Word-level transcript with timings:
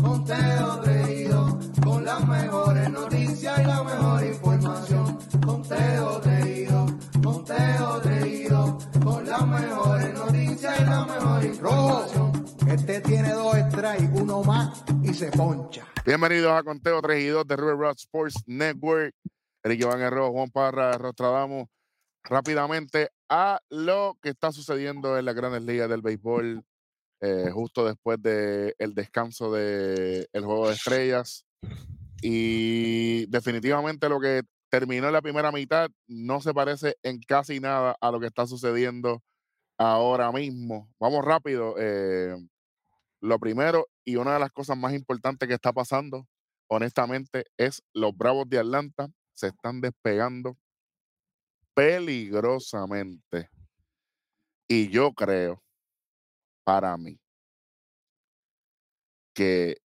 conteo 0.00 0.82
reído, 0.82 1.58
con 1.82 2.04
las 2.04 2.26
mejores 2.26 2.90
noticias 2.90 3.58
y 3.58 3.64
la 3.64 3.82
mejor 3.82 4.24
información. 4.24 5.18
Conteo 5.44 6.20
reído, 6.20 6.86
conteo 7.22 8.00
reído, 8.00 8.78
con 9.02 9.26
las 9.26 9.46
mejores 9.46 10.14
noticias 10.14 10.80
y 10.80 10.84
la 10.84 11.04
mejor 11.04 11.44
información. 11.44 12.46
Este 12.68 13.00
tiene 13.00 13.32
dos 13.32 13.56
strikes, 13.70 14.20
uno 14.20 14.42
más 14.42 14.84
y 15.02 15.14
se 15.14 15.30
poncha. 15.30 15.86
Bienvenidos 16.04 16.52
a 16.52 16.62
Conteo 16.62 17.02
3 17.02 17.22
y 17.22 17.26
2 17.26 17.46
de 17.46 17.56
River 17.56 17.76
Rock 17.76 17.98
Sports 17.98 18.42
Network. 18.46 19.14
Eric 19.62 19.80
Iván 19.80 20.00
Herrero, 20.00 20.30
Juan 20.32 20.50
Parra, 20.50 20.96
Rostradamo. 20.96 21.68
Rápidamente 22.24 23.10
a 23.28 23.60
lo 23.70 24.16
que 24.22 24.30
está 24.30 24.52
sucediendo 24.52 25.18
en 25.18 25.24
las 25.24 25.34
grandes 25.34 25.62
ligas 25.62 25.88
del 25.88 26.02
béisbol, 26.02 26.64
eh, 27.20 27.50
justo 27.52 27.84
después 27.84 28.20
del 28.22 28.74
el 28.78 28.94
descanso 28.94 29.52
del 29.52 30.28
el 30.32 30.44
juego 30.44 30.68
de 30.68 30.74
estrellas. 30.74 31.46
Y 32.20 33.26
definitivamente 33.26 34.08
lo 34.08 34.20
que 34.20 34.42
terminó 34.70 35.06
en 35.06 35.12
la 35.12 35.22
primera 35.22 35.52
mitad 35.52 35.90
no 36.06 36.40
se 36.40 36.52
parece 36.52 36.96
en 37.02 37.20
casi 37.20 37.60
nada 37.60 37.96
a 38.00 38.10
lo 38.10 38.20
que 38.20 38.26
está 38.26 38.46
sucediendo 38.46 39.22
ahora 39.78 40.32
mismo. 40.32 40.88
Vamos 40.98 41.24
rápido. 41.24 41.74
eh, 41.78 42.36
lo 43.20 43.38
primero 43.38 43.88
y 44.04 44.16
una 44.16 44.34
de 44.34 44.40
las 44.40 44.52
cosas 44.52 44.76
más 44.76 44.94
importantes 44.94 45.48
que 45.48 45.54
está 45.54 45.72
pasando, 45.72 46.26
honestamente, 46.68 47.44
es 47.56 47.82
los 47.92 48.16
Bravos 48.16 48.48
de 48.48 48.58
Atlanta 48.58 49.08
se 49.34 49.48
están 49.48 49.80
despegando 49.80 50.56
peligrosamente. 51.74 53.50
Y 54.68 54.88
yo 54.90 55.12
creo, 55.12 55.62
para 56.68 56.94
mí, 56.98 57.18
que 59.32 59.78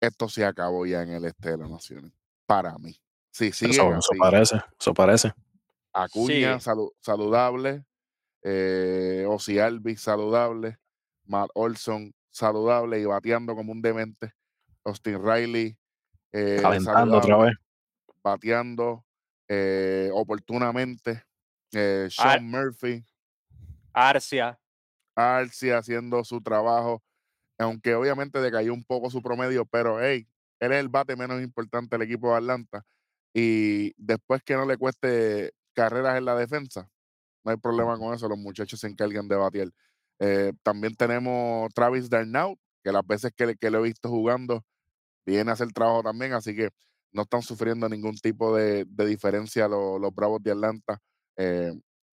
esto 0.00 0.28
se 0.28 0.44
acabó 0.44 0.86
ya 0.86 1.02
en 1.02 1.10
el 1.10 1.24
este 1.24 1.50
de 1.50 1.56
las 1.58 1.68
naciones. 1.68 2.12
Para 2.46 2.78
mí. 2.78 2.96
Si 3.32 3.50
siguen 3.50 3.96
Eso, 3.98 4.12
parece, 4.16 4.60
eso 4.78 4.94
parece. 4.94 5.32
Acuña 5.92 6.60
Sí. 6.60 6.70
salu- 6.70 6.92
saludable, 7.00 7.84
eh, 8.42 9.26
Ozzy 9.28 9.58
Alvis 9.58 10.02
saludable, 10.02 10.78
Matt 11.24 11.50
Olson 11.54 12.14
saludable 12.30 13.00
y 13.00 13.04
bateando 13.04 13.56
como 13.56 13.72
un 13.72 13.82
demente, 13.82 14.34
Austin 14.84 15.20
Riley 15.20 15.76
eh, 16.30 16.58
Calentando 16.62 17.18
otra 17.18 17.38
vez. 17.38 17.56
bateando 18.22 19.04
eh, 19.48 20.10
oportunamente, 20.12 21.24
eh, 21.72 22.06
Sean 22.08 22.48
Murphy, 22.48 23.04
Arcia. 23.92 24.60
Arce 25.16 25.74
haciendo 25.74 26.24
su 26.24 26.42
trabajo, 26.42 27.02
aunque 27.58 27.94
obviamente 27.94 28.40
decayó 28.40 28.74
un 28.74 28.84
poco 28.84 29.10
su 29.10 29.22
promedio, 29.22 29.66
pero 29.66 30.00
hey, 30.02 30.28
él 30.60 30.72
es 30.72 30.78
el 30.80 30.88
bate 30.88 31.16
menos 31.16 31.42
importante 31.42 31.96
del 31.98 32.06
equipo 32.08 32.30
de 32.30 32.36
Atlanta 32.38 32.84
y 33.34 33.92
después 33.96 34.42
que 34.44 34.54
no 34.54 34.66
le 34.66 34.76
cueste 34.78 35.52
carreras 35.74 36.18
en 36.18 36.24
la 36.26 36.36
defensa, 36.36 36.90
no 37.44 37.52
hay 37.52 37.56
problema 37.58 37.98
con 37.98 38.14
eso, 38.14 38.28
los 38.28 38.38
muchachos 38.38 38.80
se 38.80 38.88
encargan 38.88 39.28
de 39.28 39.36
batear. 39.36 39.68
Eh, 40.20 40.52
también 40.62 40.96
tenemos 40.96 41.72
Travis 41.74 42.10
Darnau, 42.10 42.56
que 42.84 42.92
las 42.92 43.06
veces 43.06 43.32
que, 43.36 43.46
le- 43.46 43.56
que 43.56 43.70
lo 43.70 43.80
he 43.80 43.82
visto 43.82 44.08
jugando, 44.10 44.64
viene 45.26 45.50
a 45.50 45.54
hacer 45.54 45.72
trabajo 45.72 46.02
también, 46.02 46.32
así 46.32 46.54
que 46.54 46.70
no 47.12 47.22
están 47.22 47.42
sufriendo 47.42 47.88
ningún 47.88 48.16
tipo 48.16 48.54
de, 48.56 48.84
de 48.88 49.06
diferencia 49.06 49.68
los, 49.68 50.00
los 50.00 50.14
Bravos 50.14 50.42
de 50.42 50.52
Atlanta, 50.52 50.98
eh, 51.36 51.72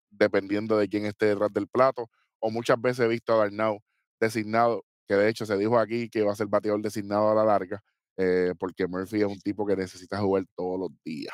dependiendo 0.09 0.77
de 0.77 0.87
quién 0.89 1.05
esté 1.05 1.27
detrás 1.27 1.51
del 1.53 1.67
plato. 1.67 2.09
O 2.44 2.52
muchas 2.52 2.80
veces 2.81 3.05
he 3.05 3.08
visto 3.08 3.33
a 3.33 3.38
Darnau 3.38 3.81
designado, 4.19 4.83
que 5.08 5.16
de 5.16 5.30
hecho 5.30 5.45
se 5.45 5.58
dijo 5.58 5.80
aquí 5.80 6.09
que 6.09 6.23
va 6.23 6.33
a 6.33 6.36
ser 6.36 6.47
bateador 6.47 6.81
designado 6.81 7.31
a 7.31 7.36
la 7.36 7.45
larga, 7.45 7.81
eh, 8.17 8.53
porque 8.59 8.86
Murphy 8.86 9.22
es 9.22 9.27
un 9.27 9.39
tipo 9.39 9.66
que 9.66 9.77
necesita 9.77 10.19
jugar 10.19 10.44
todos 10.55 10.77
los 10.80 10.89
días. 11.05 11.33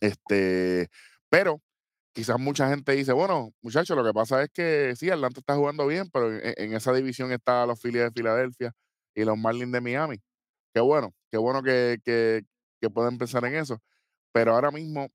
Este, 0.00 0.88
pero 1.28 1.60
quizás 2.14 2.38
mucha 2.40 2.70
gente 2.70 2.92
dice, 2.92 3.12
bueno, 3.12 3.52
muchachos, 3.62 3.96
lo 3.96 4.04
que 4.04 4.14
pasa 4.14 4.42
es 4.42 4.50
que 4.50 4.94
sí, 4.96 5.10
Atlanta 5.10 5.40
está 5.40 5.56
jugando 5.56 5.86
bien, 5.86 6.08
pero 6.10 6.32
en, 6.32 6.74
esa 6.74 6.92
división 6.94 7.30
está 7.32 7.66
los 7.66 7.80
Phillies 7.80 8.04
de 8.04 8.10
Filadelfia 8.12 8.72
y 9.14 9.24
los 9.24 9.36
Marlins 9.38 9.72
de 9.72 9.80
Miami. 9.82 10.22
Qué 10.74 10.80
bueno, 10.80 11.12
qué 11.30 11.38
bueno 11.38 11.62
que, 11.62 11.98
que, 12.04 12.44
que 12.80 12.90
pueden 12.90 13.18
pensar 13.18 13.44
en 13.44 13.56
eso. 13.56 13.78
Pero 14.32 14.54
ahora 14.54 14.70
mismo, 14.70 15.08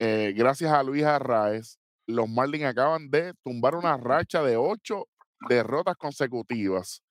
eh, 0.00 0.32
gracias 0.36 0.72
a 0.72 0.82
Luis 0.82 1.04
Arraez, 1.04 1.78
los 2.06 2.28
Marlins 2.28 2.64
acaban 2.64 3.10
de 3.10 3.34
tumbar 3.42 3.74
una 3.74 3.96
racha 3.96 4.42
de 4.42 4.56
ocho 4.56 5.08
derrotas 5.48 5.96
consecutivas 5.96 7.02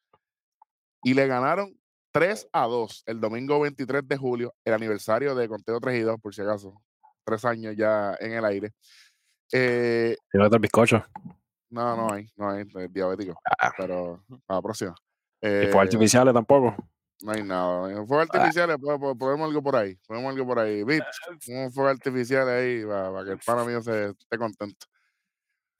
y 1.03 1.13
le 1.13 1.27
ganaron 1.27 1.77
3 2.11 2.47
a 2.53 2.65
2 2.65 3.03
el 3.07 3.19
domingo 3.19 3.59
23 3.59 4.07
de 4.07 4.17
julio, 4.17 4.55
el 4.63 4.73
aniversario 4.73 5.35
de 5.35 5.47
Conteo 5.47 5.79
3 5.79 5.99
y 5.99 6.01
2, 6.01 6.19
por 6.21 6.33
si 6.33 6.41
acaso. 6.41 6.81
Tres 7.23 7.43
años 7.43 7.75
ya 7.75 8.15
en 8.19 8.33
el 8.33 8.45
aire. 8.45 8.71
Eh, 9.51 10.15
el 10.31 10.59
bizcocho. 10.59 11.03
no, 11.69 11.95
no 11.95 12.13
hay, 12.13 12.29
no 12.35 12.49
hay, 12.49 12.61
es 12.61 12.93
diabético. 12.93 13.39
Ah, 13.59 13.71
Pero 13.77 14.23
a 14.47 14.55
la 14.55 14.61
próxima. 14.61 14.95
y 15.41 15.47
Eh, 15.47 15.69
fue 15.71 15.81
artificiales 15.81 16.33
tampoco. 16.33 16.75
No 17.21 17.31
hay 17.31 17.43
nada. 17.43 17.91
En 17.91 18.05
Fuegos 18.07 18.27
artificiales, 18.31 18.77
po- 18.77 18.99
po- 18.99 19.17
ponemos 19.17 19.47
algo 19.47 19.61
por 19.63 19.75
ahí. 19.75 19.95
Ponemos 20.07 20.33
algo 20.33 20.45
por 20.45 20.59
ahí. 20.59 20.81
Un 20.83 21.71
fuego 21.71 21.89
artificial 21.89 22.47
ahí 22.49 22.83
para, 22.85 23.23
que 23.25 23.31
el 23.31 23.39
pana 23.39 23.63
mío 23.65 23.81
se 23.81 24.09
esté 24.09 24.37
contento. 24.37 24.85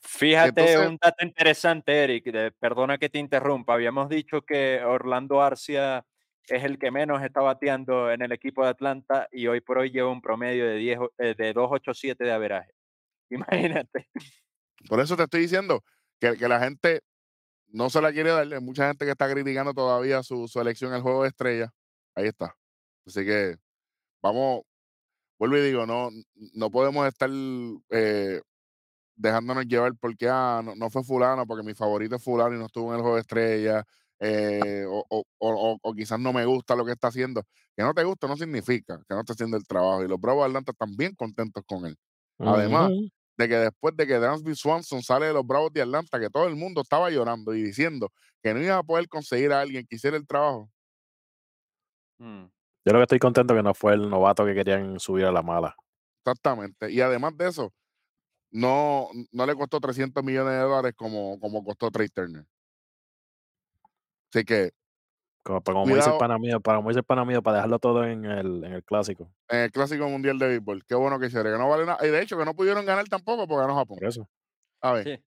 Fíjate, 0.02 0.50
Entonces- 0.62 0.88
un 0.88 0.98
dato 1.02 1.26
interesante, 1.26 2.04
Eric, 2.04 2.26
de- 2.26 2.52
perdona 2.52 2.98
que 2.98 3.10
te 3.10 3.20
interrumpa. 3.20 3.74
Habíamos 3.74 4.08
dicho 4.10 4.42
que 4.42 4.82
Orlando 4.84 5.42
Arcia 5.42 6.06
es 6.48 6.64
el 6.64 6.78
que 6.78 6.92
menos 6.92 7.24
está 7.24 7.42
bateando 7.42 8.12
en 8.12 8.22
el 8.22 8.32
equipo 8.32 8.64
de 8.64 8.70
Atlanta 8.70 9.28
y 9.32 9.48
hoy 9.48 9.62
por 9.62 9.80
hoy 9.80 9.90
lleva 9.90 10.12
un 10.12 10.22
promedio 10.22 10.66
de, 10.68 10.76
10, 10.76 11.00
o- 11.00 11.14
eh, 11.18 11.34
de 11.36 11.54
2.87 11.56 12.18
de 12.24 12.32
averaje. 12.32 12.72
Imagínate. 13.32 14.08
Por 14.88 15.00
eso 15.00 15.18
te 15.18 15.24
estoy 15.24 15.42
diciendo 15.42 15.84
que, 16.20 16.38
que 16.38 16.48
la 16.48 16.60
gente 16.60 17.02
no 17.76 17.90
se 17.90 18.02
la 18.02 18.12
quiere 18.14 18.32
dar. 18.32 18.52
Hay 18.52 18.62
mucha 18.62 18.88
gente 18.88 19.06
que 19.06 19.12
está 19.12 19.30
criticando 19.32 19.74
todavía 19.74 20.24
su, 20.24 20.48
su 20.48 20.60
elección 20.62 20.94
al 20.94 21.02
juego 21.02 21.24
de 21.24 21.30
estrella. 21.30 21.70
Ahí 22.16 22.28
está. 22.28 22.56
Así 23.06 23.26
que 23.26 23.58
vamos, 24.24 24.62
vuelvo 25.40 25.58
y 25.58 25.62
digo, 25.62 25.86
no, 25.86 26.10
no 26.54 26.72
podemos 26.72 27.08
estar 27.08 27.30
eh, 27.90 28.42
dejándonos 29.16 29.66
llevar 29.68 29.94
porque 30.00 30.28
ah, 30.30 30.62
no, 30.64 30.76
no 30.76 30.90
fue 30.90 31.04
fulano, 31.04 31.46
porque 31.46 31.64
mi 31.66 31.74
favorito 31.74 32.16
es 32.16 32.24
fulano 32.24 32.56
y 32.56 32.60
no 32.60 32.66
estuvo 32.68 32.90
en 32.92 32.96
el 32.96 33.02
juego 33.02 33.16
de 33.16 33.22
estrella. 33.22 33.84
eh, 34.20 34.86
o, 34.88 35.06
o- 35.10 35.78
o- 35.82 35.94
quizás 35.94 36.20
no 36.20 36.32
me 36.34 36.46
gusta 36.46 36.76
lo 36.76 36.86
que 36.86 36.94
está 36.94 37.10
haciendo. 37.10 37.44
Que 37.76 37.84
no 37.84 37.94
te 37.94 38.04
gusta 38.06 38.28
no 38.28 38.38
significa 38.38 38.98
que 39.08 39.14
no 39.14 39.20
esté 39.20 39.34
haciendo 39.34 39.58
el 39.58 39.66
trabajo. 39.68 40.04
Y 40.04 40.08
los 40.08 40.20
Bravos 40.20 40.44
de 40.44 40.48
Atlanta 40.48 40.72
están 40.72 40.96
bien 40.96 41.14
contentos 41.16 41.64
con 41.68 41.86
él. 41.86 41.98
Además. 42.56 42.92
De 43.38 43.50
que 43.50 43.56
después 43.56 43.96
de 43.98 44.08
que 44.08 44.20
Dansby 44.20 44.56
Swanson 44.56 45.04
sale 45.04 45.28
de 45.28 45.34
los 45.34 45.46
Bravos 45.46 45.74
de 45.74 45.82
Atlanta, 45.82 46.20
que 46.20 46.30
todo 46.30 46.48
el 46.48 46.56
mundo 46.56 46.82
estaba 46.82 47.10
llorando 47.10 47.54
y 47.54 47.64
diciendo 47.64 48.12
que 48.42 48.54
no 48.54 48.62
iba 48.62 48.78
a 48.78 48.84
poder 48.84 49.08
conseguir 49.08 49.52
a 49.52 49.62
alguien 49.62 49.86
que 49.86 49.96
hiciera 49.96 50.18
el 50.18 50.26
trabajo. 50.26 50.70
Mm. 52.20 52.46
Yo 52.86 52.94
lo 52.94 53.00
que 53.00 53.04
estoy 53.04 53.20
contento 53.20 53.56
que 53.56 53.64
no 53.64 53.74
fue 53.74 53.94
el 53.94 54.10
novato 54.10 54.46
que 54.46 54.54
querían 54.54 55.00
subir 55.00 55.26
a 55.26 55.32
la 55.32 55.42
mala. 55.42 55.76
Exactamente. 56.24 56.92
Y 56.92 57.02
además 57.02 57.36
de 57.36 57.50
eso, 57.50 57.74
no, 58.52 59.10
no 59.32 59.46
le 59.46 59.56
costó 59.56 59.80
300 59.80 60.24
millones 60.24 60.54
de 60.54 60.60
dólares 60.60 60.94
como, 60.96 61.40
como 61.40 61.64
costó 61.64 61.92
Trey 61.92 62.08
Turner. 62.10 62.46
Así 64.32 64.46
que 64.46 64.72
Como, 65.46 65.62
como 65.62 65.96
dice 65.96 66.10
el 66.10 66.18
pana 66.18 66.40
mío, 66.40 66.60
para 66.60 66.80
como 66.80 66.90
dice 66.90 67.00
el 67.02 67.06
pana 67.06 67.24
mío, 67.24 67.44
para 67.44 67.58
dejarlo 67.58 67.78
todo 67.78 68.04
en 68.04 68.26
el, 68.26 68.64
en 68.64 68.74
el 68.74 68.84
clásico. 68.84 69.30
en 69.48 69.60
el 69.60 69.72
Clásico 69.72 70.10
Mundial 70.10 70.40
de 70.40 70.48
Béisbol, 70.48 70.84
qué 70.86 70.96
bueno 70.96 71.20
que 71.20 71.28
hiciera, 71.28 71.52
que 71.52 71.58
no 71.60 71.70
vale 71.70 71.86
nada. 71.86 72.04
Y 72.06 72.10
de 72.10 72.20
hecho, 72.20 72.36
que 72.36 72.46
no 72.46 72.56
pudieron 72.56 72.84
ganar 72.84 73.06
tampoco 73.08 73.48
porque 73.48 73.62
ganó 73.62 73.76
Japón. 73.76 74.00
Por 74.00 74.08
eso. 74.08 74.28
A 74.82 74.94
ver, 74.94 75.04
Sí. 75.04 75.24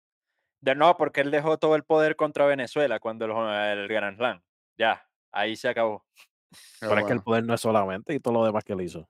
De, 0.61 0.75
no, 0.75 0.97
porque 0.97 1.21
él 1.21 1.31
dejó 1.31 1.57
todo 1.59 1.77
el 1.77 1.85
poder 1.85 2.17
contra 2.17 2.45
Venezuela 2.47 2.99
cuando 2.99 3.27
el, 3.27 3.79
el 3.79 3.87
Grand 3.87 4.17
Slam. 4.17 4.43
Ya, 4.77 5.07
ahí 5.31 5.55
se 5.55 5.69
acabó. 5.69 6.05
qué 6.51 6.59
Pero 6.81 6.99
es 6.99 7.05
que 7.07 7.13
el 7.13 7.19
bueno. 7.19 7.23
poder 7.25 7.45
no 7.45 7.55
es 7.55 7.61
solamente 7.61 8.13
y 8.13 8.19
todo 8.19 8.35
lo 8.35 8.45
demás 8.45 8.65
que 8.65 8.73
él 8.73 8.81
hizo. 8.81 9.09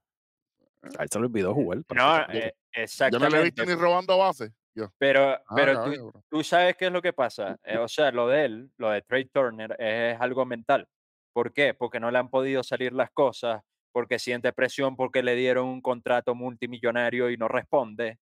A 0.99 1.05
él 1.05 1.09
se 1.11 1.19
le 1.19 1.25
olvidó 1.25 1.55
jugar. 1.55 1.79
No, 1.95 2.19
eh, 2.21 2.25
Yo 2.29 2.29
no 2.29 2.35
le 2.35 2.81
he 2.81 2.83
exactamente. 2.83 3.43
visto 3.45 3.65
ni 3.65 3.75
robando 3.75 4.19
base. 4.19 4.53
Yo. 4.75 4.93
Pero, 4.99 5.31
Ah, 5.31 5.41
pero 5.57 5.85
tú, 5.85 6.13
tú 6.29 6.45
sabes 6.45 6.77
qué 6.77 6.87
es 6.87 6.93
lo 6.93 7.01
que 7.01 7.15
pasa. 7.15 7.59
Eh, 7.65 7.79
o 7.79 7.89
sea, 7.89 8.13
lo 8.13 8.29
de 8.29 8.45
él, 8.45 8.71
lo 8.77 8.91
de 8.91 9.01
Trey 9.01 9.25
Turner, 9.25 9.75
es 9.81 10.21
algo 10.21 10.45
mental. 10.45 10.87
¿Por 11.33 11.53
qué? 11.53 11.75
Porque 11.75 12.01
no 12.01 12.11
le 12.11 12.19
han 12.19 12.31
podido 12.31 12.63
salir 12.63 12.93
las 12.93 13.11
cosas, 13.11 13.63
porque 13.93 14.19
siente 14.19 14.53
presión, 14.53 14.97
porque 14.97 15.23
le 15.23 15.35
dieron 15.37 15.67
un 15.69 15.81
contrato 15.83 16.35
multimillonario 16.35 17.31
y 17.31 17.37
no 17.37 17.49
responde. 17.49 18.19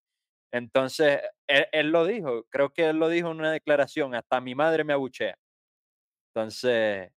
Entonces, 0.52 1.20
él, 1.48 1.66
él 1.72 1.90
lo 1.90 2.06
dijo, 2.06 2.44
creo 2.50 2.70
que 2.72 2.88
él 2.90 2.98
lo 2.98 3.08
dijo 3.08 3.30
en 3.30 3.38
una 3.40 3.52
declaración, 3.52 4.14
hasta 4.14 4.40
mi 4.40 4.54
madre 4.54 4.84
me 4.84 4.92
abuchea. 4.94 5.36
Entonces, 6.34 7.10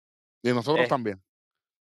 Y 0.43 0.49
nosotros 0.53 0.87
también. 0.87 1.21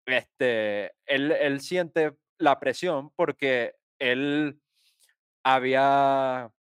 este, 0.05 0.91
él, 1.05 1.31
él 1.31 1.61
siente 1.61 2.17
la 2.37 2.59
presión 2.59 3.11
porque 3.15 3.75
él 3.99 4.61
había, 5.43 6.51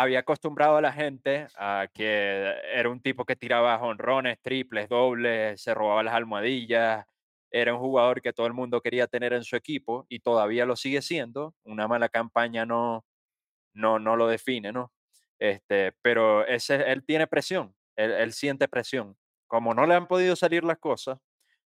había 0.00 0.20
acostumbrado 0.20 0.76
a 0.76 0.80
la 0.80 0.92
gente 0.92 1.48
a 1.56 1.88
que 1.92 2.54
era 2.72 2.88
un 2.88 3.00
tipo 3.00 3.24
que 3.24 3.36
tiraba 3.36 3.78
jonrones, 3.78 4.40
triples, 4.40 4.88
dobles, 4.88 5.60
se 5.60 5.74
robaba 5.74 6.02
las 6.02 6.14
almohadillas, 6.14 7.06
era 7.50 7.74
un 7.74 7.80
jugador 7.80 8.20
que 8.20 8.32
todo 8.32 8.46
el 8.46 8.52
mundo 8.52 8.80
quería 8.80 9.06
tener 9.06 9.32
en 9.32 9.44
su 9.44 9.56
equipo 9.56 10.06
y 10.08 10.20
todavía 10.20 10.66
lo 10.66 10.76
sigue 10.76 11.02
siendo. 11.02 11.54
Una 11.64 11.88
mala 11.88 12.08
campaña 12.08 12.66
no, 12.66 13.04
no, 13.74 13.98
no 13.98 14.16
lo 14.16 14.28
define, 14.28 14.72
¿no? 14.72 14.92
Este, 15.38 15.92
pero 16.02 16.46
ese, 16.46 16.90
él 16.90 17.04
tiene 17.04 17.26
presión, 17.26 17.74
él, 17.96 18.32
siente 18.32 18.68
presión. 18.68 19.16
Como 19.46 19.74
no 19.74 19.86
le 19.86 19.94
han 19.94 20.08
podido 20.08 20.36
salir 20.36 20.64
las 20.64 20.78
cosas, 20.78 21.18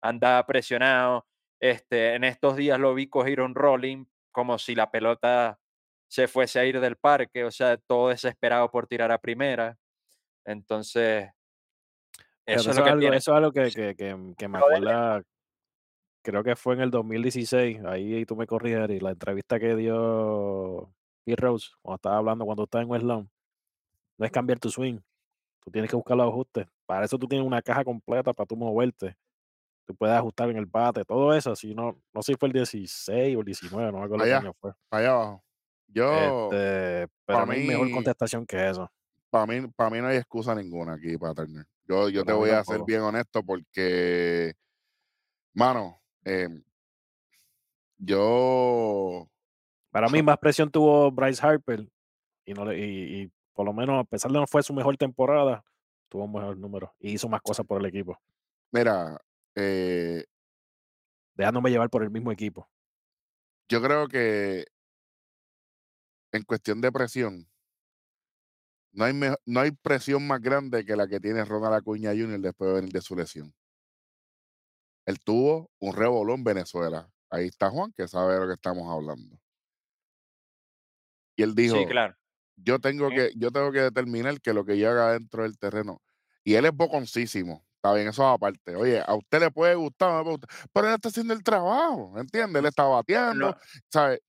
anda 0.02 0.44
presionado. 0.46 1.26
Este, 1.60 2.14
en 2.14 2.24
estos 2.24 2.56
días 2.56 2.78
lo 2.80 2.94
vi 2.94 3.08
coger 3.08 3.40
un 3.40 3.54
rolling 3.54 4.06
como 4.32 4.58
si 4.58 4.74
la 4.74 4.90
pelota 4.90 5.60
se 6.10 6.26
fuese 6.26 6.58
a 6.58 6.64
ir 6.64 6.80
del 6.80 6.96
parque, 6.96 7.44
o 7.44 7.52
sea, 7.52 7.76
todo 7.76 8.08
desesperado 8.08 8.68
por 8.68 8.88
tirar 8.88 9.12
a 9.12 9.18
primera. 9.18 9.78
Entonces, 10.44 11.30
eso 12.44 12.70
es 12.70 12.76
lo 12.76 12.82
que 12.82 12.90
algo, 12.90 13.00
tiene. 13.00 13.16
eso 13.16 13.30
es 13.30 13.36
algo 13.36 13.52
que, 13.52 13.70
que, 13.70 13.94
que, 13.94 14.34
que 14.36 14.48
me 14.48 14.58
acuerda, 14.58 15.22
creo 16.22 16.42
que 16.42 16.56
fue 16.56 16.74
en 16.74 16.80
el 16.80 16.90
2016, 16.90 17.84
ahí 17.84 18.26
tú 18.26 18.34
me 18.34 18.48
corriges, 18.48 18.90
y 18.90 18.98
la 18.98 19.10
entrevista 19.10 19.60
que 19.60 19.76
dio 19.76 20.92
Pete 21.24 21.40
Rose, 21.40 21.68
cuando 21.80 21.94
estaba 21.94 22.16
hablando, 22.16 22.44
cuando 22.44 22.64
estaba 22.64 22.82
en 22.82 22.90
West 22.90 23.04
Lawn, 23.04 23.30
no 24.18 24.26
es 24.26 24.32
cambiar 24.32 24.58
tu 24.58 24.68
swing, 24.68 24.98
tú 25.60 25.70
tienes 25.70 25.88
que 25.88 25.96
buscar 25.96 26.16
los 26.16 26.26
ajustes. 26.26 26.66
Para 26.86 27.04
eso 27.04 27.18
tú 27.18 27.28
tienes 27.28 27.46
una 27.46 27.62
caja 27.62 27.84
completa 27.84 28.32
para 28.32 28.48
tú 28.48 28.56
moverte. 28.56 29.16
Tú 29.86 29.94
puedes 29.94 30.16
ajustar 30.16 30.50
en 30.50 30.56
el 30.56 30.66
bate, 30.66 31.04
todo 31.04 31.32
eso. 31.32 31.54
Si 31.54 31.72
no, 31.72 32.00
no 32.12 32.22
sé 32.22 32.32
si 32.32 32.38
fue 32.38 32.48
el 32.48 32.52
16 32.52 33.36
o 33.36 33.40
el 33.40 33.46
19, 33.46 33.92
no 33.92 33.98
me 33.98 34.04
acuerdo 34.04 34.24
qué 34.24 34.34
año 34.34 34.52
fue. 34.60 34.72
para 34.88 35.02
allá 35.02 35.12
abajo. 35.12 35.44
Yo, 35.92 36.50
Este, 36.52 37.08
pero 37.26 37.40
pa' 37.40 37.46
no 37.46 37.52
hay 37.52 37.66
mejor 37.66 37.86
mí- 37.86 37.92
contestación 37.92 38.46
que 38.46 38.68
eso. 38.70 38.90
para 39.30 39.46
mí, 39.46 39.66
para 39.76 39.90
mí 39.90 39.98
no 40.00 40.06
hay 40.08 40.16
excusa 40.18 40.54
ninguna 40.54 40.94
aquí 40.94 41.16
para 41.18 41.34
Turner. 41.34 41.66
Yo, 41.86 42.08
yo 42.08 42.20
te 42.22 42.26
Para 42.26 42.34
mí 42.36 42.40
voy 42.40 42.50
a 42.50 42.64
ser 42.64 42.82
bien 42.84 43.00
honesto 43.02 43.42
porque, 43.42 44.54
mano, 45.54 46.00
eh, 46.24 46.48
yo, 47.98 49.28
Para 49.90 50.08
mí 50.08 50.22
más 50.22 50.38
presión 50.38 50.70
tuvo 50.70 51.10
Bryce 51.10 51.44
Harper 51.44 51.86
y, 52.44 52.54
no 52.54 52.64
le- 52.64 52.78
y, 52.78 53.22
y 53.22 53.32
por 53.52 53.66
lo 53.66 53.72
menos 53.72 54.00
a 54.00 54.04
pesar 54.04 54.30
de 54.30 54.38
no 54.38 54.46
fue 54.46 54.62
su 54.62 54.72
mejor 54.72 54.96
temporada, 54.96 55.64
tuvo 56.08 56.24
un 56.24 56.32
mejor 56.32 56.56
número 56.56 56.94
y 57.00 57.12
hizo 57.12 57.28
más 57.28 57.42
cosas 57.42 57.66
por 57.66 57.80
el 57.80 57.86
equipo, 57.86 58.16
mira, 58.72 59.20
eh, 59.56 60.24
dejándome 61.34 61.70
llevar 61.70 61.90
por 61.90 62.02
el 62.04 62.10
mismo 62.10 62.30
equipo. 62.32 62.68
yo 63.68 63.80
creo 63.82 64.08
que 64.08 64.64
en 66.32 66.42
cuestión 66.44 66.80
de 66.80 66.92
presión, 66.92 67.48
no 68.92 69.04
hay, 69.04 69.12
mejo- 69.12 69.38
no 69.46 69.60
hay 69.60 69.70
presión 69.70 70.26
más 70.26 70.40
grande 70.40 70.84
que 70.84 70.96
la 70.96 71.06
que 71.06 71.20
tiene 71.20 71.44
Ronald 71.44 71.74
Acuña 71.74 72.10
Jr. 72.10 72.40
después 72.40 72.68
de 72.68 72.74
venir 72.74 72.92
de 72.92 73.00
su 73.00 73.14
lesión. 73.16 73.54
Él 75.06 75.18
tuvo 75.20 75.70
un 75.78 75.94
revolón 75.94 76.38
en 76.38 76.44
Venezuela. 76.44 77.10
Ahí 77.30 77.46
está 77.46 77.70
Juan, 77.70 77.92
que 77.92 78.06
sabe 78.08 78.34
de 78.34 78.40
lo 78.40 78.46
que 78.48 78.54
estamos 78.54 78.88
hablando. 78.92 79.38
Y 81.36 81.42
él 81.42 81.54
dijo, 81.54 81.76
Sí, 81.76 81.86
claro. 81.86 82.16
yo 82.56 82.78
tengo 82.80 83.08
Sí. 83.08 83.14
que, 83.16 83.32
yo 83.36 83.50
tengo 83.50 83.72
que 83.72 83.80
determinar 83.80 84.40
que 84.40 84.52
lo 84.52 84.64
que 84.64 84.78
yo 84.78 84.90
haga 84.90 85.12
dentro 85.12 85.42
del 85.44 85.58
terreno. 85.58 86.02
Y 86.44 86.54
él 86.54 86.64
es 86.64 86.72
boconcísimo. 86.72 87.64
Está 87.76 87.94
bien, 87.94 88.08
eso 88.08 88.26
aparte. 88.26 88.76
Oye, 88.76 89.00
a 89.06 89.14
usted 89.14 89.40
le 89.40 89.50
puede 89.50 89.74
gustar, 89.74 90.10
no 90.10 90.18
le 90.18 90.24
puede 90.24 90.36
gustar, 90.38 90.68
pero 90.72 90.88
él 90.88 90.94
está 90.94 91.08
haciendo 91.08 91.32
el 91.32 91.42
trabajo, 91.42 92.12
¿entiendes? 92.18 92.60
Él 92.60 92.66
está 92.66 92.84
bateando, 92.84 93.50
No, 93.52 93.56
¿sabes? 93.90 94.20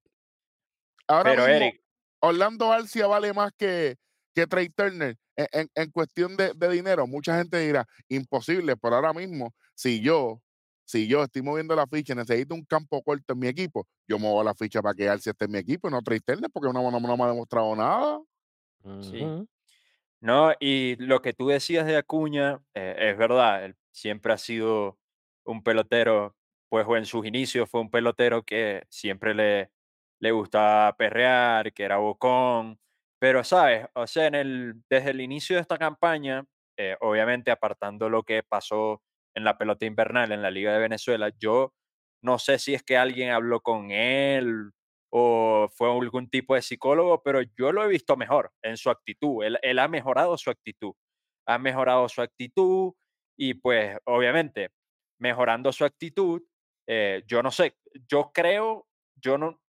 Ahora 1.07 1.31
pero 1.31 1.43
mismo, 1.47 1.55
Eric, 1.65 1.81
Orlando 2.21 2.71
Arcia 2.71 3.07
vale 3.07 3.33
más 3.33 3.51
que, 3.57 3.97
que 4.35 4.47
Trey 4.47 4.69
Turner. 4.69 5.17
En, 5.35 5.47
en- 5.53 5.69
en 5.75 5.91
cuestión 5.91 6.37
de, 6.37 6.53
de 6.55 6.69
dinero, 6.69 7.07
mucha 7.07 7.37
gente 7.37 7.59
dirá, 7.59 7.85
imposible, 8.09 8.77
pero 8.77 8.95
ahora 8.95 9.13
mismo, 9.13 9.53
si 9.75 10.01
yo, 10.01 10.41
si 10.85 11.07
yo 11.07 11.23
estoy 11.23 11.41
moviendo 11.41 11.75
la 11.75 11.87
ficha 11.87 12.13
y 12.13 12.17
necesito 12.17 12.53
un 12.55 12.65
campo 12.65 13.01
corto 13.03 13.33
en 13.33 13.39
mi 13.39 13.47
equipo, 13.47 13.87
yo 14.07 14.19
muevo 14.19 14.43
la 14.43 14.53
ficha 14.55 14.81
para 14.81 14.93
que 14.95 15.09
Arcia 15.09 15.31
esté 15.31 15.45
en 15.45 15.51
mi 15.51 15.57
equipo 15.59 15.87
y 15.87 15.91
no 15.91 16.01
Trey 16.01 16.19
Turner, 16.19 16.49
porque 16.51 16.71
no, 16.73 16.91
no- 16.91 16.99
no 16.99 17.17
me 17.17 17.23
ha 17.23 17.27
demostrado 17.27 17.75
nada. 17.75 18.19
Sí. 19.01 19.33
No, 20.21 20.53
y 20.59 20.95
lo 20.97 21.21
que 21.21 21.33
tú 21.33 21.47
decías 21.47 21.85
de 21.87 21.97
Acuña 21.97 22.61
eh, 22.75 22.95
es 23.11 23.17
verdad, 23.17 23.65
él 23.65 23.75
siempre 23.91 24.33
ha 24.33 24.37
sido 24.37 24.99
un 25.43 25.63
pelotero, 25.63 26.35
pues 26.69 26.85
o 26.87 26.95
en 26.97 27.05
sus 27.05 27.25
inicios 27.25 27.69
fue 27.69 27.81
un 27.81 27.89
pelotero 27.89 28.43
que 28.43 28.83
siempre 28.89 29.33
le, 29.33 29.71
le 30.21 30.31
gustaba 30.31 30.95
perrear, 30.97 31.73
que 31.73 31.83
era 31.83 31.97
bocón, 31.97 32.79
pero 33.19 33.43
sabes, 33.43 33.87
o 33.95 34.07
sea, 34.07 34.27
en 34.27 34.35
el, 34.35 34.73
desde 34.89 35.11
el 35.11 35.21
inicio 35.21 35.55
de 35.55 35.61
esta 35.61 35.77
campaña, 35.77 36.45
eh, 36.77 36.95
obviamente 37.01 37.51
apartando 37.51 38.09
lo 38.09 38.23
que 38.23 38.43
pasó 38.43 39.01
en 39.35 39.43
la 39.43 39.57
pelota 39.57 39.85
invernal 39.85 40.31
en 40.31 40.41
la 40.41 40.51
Liga 40.51 40.73
de 40.73 40.79
Venezuela, 40.79 41.31
yo 41.39 41.73
no 42.23 42.39
sé 42.39 42.59
si 42.59 42.73
es 42.73 42.83
que 42.83 42.97
alguien 42.97 43.31
habló 43.31 43.61
con 43.61 43.91
él 43.91 44.71
o 45.11 45.67
fue 45.75 45.91
algún 45.91 46.29
tipo 46.29 46.55
de 46.55 46.61
psicólogo, 46.61 47.21
pero 47.23 47.41
yo 47.57 47.71
lo 47.71 47.83
he 47.83 47.87
visto 47.87 48.15
mejor 48.17 48.51
en 48.63 48.77
su 48.77 48.89
actitud. 48.89 49.43
Él, 49.43 49.59
él 49.61 49.79
ha 49.79 49.87
mejorado 49.87 50.37
su 50.37 50.49
actitud. 50.49 50.93
Ha 51.47 51.57
mejorado 51.57 52.07
su 52.09 52.21
actitud 52.21 52.93
y 53.37 53.55
pues 53.55 53.97
obviamente 54.05 54.69
mejorando 55.19 55.71
su 55.71 55.85
actitud, 55.85 56.41
eh, 56.87 57.23
yo 57.27 57.43
no 57.43 57.51
sé, 57.51 57.77
yo 58.07 58.31
creo, 58.33 58.87
yo 59.15 59.37
no, 59.37 59.60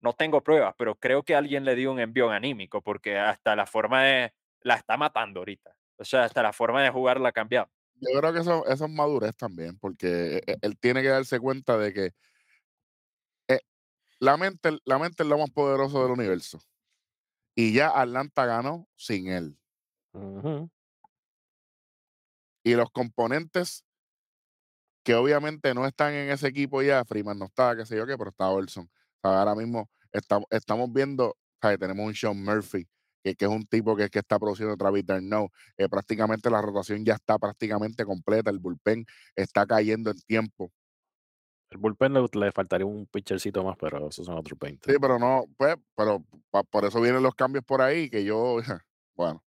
no 0.00 0.12
tengo 0.14 0.42
pruebas, 0.42 0.74
pero 0.78 0.94
creo 0.94 1.22
que 1.22 1.34
alguien 1.34 1.64
le 1.64 1.74
dio 1.74 1.92
un 1.92 2.00
envión 2.00 2.32
anímico 2.32 2.82
porque 2.82 3.18
hasta 3.18 3.54
la 3.54 3.66
forma 3.66 4.04
de, 4.04 4.34
la 4.62 4.74
está 4.74 4.96
matando 4.96 5.40
ahorita. 5.40 5.74
O 5.96 6.04
sea, 6.04 6.24
hasta 6.24 6.42
la 6.42 6.52
forma 6.52 6.82
de 6.82 6.90
jugar 6.90 7.20
la 7.20 7.30
ha 7.30 7.32
cambiado. 7.32 7.70
Yo 7.96 8.18
creo 8.18 8.32
que 8.32 8.40
eso, 8.40 8.66
eso 8.66 8.86
es 8.86 8.90
madurez 8.90 9.36
también, 9.36 9.78
porque 9.78 10.38
e- 10.38 10.52
e- 10.52 10.58
él 10.62 10.78
tiene 10.78 11.02
que 11.02 11.08
darse 11.08 11.38
cuenta 11.38 11.76
de 11.76 11.92
que 11.92 12.14
eh, 13.48 13.60
la, 14.18 14.36
mente, 14.38 14.78
la 14.84 14.98
mente 14.98 15.22
es 15.22 15.28
lo 15.28 15.38
más 15.38 15.50
poderoso 15.50 16.02
del 16.02 16.12
universo. 16.12 16.62
Y 17.54 17.74
ya 17.74 17.88
Atlanta 17.88 18.46
ganó 18.46 18.88
sin 18.96 19.28
él. 19.28 19.58
Y 22.62 22.74
los 22.74 22.90
componentes 22.90 23.84
que 25.02 25.14
obviamente 25.14 25.74
no 25.74 25.86
están 25.86 26.12
en 26.14 26.30
ese 26.30 26.48
equipo 26.48 26.82
ya, 26.82 27.04
Freeman 27.04 27.38
no 27.38 27.46
está, 27.46 27.76
qué 27.76 27.84
sé 27.84 27.96
yo 27.96 28.06
qué, 28.06 28.16
pero 28.16 28.30
está 28.30 28.48
Olson. 28.48 28.90
Ahora 29.22 29.54
mismo 29.54 29.88
estamos, 30.12 30.46
estamos 30.50 30.92
viendo, 30.92 31.36
¿sabes? 31.60 31.78
tenemos 31.78 32.06
un 32.06 32.14
Sean 32.14 32.42
Murphy, 32.42 32.86
que, 33.22 33.34
que 33.34 33.44
es 33.44 33.50
un 33.50 33.66
tipo 33.66 33.94
que, 33.96 34.08
que 34.08 34.18
está 34.20 34.38
produciendo 34.38 34.76
Travis 34.76 35.04
Darno. 35.06 35.48
Eh, 35.76 35.88
prácticamente 35.88 36.50
la 36.50 36.62
rotación 36.62 37.04
ya 37.04 37.14
está 37.14 37.38
prácticamente 37.38 38.04
completa, 38.04 38.50
el 38.50 38.58
bullpen 38.58 39.04
está 39.36 39.66
cayendo 39.66 40.10
en 40.10 40.18
tiempo. 40.22 40.72
El 41.70 41.78
bullpen 41.78 42.12
le, 42.14 42.26
le 42.32 42.50
faltaría 42.52 42.86
un 42.86 43.06
pitchercito 43.06 43.62
más, 43.62 43.76
pero 43.78 44.08
esos 44.08 44.26
son 44.26 44.36
otros 44.38 44.58
20. 44.58 44.90
Sí, 44.92 44.98
pero 45.00 45.18
no, 45.18 45.44
pues, 45.56 45.76
pero 45.94 46.24
pa- 46.50 46.64
por 46.64 46.84
eso 46.84 47.00
vienen 47.00 47.22
los 47.22 47.34
cambios 47.34 47.64
por 47.64 47.80
ahí, 47.80 48.10
que 48.10 48.24
yo, 48.24 48.56
bueno, 49.14 49.44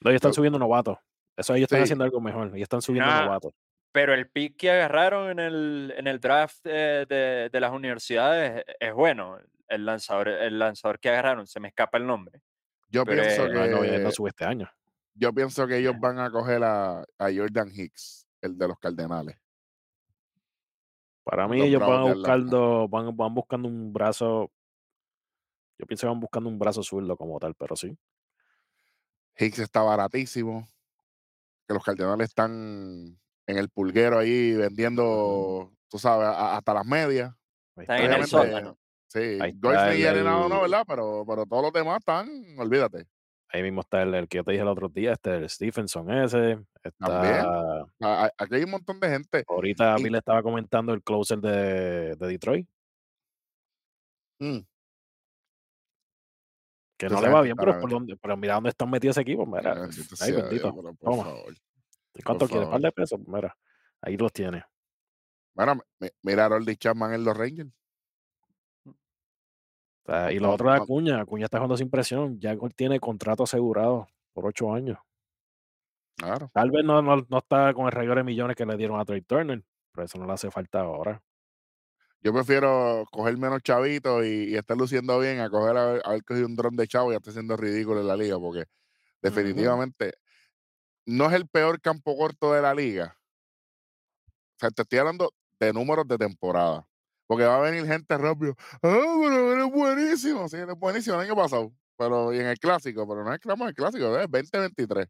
No, 0.00 0.10
ellos 0.10 0.18
están 0.18 0.34
subiendo 0.34 0.58
novatos. 0.58 0.98
Eso 1.34 1.54
ellos 1.54 1.64
están 1.66 1.78
Sí. 1.78 1.84
haciendo 1.84 2.04
algo 2.04 2.20
mejor. 2.20 2.48
Ellos 2.48 2.62
están 2.62 2.82
subiendo 2.82 3.10
Nah, 3.10 3.24
novatos. 3.24 3.54
Pero 3.92 4.14
el 4.14 4.28
pick 4.30 4.56
que 4.56 4.70
agarraron 4.70 5.30
en 5.30 5.38
el, 5.38 5.94
en 5.96 6.06
el 6.06 6.18
draft 6.18 6.60
eh, 6.64 7.04
de, 7.08 7.50
de 7.52 7.60
las 7.60 7.72
universidades 7.72 8.64
es, 8.66 8.74
es 8.80 8.94
bueno. 8.94 9.38
El 9.68 9.86
lanzador, 9.86 10.28
el 10.28 10.58
lanzador 10.58 10.98
que 10.98 11.08
agarraron, 11.10 11.46
se 11.46 11.60
me 11.60 11.68
escapa 11.68 11.98
el 11.98 12.06
nombre. 12.06 12.42
yo 12.88 13.04
Pero, 13.04 13.22
pienso 13.22 13.46
eh, 13.46 13.52
No, 13.52 13.66
no, 13.66 13.80
que 13.82 14.12
sube 14.12 14.28
este 14.30 14.44
año. 14.44 14.70
yo 15.14 15.32
pienso 15.32 15.66
que 15.66 15.78
ellos 15.78 15.94
van 15.98 16.18
a 16.18 16.30
coger 16.30 16.62
a, 16.64 17.00
a 17.00 17.32
Jordan 17.34 17.70
Hicks, 17.74 18.26
el 18.40 18.56
de 18.58 18.68
los 18.68 18.78
Cardenales. 18.78 19.36
Para 21.24 21.46
mí 21.48 21.58
los 21.58 21.66
ellos 21.68 21.80
van 21.80 22.14
buscando, 22.14 22.88
van, 22.88 23.16
van 23.16 23.34
buscando 23.34 23.68
un 23.68 23.92
brazo. 23.92 24.50
Yo 25.78 25.86
pienso 25.86 26.06
que 26.06 26.10
van 26.10 26.20
buscando 26.20 26.48
un 26.48 26.58
brazo 26.58 26.82
zurdo 26.82 27.16
como 27.16 27.38
tal, 27.38 27.54
pero 27.54 27.76
sí. 27.76 27.96
Hicks 29.36 29.60
está 29.60 29.82
baratísimo, 29.82 30.68
que 31.66 31.74
los 31.74 31.84
Cardenales 31.84 32.28
están 32.28 33.18
en 33.46 33.58
el 33.58 33.68
pulguero 33.68 34.18
ahí 34.18 34.52
vendiendo, 34.54 35.72
tú 35.88 35.98
sabes, 35.98 36.26
a- 36.28 36.56
hasta 36.56 36.74
las 36.74 36.86
medias. 36.86 37.32
Está 37.76 37.98
en 37.98 38.12
el 38.12 38.26
sótano. 38.26 38.78
Sí, 39.08 39.38
Goldschmidt 39.56 39.98
y 39.98 40.06
Arenado 40.06 40.48
no, 40.48 40.62
¿verdad? 40.62 40.84
Pero, 40.86 41.24
pero 41.26 41.44
todos 41.44 41.62
los 41.64 41.72
demás 41.72 41.98
están, 41.98 42.28
olvídate. 42.58 43.06
Ahí 43.48 43.62
mismo 43.62 43.82
está 43.82 44.02
el, 44.02 44.14
el 44.14 44.28
que 44.28 44.38
yo 44.38 44.44
te 44.44 44.52
dije 44.52 44.62
el 44.62 44.68
otro 44.68 44.88
día, 44.88 45.12
este 45.12 45.36
el 45.36 45.50
Stephenson 45.50 46.10
ese. 46.10 46.58
También. 46.98 47.34
Está, 47.34 47.80
A- 48.00 48.24
a- 48.24 48.32
Aquí 48.38 48.54
hay 48.54 48.64
un 48.64 48.70
montón 48.70 48.98
de 48.98 49.08
gente. 49.10 49.44
ahorita 49.46 49.94
a 49.94 50.00
Y- 50.00 50.04
mí 50.04 50.08
le 50.10 50.18
estaba 50.18 50.42
comentando 50.42 50.94
el 50.94 51.02
closer 51.02 51.38
de, 51.40 52.16
de 52.16 52.26
Detroit, 52.26 52.66
Mm, 54.40 54.58
que 56.98 57.08
no 57.08 57.20
le 57.20 57.28
va 57.28 57.42
bien, 57.42 57.56
pero, 57.56 57.80
por 57.80 57.90
donde, 57.90 58.16
pero 58.16 58.36
mira 58.36 58.54
dónde 58.54 58.70
están 58.70 58.88
metidos 58.90 59.16
ese 59.16 59.22
equipo. 59.22 59.44
Mira, 59.46 59.88
ay, 60.20 60.32
bendito. 60.32 60.70
Dios, 60.72 60.84
por 60.84 60.96
Toma. 60.96 61.24
favor. 61.24 61.54
¿Cuánto 62.24 62.46
quiere? 62.46 62.64
favor. 62.64 62.80
¿Par 62.80 62.80
de 62.82 62.92
pesos? 62.92 63.20
Mira, 63.26 63.56
ahí 64.00 64.16
los 64.16 64.32
tiene. 64.32 64.64
Bueno, 65.54 65.80
mi- 65.98 66.08
mira 66.22 66.46
a 66.46 66.48
Roldy 66.48 66.76
Chapman 66.76 67.14
en 67.14 67.24
los 67.24 67.36
Rangers. 67.36 67.70
O 68.86 68.94
sea, 70.06 70.32
y 70.32 70.38
lo 70.38 70.48
No, 70.48 70.54
otro 70.54 70.70
de 70.70 70.76
no. 70.76 70.82
Acuña, 70.82 71.20
Acuña 71.20 71.44
está 71.44 71.58
jugando 71.58 71.76
sin 71.76 71.90
presión, 71.90 72.40
ya 72.40 72.56
tiene 72.74 72.98
contrato 72.98 73.44
asegurado 73.44 74.08
por 74.32 74.46
ocho 74.46 74.72
años. 74.72 74.98
Claro. 76.16 76.50
Tal 76.52 76.70
vez 76.70 76.84
no, 76.84 77.00
no, 77.02 77.24
no 77.28 77.38
está 77.38 77.72
con 77.72 77.86
el 77.86 77.92
regalo 77.92 78.16
de 78.16 78.24
millones 78.24 78.56
que 78.56 78.66
le 78.66 78.76
dieron 78.76 78.98
a 78.98 79.04
Trey 79.04 79.22
Turner, 79.22 79.62
pero 79.92 80.04
eso 80.04 80.18
no 80.18 80.26
le 80.26 80.32
hace 80.32 80.50
falta 80.50 80.80
ahora. 80.80 81.22
Yo 82.20 82.32
prefiero 82.32 83.04
coger 83.10 83.36
menos 83.36 83.62
chavitos 83.62 84.24
y, 84.24 84.50
y 84.50 84.54
estar 84.56 84.76
luciendo 84.76 85.18
bien 85.18 85.40
a 85.40 85.50
coger 85.50 85.76
a 85.76 85.82
haber, 85.82 86.02
haber 86.04 86.24
cogido 86.24 86.46
un 86.46 86.54
dron 86.54 86.76
de 86.76 86.86
chavo 86.86 87.12
y 87.12 87.16
estar 87.16 87.32
siendo 87.32 87.56
ridículo 87.56 88.00
en 88.00 88.06
la 88.06 88.16
liga, 88.16 88.38
porque 88.38 88.64
definitivamente 89.20 90.14
no 91.06 91.26
es 91.26 91.32
el 91.32 91.48
peor 91.48 91.80
campo 91.80 92.16
corto 92.16 92.52
de 92.52 92.62
la 92.62 92.74
liga. 92.74 93.16
O 94.26 94.58
sea, 94.60 94.70
te 94.70 94.82
estoy 94.82 94.98
hablando 94.98 95.32
de 95.58 95.72
números 95.72 96.06
de 96.06 96.18
temporada. 96.18 96.86
Porque 97.26 97.44
va 97.44 97.56
a 97.56 97.70
venir 97.70 97.86
gente 97.86 98.18
rápido. 98.18 98.54
Ah, 98.82 99.16
pero 99.20 99.54
él 99.54 99.60
es 99.60 99.72
buenísimo. 99.72 100.48
Sí, 100.48 100.56
él 100.56 100.68
es 100.68 100.78
buenísimo 100.78 101.16
el 101.16 101.22
año 101.22 101.36
pasado. 101.36 101.72
Pero 101.96 102.32
y 102.32 102.38
en 102.38 102.46
el 102.46 102.58
clásico, 102.58 103.06
pero 103.06 103.24
no 103.24 103.32
es 103.32 103.40
el 103.42 103.74
clásico, 103.74 104.18
es 104.18 104.30
2023. 104.30 105.06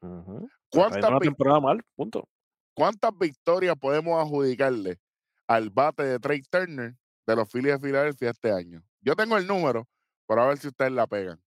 Ujú. 0.00 0.44
Está 0.44 0.58
¿Cuántas, 0.70 1.10
una 1.10 1.18
temporada 1.18 1.60
mal, 1.60 1.82
punto. 1.96 2.28
¿Cuántas 2.74 3.10
victorias 3.18 3.76
podemos 3.76 4.20
adjudicarle 4.20 5.00
al 5.46 5.70
bate 5.70 6.04
de 6.04 6.18
Trey 6.18 6.42
Turner 6.42 6.96
de 7.26 7.36
los 7.36 7.50
Phillies 7.50 7.80
de 7.80 7.88
Filadelfia 7.88 8.30
este 8.30 8.52
año? 8.52 8.82
Yo 9.00 9.16
tengo 9.16 9.36
el 9.36 9.46
número, 9.46 9.88
pero 10.26 10.42
a 10.42 10.48
ver 10.48 10.58
si 10.58 10.68
ustedes 10.68 10.92
la 10.92 11.06
pegan. 11.06 11.42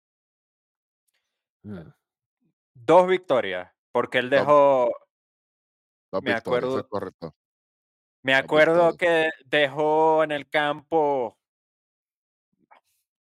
Mm. 1.62 1.88
Dos 2.74 3.06
victorias, 3.06 3.70
porque 3.92 4.18
él 4.18 4.30
dejó, 4.30 4.90
Dos 6.10 6.22
Me 6.22 6.32
victorias, 6.34 6.40
acuerdo- 6.64 6.78
es 6.80 6.86
correcto. 6.88 7.34
me 8.22 8.34
acuerdo 8.34 8.96
que 8.96 9.30
dejó 9.46 10.24
en 10.24 10.32
el 10.32 10.48
campo, 10.48 11.38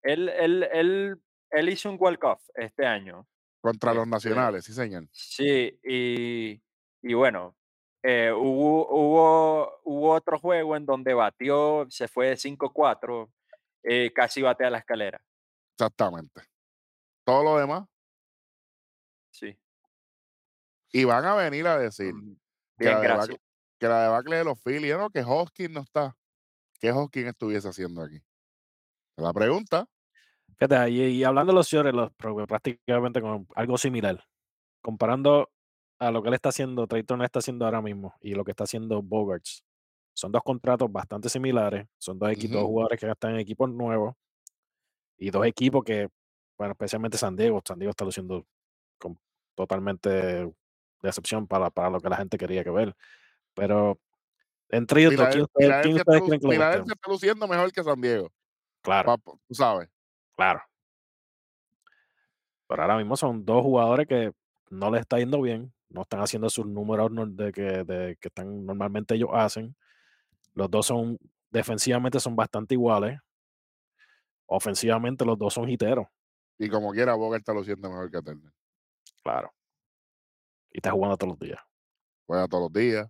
él, 0.02 0.28
él, 0.28 0.62
él, 0.72 1.22
él 1.50 1.68
hizo 1.68 1.90
un 1.90 1.96
walk-off 2.00 2.42
este 2.54 2.86
año. 2.86 3.26
Contra 3.60 3.92
los 3.92 4.04
Este, 4.04 4.10
nacionales, 4.10 4.64
sí, 4.64 4.72
señor. 4.72 5.06
Sí, 5.12 5.78
y, 5.84 6.62
y 7.02 7.14
bueno, 7.14 7.54
eh, 8.02 8.32
hubo, 8.32 8.88
hubo, 8.88 9.80
hubo 9.84 10.12
otro 10.12 10.38
juego 10.38 10.76
en 10.76 10.86
donde 10.86 11.12
batió, 11.12 11.86
se 11.90 12.08
fue 12.08 12.30
de 12.30 12.36
5-4, 12.38 13.30
eh, 13.82 14.10
casi 14.14 14.40
batea 14.40 14.70
la 14.70 14.78
escalera. 14.78 15.20
Exactamente. 15.76 16.42
Todo 17.24 17.44
lo 17.44 17.58
demás. 17.58 17.86
Sí. 19.30 19.56
Y 20.92 21.04
van 21.04 21.24
a 21.24 21.34
venir 21.34 21.66
a 21.66 21.78
decir 21.78 22.14
Mm, 22.14 22.34
que, 22.78 22.84
la 22.86 23.00
debacle, 23.00 23.36
que 23.78 23.88
la 23.88 24.02
debacle 24.02 24.36
de 24.36 24.44
los 24.44 24.60
Phillies, 24.62 24.96
no, 24.96 25.10
que 25.10 25.22
Hoskins 25.22 25.70
no 25.70 25.80
está. 25.80 26.16
¿Qué 26.80 26.90
Hoskins 26.90 27.28
estuviese 27.28 27.68
haciendo 27.68 28.02
aquí? 28.02 28.20
La 29.16 29.32
pregunta, 29.32 29.86
Fíjate, 30.58 30.90
y, 30.90 31.02
y 31.02 31.24
hablando 31.24 31.52
de 31.52 31.56
los 31.56 31.68
Señores, 31.68 31.94
los 31.94 32.10
prácticamente 32.46 33.20
con 33.22 33.46
algo 33.54 33.78
similar. 33.78 34.22
Comparando 34.82 35.50
a 35.98 36.10
lo 36.10 36.22
que 36.22 36.28
él 36.28 36.34
está 36.34 36.50
haciendo, 36.50 36.86
Trey 36.86 37.02
Turner 37.02 37.26
está 37.26 37.38
haciendo 37.38 37.64
ahora 37.64 37.80
mismo 37.80 38.14
y 38.20 38.34
lo 38.34 38.44
que 38.44 38.50
está 38.50 38.64
haciendo 38.64 39.02
Bogarts. 39.02 39.64
Son 40.14 40.32
dos 40.32 40.42
contratos 40.42 40.90
bastante 40.90 41.28
similares. 41.28 41.86
Son 41.98 42.18
dos 42.18 42.30
equipos, 42.30 42.54
dos 42.54 42.62
Ujú. 42.64 42.72
jugadores 42.72 43.00
que 43.00 43.10
están 43.10 43.34
en 43.34 43.40
equipos 43.40 43.70
nuevos 43.70 44.14
y 45.16 45.30
dos 45.30 45.46
equipos 45.46 45.84
que, 45.84 46.08
bueno, 46.58 46.72
especialmente 46.72 47.16
San 47.16 47.36
Diego. 47.36 47.62
San 47.66 47.78
Diego 47.78 47.90
está 47.90 48.04
luciendo 48.04 48.46
totalmente 49.60 50.08
de 50.08 50.52
excepción 51.08 51.46
para, 51.46 51.70
para 51.70 51.90
lo 51.90 52.00
que 52.00 52.08
la 52.08 52.16
gente 52.16 52.38
quería 52.38 52.64
que 52.64 52.70
ver. 52.70 52.96
Pero 53.54 53.98
entre 54.70 55.02
ellos 55.02 55.14
¿quién 55.14 55.46
quién 55.82 55.96
ustedes 55.96 56.22
creen 56.22 56.40
que 56.40 56.46
lo 56.46 56.52
Filadelfia 56.52 56.80
guste? 56.80 56.92
está 56.94 57.10
luciendo 57.10 57.48
mejor 57.48 57.72
que 57.72 57.82
San 57.82 58.00
Diego. 58.00 58.32
Claro, 58.82 59.16
tú 59.46 59.54
sabes. 59.54 59.88
claro. 60.36 60.62
Pero 62.66 62.82
ahora 62.82 62.96
mismo 62.96 63.16
son 63.16 63.44
dos 63.44 63.62
jugadores 63.62 64.06
que 64.06 64.32
no 64.70 64.90
les 64.90 65.00
está 65.00 65.18
yendo 65.18 65.42
bien, 65.42 65.72
no 65.88 66.02
están 66.02 66.20
haciendo 66.20 66.48
sus 66.48 66.64
números 66.66 67.10
de 67.36 67.52
que, 67.52 67.84
de 67.84 68.16
que 68.20 68.28
están 68.28 68.64
normalmente 68.64 69.16
ellos 69.16 69.30
hacen. 69.32 69.74
Los 70.54 70.70
dos 70.70 70.86
son, 70.86 71.18
defensivamente 71.50 72.20
son 72.20 72.36
bastante 72.36 72.74
iguales. 72.74 73.18
Ofensivamente 74.46 75.24
los 75.24 75.36
dos 75.36 75.52
son 75.54 75.68
hiteros, 75.68 76.06
Y 76.58 76.68
como 76.68 76.92
quiera, 76.92 77.14
Bogart 77.14 77.40
está 77.40 77.52
luciendo 77.52 77.88
mejor 77.90 78.10
que 78.10 78.22
Turner. 78.22 78.52
Claro. 79.22 79.52
Y 80.72 80.78
está 80.78 80.92
jugando 80.92 81.16
todos 81.16 81.32
los 81.32 81.38
días. 81.40 81.60
Juega 82.26 82.46
todos 82.46 82.64
los 82.64 82.72
días. 82.72 83.08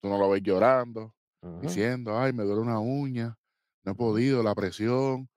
Tú 0.00 0.08
no 0.08 0.18
lo 0.18 0.30
ves 0.30 0.42
llorando, 0.42 1.14
diciendo, 1.60 2.18
ay, 2.18 2.32
me 2.32 2.44
duele 2.44 2.60
una 2.60 2.78
uña, 2.78 3.36
no 3.82 3.92
he 3.92 3.94
podido, 3.94 4.42
la 4.42 4.54
presión. 4.54 5.28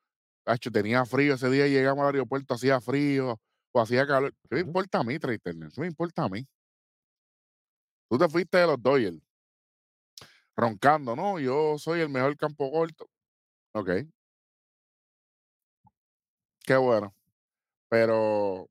Cacho, 0.44 0.72
tenía 0.72 1.06
frío 1.06 1.36
ese 1.36 1.50
día, 1.50 1.68
llegamos 1.68 2.03
al 2.03 2.13
aeropuerto, 2.13 2.53
hacía 2.53 2.79
frío 2.82 3.39
o 3.72 3.82
hacía 3.82 4.06
calor. 4.06 4.34
¿Qué 4.50 4.56
me 4.56 4.62
importa 4.62 5.00
a 5.00 5.03
mí, 5.03 5.18
Turner? 5.18 5.72
¿Qué 5.72 5.82
me 5.82 5.88
importa 5.88 6.24
a 6.24 6.29
mí? 6.29 6.48
Tú 8.10 8.18
te 8.18 8.27
fuiste 8.27 8.58
de 8.58 8.68
los 8.68 8.82
Dodgers, 8.82 9.20
roncando, 10.56 11.15
¿no? 11.15 11.39
Yo 11.39 11.77
soy 11.77 12.01
el 12.01 12.10
mejor 12.10 12.36
campo 12.38 12.72
corto. 12.72 13.08
Ok. 13.74 13.89
Qué 16.65 16.75
bueno. 16.75 17.13
Pero 17.88 18.70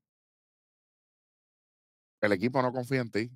el 2.21 2.31
equipo 2.33 2.61
no 2.61 2.71
confía 2.71 3.01
en 3.01 3.11
ti. 3.11 3.31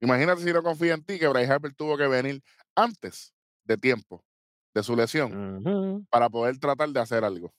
Imagínate 0.00 0.42
si 0.42 0.52
no 0.52 0.62
confía 0.62 0.94
en 0.94 1.02
ti, 1.04 1.18
que 1.18 1.26
Bryce 1.28 1.50
Harper 1.50 1.74
tuvo 1.74 1.96
que 1.96 2.06
venir 2.06 2.42
antes 2.74 3.34
de 3.64 3.76
tiempo 3.78 4.22
de 4.74 4.82
su 4.82 4.94
lesión 4.94 6.04
para 6.10 6.28
poder 6.28 6.58
tratar 6.58 6.88
de 6.90 7.00
hacer 7.00 7.24
algo. 7.24 7.52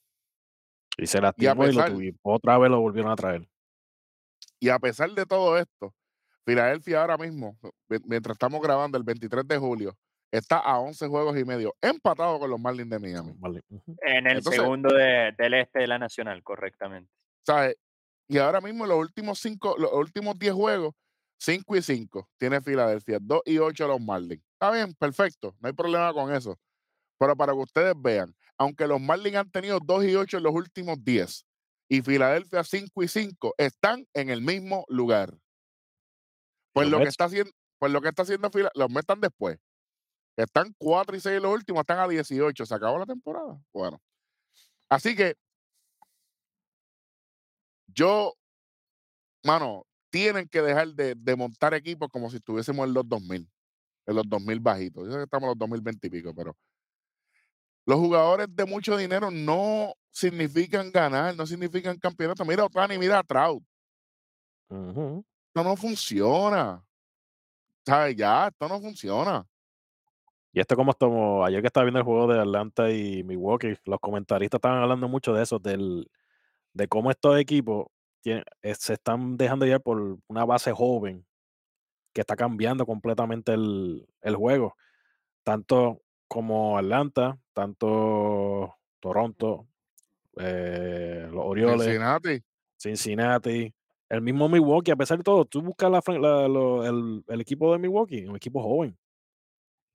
Y 0.98 1.08
se 1.08 1.18
Y 1.18 1.22
lastimó 1.22 1.64
y, 1.66 1.72
lo 1.74 1.80
pesar, 1.80 1.92
tuvi- 1.92 2.18
otra 2.22 2.58
vez 2.58 2.70
lo 2.72 2.80
volvieron 2.80 3.12
a 3.12 3.16
traer. 3.16 3.48
y 4.60 4.70
a 4.70 4.80
pesar 4.80 5.10
de 5.12 5.26
todo 5.26 5.58
esto, 5.58 5.94
Filadelfia 6.46 7.02
ahora 7.02 7.18
mismo, 7.18 7.58
mi- 7.90 7.98
mientras 8.06 8.36
estamos 8.36 8.62
grabando 8.62 8.98
el 8.98 9.04
23 9.04 9.46
de 9.48 9.58
julio, 9.58 9.98
está 10.32 10.58
a 10.60 10.80
11 10.80 11.08
juegos 11.08 11.38
y 11.38 11.44
medio, 11.44 11.76
empatado 11.82 12.40
con 12.40 12.50
los 12.50 12.60
Marlins 12.60 12.90
de 12.90 13.00
Miami. 13.00 13.34
En 14.02 14.28
el 14.28 14.38
Entonces, 14.38 14.62
segundo 14.62 14.94
de- 14.94 15.34
del 15.38 15.54
este 15.56 15.80
de 15.80 15.88
la 15.88 16.00
Nacional, 16.00 16.42
correctamente. 16.44 17.12
¿sabes? 17.46 17.76
Y 18.28 18.38
ahora 18.38 18.60
mismo 18.62 18.86
los 18.86 18.98
últimos 18.98 19.40
cinco, 19.40 19.76
los 19.78 19.92
últimos 19.94 20.38
10 20.38 20.54
juegos, 20.54 20.94
5 21.40 21.76
y 21.76 21.82
5 21.82 22.30
tiene 22.38 22.62
Filadelfia, 22.62 23.20
2 23.22 23.42
y 23.46 23.58
8 23.60 23.88
los 23.88 24.02
Marlins. 24.02 24.44
Está 24.54 24.72
bien, 24.72 24.94
perfecto, 24.96 25.56
no 25.60 25.68
hay 25.68 25.74
problema 25.74 26.12
con 26.14 26.34
eso. 26.34 26.58
Pero 27.20 27.36
para 27.36 27.54
que 27.54 27.60
ustedes 27.60 27.94
vean, 27.98 28.36
aunque 28.58 28.88
los 28.88 29.00
Marlins 29.00 29.38
han 29.38 29.52
tenido 29.52 29.80
2 29.80 30.04
y 30.06 30.16
8 30.16 30.38
en 30.38 30.44
los 30.44 30.54
últimos 30.54 31.04
10 31.04 31.46
y 31.90 32.02
Filadelfia 32.02 32.64
5 32.64 33.04
y 33.04 33.08
5, 33.08 33.54
están 33.58 34.06
en 34.14 34.30
el 34.30 34.42
mismo 34.42 34.84
lugar. 34.90 35.34
Pues 36.74 36.90
lo 36.90 36.98
que 36.98 37.10
está 37.10 37.26
haciendo, 37.26 37.52
pues 37.80 37.92
lo 37.92 38.02
que 38.02 38.10
está 38.10 38.24
haciendo 38.24 38.50
Fila- 38.52 38.72
los 38.76 38.90
Mets 38.90 39.00
están 39.02 39.22
después. 39.22 39.58
Están 40.38 40.74
4 40.78 41.16
y 41.16 41.20
6 41.20 41.38
en 41.38 41.44
los 41.44 41.54
últimos, 41.54 41.82
están 41.82 42.00
a 42.00 42.08
18. 42.08 42.66
Se 42.66 42.76
acabó 42.76 43.00
la 43.00 43.06
temporada. 43.06 43.60
Bueno. 43.74 44.00
Así 44.90 45.16
que 45.16 45.36
yo, 47.98 48.34
mano, 49.44 49.86
tienen 50.10 50.48
que 50.48 50.62
dejar 50.62 50.90
de, 50.90 51.16
de 51.16 51.36
montar 51.36 51.74
equipos 51.74 52.10
como 52.10 52.30
si 52.30 52.38
estuviésemos 52.38 52.88
en 52.88 52.94
los 52.94 53.10
2000, 53.10 53.50
en 54.06 54.16
los 54.16 54.24
2000 54.30 54.60
bajitos. 54.60 55.06
Yo 55.06 55.12
sé 55.12 55.18
que 55.18 55.24
estamos 55.24 55.46
en 55.46 55.50
los 55.50 55.58
2020 55.58 56.08
y 56.08 56.10
pico, 56.10 56.34
pero 56.34 56.56
los 57.86 57.98
jugadores 57.98 58.48
de 58.56 58.66
mucho 58.66 58.96
dinero 58.96 59.32
no 59.32 59.94
significan 60.12 60.92
ganar, 60.92 61.36
no 61.36 61.46
significan 61.46 61.98
campeonato. 61.98 62.46
Mira 62.46 62.64
a 62.64 62.66
Otani, 62.68 62.98
mira 62.98 63.20
a 63.20 63.24
Trout. 63.24 63.64
Esto 64.70 65.64
no 65.64 65.76
funciona. 65.76 66.84
¿Sabes? 67.86 68.16
Ya, 68.16 68.48
esto 68.48 68.68
no 68.68 68.80
funciona. 68.82 69.48
Y 70.52 70.60
esto 70.60 70.76
como 70.76 70.92
estamos, 70.92 71.48
ayer 71.48 71.62
que 71.62 71.68
estaba 71.68 71.86
viendo 71.86 72.00
el 72.00 72.06
juego 72.06 72.28
de 72.28 72.40
Atlanta 72.40 72.92
y 72.92 73.24
Milwaukee, 73.24 73.78
los 73.86 74.00
comentaristas 74.00 74.58
estaban 74.58 74.82
hablando 74.82 75.08
mucho 75.08 75.34
de 75.34 75.44
eso, 75.44 75.60
del, 75.60 76.10
de 76.78 76.88
cómo 76.88 77.10
estos 77.12 77.40
equipos 77.40 77.88
tienen- 78.22 78.44
eh, 78.62 78.76
se 78.76 78.94
están 78.94 79.36
dejando 79.36 79.66
llevar 79.66 79.82
por 79.82 80.18
una 80.28 80.46
base 80.46 80.72
joven 80.72 81.26
que 82.14 82.22
está 82.22 82.36
cambiando 82.36 82.86
completamente 82.86 83.54
el, 83.54 84.08
el 84.22 84.36
juego. 84.36 84.76
Tanto 85.44 86.02
como 86.28 86.78
Atlanta, 86.78 87.38
tanto 87.54 88.76
Toronto, 89.00 89.68
eh, 90.38 91.28
los 91.32 91.44
Orioles, 91.46 91.84
Cincinnati. 91.84 92.42
Cincinnati, 92.80 93.74
el 94.10 94.22
mismo 94.22 94.48
Milwaukee, 94.50 94.92
a 94.92 94.96
pesar 94.96 95.18
de 95.18 95.24
todo, 95.24 95.46
tú 95.46 95.62
buscas 95.62 95.90
la 95.90 96.02
fran- 96.02 96.22
la- 96.22 96.48
lo- 96.48 96.86
el, 96.86 97.24
el 97.28 97.42
equipo 97.42 97.72
de 97.74 97.80
Milwaukee, 97.80 98.26
un 98.26 98.36
equipo 98.36 98.62
joven. 98.62 98.96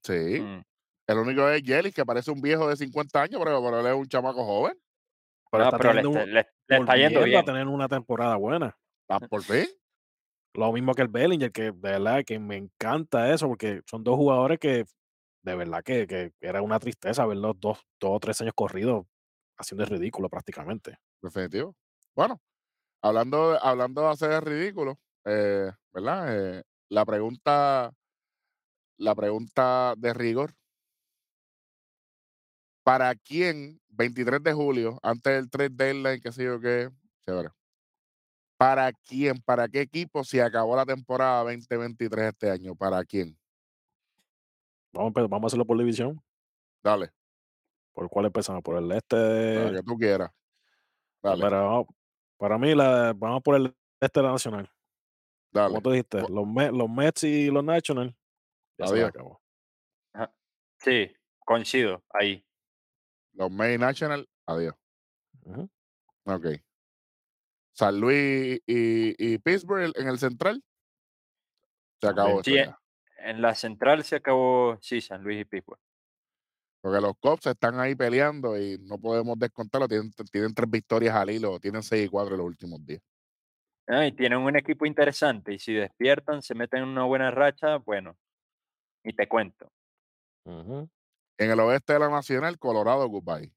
Sí. 0.05 0.41
Mm. 0.41 0.63
El 1.07 1.19
único 1.19 1.49
es 1.49 1.63
Yelich, 1.63 1.95
que 1.95 2.05
parece 2.07 2.31
un 2.31 2.41
viejo 2.41 2.69
de 2.69 2.77
50 2.77 3.23
años, 3.23 3.41
pero, 3.43 3.63
pero 3.63 3.81
él 3.81 3.87
es 3.87 3.95
un 3.95 4.07
chamaco 4.07 4.45
joven. 4.45 4.77
Pero 5.51 5.65
No, 5.65 5.69
está 5.69 5.79
pero 5.79 5.93
le, 5.93 6.01
teniendo 6.03 6.19
está- 6.21 6.29
un- 6.31 6.35
le- 6.35 6.47
le 6.73 6.81
está 6.81 6.97
yendo 6.97 7.21
volviendo 7.21 7.39
a 7.39 7.43
bien. 7.43 7.45
tener 7.45 7.67
una 7.69 7.89
temporada 7.89 8.37
buena. 8.37 8.77
Ah, 9.09 9.21
por 9.21 9.43
fin. 9.43 9.67
Lo 10.55 10.73
mismo 10.73 10.95
que 10.95 11.03
el 11.03 11.09
Bellinger, 11.09 11.51
que 11.51 11.63
de 11.63 11.73
verdad 11.73 12.25
que 12.27 12.39
me 12.39 12.57
encanta 12.57 13.33
eso, 13.33 13.49
porque 13.49 13.81
son 13.87 14.05
dos 14.05 14.17
jugadores 14.17 14.59
que 14.59 14.85
de 15.43 15.55
verdad 15.57 15.83
que, 15.83 16.07
que 16.07 16.33
era 16.41 16.63
una 16.63 16.79
tristeza 16.79 17.27
verlos 17.27 17.59
dos, 17.59 17.79
dos 18.01 18.11
o 18.13 18.21
tres 18.21 18.41
años 18.41 18.53
corridos 18.55 19.07
haciendo 19.59 19.85
el 19.85 19.91
ridículo 19.91 20.29
prácticamente. 20.29 20.99
Definitivo. 21.21 21.75
Bueno, 22.15 22.41
hablando, 23.03 23.59
hablando 23.63 24.03
de 24.03 24.09
hacer 24.09 24.33
el 24.33 24.43
ridículo, 24.43 24.99
eh, 25.25 25.71
¿verdad? 25.93 26.59
Eh, 26.59 26.63
la 26.91 27.05
pregunta, 27.05 27.93
la 28.99 29.15
pregunta 29.15 29.95
de 29.97 30.15
rigor. 30.15 30.55
¿Para 32.83 33.15
quién, 33.15 33.81
23 33.89 34.43
de 34.43 34.53
julio, 34.53 34.99
antes 35.03 35.33
del 35.33 35.51
trade 35.51 35.71
deadline, 35.71 36.21
qué 36.21 36.33
sé 36.33 36.45
yo 36.45 36.61
qué, 36.61 36.91
chévere? 37.25 37.51
¿Para 38.57 38.93
quién, 38.93 39.41
para 39.43 39.69
qué 39.69 39.81
equipo 39.83 40.25
se 40.25 40.43
acabó 40.43 40.77
la 40.77 40.85
temporada 40.87 41.43
2023 41.45 42.27
este 42.29 42.51
año? 42.51 42.75
¿Para 42.75 43.05
quién? 43.05 43.37
Vamos, 44.93 45.13
vamos 45.15 45.45
a 45.45 45.47
hacerlo 45.47 45.65
por 45.65 45.79
división. 45.79 46.23
Dale, 46.83 47.13
¿Por 47.93 48.09
cuál 48.09 48.27
empezamos? 48.27 48.63
¿Por 48.63 48.77
el 48.79 48.87
para 48.89 48.99
este? 48.99 49.77
que 49.77 49.83
tú 49.85 49.97
quieras. 49.97 50.31
Pues 51.21 51.39
Dale, 51.39 51.87
para 52.37 52.59
mí, 52.59 52.75
la, 52.75 53.13
vamos 53.17 53.43
por 53.43 53.55
el 53.57 53.77
este 54.01 54.21
de 54.21 54.27
la 54.27 54.33
Nacional. 54.33 54.71
dale. 55.53 55.69
Como 55.69 55.83
tú 55.83 55.91
dijiste, 55.91 56.21
los, 56.29 56.47
Me- 56.47 56.73
los 56.73 56.91
Mets 56.91 57.25
y 57.25 57.51
los 57.51 57.63
National, 57.63 58.17
ya 58.79 58.87
se 58.89 59.05
acabó. 59.05 59.41
Sí, 60.79 61.13
coincido 61.45 62.03
ahí. 62.11 62.45
Los 63.35 63.51
May 63.51 63.79
National, 63.79 64.29
adiós. 64.47 64.75
Ujú. 65.45 65.69
Ok. 66.25 66.47
San 67.73 68.01
Luis 68.01 68.61
y, 68.67 69.15
y 69.35 69.39
Pittsburgh 69.39 69.93
en 69.97 70.09
el 70.09 70.19
central. 70.19 70.63
Se 72.01 72.09
acabó 72.09 72.43
Sí, 72.43 72.57
en 73.19 73.41
la 73.41 73.55
central 73.55 74.05
se 74.05 74.17
acabó, 74.17 74.77
sí, 74.81 75.01
San 75.01 75.23
Luis 75.23 75.41
y 75.41 75.45
Pittsburgh. 75.45 75.81
Porque 76.81 77.01
los 77.01 77.15
Cubs 77.21 77.47
están 77.47 77.79
ahí 77.79 77.95
peleando 77.95 78.59
y 78.59 78.77
no 78.79 78.99
podemos 78.99 79.39
descontarlo. 79.39 79.87
Tienen, 79.87 80.11
tienen 80.33 80.53
tres 80.53 80.69
victorias 80.69 81.15
al 81.15 81.31
hilo, 81.31 81.61
tienen 81.61 81.83
seis 81.83 82.07
y 82.07 82.09
cuatro 82.09 82.35
en 82.35 82.39
los 82.39 82.47
últimos 82.47 82.85
días. 82.85 83.01
Ah, 83.87 84.07
y 84.07 84.13
tienen 84.13 84.39
un 84.41 84.57
equipo 84.57 84.87
interesante 84.87 85.55
y 85.55 85.59
si 85.59 85.75
despiertan, 85.75 86.43
se 86.43 86.55
meten 86.55 86.83
en 86.83 86.89
una 86.89 87.05
buena 87.05 87.31
racha, 87.31 87.77
bueno, 87.77 88.17
y 89.05 89.13
te 89.13 89.29
cuento. 89.29 89.71
Ujú. 90.45 90.89
En 91.43 91.51
el 91.51 91.59
oeste 91.61 91.95
de 91.95 91.99
la 91.99 92.09
Nacional, 92.09 92.59
Colorado, 92.59 93.09
goodbye. 93.09 93.53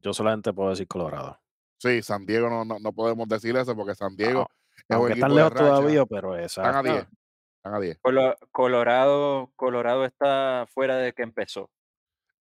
Yo 0.00 0.12
solamente 0.14 0.52
puedo 0.52 0.70
decir 0.70 0.88
Colorado. 0.88 1.38
Sí, 1.78 2.00
San 2.02 2.24
Diego 2.24 2.48
no, 2.48 2.64
no, 2.64 2.78
no 2.78 2.92
podemos 2.92 3.28
decir 3.28 3.54
eso 3.56 3.76
porque 3.76 3.94
San 3.94 4.16
Diego 4.16 4.48
es 4.88 4.96
un 4.96 5.12
están 5.12 5.28
de 5.30 5.36
lejos 5.36 5.52
racha. 5.52 5.64
todavía, 5.66 6.06
pero 6.06 6.36
Están 6.36 6.64
a 6.64 6.78
exacto. 6.80 6.92
10. 6.92 7.06
Están 7.56 7.74
a 7.74 7.80
10. 7.80 7.98
Colo- 8.02 8.36
Colorado, 8.50 9.52
Colorado 9.56 10.04
está 10.06 10.66
fuera 10.72 10.96
de 10.96 11.12
que 11.12 11.22
empezó. 11.22 11.70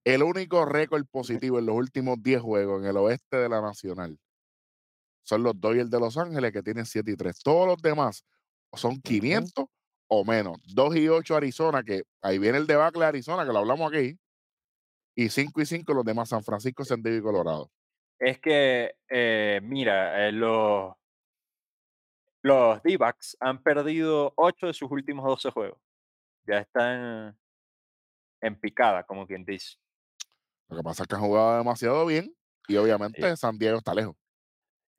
El 0.03 0.23
único 0.23 0.63
récord 0.65 1.05
positivo 1.05 1.59
en 1.59 1.65
los 1.65 1.75
últimos 1.75 2.21
10 2.23 2.41
juegos 2.41 2.81
en 2.81 2.87
el 2.87 2.97
oeste 2.97 3.37
de 3.37 3.49
la 3.49 3.61
Nacional 3.61 4.17
son 5.23 5.43
los 5.43 5.59
Dodgers 5.59 5.89
de 5.91 5.99
Los 5.99 6.17
Ángeles 6.17 6.51
que 6.51 6.63
tienen 6.63 6.85
7 6.85 7.11
y 7.11 7.15
3. 7.15 7.39
Todos 7.43 7.67
los 7.67 7.81
demás 7.81 8.23
son 8.73 8.99
500 9.01 9.65
o 10.07 10.25
menos. 10.25 10.57
2 10.73 10.95
y 10.95 11.07
8 11.09 11.35
Arizona, 11.35 11.83
que 11.83 12.03
ahí 12.21 12.39
viene 12.39 12.57
el 12.57 12.65
debacle 12.67 13.01
de 13.01 13.07
Arizona, 13.07 13.45
que 13.45 13.53
lo 13.53 13.59
hablamos 13.59 13.91
aquí. 13.93 14.17
Y 15.15 15.29
5 15.29 15.61
y 15.61 15.65
5 15.65 15.93
los 15.93 16.05
demás, 16.05 16.29
San 16.29 16.43
Francisco, 16.43 16.85
San 16.85 17.01
Diego 17.01 17.17
y 17.17 17.21
Colorado. 17.21 17.71
Es 18.19 18.39
que, 18.39 18.95
eh, 19.09 19.59
mira, 19.63 20.27
eh, 20.27 20.31
los, 20.31 20.93
los 22.43 22.81
D-backs 22.83 23.35
han 23.39 23.61
perdido 23.61 24.33
8 24.35 24.67
de 24.67 24.73
sus 24.73 24.89
últimos 24.91 25.25
12 25.25 25.51
juegos. 25.51 25.81
Ya 26.45 26.59
están 26.59 27.37
en 28.41 28.59
picada, 28.59 29.03
como 29.03 29.27
quien 29.27 29.43
dice. 29.45 29.77
Lo 30.69 30.77
que 30.77 30.83
pasa 30.83 31.03
es 31.03 31.07
que 31.07 31.15
han 31.15 31.21
jugado 31.21 31.57
demasiado 31.57 32.05
bien 32.05 32.35
y 32.67 32.77
obviamente 32.77 33.35
San 33.35 33.57
Diego 33.57 33.79
está 33.79 33.93
lejos. 33.93 34.15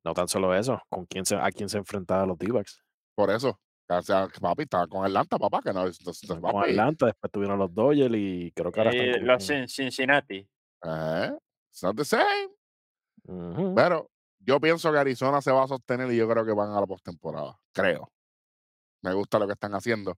No 0.03 0.13
tan 0.13 0.27
solo 0.27 0.53
eso, 0.53 0.81
con 0.89 1.05
quién 1.05 1.25
se, 1.25 1.35
a 1.35 1.49
quién 1.51 1.69
se 1.69 1.77
enfrentaba 1.77 2.25
los 2.25 2.37
D-backs. 2.37 2.83
Por 3.15 3.31
eso, 3.31 3.59
o 3.89 4.01
sea, 4.01 4.27
papi, 4.41 4.63
estaba 4.63 4.87
con 4.87 5.05
Atlanta, 5.05 5.37
papá, 5.37 5.61
que 5.63 5.73
no, 5.73 5.85
entonces, 5.85 6.27
Con 6.29 6.63
Atlanta, 6.63 7.05
después 7.07 7.31
tuvieron 7.31 7.59
los 7.59 7.73
Dodgers 7.73 8.13
y 8.15 8.51
creo 8.55 8.71
que 8.71 8.79
ahora 8.79 8.91
están 8.91 9.11
con- 9.19 9.27
los 9.27 9.47
con- 9.47 9.67
Cincinnati. 9.67 10.47
eh, 10.85 11.31
it's 11.69 11.83
not 11.83 11.95
the 11.95 12.05
same. 12.05 12.49
Pero 13.75 14.09
yo 14.39 14.59
pienso 14.59 14.91
que 14.91 14.97
Arizona 14.97 15.41
se 15.41 15.51
va 15.51 15.63
a 15.63 15.67
sostener 15.67 16.11
y 16.11 16.17
yo 16.17 16.27
creo 16.29 16.45
que 16.45 16.51
van 16.53 16.71
a 16.71 16.79
la 16.81 16.87
postemporada. 16.87 17.57
Creo. 17.73 18.11
Me 19.01 19.13
gusta 19.13 19.39
lo 19.39 19.47
que 19.47 19.53
están 19.53 19.73
haciendo. 19.73 20.15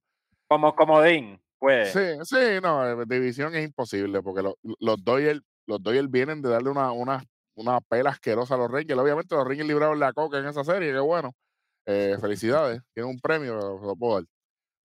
Como 0.48 0.76
comodín, 0.76 1.42
puede. 1.60 1.86
Sí, 1.88 2.24
sí, 2.24 2.60
no, 2.62 3.02
eh, 3.02 3.06
división 3.08 3.54
es 3.56 3.66
imposible 3.66 4.22
porque 4.22 4.42
lo- 4.44 4.58
los 4.80 5.04
Dodgers, 5.04 5.42
los 5.68 5.82
Dodgers 5.82 6.10
vienen 6.10 6.42
de 6.42 6.50
darle 6.50 6.70
una, 6.70 6.92
una, 6.92 7.24
una 7.56 7.82
pela 7.82 8.12
asquerosa 8.12 8.56
a 8.56 8.58
los 8.58 8.70
Rangers. 8.72 9.00
Obviamente 9.00 9.36
los 9.36 9.46
Rangers 9.46 9.68
libraron 9.68 10.00
la 10.00 10.14
coca 10.14 10.38
en 10.40 10.46
esa 10.48 10.64
serie, 10.64 10.92
qué 10.92 11.00
bueno. 11.00 11.34
Eh, 11.88 12.18
felicidades, 12.20 12.82
tienen 12.94 13.12
un 13.12 13.20
premio, 13.20 13.60
se 13.80 13.86
lo 13.86 13.96
puedo 13.96 14.16
dar. 14.16 14.26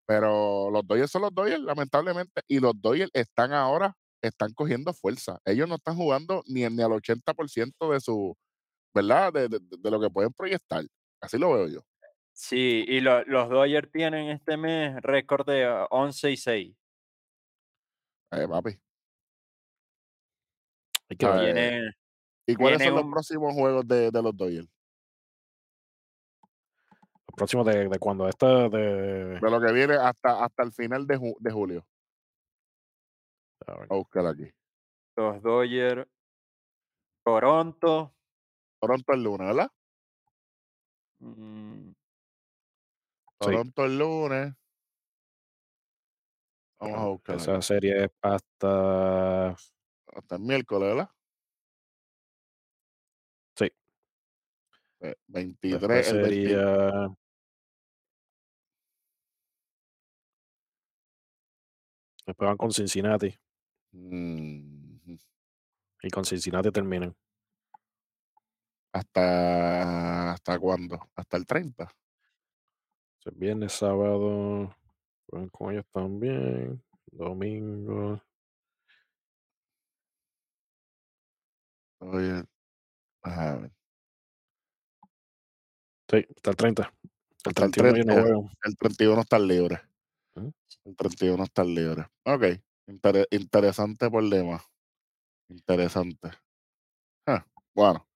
Pero 0.06 0.70
los 0.70 0.86
Dodgers 0.86 1.10
son 1.10 1.22
los 1.22 1.34
Dodgers, 1.34 1.60
lamentablemente, 1.62 2.42
y 2.48 2.58
los 2.60 2.72
Dodgers 2.80 3.10
están 3.14 3.52
ahora, 3.52 3.94
están 4.22 4.52
cogiendo 4.54 4.92
fuerza. 4.92 5.38
Ellos 5.44 5.68
no 5.68 5.76
están 5.76 5.96
jugando 5.96 6.42
ni, 6.46 6.60
ni 6.68 6.82
al 6.82 6.90
80% 6.92 7.90
de 7.92 8.00
su, 8.00 8.36
¿verdad? 8.94 9.32
De, 9.32 9.48
de- 9.48 9.60
de 9.60 9.90
lo 9.90 10.00
que 10.00 10.10
pueden 10.10 10.32
proyectar. 10.32 10.84
Así 11.22 11.38
lo 11.38 11.52
veo 11.54 11.68
yo. 11.68 11.80
Sí, 12.32 12.84
y 12.88 13.00
lo- 13.00 13.24
los 13.24 13.48
Dodgers 13.48 13.90
tienen 13.92 14.28
este 14.30 14.56
mes 14.56 14.96
récord 15.02 15.46
de 15.46 15.64
ah, 15.64 15.86
11 15.90 16.30
y 16.32 16.36
6. 16.36 16.76
Eh, 18.32 18.46
papi. 18.48 18.78
Que 21.18 21.26
Ah, 21.26 21.42
eh, 21.44 21.90
¿Y 22.46 22.54
cuáles 22.54 22.82
son 22.82 22.94
los 22.94 23.04
un- 23.04 23.10
próximos 23.10 23.52
juegos 23.54 23.86
de, 23.86 24.10
de 24.10 24.22
los 24.22 24.36
Dodgers? 24.36 24.68
Los 27.30 27.36
próximos 27.36 27.64
de, 27.66 27.88
de 27.88 27.98
cuando 28.00 28.28
este 28.28 28.44
de. 28.46 29.38
De 29.40 29.50
lo 29.50 29.60
que 29.60 29.72
viene 29.72 29.94
hasta, 29.94 30.44
hasta 30.44 30.64
el 30.64 30.72
final 30.72 31.06
de, 31.06 31.16
ju- 31.16 31.36
de 31.38 31.50
julio. 31.52 31.86
a 33.66 33.74
ver, 33.78 33.86
A 33.88 33.94
buscar 33.94 34.26
aquí. 34.26 34.50
los 35.16 35.40
Dodgers, 35.42 36.08
Toronto, 37.24 38.12
Toronto 38.80 39.12
el 39.12 39.22
lunes, 39.22 39.46
¿verdad? 39.46 39.70
mm, 41.20 41.92
Toronto 43.38 43.84
el 43.84 43.98
lunes. 43.98 44.54
Vamos 46.80 46.98
a 46.98 47.02
ah, 47.02 47.06
buscar 47.08 47.36
Esa 47.36 47.52
aquí. 47.56 47.62
serie 47.62 48.04
es 48.06 48.10
hasta. 48.22 49.50
hasta 49.50 50.34
el 50.36 50.40
miércoles, 50.42 50.88
¿verdad? 50.96 51.10
Sí. 53.56 53.66
Eh, 55.02 55.14
Después 55.28 55.80
23, 55.88 56.08
el 56.08 56.20
20 56.22 57.19
Después 62.26 62.46
van 62.48 62.56
con 62.56 62.72
Cincinnati. 62.72 63.34
Mm, 63.92 65.14
Y 66.02 66.10
con 66.10 66.24
Cincinnati 66.24 66.70
terminan. 66.70 67.14
¿Hasta, 68.92 70.32
¿Hasta 70.32 70.58
cuándo? 70.58 70.98
Hasta 71.14 71.36
el 71.36 71.46
30. 71.46 71.84
O 71.84 73.22
sea, 73.22 73.32
viernes, 73.36 73.72
sábado. 73.72 74.74
Juegan 75.28 75.48
con 75.50 75.72
ellos 75.72 75.86
también. 75.92 76.82
Domingo. 77.12 78.22
Oye, 82.00 82.44
a 83.22 83.54
ver, 83.56 83.72
Sí, 86.10 86.26
hasta 86.36 86.50
el 86.50 86.56
30. 86.56 86.82
El 86.82 86.90
Hasta 87.46 87.64
el 87.66 87.70
31 87.72 87.94
ellos 87.96 88.06
no 88.06 88.14
30. 88.14 88.22
juegan. 88.34 88.56
el 88.64 88.76
31 88.76 89.20
está 89.22 89.38
libre. 89.38 89.80
El 90.34 90.96
31 90.96 91.44
está 91.44 91.64
libre. 91.64 92.06
Ok, 92.24 92.44
inter- 92.86 93.28
interesante 93.30 94.10
problema. 94.10 94.60
Interesante. 95.48 96.30
Ah, 97.26 97.46
bueno, 97.74 98.06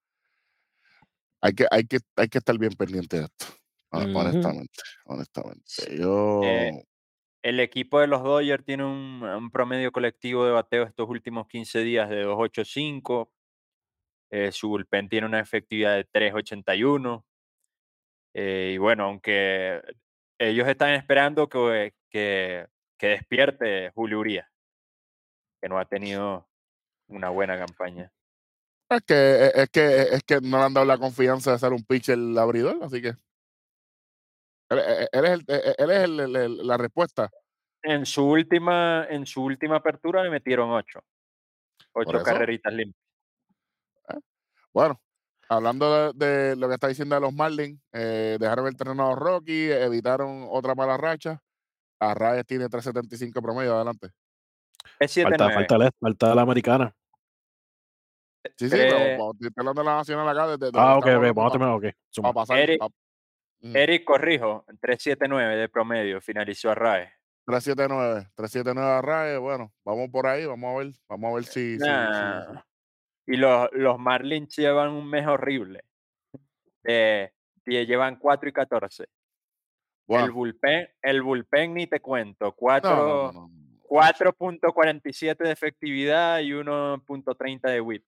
hay 1.41 1.53
que, 1.55 1.67
hay, 1.71 1.85
que, 1.87 1.99
hay 2.17 2.29
que 2.29 2.39
estar 2.39 2.59
bien 2.59 2.73
pendiente 2.73 3.19
de 3.19 3.25
esto. 3.25 3.47
Honestamente, 3.91 4.83
honestamente. 5.07 5.97
Yo. 5.97 6.41
Eh, 6.43 6.85
el 7.43 7.61
equipo 7.61 8.01
de 8.01 8.09
los 8.09 8.23
Dodgers 8.23 8.65
tiene 8.65 8.85
un, 8.85 9.23
un 9.25 9.51
promedio 9.51 9.93
colectivo 9.93 10.45
de 10.47 10.53
bateo 10.53 10.85
estos 10.85 11.09
últimos 11.09 11.49
15 11.49 11.81
días 11.81 12.11
de 12.11 12.23
2.85. 12.25 13.33
eh, 14.31 14.53
su 14.53 14.69
bullpen 14.69 15.09
tiene 15.09 15.27
una 15.27 15.41
efectividad 15.41 15.97
de 15.97 16.05
3.81. 16.05 17.27
eh, 18.35 18.73
y 18.75 18.79
bueno, 18.79 19.05
aunque 19.05 19.81
ellos 20.39 20.67
están 20.69 20.91
esperando 20.95 21.49
que, 21.49 21.95
que, 22.11 22.67
que 22.99 23.07
despierte 23.09 23.91
Julio 23.95 24.21
Urias, 24.21 24.49
que 25.61 25.69
no 25.69 25.79
ha 25.79 25.85
tenido 25.85 26.49
una 27.09 27.29
buena 27.31 27.59
campaña. 27.59 28.11
Es 28.91 29.03
que, 29.03 29.51
es 29.55 29.71
que, 29.71 30.03
es 30.03 30.23
que 30.25 30.41
no 30.41 30.59
le 30.59 30.65
han 30.65 30.75
dado 30.75 30.87
la 30.87 30.99
confianza 30.99 31.53
de 31.53 31.59
ser 31.59 31.73
un 31.73 31.85
pitcher 31.85 32.19
abridor, 32.39 32.79
así 32.83 33.01
que. 33.01 33.15
Él, 34.71 34.79
él- 34.79 35.09
él 35.13 35.25
es, 35.25 35.31
el- 35.31 35.45
él 35.79 35.91
es 35.91 36.05
el- 36.05 36.37
el- 36.37 36.67
la 36.67 36.77
respuesta. 36.77 37.31
En 37.83 38.07
su 38.07 38.25
última, 38.27 39.07
en 39.11 39.27
su 39.27 39.43
última 39.45 39.77
apertura 39.77 40.23
le 40.23 40.31
metieron 40.31 40.71
8. 40.71 41.01
8 41.93 42.17
eso. 42.17 42.25
carreritas 42.25 42.73
limpias. 42.73 43.01
Bueno, 44.73 45.01
hablando 45.57 46.13
de, 46.13 46.27
de 46.27 46.57
lo 46.57 46.69
que 46.69 46.75
está 46.75 46.89
diciendo 46.89 47.15
de 47.15 47.21
los 47.21 47.33
Marlins, 47.33 47.81
eh, 47.93 48.37
dejaron 48.39 48.67
el 48.67 48.77
terreno 48.77 49.07
a 49.07 49.11
los 49.11 49.19
Rockies, 49.19 49.73
evitaron 49.73 50.47
otra 50.51 50.75
mala 50.75 50.97
racha. 50.97 51.41
Arraes 52.01 52.45
tiene 52.47 52.67
3.75 52.69 53.41
promedio, 53.41 53.75
adelante. 53.77 54.09
Es 54.99 55.15
Falta, 55.15 55.47
7-9. 55.49 55.55
falta, 55.55 55.79
la, 55.79 55.91
falta 55.99 56.35
la 56.35 56.43
americana. 56.43 56.95
Sí, 58.57 58.69
sí, 58.69 58.77
pero 58.77 58.97
Tres- 58.97 59.19
vamos, 59.19 59.35
estoy 59.41 59.51
hablando 59.57 59.83
de 59.83 59.87
la 59.89 59.97
nacional 59.97 60.29
acá. 60.29 60.47
Desde, 60.49 60.67
desde 60.67 60.79
Ah, 60.79 60.97
ok, 60.99 61.07
ok, 61.07 61.35
vamos 61.35 61.47
a 61.47 61.51
terminar, 61.53 61.75
ok. 61.77 61.85
suma. 62.11 62.33
pasar. 62.33 62.59
Eric- 62.59 62.79
pa- 62.79 62.89
Mm. 63.61 63.77
Eric 63.77 64.05
Corrijo, 64.05 64.67
3.79 64.79 65.57
de 65.57 65.69
promedio, 65.71 66.21
finalizó 66.21 66.71
a 66.71 66.75
RAE. 66.75 67.11
379, 67.47 68.29
379 68.35 68.91
Arraes, 68.99 69.39
bueno, 69.41 69.73
vamos 69.85 70.11
por 70.11 70.27
ahí, 70.27 70.45
vamos 70.45 70.75
a 70.75 70.79
ver, 70.85 70.93
vamos 71.09 71.31
a 71.31 71.35
ver 71.37 71.45
si, 71.45 71.53
si- 71.75 71.79
si- 71.79 71.87
Nah. 71.87 72.63
Y 73.27 73.37
los, 73.37 73.69
los 73.73 73.99
Marlins 73.99 74.55
llevan 74.57 74.91
un 74.91 75.09
mes 75.09 75.27
horrible. 75.27 75.85
Eh, 76.85 77.31
y 77.67 77.87
llevan 77.87 78.17
4 78.17 78.49
y 78.49 78.53
14. 78.53 79.07
bueno, 80.07 80.27
El 80.27 80.33
bullpen, 80.33 80.89
el 81.03 81.23
bullpen 81.23 81.75
ni 81.75 81.87
te 81.87 82.01
cuento. 82.01 82.47
no, 82.47 82.53
4, 82.53 82.97
no, 82.97 83.07
no, 83.07 83.33
no, 83.33 83.49
no. 83.49 83.49
4.47 83.89 85.45
de 85.45 85.53
efectividad 85.53 86.41
y 86.41 86.53
1.30 86.53 87.71
de 87.71 87.81
whip. 87.81 88.05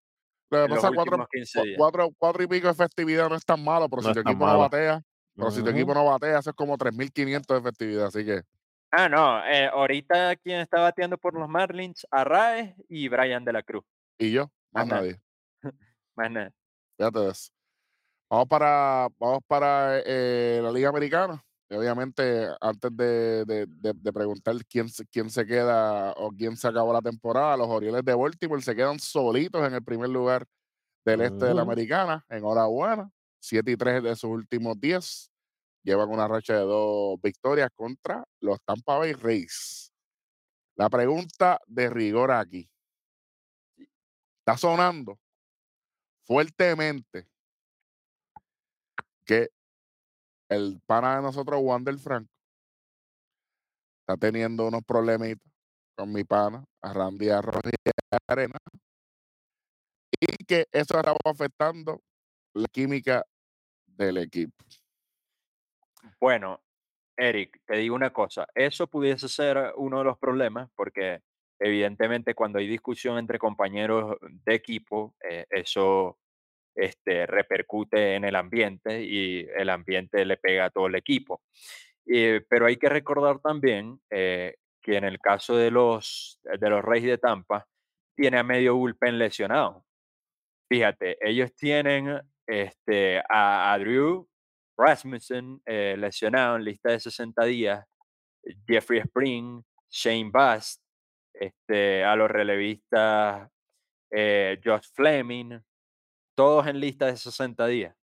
Lo 0.50 0.62
que 0.62 0.74
pasa, 0.74 0.88
cuatro, 0.92 1.02
últimos 1.02 1.28
15 1.30 1.58
cua- 1.58 1.64
días. 1.64 1.78
cuatro, 1.78 2.08
cuatro 2.18 2.42
y 2.42 2.46
pico 2.46 2.66
de 2.66 2.72
efectividad 2.72 3.28
no 3.28 3.34
es 3.36 3.44
tan 3.44 3.62
malo, 3.64 3.88
pero 3.88 4.02
No 4.02 4.08
si 4.08 4.14
tu 4.14 4.20
equipo 4.20 4.38
no 4.40 4.46
malo. 4.46 4.58
batea, 4.60 5.02
pero 5.34 5.50
si 5.50 5.62
tu 5.62 5.70
equipo 5.70 5.94
no 5.94 6.04
batea, 6.04 6.38
eso 6.38 6.50
es 6.50 6.56
como 6.56 6.76
3.500 6.78 7.56
de 7.56 7.60
efectividad, 7.68 8.06
así 8.06 8.24
que 8.24 8.42
Ah, 8.90 9.08
no. 9.08 9.44
eh, 9.46 9.66
ahorita 9.66 10.36
quien 10.36 10.60
está 10.60 10.80
bateando 10.80 11.18
por 11.18 11.34
los 11.38 11.48
Marlins, 11.48 12.06
Arraez 12.10 12.74
y 12.88 13.08
Brian 13.08 13.44
de 13.44 13.52
la 13.52 13.62
Cruz. 13.62 13.84
y 14.18 14.30
yo, 14.32 14.50
más 14.76 14.86
nadie. 15.02 15.20
Más 16.16 16.30
nada. 16.30 16.52
Fíjate 16.98 17.28
eso. 17.28 17.50
Vamos 18.30 18.48
para, 18.48 19.08
vamos 19.18 19.40
para 19.46 20.00
eh, 20.04 20.60
la 20.62 20.72
Liga 20.72 20.88
Americana. 20.88 21.42
Y 21.68 21.74
obviamente, 21.74 22.48
antes 22.60 22.96
de, 22.96 23.44
de- 23.44 23.66
de- 23.66 23.92
de 23.94 24.12
preguntar 24.12 24.54
quién, 24.68 24.88
se- 24.88 25.04
quién 25.06 25.28
se 25.30 25.44
queda 25.46 26.12
o 26.12 26.30
quién 26.30 26.56
se 26.56 26.68
acabó 26.68 26.92
la 26.92 27.02
temporada, 27.02 27.56
los 27.56 27.68
Orioles 27.68 28.04
de 28.04 28.14
Baltimore 28.14 28.62
se 28.62 28.74
quedan 28.74 28.98
solitos 29.00 29.66
en 29.66 29.74
el 29.74 29.82
primer 29.82 30.08
lugar 30.10 30.46
del 31.04 31.20
este 31.22 31.44
de 31.46 31.54
la. 31.54 31.62
Americana. 31.62 32.24
Enhorabuena. 32.28 33.10
7 33.40 33.70
y 33.70 33.76
3 33.76 34.02
de 34.02 34.16
sus 34.16 34.30
últimos 34.30 34.78
10. 34.80 35.30
Llevan 35.84 36.08
una 36.08 36.26
racha 36.26 36.54
de 36.54 36.60
dos 36.64 37.20
victorias 37.22 37.68
contra 37.74 38.24
los 38.40 38.58
Tampa 38.64 38.98
Bay 38.98 39.12
Rays. 39.12 39.92
La 40.76 40.88
pregunta 40.88 41.60
de 41.66 41.88
rigor 41.90 42.32
aquí. 42.32 42.68
Está 44.46 44.56
sonando 44.56 45.18
fuertemente 46.24 47.26
que 49.24 49.50
el 50.48 50.80
pana 50.86 51.16
de 51.16 51.22
nosotros, 51.22 51.58
Wander 51.60 51.98
Franco, 51.98 52.32
está 54.02 54.16
teniendo 54.16 54.68
unos 54.68 54.84
problemitas 54.84 55.52
con 55.96 56.12
mi 56.12 56.22
pana, 56.22 56.64
a 56.80 56.92
Randy 56.92 57.28
Arroyo 57.28 57.72
Arena, 58.28 58.56
y 60.20 60.44
que 60.44 60.68
eso 60.70 60.96
estaba 60.96 61.18
afectando 61.24 62.00
la 62.54 62.68
química 62.68 63.26
del 63.84 64.18
equipo. 64.18 64.54
Bueno, 66.20 66.62
Eric, 67.16 67.62
te 67.66 67.78
digo 67.78 67.96
una 67.96 68.12
cosa. 68.12 68.46
Eso 68.54 68.86
pudiese 68.86 69.28
ser 69.28 69.72
uno 69.74 69.98
de 69.98 70.04
los 70.04 70.18
problemas 70.18 70.70
porque 70.76 71.20
evidentemente 71.58 72.34
cuando 72.34 72.58
hay 72.58 72.66
discusión 72.66 73.18
entre 73.18 73.38
compañeros 73.38 74.16
de 74.20 74.54
equipo, 74.54 75.14
eh, 75.28 75.46
eso 75.50 76.18
este, 76.74 77.26
repercute 77.26 78.14
en 78.14 78.24
el 78.24 78.36
ambiente 78.36 79.02
y 79.02 79.46
el 79.56 79.70
ambiente 79.70 80.24
le 80.24 80.36
pega 80.36 80.66
a 80.66 80.70
todo 80.70 80.86
el 80.86 80.94
equipo. 80.94 81.42
Eh, 82.06 82.42
pero 82.48 82.66
hay 82.66 82.76
que 82.76 82.88
recordar 82.88 83.40
también 83.40 84.00
eh, 84.10 84.56
que 84.82 84.96
en 84.96 85.04
el 85.04 85.18
caso 85.18 85.56
de 85.56 85.70
los, 85.70 86.40
de 86.42 86.70
los 86.70 86.84
Reyes 86.84 87.10
de 87.10 87.18
Tampa, 87.18 87.66
tiene 88.16 88.38
a 88.38 88.42
medio 88.42 88.76
bullpen 88.76 89.18
lesionado. 89.18 89.84
Fíjate, 90.68 91.16
ellos 91.20 91.54
tienen 91.54 92.20
este, 92.46 93.18
a, 93.28 93.72
a 93.72 93.78
Drew 93.78 94.28
Rasmussen 94.76 95.60
eh, 95.64 95.96
lesionado 95.98 96.56
en 96.56 96.64
lista 96.64 96.90
de 96.90 97.00
60 97.00 97.44
días, 97.44 97.84
Jeffrey 98.66 99.00
Spring, 99.00 99.62
Shane 99.90 100.30
Bast, 100.30 100.82
este, 101.38 102.04
a 102.04 102.16
los 102.16 102.30
relevistas 102.30 103.50
eh, 104.10 104.60
Josh 104.64 104.88
Fleming, 104.94 105.60
todos 106.34 106.66
en 106.66 106.80
lista 106.80 107.06
de 107.06 107.16
60 107.16 107.66
días. 107.66 107.96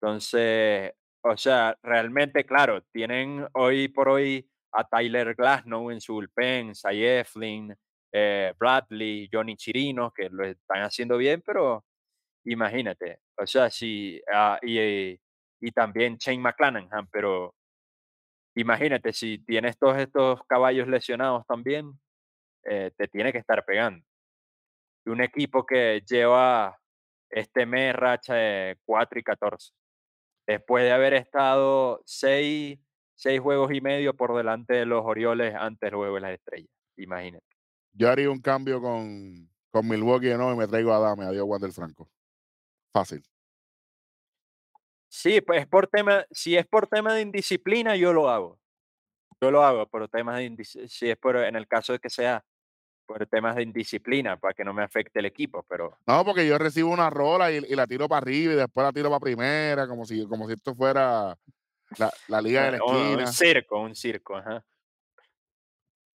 Entonces, 0.00 0.92
o 1.24 1.36
sea, 1.36 1.76
realmente, 1.82 2.44
claro, 2.44 2.82
tienen 2.92 3.46
hoy 3.54 3.88
por 3.88 4.08
hoy 4.08 4.48
a 4.72 4.84
Tyler 4.84 5.34
Glasnow 5.34 5.90
en 5.90 6.00
su 6.00 6.14
bullpen, 6.14 6.74
Cy 6.74 7.04
Eflin, 7.04 7.74
eh, 8.12 8.52
Bradley, 8.58 9.28
Johnny 9.32 9.56
Chirino, 9.56 10.12
que 10.12 10.28
lo 10.28 10.44
están 10.44 10.82
haciendo 10.82 11.16
bien, 11.16 11.42
pero 11.44 11.84
imagínate, 12.44 13.20
o 13.38 13.46
sea, 13.46 13.70
sí, 13.70 14.20
ah, 14.32 14.58
y, 14.62 14.78
eh, 14.78 15.20
y 15.60 15.70
también 15.72 16.16
Shane 16.18 16.40
McClanahan, 16.40 17.06
pero 17.10 17.54
imagínate, 18.56 19.12
si 19.12 19.38
tienes 19.38 19.78
todos 19.78 19.98
estos 19.98 20.40
caballos 20.46 20.88
lesionados 20.88 21.46
también, 21.46 21.92
eh, 22.64 22.90
te 22.96 23.08
tiene 23.08 23.32
que 23.32 23.38
estar 23.38 23.64
pegando. 23.64 24.04
Y 25.04 25.10
un 25.10 25.20
equipo 25.20 25.66
que 25.66 26.02
lleva 26.08 26.78
este 27.30 27.66
mes 27.66 27.94
racha 27.94 28.34
de 28.34 28.78
4 28.84 29.18
y 29.18 29.22
14 29.22 29.72
después 30.46 30.84
de 30.84 30.92
haber 30.92 31.14
estado 31.14 32.02
seis, 32.04 32.78
seis 33.14 33.40
juegos 33.40 33.72
y 33.72 33.80
medio 33.80 34.14
por 34.14 34.36
delante 34.36 34.74
de 34.74 34.86
los 34.86 35.02
Orioles 35.04 35.54
antes 35.54 35.88
del 35.88 35.96
juego 35.96 36.14
de 36.16 36.20
las 36.20 36.32
estrellas. 36.32 36.70
Imagínate. 36.96 37.46
Yo 37.92 38.10
haría 38.10 38.30
un 38.30 38.40
cambio 38.40 38.80
con, 38.80 39.48
con 39.70 39.88
Milwaukee 39.88 40.34
nuevo 40.34 40.52
y 40.52 40.56
me 40.56 40.66
traigo 40.66 40.92
a 40.92 40.98
Dame, 40.98 41.24
adiós 41.24 41.44
Wander 41.46 41.72
Franco. 41.72 42.10
Fácil. 42.92 43.22
Sí, 45.08 45.40
pues 45.42 45.66
por 45.66 45.88
tema, 45.88 46.24
si 46.30 46.56
es 46.56 46.66
por 46.66 46.86
tema 46.86 47.14
de 47.14 47.22
indisciplina, 47.22 47.96
yo 47.96 48.12
lo 48.12 48.30
hago. 48.30 48.58
Yo 49.40 49.50
lo 49.50 49.62
hago 49.62 49.86
por 49.86 50.08
temas 50.08 50.36
de 50.36 50.44
indisciplina, 50.44 50.88
si 50.88 51.10
es 51.10 51.16
por, 51.18 51.36
en 51.36 51.56
el 51.56 51.66
caso 51.66 51.92
de 51.92 51.98
que 51.98 52.08
sea 52.08 52.44
por 53.12 53.26
temas 53.26 53.56
de 53.56 53.62
indisciplina, 53.62 54.38
para 54.38 54.54
que 54.54 54.64
no 54.64 54.72
me 54.72 54.82
afecte 54.82 55.18
el 55.18 55.26
equipo, 55.26 55.64
pero 55.68 55.98
No, 56.06 56.24
porque 56.24 56.46
yo 56.46 56.56
recibo 56.58 56.90
una 56.90 57.10
rola 57.10 57.52
y, 57.52 57.56
y 57.56 57.74
la 57.76 57.86
tiro 57.86 58.08
para 58.08 58.18
arriba 58.18 58.54
y 58.54 58.56
después 58.56 58.84
la 58.84 58.92
tiro 58.92 59.10
para 59.10 59.20
primera, 59.20 59.86
como 59.86 60.04
si, 60.06 60.26
como 60.26 60.46
si 60.46 60.54
esto 60.54 60.74
fuera 60.74 61.36
la, 61.98 62.10
la 62.28 62.40
liga 62.40 62.64
de 62.70 62.78
la 62.78 62.84
un- 62.84 62.90
un, 62.94 63.20
esquina. 63.20 63.26
circo, 63.32 63.78
un 63.80 63.94
circo, 63.94 64.36
ajá. 64.36 64.64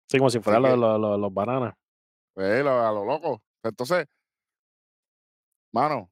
Sí, 0.09 0.19
como 0.19 0.31
si 0.31 0.39
fueran 0.41 0.63
los, 0.63 0.79
los, 0.79 1.19
los- 1.19 1.35
bananas. 1.35 1.75
Lo- 2.37 2.87
a 2.87 2.93
lo 2.93 3.05
loco. 3.05 3.43
Entonces, 3.65 4.07
mano, 5.73 6.11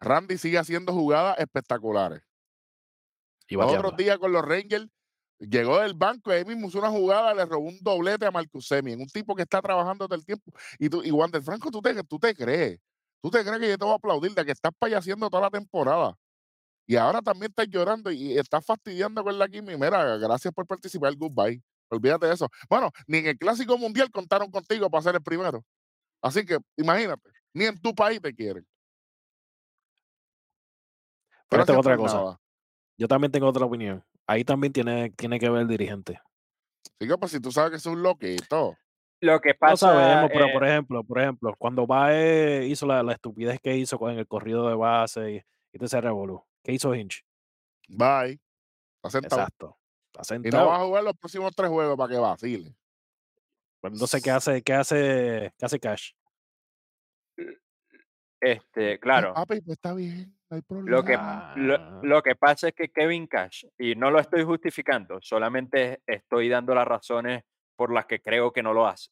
Randy 0.00 0.36
sigue 0.36 0.58
haciendo 0.58 0.92
jugadas 0.92 1.38
espectaculares. 1.38 2.22
Y 3.48 3.56
otros 3.56 3.96
días 3.96 4.18
con 4.18 4.32
los 4.32 4.44
Rangers, 4.44 4.86
llegó 5.40 5.80
del 5.80 5.94
banco 5.94 6.30
y 6.30 6.34
ahí 6.34 6.44
mismo 6.44 6.68
hizo 6.68 6.78
una 6.78 6.90
jugada, 6.90 7.34
le 7.34 7.44
robó 7.46 7.68
un 7.68 7.78
doblete 7.80 8.26
a 8.26 8.30
Marcus 8.30 8.66
Semien, 8.66 9.00
un 9.00 9.08
tipo 9.08 9.34
que 9.34 9.42
está 9.42 9.60
trabajando 9.60 10.06
todo 10.06 10.18
el 10.18 10.24
tiempo. 10.24 10.52
Y 10.78 10.88
tú, 10.88 11.02
y 11.02 11.10
Wander 11.10 11.42
Franco, 11.42 11.70
¿tú 11.70 11.80
te, 11.80 12.02
tú 12.04 12.18
te 12.18 12.34
crees, 12.34 12.78
tú 13.22 13.30
te 13.30 13.42
crees 13.42 13.58
que 13.58 13.68
yo 13.70 13.78
te 13.78 13.84
voy 13.84 13.92
a 13.92 13.96
aplaudir 13.96 14.32
de 14.34 14.44
que 14.44 14.52
estás 14.52 14.72
payaseando 14.78 15.28
toda 15.30 15.44
la 15.44 15.50
temporada. 15.50 16.14
Y 16.86 16.96
ahora 16.96 17.22
también 17.22 17.50
estás 17.50 17.68
llorando 17.68 18.10
y 18.10 18.36
estás 18.36 18.64
fastidiando 18.64 19.22
con 19.22 19.38
la 19.38 19.48
química. 19.48 19.78
Mira, 19.78 20.16
gracias 20.16 20.52
por 20.52 20.66
participar, 20.66 21.14
goodbye. 21.16 21.62
Olvídate 21.88 22.26
de 22.26 22.34
eso. 22.34 22.48
Bueno, 22.68 22.90
ni 23.06 23.18
en 23.18 23.26
el 23.28 23.38
Clásico 23.38 23.78
Mundial 23.78 24.10
contaron 24.10 24.50
contigo 24.50 24.90
para 24.90 25.02
ser 25.02 25.14
el 25.14 25.22
primero. 25.22 25.64
Así 26.22 26.44
que 26.44 26.58
imagínate, 26.76 27.30
ni 27.54 27.64
en 27.64 27.80
tu 27.80 27.94
país 27.94 28.20
te 28.20 28.34
quieren. 28.34 28.66
Pero 31.48 31.64
Gracias 31.64 31.78
otra 31.78 31.96
cosa. 31.96 32.16
nada. 32.16 32.40
Yo 32.96 33.08
también 33.08 33.32
tengo 33.32 33.48
otra 33.48 33.64
opinión. 33.64 34.04
Ahí 34.30 34.44
también 34.44 34.72
tiene, 34.72 35.10
tiene 35.10 35.40
que 35.40 35.50
ver 35.50 35.62
el 35.62 35.66
dirigente. 35.66 36.20
Que, 37.00 37.08
pues 37.18 37.32
si 37.32 37.40
tú 37.40 37.50
sabes 37.50 37.70
que 37.72 37.76
es 37.78 37.86
un 37.86 38.00
loquito. 38.00 38.76
Lo 39.20 39.40
que 39.40 39.48
No 39.50 39.56
pasa 39.58 39.88
sabemos, 39.88 40.30
pero 40.32 40.46
eh, 40.46 40.52
por 40.52 40.64
ejemplo, 40.64 41.02
por 41.02 41.20
ejemplo, 41.20 41.54
cuando 41.58 41.84
Bae 41.84 42.64
hizo 42.66 42.86
la, 42.86 43.02
la 43.02 43.14
estupidez 43.14 43.58
que 43.60 43.76
hizo 43.76 43.98
con 43.98 44.16
el 44.16 44.28
corrido 44.28 44.68
de 44.68 44.76
base 44.76 45.32
y, 45.32 45.36
y 45.72 45.78
todo 45.78 45.86
ese 45.86 46.00
revolú, 46.00 46.44
¿qué 46.62 46.72
hizo 46.72 46.94
Hinch? 46.94 47.24
Bye. 47.88 48.40
Está 49.02 49.10
sentado. 49.10 49.42
Exacto. 49.42 49.78
Está 50.14 50.36
Y 50.36 50.38
no 50.38 50.42
sentado. 50.44 50.68
va 50.68 50.76
a 50.76 50.84
jugar 50.84 51.02
los 51.02 51.16
próximos 51.16 51.52
tres 51.56 51.68
juegos 51.68 51.96
para 51.96 52.12
que 52.12 52.18
vacile. 52.20 52.72
Pues 53.80 53.94
Entonces, 53.94 54.22
¿qué 54.22 54.30
hace, 54.30 54.62
qué 54.62 54.74
hace, 54.74 55.52
qué 55.58 55.66
hace 55.66 55.80
Cash? 55.80 56.12
Este, 58.40 58.94
Ah, 58.94 58.98
claro, 58.98 59.32
Ah, 59.36 59.44
pues 59.46 59.66
está 59.68 59.94
bien, 59.94 60.34
no 60.50 60.56
hay 60.56 60.62
Lo 60.86 61.04
que, 61.04 61.12
problema. 61.14 61.52
lo, 61.56 61.74
Ah. 61.76 62.00
lo 62.02 62.22
que 62.22 62.34
pasa 62.36 62.68
es 62.68 62.74
que 62.74 62.88
Kevin 62.88 63.26
Cash, 63.26 63.64
y 63.78 63.94
no 63.94 64.10
lo 64.10 64.18
estoy 64.20 64.44
justificando, 64.44 65.18
solamente 65.20 66.02
estoy 66.06 66.48
dando 66.48 66.74
las 66.74 66.86
razones 66.88 67.42
por 67.76 67.92
las 67.92 68.06
que 68.06 68.20
creo 68.20 68.52
que 68.52 68.62
no 68.62 68.72
lo 68.72 68.86
hace. 68.86 69.10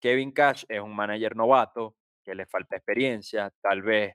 Kevin 0.00 0.32
Cash 0.32 0.64
es 0.68 0.80
un 0.80 0.94
manager 0.94 1.36
novato, 1.36 1.96
que 2.24 2.34
le 2.34 2.46
falta 2.46 2.76
experiencia, 2.76 3.50
tal 3.62 3.82
vez, 3.82 4.14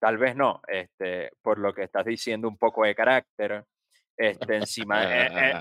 tal 0.00 0.18
vez 0.18 0.34
no, 0.36 0.60
este, 0.66 1.30
por 1.42 1.58
lo 1.58 1.72
que 1.74 1.84
estás 1.84 2.04
diciendo, 2.04 2.48
un 2.48 2.56
poco 2.58 2.84
de 2.84 2.94
carácter. 2.94 3.64
Este, 4.16 4.56
encima, 4.56 5.02
eh, 5.04 5.52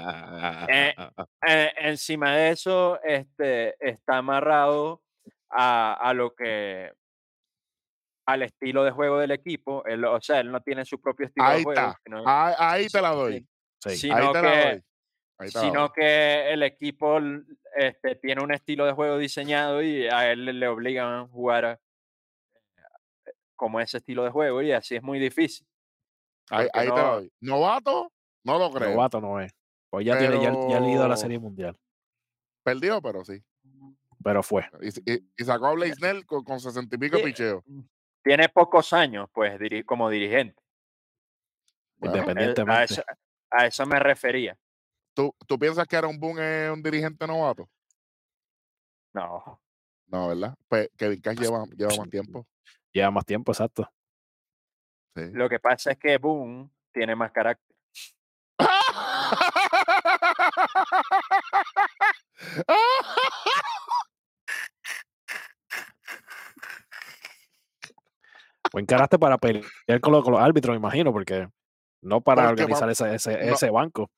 eh, 0.70 0.94
eh, 1.48 1.74
encima 1.78 2.36
de 2.36 2.50
eso, 2.52 3.02
este, 3.02 3.76
está 3.80 4.18
amarrado 4.18 5.04
a, 5.50 5.94
a 5.94 6.14
lo 6.14 6.36
que 6.36 6.92
al 8.32 8.44
estilo 8.44 8.84
de 8.84 8.92
juego 8.92 9.20
del 9.20 9.32
equipo. 9.32 9.84
Él, 9.86 10.04
o 10.06 10.20
sea, 10.22 10.40
él 10.40 10.52
no 10.52 10.62
tiene 10.62 10.86
su 10.86 11.00
propio 11.02 11.28
estilo 11.28 11.46
Ahí 11.46 11.58
de 11.60 11.64
juego. 11.64 11.82
está. 11.82 12.00
sino- 12.04 12.24
Ahí, 12.26 12.54
ahí 12.58 12.88
te 12.88 13.02
la 13.02 13.10
doy. 13.12 13.48
Sí. 13.84 13.90
Ahí 13.90 13.98
sino 13.98 14.32
te 14.32 14.42
la 14.42 14.52
que, 14.52 14.58
doy. 14.70 14.84
Ahí 15.40 15.50
te 15.50 15.54
la 15.58 15.62
sino 15.62 15.80
doy. 15.82 15.90
que 15.96 16.54
el 16.54 16.64
equipo 16.64 17.20
este, 17.76 18.16
tiene 18.16 18.44
un 18.44 18.54
estilo 18.54 18.86
de 18.86 18.92
juego 18.94 19.18
diseñado 19.18 19.82
y 19.82 20.08
a 20.08 20.32
él 20.32 20.46
le- 20.46 20.54
le 20.54 20.68
obligan 20.68 21.08
a 21.14 21.28
jugar 21.28 21.80
como 23.56 23.80
ese 23.80 23.98
estilo 23.98 24.24
de 24.24 24.32
juego 24.32 24.62
y 24.62 24.72
así 24.72 24.96
es 24.96 25.04
muy 25.04 25.20
difícil. 25.20 25.66
Ahí, 26.50 26.68
te 26.74 26.86
la 26.86 26.96
no- 26.96 27.16
doy. 27.16 27.32
Novato, 27.42 28.12
no 28.44 28.58
lo 28.60 28.72
creo. 28.72 28.90
Novato 28.92 29.22
no 29.22 29.40
es. 29.40 29.54
Pues 29.90 30.06
ya 30.06 30.18
tiene, 30.18 30.36
ya, 30.42 30.52
ya 30.70 30.78
ha 30.78 30.90
ido 30.90 31.04
a 31.04 31.08
la 31.08 31.16
Pero- 31.16 31.18
Serie 31.18 31.40
Mundial. 31.40 31.78
Perdió, 32.64 33.02
pero 33.02 33.24
sí. 33.24 33.42
Pero 34.24 34.44
fue. 34.44 34.64
Y, 34.82 35.12
y- 35.14 35.32
y 35.38 35.44
sacó 35.44 35.68
a 35.68 35.74
Blaze 35.74 35.96
Snell 35.96 36.26
con, 36.26 36.44
con 36.44 36.60
60 36.60 36.96
y 36.96 37.00
pico 37.00 37.18
Sí, 37.18 37.24
picheos. 37.24 37.64
Tiene 38.24 38.50
pocos 38.50 38.94
años, 38.94 39.30
pues, 39.34 39.60
diri- 39.60 39.86
como 39.86 40.10
dirigente. 40.10 40.62
Bueno, 41.98 42.16
Eh, 42.16 42.20
Independientemente. 42.20 42.82
A 42.82 42.84
eso, 42.84 43.04
a 43.52 43.66
eso 43.68 43.86
me 43.86 44.00
refería. 44.00 44.58
¿tú, 45.14 45.36
¿Tú 45.48 45.60
piensas 45.60 45.86
que 45.88 45.98
Aaron 45.98 46.20
Boone 46.20 46.66
es 46.68 46.72
un 46.72 46.82
dirigente 46.82 47.28
novato? 47.28 47.70
No. 49.14 49.62
No, 50.08 50.28
¿verdad? 50.30 50.56
Pues 50.68 50.90
Kevin 50.98 51.22
Cash 51.22 51.38
lleva, 51.38 51.64
lleva 51.76 51.96
más 51.98 52.10
tiempo. 52.10 52.48
Lleva 52.94 53.12
más 53.12 53.26
tiempo, 53.26 53.52
exacto. 53.52 53.90
Sí. 55.16 55.24
Lo 55.34 55.50
que 55.50 55.60
pasa 55.60 55.92
es 55.92 55.98
que 55.98 56.18
Boone 56.18 56.70
tiene 56.94 57.16
más 57.16 57.32
carácter. 57.32 57.76
Buen 68.72 68.86
carácter 68.86 69.20
para 69.20 69.38
pelear 69.38 70.00
con 70.02 70.14
los, 70.14 70.24
con 70.24 70.34
los 70.34 70.42
árbitros, 70.42 70.74
me 70.74 70.78
imagino, 70.78 71.12
porque 71.12 71.48
no 72.02 72.22
para 72.22 72.48
Porque 72.48 72.64
organizar 72.64 72.88
va- 72.88 72.92
ese, 72.92 73.16
ese, 73.16 73.46
no. 73.46 73.54
ese 73.54 73.70
banco. 73.70 74.10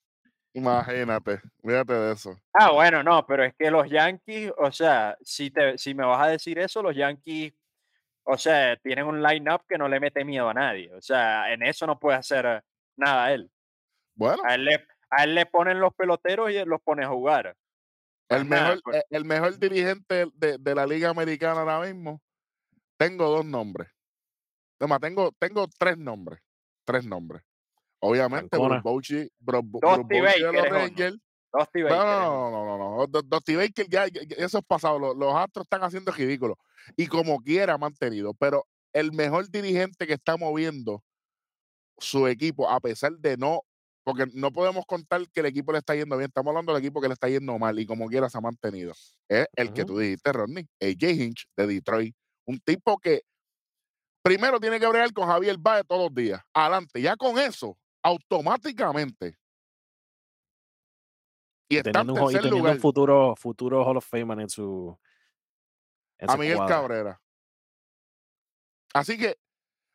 Imagínate, 0.54 1.42
fíjate 1.64 1.94
de 1.94 2.14
eso. 2.14 2.40
Ah, 2.54 2.72
bueno, 2.72 3.02
no, 3.02 3.26
pero 3.26 3.44
es 3.44 3.56
que 3.58 3.72
los 3.72 3.90
Yankees, 3.90 4.52
o 4.58 4.72
sea, 4.72 5.18
si, 5.22 5.50
te, 5.50 5.78
si 5.80 5.96
me 5.96 6.06
vas 6.06 6.22
a 6.22 6.30
decir 6.30 6.60
eso, 6.60 6.84
los 6.84 6.96
Yankees, 6.96 7.54
o 8.26 8.38
sea, 8.38 8.78
tienen 8.78 9.06
un 9.06 9.24
line-up 9.24 9.64
que 9.68 9.78
no 9.80 9.88
le 9.88 10.00
mete 10.00 10.24
miedo 10.24 10.48
a 10.48 10.54
nadie. 10.54 10.94
O 10.94 11.02
sea, 11.02 11.52
en 11.52 11.64
eso 11.64 11.88
no 11.88 12.00
puede 12.00 12.18
hacer 12.18 12.64
nada 12.96 13.32
él. 13.34 13.50
Bueno, 14.16 14.44
A 14.46 14.54
él 14.54 14.66
le, 14.66 14.86
a 15.10 15.24
él 15.24 15.34
le 15.34 15.48
ponen 15.48 15.80
los 15.80 15.94
peloteros 15.96 16.52
y 16.52 16.58
él 16.58 16.70
los 16.70 16.80
pone 16.82 17.04
a 17.04 17.08
jugar. 17.10 17.56
el 18.30 18.46
mejor, 18.46 18.80
pues. 18.84 18.98
eh, 18.98 19.04
el 19.10 19.26
mejor 19.26 19.58
dirigente 19.58 20.28
de, 20.36 20.58
de 20.60 20.76
la 20.76 20.86
Liga 20.86 21.10
Americana 21.10 21.62
ahora 21.62 21.80
mismo, 21.82 22.22
tengo 22.98 23.28
dos 23.30 23.46
nombres. 23.46 23.90
Toma, 24.78 25.00
tengo, 25.00 25.32
tengo 25.40 25.68
tres 25.78 25.98
nombres. 25.98 26.40
Tres 26.86 27.06
nombres. 27.06 27.44
Obviamente, 28.00 28.58
Bochy 28.58 29.30
Baker 29.40 30.52
de 30.52 30.52
los. 30.52 30.70
Rangers. 30.70 31.18
Dusty 31.54 31.82
No, 31.82 31.86
Baker, 31.86 31.98
no, 31.98 32.52
no, 32.52 32.66
no, 32.66 32.78
no, 32.78 33.08
no. 33.08 33.22
Dusty 33.22 33.56
Baker 33.56 33.88
ya, 33.88 34.06
eso 34.06 34.58
es 34.58 34.66
pasado. 34.66 35.00
Los, 35.00 35.16
los 35.16 35.34
Astros 35.36 35.66
están 35.66 35.84
haciendo 35.84 36.12
ridículo. 36.12 36.58
Y 36.98 37.08
como 37.08 37.40
quiera 37.40 37.76
ha 37.76 37.78
mantenido. 37.78 38.34
Pero 38.34 38.66
el 38.92 39.14
mejor 39.14 39.50
dirigente 39.50 40.06
que 40.08 40.14
está 40.14 40.36
moviendo 40.36 41.04
su 41.98 42.28
equipo, 42.28 42.70
a 42.70 42.80
pesar 42.80 43.14
de 43.14 43.38
no, 43.38 43.62
porque 44.04 44.26
no 44.34 44.52
podemos 44.52 44.86
contar 44.86 45.22
que 45.32 45.40
el 45.40 45.46
equipo 45.46 45.72
le 45.72 45.78
está 45.78 45.96
yendo 45.96 46.18
bien. 46.18 46.28
Estamos 46.28 46.50
hablando 46.50 46.74
del 46.74 46.82
equipo 46.82 47.00
que 47.00 47.08
le 47.08 47.14
está 47.14 47.30
yendo 47.30 47.58
mal 47.58 47.80
y 47.80 47.86
como 47.86 48.08
quiera 48.08 48.30
se 48.30 48.38
ha 48.38 48.42
mantenido. 48.42 48.94
Es 49.30 49.48
el 49.56 49.72
que 49.72 49.84
Ujú. 49.84 49.94
tú 49.94 50.00
dijiste, 50.00 50.34
Rodney, 50.34 50.68
AJ 50.82 51.04
Hinch 51.12 51.46
de 51.56 51.68
Detroit. 51.68 52.16
Un 52.46 52.60
tipo 52.60 52.98
que 52.98 53.22
primero 54.24 54.60
tiene 54.60 54.80
que 54.80 54.88
bregar 54.88 55.14
con 55.14 55.28
Javier 55.28 55.58
Baez 55.60 55.86
todos 55.86 56.04
los 56.10 56.14
días. 56.16 56.42
Adelante. 56.54 57.02
Ya 57.02 57.16
con 57.16 57.38
eso, 57.38 57.78
automáticamente. 58.02 59.38
Y 61.70 61.78
está 61.78 61.90
en 61.90 61.94
teniendo, 61.94 62.14
un, 62.14 62.20
jo- 62.20 62.32
y 62.32 62.34
tercer 62.34 62.42
teniendo 62.42 62.58
lugar. 62.58 62.76
un 62.76 62.82
futuro, 62.82 63.36
futuro 63.36 63.84
Hall 63.86 63.98
of 63.98 64.08
Fame 64.08 64.42
en 64.44 64.50
su. 64.50 64.98
En 66.20 66.30
a 66.30 66.34
su 66.34 66.40
Miguel. 66.40 66.60
Cabrera. 66.68 67.20
Así 68.94 69.18
que, 69.18 69.38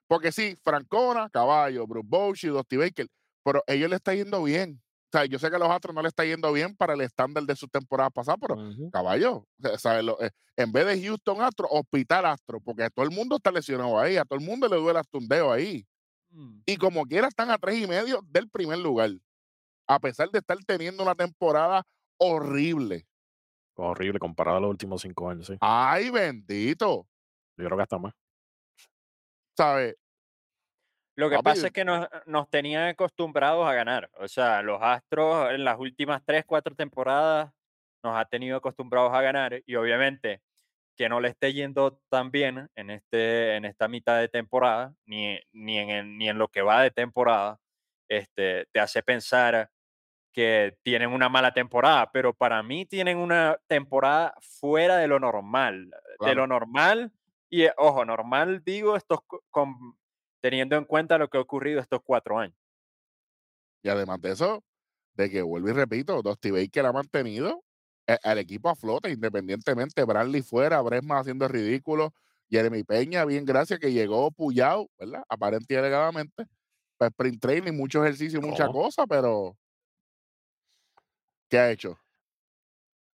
porque 0.09 0.33
sí, 0.33 0.57
Francona, 0.64 1.31
Caballo, 1.31 1.87
Bruce 1.87 2.07
Bochy, 2.09 2.49
Dusty 2.49 2.77
Baker, 2.77 3.07
pero 3.45 3.62
ellos 3.67 3.88
le 3.88 3.97
está 3.97 4.14
yendo 4.14 4.43
bien. 4.43 4.83
O 5.09 5.16
sea, 5.16 5.25
yo 5.25 5.38
sé 5.38 5.49
que 5.49 5.57
a 5.57 5.59
los 5.59 5.71
Astros 5.71 5.94
no 5.94 6.03
le 6.03 6.09
está 6.09 6.25
yendo 6.25 6.53
bien 6.53 6.77
para 6.77 6.92
el 6.92 7.01
estándar 7.01 7.42
de 7.44 7.57
su 7.57 7.66
temporada 7.66 8.11
pasada, 8.11 8.37
pero. 8.38 8.57
Caballo, 8.92 9.47
¿sabes? 9.79 10.05
Eh, 10.21 10.31
en 10.57 10.71
vez 10.71 10.87
de 10.87 11.03
Houston 11.03 11.40
Astro, 11.40 11.66
Hospital 11.71 12.27
Astro, 12.27 12.61
porque 12.61 12.85
a 12.85 12.90
todo 12.90 13.07
el 13.07 13.11
mundo 13.11 13.37
está 13.37 13.51
lesionado 13.51 13.99
ahí, 13.99 14.18
a 14.18 14.25
todo 14.25 14.38
el 14.38 14.44
mundo 14.44 14.68
le 14.68 14.77
duele 14.77 14.99
hasta 14.99 15.16
un 15.16 15.27
dedo 15.27 15.51
ahí. 15.51 15.87
Mm. 16.31 16.61
Y 16.66 16.77
como 16.77 17.07
quiera 17.07 17.29
están 17.29 17.51
a 17.51 17.57
tres 17.57 17.83
y 17.83 17.87
medio 17.87 18.21
del 18.29 18.51
primer 18.51 18.79
lugar, 18.79 19.11
a 19.87 19.99
pesar 19.99 20.31
de 20.31 20.40
estar 20.40 20.59
teniendo 20.66 21.03
una 21.03 21.14
temporada 21.14 21.83
horrible. 22.18 23.07
Horrible 23.77 24.18
comparado 24.18 24.59
a 24.59 24.61
los 24.61 24.71
últimos 24.71 25.01
cinco 25.01 25.31
años, 25.31 25.47
sí. 25.47 25.57
Ay, 25.61 26.11
bendito, 26.11 27.07
Yo 27.57 27.64
creo 27.64 27.77
que 27.77 27.83
hasta 27.83 27.99
más. 27.99 28.12
¿sabes? 29.59 29.97
Lo 31.18 31.28
que 31.28 31.35
Papi, 31.35 31.44
pasa 31.50 31.66
es 31.66 31.72
que 31.72 31.85
nos, 31.85 32.07
nos 32.26 32.48
tenían 32.48 32.90
acostumbrados 32.90 33.66
a 33.66 33.74
ganar. 33.74 34.09
O 34.14 34.28
sea, 34.28 34.62
los 34.62 34.78
Astros 34.81 35.50
en 35.50 35.64
las 35.64 35.76
últimas 35.76 36.22
tres, 36.24 36.44
cuatro 36.46 36.76
temporadas 36.76 37.52
nos 38.04 38.16
ha 38.16 38.24
tenido 38.24 38.57
acostumbrados 38.57 39.12
a 39.12 39.20
ganar 39.20 39.61
y 39.66 39.74
obviamente 39.74 40.42
que 40.96 41.09
no 41.09 41.20
le 41.20 41.28
esté 41.31 41.52
yendo 41.52 42.00
tan 42.09 42.31
bien 42.31 42.68
en, 42.76 42.90
este, 42.90 43.57
en 43.57 43.64
esta 43.64 43.88
mitad 43.88 44.20
de 44.20 44.28
temporada, 44.28 44.94
ni, 45.07 45.40
ni, 45.52 45.78
en, 45.78 46.18
ni 46.18 46.28
en 46.28 46.38
lo 46.38 46.46
que 46.46 46.62
va 46.62 46.83
de 46.83 46.92
temporada, 46.92 47.59
este, 48.09 48.66
te 48.72 48.78
hace 48.78 49.02
pensar 49.02 49.70
que 50.33 50.76
tienen 50.85 51.12
una 51.12 51.28
mala 51.28 51.52
temporada, 51.52 52.11
pero 52.12 52.33
para 52.33 52.62
mí 52.62 52.87
tienen 52.87 53.18
una 53.18 53.59
temporada 53.66 54.35
fuera 54.40 54.96
de 54.98 55.09
lo 55.09 55.18
normal. 55.18 55.90
De 56.20 56.35
lo 56.35 56.46
normal, 56.46 57.12
y 57.50 57.62
eh, 57.64 57.72
ojo, 57.76 58.04
normal 58.04 58.62
digo, 58.64 58.96
estos, 58.96 59.20
co- 59.26 59.42
con, 59.50 59.98
teniendo 60.40 60.77
en 60.77 60.85
cuenta 60.85 61.18
lo 61.18 61.29
que 61.29 61.38
ha 61.38 61.40
ocurrido 61.42 61.81
estos 61.81 62.01
cuatro 62.05 62.38
años. 62.38 62.57
Y 63.83 63.88
además 63.88 64.20
de 64.20 64.33
eso, 64.33 64.64
de 65.14 65.31
que 65.31 65.42
vuelvo 65.42 65.68
y 65.70 65.72
repito, 65.72 66.22
Dusty 66.22 66.51
Baker 66.51 66.87
ha 66.87 66.92
mantenido 66.92 67.64
eh, 68.07 68.18
al 68.22 68.38
equipo 68.38 68.68
a 68.70 68.77
flote 68.77 69.11
independientemente. 69.11 70.05
Bradley 70.05 70.42
fuera, 70.42 70.81
Bresma 70.83 71.20
haciendo 71.20 71.46
el 71.46 71.53
ridículo, 71.53 72.12
Jeremy 72.51 72.85
Peña, 72.85 73.24
bien 73.24 73.44
gracias, 73.44 73.79
que 73.81 73.92
llegó 73.92 74.31
puyado, 74.33 74.88
¿verdad? 74.98 75.22
Aparente 75.29 75.74
y 75.74 75.77
alegadamente. 75.77 76.46
Pues 76.98 77.11
sprint 77.12 77.40
training, 77.42 77.74
mucho 77.74 78.05
ejercicio, 78.05 78.42
mucha 78.42 78.68
Oh. 78.68 78.72
cosa, 78.72 79.07
pero 79.07 79.57
¿qué 81.48 81.59
ha 81.59 81.70
hecho? 81.70 81.98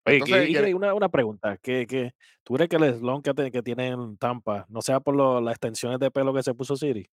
Oye, 0.06 0.16
Entonces, 0.18 0.68
y 0.68 0.74
una, 0.74 0.92
una 0.94 1.08
pregunta. 1.08 1.56
que 1.56 1.86
que 1.86 2.14
¿Tú 2.42 2.54
crees 2.54 2.68
que 2.68 2.76
el 2.76 2.94
slump 2.98 3.24
que, 3.24 3.32
te- 3.32 3.50
que 3.50 3.62
tiene 3.62 3.88
en 3.88 4.18
Tampa 4.18 4.66
no 4.68 4.82
sea 4.82 5.00
por 5.00 5.16
lo- 5.16 5.40
las 5.40 5.52
extensiones 5.54 5.98
de 5.98 6.10
pelo 6.10 6.34
que 6.34 6.42
se 6.42 6.52
puso 6.52 6.76
Siri? 6.76 7.08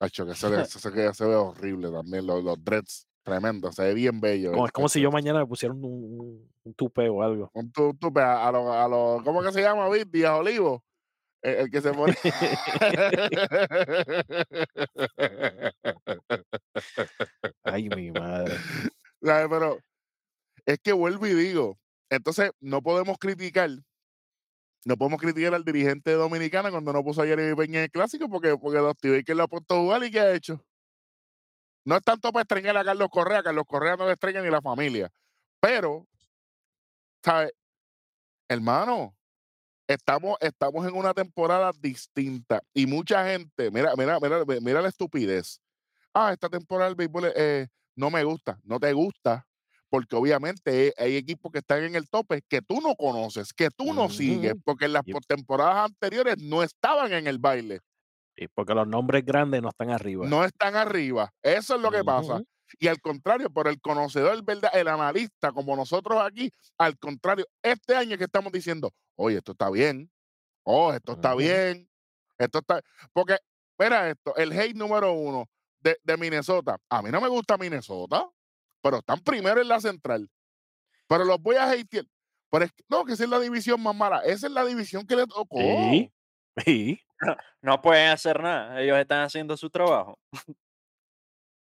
Que 0.00 0.08
se, 0.34 0.48
ve, 0.48 0.64
se, 0.64 0.92
que 0.92 1.12
se 1.14 1.24
ve 1.26 1.34
horrible 1.34 1.90
también, 1.90 2.24
los, 2.24 2.44
los 2.44 2.62
dreads, 2.64 3.04
tremendo, 3.24 3.72
se 3.72 3.82
ve 3.82 3.94
bien 3.94 4.20
bello. 4.20 4.52
Como, 4.52 4.66
es 4.66 4.72
como 4.72 4.88
si 4.88 5.00
yo 5.00 5.10
mañana 5.10 5.40
me 5.40 5.46
pusiera 5.46 5.74
un, 5.74 5.84
un, 5.84 6.48
un 6.62 6.74
tupe 6.74 7.08
o 7.08 7.20
algo. 7.20 7.50
un 7.52 7.72
tu- 7.72 7.94
tupe 7.94 8.20
a, 8.20 8.46
a 8.46 8.52
los, 8.52 8.70
a 8.70 8.86
los- 8.86 9.22
¿cómo 9.24 9.42
que 9.42 9.50
se 9.52 9.60
llama, 9.60 9.88
Vic? 9.90 10.08
Díaz 10.08 10.38
Olivo. 10.38 10.84
El, 11.42 11.54
el 11.56 11.70
que 11.70 11.80
se 11.80 11.92
pone. 11.92 12.14
Ay, 17.64 17.88
mi 17.88 18.10
madre. 18.10 18.54
¿Sabes? 19.22 19.46
Pero 19.50 19.78
es 20.66 20.78
que 20.80 20.92
vuelvo 20.92 21.26
y 21.26 21.34
digo, 21.34 21.78
entonces 22.10 22.50
no 22.60 22.82
podemos 22.82 23.18
criticar, 23.18 23.70
no 24.84 24.96
podemos 24.96 25.20
criticar 25.20 25.54
al 25.54 25.64
dirigente 25.64 26.12
dominicano 26.12 26.70
cuando 26.70 26.92
no 26.92 27.04
puso 27.04 27.22
a 27.22 27.26
Jeremy 27.26 27.54
Peña 27.56 27.78
en 27.78 27.84
el 27.84 27.90
clásico 27.90 28.28
porque, 28.28 28.56
porque 28.56 28.78
Dusty 28.78 29.10
Baker 29.10 29.36
lo 29.36 29.42
ha 29.44 29.48
puesto 29.48 29.74
a 29.74 29.78
jugar 29.78 30.04
y 30.04 30.10
¿qué 30.10 30.20
ha 30.20 30.34
hecho? 30.34 30.64
No 31.84 31.96
es 31.96 32.02
tanto 32.02 32.32
para 32.32 32.42
estreñar 32.42 32.76
a 32.76 32.84
Carlos 32.84 33.08
Correa, 33.10 33.42
Carlos 33.42 33.64
Correa 33.66 33.96
no 33.96 34.06
le 34.06 34.12
estreña 34.12 34.42
ni 34.42 34.50
la 34.50 34.60
familia, 34.60 35.10
pero, 35.60 36.06
¿sabes? 37.22 37.52
Hermano, 38.48 39.14
estamos, 39.88 40.36
estamos 40.40 40.86
en 40.86 40.94
una 40.94 41.14
temporada 41.14 41.72
distinta 41.80 42.62
y 42.74 42.86
mucha 42.86 43.26
gente, 43.26 43.70
mira, 43.70 43.94
mira, 43.96 44.18
mira, 44.20 44.44
mira 44.60 44.82
la 44.82 44.88
estupidez. 44.88 45.60
Ah, 46.12 46.32
esta 46.32 46.48
temporada 46.48 46.88
del 46.88 46.96
béisbol 46.96 47.32
eh, 47.34 47.68
no 47.96 48.10
me 48.10 48.22
gusta, 48.22 48.60
no 48.64 48.78
te 48.78 48.92
gusta, 48.92 49.47
porque 49.90 50.16
obviamente 50.16 50.92
hay 50.98 51.16
equipos 51.16 51.50
que 51.52 51.58
están 51.58 51.82
en 51.82 51.94
el 51.94 52.08
tope 52.08 52.42
que 52.48 52.60
tú 52.60 52.80
no 52.80 52.94
conoces, 52.94 53.52
que 53.52 53.70
tú 53.70 53.94
no 53.94 54.08
sigues, 54.10 54.54
porque 54.64 54.84
en 54.84 54.92
las 54.92 55.04
temporadas 55.26 55.90
anteriores 55.90 56.36
no 56.38 56.62
estaban 56.62 57.12
en 57.12 57.26
el 57.26 57.38
baile, 57.38 57.80
Y 58.36 58.48
porque 58.48 58.74
los 58.74 58.86
nombres 58.86 59.24
grandes 59.24 59.62
no 59.62 59.68
están 59.70 59.90
arriba. 59.90 60.26
no 60.26 60.44
están 60.44 60.76
arriba. 60.76 61.32
Eso 61.42 61.76
es 61.76 61.80
lo 61.80 61.90
que 61.90 62.04
pasa. 62.04 62.40
Y 62.78 62.88
al 62.88 63.00
contrario, 63.00 63.50
por 63.50 63.66
el 63.66 63.80
conocedor, 63.80 64.34
el 64.34 64.42
verdad, 64.42 64.70
el 64.74 64.88
analista, 64.88 65.52
como 65.52 65.74
nosotros 65.74 66.20
aquí, 66.20 66.50
al 66.76 66.98
contrario, 66.98 67.46
este 67.62 67.96
año 67.96 68.18
que 68.18 68.24
estamos 68.24 68.52
diciendo, 68.52 68.92
oye, 69.16 69.38
esto 69.38 69.52
está 69.52 69.70
bien, 69.70 70.10
oh, 70.64 70.92
esto 70.92 71.12
está 71.12 71.34
bien, 71.34 71.88
esto 72.36 72.58
está, 72.58 72.82
porque, 73.14 73.38
mira 73.78 74.10
esto, 74.10 74.36
el 74.36 74.52
hate 74.52 74.76
número 74.76 75.12
uno 75.12 75.46
de, 75.80 75.96
de 76.02 76.16
Minnesota, 76.18 76.76
a 76.90 77.00
mí 77.00 77.10
no 77.10 77.22
me 77.22 77.28
gusta 77.28 77.56
Minnesota, 77.56 78.28
pero 78.82 78.98
están 78.98 79.20
primero 79.20 79.60
en 79.60 79.68
la 79.68 79.80
central, 79.80 80.28
pero 81.06 81.24
los 81.24 81.40
voy 81.40 81.56
a 81.56 81.70
hatear, 81.70 82.04
pero 82.50 82.64
es 82.64 82.72
que, 82.72 82.84
no, 82.88 83.04
que 83.04 83.12
esa 83.12 83.24
es 83.24 83.30
la 83.30 83.40
división 83.40 83.82
más 83.82 83.94
mala, 83.94 84.20
esa 84.20 84.46
es 84.46 84.52
la 84.52 84.64
división 84.64 85.06
que 85.06 85.16
le 85.16 85.26
tocó. 85.26 85.58
Sí. 85.58 86.12
Sí. 86.64 87.00
No 87.60 87.80
pueden 87.80 88.10
hacer 88.10 88.40
nada. 88.40 88.80
Ellos 88.80 88.98
están 88.98 89.22
haciendo 89.22 89.56
su 89.56 89.70
trabajo. 89.70 90.18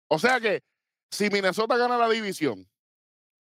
O 0.10 0.19
sea 0.19 0.39
que, 0.39 0.62
si 1.10 1.28
Minnesota 1.32 1.76
gana 1.76 1.97
la 1.97 2.08
división, 2.08 2.69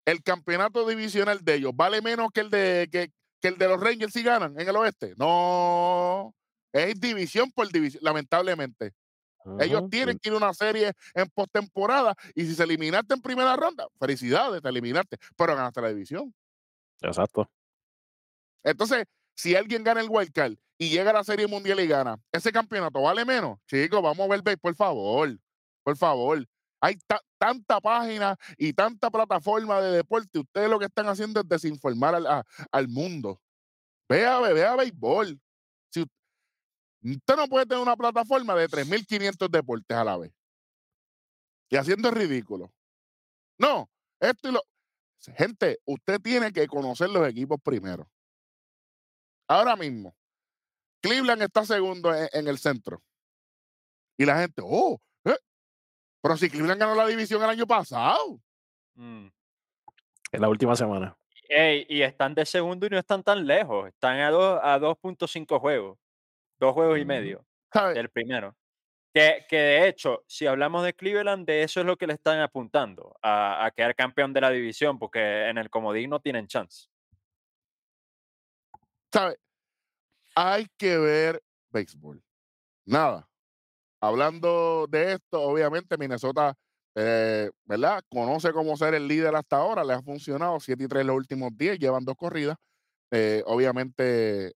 el 0.04 0.24
campeonato 0.24 0.88
divisional 0.88 1.44
de 1.44 1.56
ellos 1.56 1.74
vale 1.76 2.02
menos 2.02 2.32
que 2.34 2.40
el 2.40 2.50
de, 2.50 2.90
que, 2.92 3.12
que 3.40 3.50
el 3.50 3.58
de 3.60 3.68
los 3.68 3.80
Rangers 3.80 4.14
si 4.14 4.24
ganan 4.24 4.60
en 4.60 4.68
el 4.68 4.76
oeste. 4.76 5.14
No, 5.16 6.34
es 6.74 7.00
división 7.00 7.52
por 7.52 7.72
división, 7.72 8.04
lamentablemente. 8.04 8.94
Ellos 9.60 9.90
tienen 9.90 10.18
que 10.20 10.30
ir 10.30 10.34
a 10.34 10.38
una 10.38 10.54
serie 10.54 10.92
en 11.14 11.30
postemporada 11.30 12.16
y 12.34 12.46
si 12.46 12.56
se 12.56 12.64
eliminaste 12.64 13.14
en 13.14 13.22
primera 13.22 13.56
ronda, 13.56 13.88
felicidades, 14.00 14.62
te 14.62 14.70
eliminaste, 14.70 15.18
pero 15.36 15.56
ganaste 15.56 15.82
la 15.82 15.90
división. 15.90 16.34
Exacto. 17.02 17.50
Entonces, 18.64 19.06
si 19.36 19.56
alguien 19.56 19.84
gana 19.84 20.02
el 20.02 20.08
wild 20.10 20.32
card 20.32 20.54
y 20.78 20.90
llega 20.90 21.12
a 21.12 21.14
la 21.14 21.24
serie 21.24 21.48
mundial 21.48 21.80
y 21.80 21.88
gana, 21.88 22.18
ese 22.32 22.52
campeonato 22.52 23.02
vale 23.02 23.24
menos. 23.26 23.60
Chicos, 23.68 24.02
vamos 24.02 24.30
a 24.30 24.42
ver, 24.42 24.58
por 24.60 24.76
favor, 24.76 25.38
por 25.84 25.98
favor. 25.98 26.46
Hay 26.82 26.98
ta- 27.08 27.22
tanta 27.38 27.80
página 27.80 28.36
y 28.58 28.74
tanta 28.74 29.10
plataforma 29.10 29.82
de 29.82 29.92
deporte. 29.98 30.40
Ustedes 30.40 30.70
lo 30.70 30.80
que 30.80 30.86
están 30.86 31.08
haciendo 31.08 31.40
es 31.42 31.48
desinformar 31.48 32.16
al, 32.16 32.28
a- 32.28 32.44
al 32.72 32.88
mundo. 32.88 33.40
Vea, 34.10 34.40
ve- 34.40 34.54
vea 34.54 34.76
béisbol. 34.76 35.40
Usted 37.14 37.36
no 37.36 37.48
puede 37.48 37.66
tener 37.66 37.82
una 37.84 37.96
plataforma 37.96 38.56
de 38.56 38.68
3.500 38.68 39.50
deportes 39.50 39.96
a 39.96 40.04
la 40.04 40.18
vez. 40.18 40.34
Y 41.70 41.76
haciendo 41.78 42.10
el 42.10 42.16
ridículo. 42.16 42.74
No, 43.60 43.90
esto 44.20 44.50
y 44.50 44.52
lo... 44.54 44.62
Gente, 45.38 45.80
usted 45.86 46.20
tiene 46.22 46.52
que 46.52 46.68
conocer 46.68 47.10
los 47.10 47.28
equipos 47.28 47.60
primero. 47.64 48.10
Ahora 49.48 49.76
mismo, 49.76 50.16
Cleveland 51.02 51.44
está 51.44 51.66
segundo 51.66 52.14
en, 52.14 52.28
en 52.34 52.48
el 52.48 52.58
centro. 52.58 53.02
Y 54.18 54.26
la 54.26 54.40
gente, 54.40 54.62
oh, 54.64 55.00
eh, 55.26 55.38
pero 56.22 56.38
si 56.38 56.50
Cleveland 56.50 56.80
ganó 56.80 56.96
la 56.96 57.08
división 57.08 57.42
el 57.44 57.50
año 57.50 57.68
pasado. 57.68 58.40
Mm. 58.96 59.28
En 60.32 60.42
la 60.42 60.50
última 60.50 60.76
semana. 60.76 61.18
Ey, 61.50 61.86
y 61.90 62.02
están 62.02 62.34
de 62.34 62.46
segundo 62.46 62.88
y 62.88 62.90
no 62.90 62.98
están 62.98 63.24
tan 63.24 63.46
lejos. 63.46 63.88
Están 63.88 64.20
a, 64.20 64.30
dos- 64.32 64.60
a 64.64 64.80
2.5 64.80 65.60
juegos. 65.60 65.98
Dos 66.66 66.74
juegos 66.74 66.98
y 66.98 67.02
Ujú. 67.02 67.08
medio 67.08 67.46
¿sabes? 67.72 67.94
del 67.94 68.10
primero. 68.10 68.56
Que, 69.14 69.46
que 69.48 69.56
de 69.56 69.88
hecho, 69.88 70.24
si 70.28 70.48
hablamos 70.48 70.84
de 70.84 70.96
Cleveland, 70.96 71.46
de 71.46 71.62
eso 71.62 71.80
es 71.80 71.86
lo 71.86 71.96
que 71.96 72.08
le 72.08 72.14
están 72.14 72.40
apuntando, 72.40 73.16
a, 73.22 73.64
a 73.64 73.72
quedar 73.72 73.96
campeón 73.96 74.34
de 74.34 74.42
la 74.42 74.50
división, 74.50 74.98
porque 74.98 75.48
en 75.48 75.60
el 75.60 75.70
comodín 75.70 76.10
no 76.10 76.20
tienen 76.20 76.48
chance. 76.48 76.88
¿Sabe? 79.14 79.38
Hay 80.36 80.66
que 80.76 80.98
ver 80.98 81.42
béisbol. 81.70 82.24
Nada. 82.86 83.30
Hablando 84.02 84.88
de 84.90 85.14
esto, 85.14 85.42
obviamente 85.42 85.98
Minnesota, 85.98 86.56
eh, 86.96 87.52
¿verdad? 87.64 88.04
Conoce 88.10 88.52
cómo 88.54 88.76
ser 88.76 88.96
el 88.96 89.08
líder 89.08 89.36
hasta 89.36 89.58
ahora, 89.58 89.84
le 89.84 89.94
ha 89.94 90.02
funcionado 90.02 90.60
7 90.60 90.84
y 90.84 90.88
3 90.88 91.06
los 91.06 91.16
últimos 91.16 91.52
10, 91.56 91.78
llevan 91.78 92.06
dos 92.06 92.16
corridas. 92.16 92.58
Eh, 93.12 93.44
obviamente, 93.46 94.54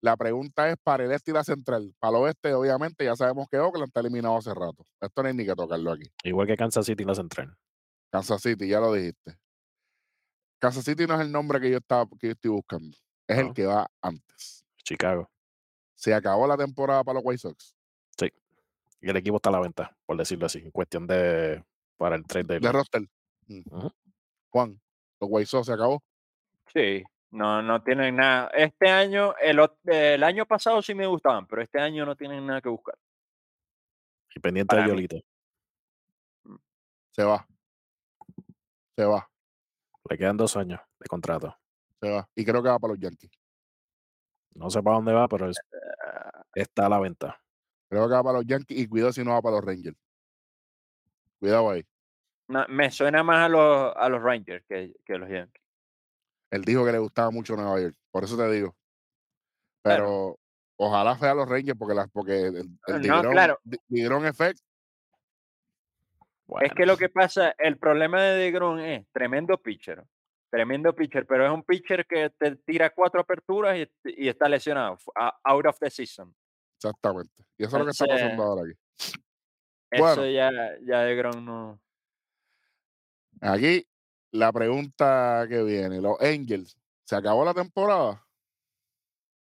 la 0.00 0.16
pregunta 0.16 0.68
es 0.70 0.76
para 0.82 1.04
el 1.04 1.12
este 1.12 1.30
y 1.30 1.34
la 1.34 1.44
central. 1.44 1.94
Para 1.98 2.16
el 2.16 2.24
oeste, 2.24 2.54
obviamente, 2.54 3.04
ya 3.04 3.14
sabemos 3.16 3.48
que 3.50 3.58
Oakland 3.58 3.88
está 3.88 4.00
eliminado 4.00 4.36
hace 4.36 4.54
rato. 4.54 4.84
Esto 5.00 5.22
no 5.22 5.28
hay 5.28 5.34
ni 5.34 5.44
que 5.44 5.54
tocarlo 5.54 5.92
aquí. 5.92 6.10
Igual 6.24 6.46
que 6.46 6.56
Kansas 6.56 6.86
City 6.86 7.02
en 7.02 7.08
la 7.08 7.14
central. 7.14 7.56
Kansas 8.10 8.42
City, 8.42 8.68
ya 8.68 8.80
lo 8.80 8.92
dijiste. 8.92 9.36
Kansas 10.58 10.84
City 10.84 11.06
no 11.06 11.14
es 11.14 11.20
el 11.20 11.30
nombre 11.32 11.60
que 11.60 11.70
yo, 11.70 11.78
estaba, 11.78 12.06
que 12.18 12.28
yo 12.28 12.32
estoy 12.32 12.50
buscando, 12.50 12.96
es 13.26 13.38
el 13.38 13.54
que 13.54 13.66
va 13.66 13.86
antes. 14.02 14.64
Chicago. 14.82 15.30
Se 15.94 16.12
acabó 16.14 16.46
la 16.46 16.56
temporada 16.56 17.04
para 17.04 17.14
los 17.18 17.22
White 17.24 17.38
Sox. 17.38 17.74
Y 19.02 19.08
el 19.08 19.16
equipo 19.16 19.36
está 19.36 19.48
a 19.48 19.52
la 19.52 19.60
venta, 19.60 19.96
por 20.04 20.18
decirlo 20.18 20.44
así, 20.44 20.58
en 20.58 20.70
cuestión 20.70 21.06
de 21.06 21.64
para 21.96 22.16
el 22.16 22.26
trade 22.26 22.44
De 22.44 22.54
deadline. 22.60 22.72
roster. 22.74 23.02
Mm. 23.46 23.86
Juan, 24.50 24.80
los 25.20 25.30
White 25.32 25.46
Sox 25.46 25.66
se 25.66 25.72
acabó. 25.72 26.02
Sí, 26.72 27.02
no, 27.30 27.62
no 27.62 27.82
tienen 27.82 28.16
nada. 28.16 28.48
Este 28.54 28.88
año, 28.88 29.34
el, 29.40 29.60
el 29.84 30.22
año 30.22 30.46
pasado 30.46 30.82
sí 30.82 30.94
me 30.94 31.06
gustaban, 31.06 31.46
pero 31.46 31.62
este 31.62 31.80
año 31.80 32.04
no 32.04 32.16
tienen 32.16 32.46
nada 32.46 32.60
que 32.60 32.68
buscar. 32.68 32.96
Y 34.34 34.40
pendiente 34.40 34.76
de. 34.76 34.86
Yolito. 34.88 35.16
Se 37.12 37.24
va. 37.24 37.46
Se 38.96 39.04
va. 39.04 39.28
Le 40.08 40.18
quedan 40.18 40.36
dos 40.36 40.56
años 40.56 40.80
de 40.98 41.06
contrato. 41.06 41.56
Se 42.00 42.10
va. 42.10 42.28
Y 42.34 42.44
creo 42.44 42.62
que 42.62 42.68
va 42.68 42.78
para 42.78 42.94
los 42.94 43.00
Yankees. 43.00 43.30
No 44.54 44.70
sé 44.70 44.82
para 44.82 44.96
dónde 44.96 45.12
va, 45.12 45.28
pero 45.28 45.48
es- 45.50 45.60
está 46.54 46.86
a 46.86 46.88
la 46.88 46.98
venta. 47.00 47.40
Creo 47.88 48.06
que 48.08 48.14
va 48.14 48.22
para 48.22 48.38
los 48.38 48.46
Yankees 48.46 48.78
y 48.78 48.88
cuidado 48.88 49.12
si 49.12 49.24
no 49.24 49.32
va 49.32 49.42
para 49.42 49.56
los 49.56 49.64
Rangers. 49.64 49.96
Cuidado 51.38 51.70
ahí. 51.70 51.84
no, 52.48 52.66
me 52.68 52.90
suena 52.90 53.22
más 53.22 53.46
a 53.46 53.48
los, 53.48 53.92
a 53.96 54.08
los 54.08 54.22
Rangers 54.22 54.64
que, 54.68 54.94
que 55.04 55.14
a 55.14 55.18
los 55.18 55.28
Yankees. 55.30 55.59
Él 56.50 56.64
dijo 56.64 56.84
que 56.84 56.92
le 56.92 56.98
gustaba 56.98 57.30
mucho 57.30 57.54
Nueva 57.56 57.80
York. 57.80 57.94
Por 58.10 58.24
eso 58.24 58.36
te 58.36 58.50
digo. 58.50 58.74
Claro. 59.82 60.04
Pero 60.04 60.38
ojalá 60.76 61.16
sea 61.18 61.34
los 61.34 61.48
Rangers 61.48 61.78
porque, 61.78 61.94
las, 61.94 62.08
porque 62.10 62.40
el, 62.46 62.56
el 62.56 62.66
No, 62.88 62.98
Digrón- 62.98 63.30
claro. 63.32 63.58
Digrón 63.88 64.26
Effect 64.26 64.58
Bueno, 66.46 66.66
Es 66.66 66.72
que 66.74 66.84
lo 66.86 66.96
que 66.96 67.08
pasa, 67.08 67.54
el 67.58 67.78
problema 67.78 68.20
de 68.22 68.36
DeGrom 68.38 68.78
es 68.80 69.06
tremendo 69.12 69.56
pitcher. 69.58 70.04
Tremendo 70.50 70.92
pitcher, 70.94 71.24
pero 71.26 71.46
es 71.46 71.52
un 71.52 71.62
pitcher 71.62 72.04
que 72.06 72.30
te 72.30 72.56
tira 72.56 72.90
cuatro 72.90 73.20
aperturas 73.20 73.78
y, 73.78 73.88
y 74.04 74.28
está 74.28 74.48
lesionado, 74.48 74.98
out 75.44 75.66
of 75.66 75.78
the 75.78 75.88
season. 75.88 76.34
Exactamente. 76.76 77.44
Y 77.56 77.64
eso 77.64 77.76
es 77.76 77.80
lo 77.80 77.84
que 77.84 77.90
está 77.92 78.06
pasando 78.06 78.42
ahora 78.42 78.62
aquí. 78.62 78.78
Eso 79.92 80.02
Bueno. 80.02 80.26
ya, 80.26 80.50
ya 80.82 81.00
DeGrom 81.02 81.44
no. 81.44 81.80
Aquí 83.40 83.86
la 84.32 84.52
pregunta 84.52 85.46
que 85.48 85.62
viene. 85.62 86.00
Los 86.00 86.20
Angels. 86.20 86.76
¿Se 87.04 87.16
acabó 87.16 87.44
la 87.44 87.54
temporada? 87.54 88.24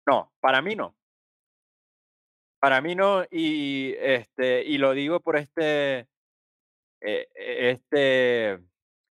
No, 0.07 0.33
para 0.41 0.61
mí 0.61 0.75
no. 0.75 0.95
Para 2.61 2.81
mí 2.81 2.95
no, 2.95 3.25
y 3.31 3.95
este, 3.99 4.65
y 4.65 4.79
lo 4.79 4.93
digo 4.93 5.21
por 5.21 5.37
este, 5.37 5.99
eh, 7.01 7.29
eh, 7.35 7.71
este, 7.71 8.59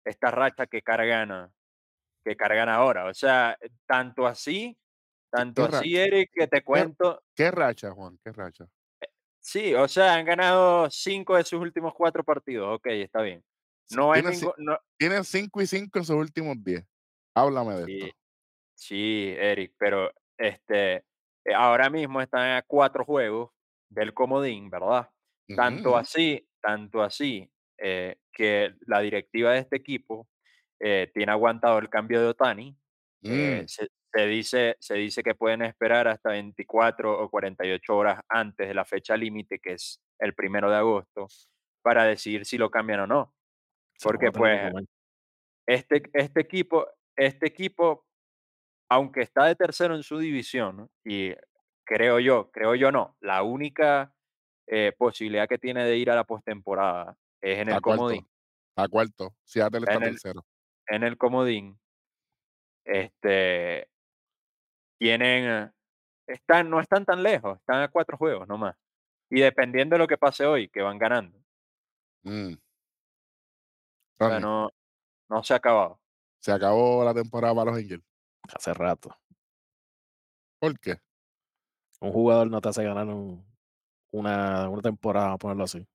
esta 0.05 0.31
racha 0.31 0.66
que 0.66 0.83
cargan, 0.83 1.53
que 2.25 2.35
cargan 2.35 2.68
ahora. 2.68 3.07
O 3.07 3.14
sea, 3.14 3.59
tanto 3.87 4.27
así, 4.27 4.77
tanto 5.31 5.68
qué 5.68 5.77
así, 5.77 5.96
Eric, 5.96 6.31
que 6.33 6.48
te 6.48 6.62
cuento. 6.62 7.22
¿Qué 7.35 7.51
racha, 7.51 7.90
Juan? 7.90 8.18
¿Qué 8.25 8.33
racha? 8.33 8.66
Sí, 9.38 9.75
o 9.75 9.87
sea, 9.88 10.14
han 10.14 10.25
ganado 10.25 10.88
cinco 10.88 11.37
de 11.37 11.44
sus 11.44 11.61
últimos 11.61 11.92
cuatro 11.94 12.25
partidos. 12.25 12.77
Ok, 12.77 12.87
está 12.87 13.22
bien. 13.22 13.44
No 13.90 14.12
hay 14.12 14.23
Tienen, 14.23 14.33
ci- 14.33 14.51
ningún. 14.51 14.53
no- 14.57 14.79
tienen 14.99 15.25
5 15.25 15.61
y 15.62 15.66
5 15.66 15.99
en 15.99 16.05
sus 16.05 16.16
últimos 16.16 16.57
10. 16.62 16.85
Háblame 17.35 17.75
de 17.77 17.85
sí, 17.85 18.01
esto. 18.03 18.12
sí, 18.75 19.35
Eric, 19.38 19.75
pero 19.79 20.11
este, 20.38 20.97
eh, 21.45 21.55
ahora 21.57 21.90
mismo 21.90 22.21
están 22.23 22.53
a 22.59 22.62
cuatro 22.62 23.05
juegos 23.07 23.53
del 23.90 24.14
comodín, 24.14 24.71
¿verdad? 24.71 25.11
Tanto 25.54 25.96
así, 25.96 26.48
tanto 26.63 27.02
así, 27.02 27.50
eh, 27.79 28.19
que 28.33 28.75
la 28.87 29.00
directiva 29.00 29.52
de 29.52 29.61
este 29.61 29.77
equipo 29.77 30.29
eh, 30.81 31.11
tiene 31.15 31.33
aguantado 31.33 31.79
el 31.81 31.90
cambio 31.90 32.21
de 32.23 32.29
Otani. 32.29 32.79
eh, 33.29 33.65
Mm, 33.65 33.67
se, 33.67 33.88
se 34.15 34.27
dice, 34.27 34.77
se 34.81 34.94
dice 34.96 35.23
que 35.23 35.35
pueden 35.37 35.63
esperar 35.63 36.09
hasta 36.09 36.31
24 36.33 37.21
o 37.23 37.31
48 37.31 37.96
horas 37.96 38.21
antes 38.29 38.69
de 38.69 38.75
la 38.75 38.85
fecha 38.87 39.17
límite, 39.17 39.59
que 39.61 39.75
es 39.75 40.00
el 40.21 40.35
primero 40.35 40.71
de 40.71 40.77
agosto, 40.79 41.29
para 41.83 42.04
decidir 42.04 42.46
si 42.46 42.59
lo 42.59 42.71
cambian 42.71 43.00
o 43.00 43.06
no. 43.06 43.35
Porque 44.03 44.31
pues 44.33 44.73
este, 45.67 46.03
este 46.15 46.40
equipo, 46.40 46.87
este 47.17 47.47
equipo, 47.47 48.07
aunque 48.90 49.23
está 49.23 49.45
de 49.47 49.55
tercero 49.57 49.95
en 49.95 50.03
su 50.03 50.19
división, 50.19 50.77
¿no? 50.77 50.90
y 51.05 51.35
creo 51.85 52.19
yo, 52.21 52.51
creo 52.51 52.75
yo 52.75 52.90
no, 52.93 53.17
la 53.21 53.43
única 53.43 54.15
eh, 54.67 54.93
posibilidad 54.97 55.49
que 55.49 55.59
tiene 55.59 55.85
de 55.85 55.97
ir 55.97 56.11
a 56.11 56.15
la 56.15 56.25
postemporada 56.25 57.17
es 57.40 57.59
en 57.59 57.69
el 57.69 57.81
cuarto. 57.81 58.03
comodín. 58.03 58.29
A 58.77 58.88
cuarto. 58.88 59.35
Seattle 59.45 59.81
está 59.81 59.95
En 59.95 60.03
el- 60.05 60.11
tercero. 60.11 60.47
en 60.88 61.03
el 61.03 61.17
comodín, 61.19 61.79
este, 62.85 63.88
tienen, 64.99 65.73
están, 66.27 66.71
no 66.71 66.81
están 66.81 67.05
tan 67.05 67.23
lejos, 67.23 67.59
están 67.59 67.83
a 67.83 67.88
cuatro 67.88 68.17
juegos 68.17 68.49
nomás. 68.49 68.77
Y 69.31 69.40
dependiendo 69.40 69.95
de 69.95 69.99
lo 69.99 70.07
que 70.09 70.19
pase 70.19 70.45
hoy, 70.47 70.69
que 70.69 70.83
van 70.83 70.99
ganando. 70.99 71.38
Mm. 72.23 72.55
O 74.23 74.29
sea, 74.29 74.38
Ronnie, 74.38 74.40
no, 74.42 74.70
no 75.29 75.42
se 75.42 75.54
ha 75.54 75.56
acabado. 75.56 76.00
se 76.40 76.52
acabó 76.52 77.04
la 77.04 77.14
temporada 77.14 77.54
para 77.54 77.70
los 77.70 77.81
Angels. 77.81 78.04
Hace 78.54 78.75
rato. 78.75 79.14
¿Por 80.60 80.79
qué? 80.79 80.96
Un 82.00 82.12
jugador 82.12 82.50
no 82.50 82.60
te 82.60 82.68
hace 82.68 82.83
ganar 82.85 83.06
un- 83.08 83.44
una, 84.12 84.68
una 84.68 84.83
temporada, 84.83 85.27
vamos 85.27 85.37
a 85.37 85.38
ponerlo 85.38 85.64
así. 85.64 85.87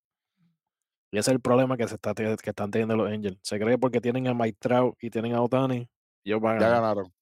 Y 1.11 1.17
ese 1.17 1.31
es 1.31 1.35
el 1.35 1.41
problema 1.41 1.77
que, 1.77 1.87
se 1.87 1.95
está, 1.95 2.13
te- 2.13 2.35
que 2.37 2.49
están 2.49 2.71
teniendo 2.71 2.95
los 2.95 3.09
Angels. 3.11 3.37
Se 3.43 3.59
cree 3.59 3.77
porque 3.77 4.01
tienen 4.01 4.27
a 4.27 4.33
Mike 4.33 4.57
Trout 4.59 4.95
y 5.01 5.09
tienen 5.09 5.33
a 5.35 5.41
Otani, 5.41 5.87
ellos 6.25 6.41
van 6.41 6.57
a 6.57 6.59
Ya 6.59 6.67
ganar. 6.69 6.81
ganaron. 6.81 7.13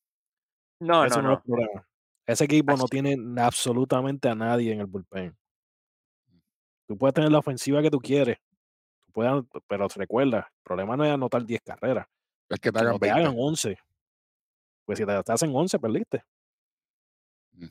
No, 0.80 1.06
Ese 1.06 1.18
no, 1.18 1.22
no, 1.24 1.34
es 1.34 1.34
no. 1.34 1.34
el 1.38 1.42
problema. 1.66 1.88
Ese 2.28 2.46
equipo 2.46 2.72
no 2.76 2.86
Así- 2.86 2.90
tiene 2.90 3.18
absolutamente 3.42 4.30
a 4.30 4.36
nadie 4.36 4.72
en 4.74 4.80
el 4.80 4.88
bullpen. 4.88 5.36
Tú 6.88 6.98
puedes 6.98 7.14
tener 7.14 7.32
la 7.32 7.40
ofensiva 7.40 7.82
que 7.82 7.90
tú 7.92 8.00
quieres, 8.00 8.38
tú 9.16 9.22
puedes, 9.22 9.32
an- 9.32 9.50
pero 9.68 9.88
recuerda, 9.96 10.40
el 10.40 10.64
problema 10.64 10.98
no 10.98 11.06
es 11.06 11.12
anotar 11.12 11.46
10 11.46 11.62
carreras, 11.62 12.06
Es 12.50 12.60
que 12.60 12.72
te 12.72 12.80
hagan 12.80 13.00
te 13.00 13.06
20. 13.08 13.20
hagan 13.22 13.36
11. 13.38 13.78
Pues 14.86 15.00
si 15.00 15.06
te, 15.06 15.24
te 15.24 15.32
hacen 15.32 15.56
11, 15.56 15.80
perdiste. 15.80 16.24
Mm. 17.54 17.66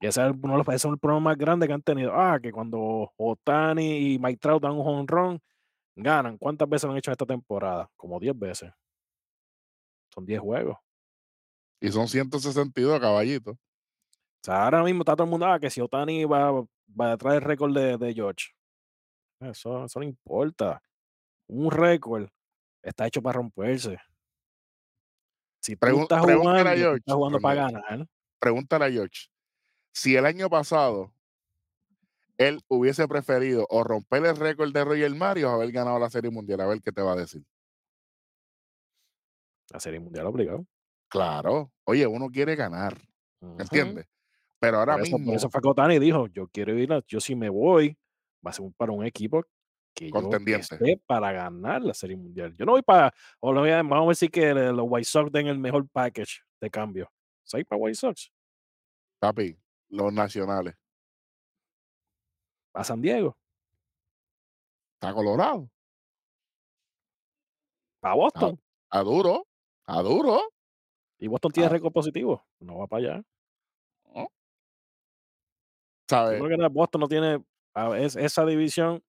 Y 0.00 0.06
ese 0.06 0.26
es, 0.26 0.32
uno 0.42 0.52
de 0.52 0.58
los, 0.58 0.68
ese 0.68 0.76
es 0.88 0.92
el 0.92 0.98
problema 0.98 1.30
más 1.30 1.36
grande 1.38 1.66
que 1.66 1.72
han 1.72 1.82
tenido. 1.82 2.12
Ah, 2.14 2.38
que 2.42 2.50
cuando 2.50 3.12
Otani 3.16 4.14
y 4.14 4.18
Mike 4.18 4.38
Trout 4.40 4.62
dan 4.62 4.72
un 4.72 4.86
home 4.86 5.04
run, 5.06 5.40
ganan. 5.94 6.36
¿Cuántas 6.38 6.68
veces 6.68 6.84
lo 6.84 6.92
han 6.92 6.98
hecho 6.98 7.10
en 7.10 7.12
esta 7.12 7.26
temporada? 7.26 7.88
Como 7.96 8.18
10 8.18 8.36
veces. 8.38 8.72
Son 10.12 10.24
10 10.26 10.40
juegos. 10.40 10.76
Y 11.80 11.88
son 11.90 12.08
162 12.08 12.98
caballitos. 13.00 13.54
O 13.54 13.58
sea, 14.42 14.64
ahora 14.64 14.82
mismo 14.82 15.02
está 15.02 15.14
todo 15.14 15.24
el 15.24 15.30
mundo, 15.30 15.46
ah, 15.46 15.58
que 15.60 15.70
si 15.70 15.80
Otani 15.80 16.24
va, 16.24 16.50
va 16.52 17.10
detrás 17.10 17.34
del 17.34 17.42
récord 17.42 17.74
de, 17.74 17.96
de 17.98 18.14
George. 18.14 18.55
Eso, 19.40 19.84
eso 19.84 20.00
no 20.00 20.04
importa. 20.06 20.82
Un 21.48 21.70
récord 21.70 22.28
está 22.82 23.06
hecho 23.06 23.22
para 23.22 23.36
romperse. 23.38 23.98
Si 25.60 25.74
tú 25.76 25.86
Pregun- 25.86 26.02
estás 26.02 26.22
pregúntale 26.24 26.60
a 26.60 26.62
jugando, 26.62 26.70
tú 26.72 26.78
George, 26.78 26.98
estás 26.98 27.14
jugando 27.14 27.40
para 27.40 27.54
ganar. 27.70 28.08
Pregúntale 28.38 28.84
a 28.84 28.90
George. 28.90 29.28
Si 29.92 30.16
el 30.16 30.26
año 30.26 30.48
pasado 30.48 31.12
él 32.38 32.60
hubiese 32.68 33.08
preferido 33.08 33.66
o 33.70 33.82
romper 33.82 34.24
el 34.26 34.36
récord 34.36 34.72
de 34.72 34.84
Roger 34.84 35.14
Mario 35.14 35.50
o 35.50 35.54
haber 35.54 35.72
ganado 35.72 35.98
la 35.98 36.10
Serie 36.10 36.30
Mundial, 36.30 36.60
a 36.60 36.66
ver 36.66 36.82
qué 36.82 36.92
te 36.92 37.00
va 37.02 37.12
a 37.12 37.16
decir. 37.16 37.42
La 39.70 39.80
serie 39.80 39.98
mundial 39.98 40.26
obligado. 40.26 40.64
Claro. 41.08 41.72
Oye, 41.84 42.06
uno 42.06 42.28
quiere 42.28 42.54
ganar, 42.54 42.96
Ujú. 43.40 43.54
¿me 43.56 43.62
entiendes? 43.62 44.06
Pero 44.60 44.78
ahora 44.78 44.94
Por 44.94 45.02
eso, 45.06 45.16
mismo, 45.18 45.26
por 45.32 45.36
eso 45.36 45.50
fue 45.50 45.60
que 45.60 45.68
Otani 45.68 45.98
dijo, 45.98 46.26
yo 46.28 46.46
quiero 46.48 46.78
ir, 46.78 46.92
a- 46.92 47.02
yo 47.06 47.20
si 47.20 47.34
me 47.34 47.48
voy, 47.48 47.96
va 48.46 48.50
a 48.50 48.52
ser 48.52 48.70
para 48.76 48.92
un 48.92 49.04
equipo 49.04 49.44
que 49.94 50.06
yo 50.08 50.12
Contendiente. 50.12 50.74
esté 50.74 51.00
para 51.06 51.32
ganar 51.32 51.82
la 51.82 51.94
serie 51.94 52.16
mundial. 52.16 52.54
Yo 52.54 52.64
no 52.66 52.72
voy 52.72 52.82
para, 52.82 53.12
o 53.40 53.52
lo 53.52 53.60
voy 53.60 53.70
a- 53.70 53.76
vamos 53.82 54.06
a 54.06 54.08
decir 54.10 54.30
que 54.30 54.52
los 54.54 54.86
White 54.88 55.04
Sox 55.06 55.32
den 55.32 55.46
el 55.48 55.58
mejor 55.58 55.88
package 55.88 56.42
de 56.60 56.70
cambio. 56.70 57.10
¿Soy 57.42 57.64
para 57.64 57.80
White 57.80 57.96
Sox? 57.96 58.30
papi, 59.18 59.58
los 59.88 60.12
nacionales, 60.12 60.74
¿Para 62.72 62.84
San 62.84 63.00
Diego? 63.00 63.36
está 64.94 65.14
colorado, 65.14 65.70
¿Para 68.00 68.14
Boston? 68.14 68.60
a 68.90 69.00
duro, 69.02 69.46
a 69.86 70.02
duro. 70.02 70.40
Y 71.18 71.28
Boston 71.28 71.52
tiene 71.52 71.66
ah. 71.68 71.70
récord 71.70 71.92
positivo. 71.92 72.44
No 72.60 72.78
va 72.78 72.86
para 72.86 73.14
allá. 73.14 73.22
Yo 74.14 74.28
¿Sabes? 76.08 76.40
creo 76.42 76.58
que 76.58 76.68
Boston 76.68 77.00
no 77.00 77.08
tiene, 77.08 77.42
a- 77.76 77.98
es- 77.98 78.16
esa 78.16 78.44
división 78.44 79.02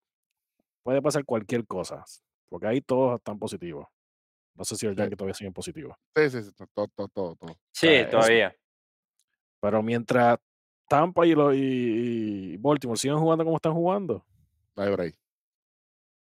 puede 0.84 1.02
pasar 1.02 1.26
cualquier 1.26 1.66
cosa, 1.66 2.04
porque 2.50 2.68
ahí 2.68 2.82
todos 2.82 3.18
están 3.18 3.40
positivos. 3.40 3.88
No 4.56 4.64
sé 4.64 4.76
si 4.76 4.86
el. 4.88 4.96
Yankee 4.96 5.16
todavía 5.16 5.34
siguen 5.36 5.54
positivos. 5.54 5.96
Sí, 6.16 6.30
sí, 6.30 6.44
sí, 6.44 6.52
todo, 6.74 6.88
todo, 6.96 7.08
todo, 7.10 7.36
todo. 7.36 7.52
Sí, 7.72 7.88
sea, 7.88 8.02
eso- 8.02 8.10
todavía. 8.12 8.56
Pero 9.62 9.82
mientras 9.84 10.38
Tampa 10.90 11.26
y, 11.28 11.34
lo- 11.36 11.54
y- 11.54 11.60
y 12.54 12.58
Baltimore 12.58 12.98
siguen 13.00 13.18
jugando 13.20 13.44
como 13.44 13.58
están 13.58 13.74
jugando, 13.74 14.26
break. 14.76 15.16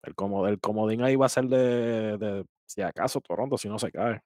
el, 0.02 0.14
como, 0.14 0.46
el 0.46 0.60
comodín 0.60 1.02
ahí 1.02 1.16
va 1.16 1.26
a 1.26 1.30
ser 1.30 1.44
de, 1.44 2.18
de, 2.18 2.44
si 2.66 2.82
acaso, 2.82 3.20
Toronto, 3.20 3.56
si 3.58 3.68
no 3.68 3.78
se 3.78 3.90
cae. 3.90 4.20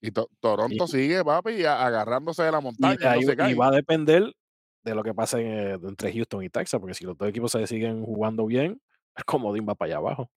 Y 0.00 0.10
to- 0.10 0.28
Toronto 0.40 0.86
sigue, 0.86 1.24
papi, 1.24 1.64
agarrándose 1.64 2.42
de 2.42 2.52
la 2.52 2.58
Y, 2.58 2.62
montaña, 2.62 3.10
ahí- 3.12 3.52
y 3.52 3.54
va 3.54 3.68
a 3.68 3.70
depender 3.70 4.32
de 4.82 4.94
lo 4.94 5.02
que 5.02 5.14
pase 5.14 5.40
eh, 5.42 5.72
entre 5.74 6.12
Houston 6.12 6.42
y 6.42 6.48
Texas, 6.50 6.80
porque 6.80 6.94
si 6.94 7.04
los 7.04 7.16
dos 7.16 7.28
equipos 7.28 7.52
se 7.52 7.66
siguen 7.66 8.04
jugando 8.04 8.46
bien, 8.46 8.80
el 9.16 9.24
comodín 9.24 9.66
va 9.68 9.74
para 9.74 9.88
allá 9.90 9.96
abajo. 9.98 10.30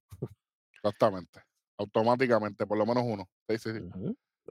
Exactamente. 0.74 1.42
Automáticamente, 1.78 2.66
por 2.66 2.78
lo 2.78 2.86
menos 2.86 3.04
uno. 3.06 3.28
Sí, 3.50 3.58
sí. 3.58 3.70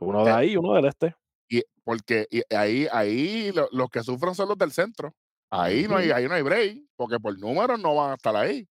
Uno 0.01 0.25
de 0.25 0.31
Eh, 0.31 0.35
ahí 0.35 0.51
y 0.53 0.57
uno 0.57 0.75
del 0.75 0.87
este. 0.87 1.15
Y 1.49 1.63
porque 1.85 2.27
y 2.31 2.43
ahí, 2.55 2.87
ahí 2.91 3.53
lo- 3.53 3.69
los 3.73 3.89
que 3.89 4.03
sufren 4.03 4.35
son 4.35 4.49
los 4.49 4.59
del 4.59 4.73
centro. 4.73 5.15
Ahí 5.51 5.87
no 5.87 5.97
hay, 5.97 6.11
ahí 6.11 6.27
no 6.27 6.35
hay 6.35 6.43
break, 6.43 6.83
porque 6.97 7.21
por 7.21 7.39
números 7.39 7.79
no 7.81 7.95
van 7.95 8.11
a 8.11 8.15
estar 8.15 8.35
ahí. 8.35 8.67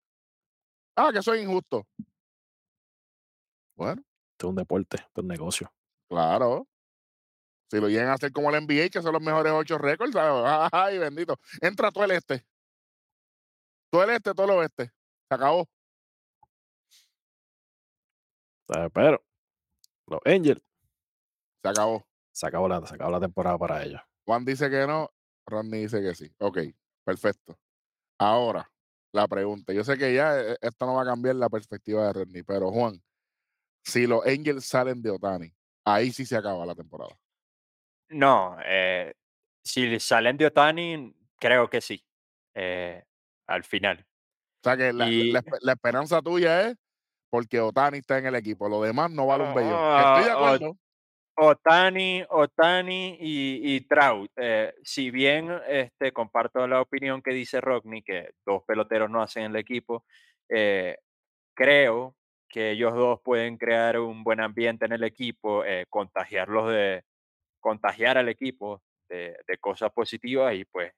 Ah, 0.96 1.10
que 1.14 1.22
soy 1.22 1.42
injusto. 1.42 1.86
Bueno, 3.76 4.02
Esto 4.32 4.48
es 4.48 4.50
un 4.50 4.56
deporte, 4.56 4.98
esto 4.98 5.10
es 5.18 5.24
un 5.24 5.28
negocio. 5.28 5.74
claro. 6.10 6.68
Si 7.70 7.80
lo 7.80 7.88
llegan 7.88 8.10
a 8.10 8.14
hacer 8.14 8.32
como 8.32 8.50
el 8.50 8.66
NBA, 8.66 8.90
que 8.90 9.02
son 9.02 9.14
los 9.14 9.22
mejores 9.22 9.52
ocho 9.54 9.78
récords, 9.78 10.16
ay, 10.72 10.98
bendito. 10.98 11.36
Entra 11.62 11.92
todo 11.92 12.04
el 12.04 12.12
este. 12.12 12.44
Todo 13.92 14.04
el 14.04 14.10
este, 14.12 14.34
todo 14.34 14.46
el 14.46 14.52
oeste. 14.60 14.92
Se 15.28 15.36
acabó. 15.36 15.68
Pero 18.94 19.24
los 20.08 20.20
Angels 20.26 20.62
Se 21.64 21.70
acabó. 21.70 22.06
se 22.32 22.48
acabó 22.48 22.68
la, 22.68 22.86
se 22.86 22.96
acabó 22.96 23.12
la 23.12 23.20
temporada 23.20 23.58
para 23.58 23.84
ellos. 23.84 24.02
Juan 24.26 24.46
dice 24.46 24.70
que 24.70 24.86
no, 24.86 25.10
Rodney 25.48 25.82
dice 25.82 26.02
que 26.02 26.14
sí. 26.14 26.32
Ok, 26.40 26.60
perfecto. 27.04 27.58
Ahora, 28.20 28.72
la 29.12 29.28
pregunta. 29.28 29.74
Yo 29.74 29.84
sé 29.84 29.98
que 29.98 30.14
ya 30.14 30.40
eh, 30.40 30.58
esto 30.62 30.86
no 30.86 30.96
va 30.96 31.04
a 31.04 31.06
cambiar 31.06 31.36
la 31.36 31.50
perspectiva 31.50 32.08
de 32.08 32.14
Rodney, 32.14 32.44
pero 32.44 32.72
Juan, 32.72 33.02
si 33.84 34.06
los 34.06 34.26
Angels 34.26 34.66
salen 34.66 35.02
de 35.02 35.10
Otani, 35.10 35.52
ahí 35.84 36.12
sí 36.12 36.26
se 36.26 36.36
acaba 36.36 36.66
la 36.66 36.76
temporada. 36.76 37.18
No, 38.10 38.58
eh, 38.66 39.14
si 39.64 40.00
salen 40.00 40.38
de 40.38 40.48
Otani, 40.48 41.14
creo 41.40 41.70
que 41.70 41.82
sí. 41.82 42.04
eh, 42.56 43.04
al 43.48 43.64
final. 43.64 44.06
O 44.62 44.64
sea 44.64 44.76
que 44.78 44.92
la, 44.92 45.06
la- 45.06 45.12
Y- 45.12 45.32
la 45.32 45.42
espe- 45.42 45.60
la 45.62 45.72
esperanza 45.74 46.22
tuya 46.22 46.68
es 46.70 46.76
porque 47.30 47.60
Otani 47.60 48.00
está 48.00 48.18
en 48.18 48.26
el 48.26 48.36
equipo. 48.36 48.68
Lo 48.68 48.82
demás 48.82 49.10
no 49.12 49.28
vale 49.28 49.44
un 49.46 49.54
bellón. 49.56 49.74
Ah, 49.76 50.14
Estoy 50.18 50.24
de 50.26 50.36
o- 50.36 50.46
acuerdo. 50.46 50.78
Otani, 51.42 52.24
Otani 52.30 53.18
y, 53.20 53.76
y 53.76 53.82
Trout. 53.82 54.30
eh, 54.36 54.74
si 54.84 55.10
bien 55.10 55.50
este, 55.68 56.12
comparto 56.12 56.68
la 56.68 56.82
opinión 56.82 57.22
que 57.22 57.32
dice 57.32 57.62
Rockney, 57.62 58.02
que 58.02 58.32
dos 58.46 58.64
peloteros 58.68 59.10
no 59.10 59.22
hacen 59.22 59.44
el 59.44 59.56
equipo, 59.56 60.04
eh, 60.50 60.98
creo 61.56 62.16
que 62.50 62.72
ellos 62.72 62.94
dos 62.94 63.22
pueden 63.24 63.58
crear 63.58 64.00
un 64.00 64.24
buen 64.24 64.42
ambiente 64.42 64.86
en 64.86 64.92
el 64.92 65.04
equipo, 65.06 65.64
eh, 65.64 65.86
contagiarlos 65.90 66.72
de, 66.72 67.04
contagiar 67.60 68.18
al 68.18 68.30
equipo 68.30 68.82
de, 69.10 69.38
de 69.48 69.58
cosas 69.58 69.92
positivas 69.92 70.54
y 70.56 70.66
pues 70.66 70.94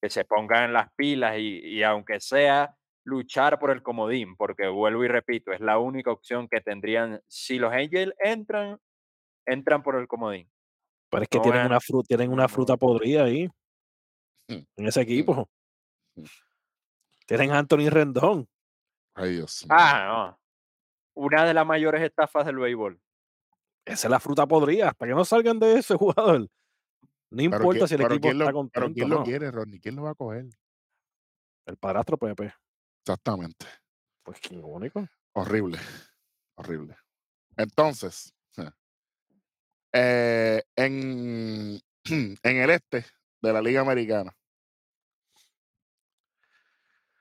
que 0.00 0.10
se 0.10 0.24
pongan 0.24 0.72
las 0.72 0.92
pilas 0.94 1.38
y, 1.38 1.58
y 1.58 1.82
aunque 1.82 2.20
sea 2.20 2.74
luchar 3.04 3.58
por 3.58 3.70
el 3.70 3.82
comodín, 3.82 4.36
porque 4.36 4.66
vuelvo 4.68 5.04
y 5.04 5.08
repito, 5.08 5.52
es 5.52 5.60
la 5.60 5.78
única 5.78 6.10
opción 6.10 6.48
que 6.48 6.60
tendrían 6.60 7.20
si 7.28 7.58
los 7.58 7.72
Angels 7.72 8.12
entran, 8.18 8.78
entran 9.46 9.82
por 9.82 9.96
el 9.96 10.08
comodín. 10.08 10.50
Pero 11.08 11.22
es 11.22 11.28
que 11.28 11.38
No 11.38 11.42
tienen 11.42 11.60
van- 11.60 11.66
una, 11.70 11.80
fruta, 11.80 12.06
tienen 12.08 12.32
una 12.32 12.48
fruta 12.48 12.76
podrida 12.76 13.24
ahí. 13.24 13.46
Mm. 14.48 14.62
En 14.76 14.86
ese 14.86 15.00
equipo. 15.02 15.48
Mm. 16.16 16.24
Tienen 17.26 17.52
Anthony 17.52 17.88
Rendón. 17.90 18.48
Ay, 19.14 19.34
Dios. 19.34 19.64
Ah, 19.68 20.36
no. 20.36 20.40
Una 21.14 21.44
de 21.44 21.54
las 21.54 21.64
mayores 21.66 22.02
estafas 22.02 22.44
del 22.44 22.58
béisbol. 22.58 23.00
Esa 23.86 24.08
es 24.08 24.10
la 24.10 24.20
fruta 24.20 24.46
podrida. 24.46 24.92
Para 24.92 25.10
que 25.12 25.14
no 25.16 25.24
salgan 25.24 25.58
de 25.58 25.78
ese 25.78 25.94
jugador. 25.96 26.48
No 27.30 27.42
importa 27.42 27.86
si 27.88 27.94
el 27.94 28.02
equipo 28.02 28.20
¿quién 28.28 28.38
lo- 28.38 28.44
está 28.44 28.50
Pero 28.52 28.56
contento. 28.58 28.94
¿quién 28.94 29.06
o 29.06 29.08
lo 29.08 29.18
no. 29.20 29.24
quiere, 29.24 29.50
Rodney? 29.50 29.80
¿Quién 29.80 29.96
lo 29.96 30.02
va 30.02 30.10
a 30.10 30.14
coger? 30.14 30.46
El 31.66 31.76
padrastro 31.78 32.16
Pepe. 32.18 32.52
Exactamente. 33.04 33.66
Pues 34.22 34.38
quién 34.40 34.62
único. 34.62 35.06
Horrible. 35.32 35.78
Horrible. 36.56 36.96
Entonces, 37.56 38.34
eh, 39.92 40.62
en, 40.76 41.80
en 42.04 42.56
el 42.56 42.70
este 42.70 43.04
de 43.40 43.52
la 43.52 43.62
Liga 43.62 43.80
Americana, 43.80 44.36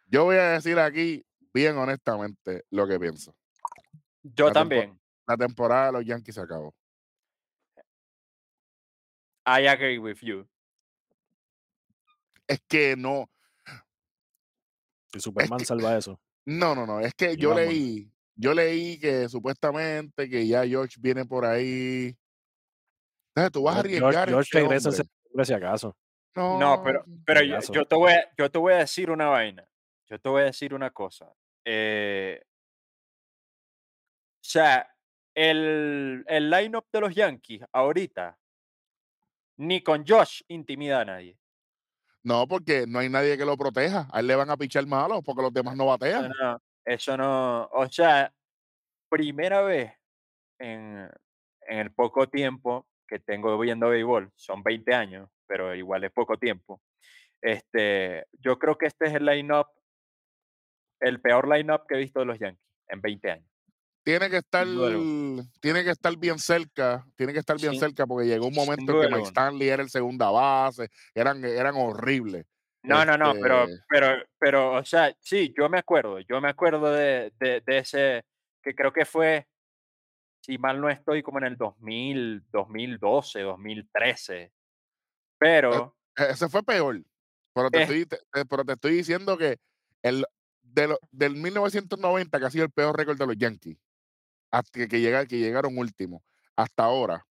yo 0.08 0.24
voy 0.26 0.38
a 0.38 0.50
decir 0.52 0.80
aquí, 0.80 1.26
bien 1.54 1.78
honestamente, 1.78 2.66
lo 2.70 2.88
que 2.88 3.00
pienso. 3.00 3.36
Yo 4.24 4.52
también. 4.52 5.00
La 5.28 5.38
temporada 5.38 5.88
de 5.88 5.92
los 5.94 6.06
Yankees 6.06 6.36
se 6.36 6.42
acabó. 6.42 6.74
I 9.48 9.68
agree 9.68 10.00
with 10.00 10.18
you. 10.22 10.48
Es 12.48 12.60
que 12.68 12.96
no, 12.96 13.30
Si 15.14 15.20
Superman 15.20 15.60
que- 15.60 15.66
salva 15.66 15.98
eso. 15.98 16.20
no, 16.46 16.76
no, 16.76 16.86
no. 16.86 17.00
Es 17.00 17.14
que 17.14 17.34
Y 17.34 17.38
yo 17.38 17.54
leí, 17.54 18.12
yo 18.36 18.54
leí 18.54 19.00
que 19.00 19.30
supuestamente 19.30 20.30
que 20.30 20.48
ya 20.48 20.66
George 20.66 20.96
viene 21.00 21.26
por 21.26 21.46
ahí. 21.46 22.16
Entonces 23.30 23.52
tú 23.52 23.64
vas 23.64 23.78
a 23.78 23.82
George, 23.82 23.98
arriesgar 23.98 24.30
George 24.30 24.48
este 24.48 24.62
regresa 24.62 24.92
si 25.44 25.54
acaso. 25.54 25.98
No, 26.36 26.60
No, 26.60 26.84
pero, 26.84 27.04
pero 27.26 27.42
yo, 27.42 27.60
yo 27.72 27.86
te 27.86 27.96
voy 27.96 28.12
a, 28.14 28.30
yo 28.38 28.52
te 28.52 28.60
voy 28.60 28.74
a 28.74 28.78
decir 28.78 29.10
una 29.10 29.28
vaina. 29.28 29.68
Yo 30.08 30.20
te 30.20 30.30
voy 30.30 30.44
a 30.44 30.46
decir 30.46 30.74
una 30.74 30.92
cosa. 30.92 31.34
Eh, 31.66 32.42
o 32.44 34.48
sea, 34.48 34.95
el, 35.36 36.24
el 36.28 36.50
lineup 36.50 36.86
de 36.92 37.02
los 37.02 37.14
Yankees 37.16 37.62
ahorita, 37.72 38.38
ni 39.58 39.82
con 39.84 40.06
Josh 40.08 40.42
intimida 40.48 41.02
a 41.02 41.06
nadie. 41.06 41.38
no, 42.24 42.48
porque 42.48 42.86
no 42.88 43.00
hay 43.00 43.10
nadie 43.10 43.38
que 43.38 43.46
lo 43.46 43.58
proteja. 43.58 44.08
A 44.12 44.20
él 44.20 44.28
le 44.28 44.36
van 44.36 44.50
a 44.50 44.58
pichar 44.58 44.86
malo 44.88 45.22
porque 45.22 45.42
los 45.44 45.54
demás 45.54 45.76
no 45.76 45.86
Eso 46.04 46.24
batean. 46.24 46.30
no, 46.42 46.62
eso 46.86 47.18
no, 47.18 47.66
o 47.72 47.88
sea, 47.90 48.34
primera 49.10 49.62
vez 49.62 49.94
en, 50.60 51.10
en 51.62 51.80
el 51.80 51.92
poco 51.94 52.28
tiempo 52.30 52.88
que 53.08 53.20
tengo 53.20 53.58
viendo 53.60 53.90
béisbol, 53.90 54.32
son 54.36 54.64
20 54.64 54.94
años, 54.96 55.30
pero 55.48 55.76
igual 55.76 56.04
es 56.04 56.12
poco 56.12 56.38
tiempo. 56.38 56.82
Este, 57.42 58.26
yo 58.34 58.58
creo 58.60 58.78
que 58.78 58.88
este 58.88 59.06
es 59.06 59.14
el 59.14 59.26
line-up, 59.26 59.68
el 61.00 61.22
peor 61.22 61.48
line-up 61.48 61.86
que 61.88 61.96
he 61.96 62.00
visto 62.00 62.20
de 62.20 62.26
los 62.26 62.40
Yankees 62.40 62.66
en 62.88 63.02
20 63.02 63.32
años. 63.32 63.50
Tiene 64.06 64.30
que 64.30 64.38
estar, 64.38 64.68
tiene 65.60 65.84
que 65.84 65.90
estar 65.90 66.16
bien 66.16 66.38
cerca, 66.38 67.04
tiene 67.16 67.34
que 67.34 67.40
estar 67.40 67.58
bien 67.60 67.76
cerca 67.76 68.06
porque 68.06 68.28
llegó 68.28 68.46
un 68.48 68.54
momento 68.54 68.92
en 68.94 69.10
que 69.10 69.16
Mike. 69.16 69.28
Stanley 69.30 69.68
era 69.68 69.82
el 69.82 69.90
segunda 69.90 70.30
base, 70.30 70.92
eran, 71.16 71.44
eran 71.44 71.74
horribles. 71.76 72.46
No, 72.84 73.04
no, 73.04 73.18
no, 73.18 73.34
pero, 73.42 73.64
Este- 73.64 73.84
pero, 73.90 74.08
pero, 74.38 74.74
o 74.76 74.86
sea, 74.86 75.12
sí, 75.20 75.52
yo 75.58 75.70
me 75.70 75.80
acuerdo, 75.80 76.20
yo 76.20 76.40
me 76.40 76.50
acuerdo 76.50 76.92
de, 76.94 77.34
de, 77.40 77.62
de 77.66 77.78
ese, 77.80 78.26
que 78.62 78.76
creo 78.76 78.94
que 78.94 79.06
fue, 79.06 79.48
si 80.42 80.60
mal 80.60 80.80
no 80.80 80.88
estoy, 80.88 81.24
como 81.24 81.40
en 81.40 81.46
el 81.46 81.58
2000, 81.58 82.44
2012, 82.52 83.42
2013. 83.42 84.52
Pero, 85.40 85.96
E- 86.16 86.30
Ese 86.30 86.48
fue 86.48 86.62
peor. 86.62 87.02
Pero 87.56 87.72
te, 87.72 87.82
estoy, 87.82 88.06
te- 88.06 88.46
pero 88.48 88.64
te 88.64 88.74
estoy 88.74 88.94
diciendo 88.98 89.36
que 89.36 89.58
el, 90.04 90.24
de 90.62 90.90
lo- 90.90 91.00
del 91.12 91.36
1990, 91.38 92.40
que 92.40 92.46
ha 92.46 92.52
sido 92.52 92.66
el 92.66 92.72
peor 92.72 92.96
récord 92.96 93.18
de 93.18 93.26
los 93.26 93.36
Yankees, 93.36 93.78
hasta 94.58 94.80
que, 94.80 94.88
que, 94.88 95.02
llega- 95.02 95.26
que 95.26 95.38
llegaron 95.38 95.78
últimos, 95.78 96.22
hasta 96.56 96.84
ahora, 96.84 97.26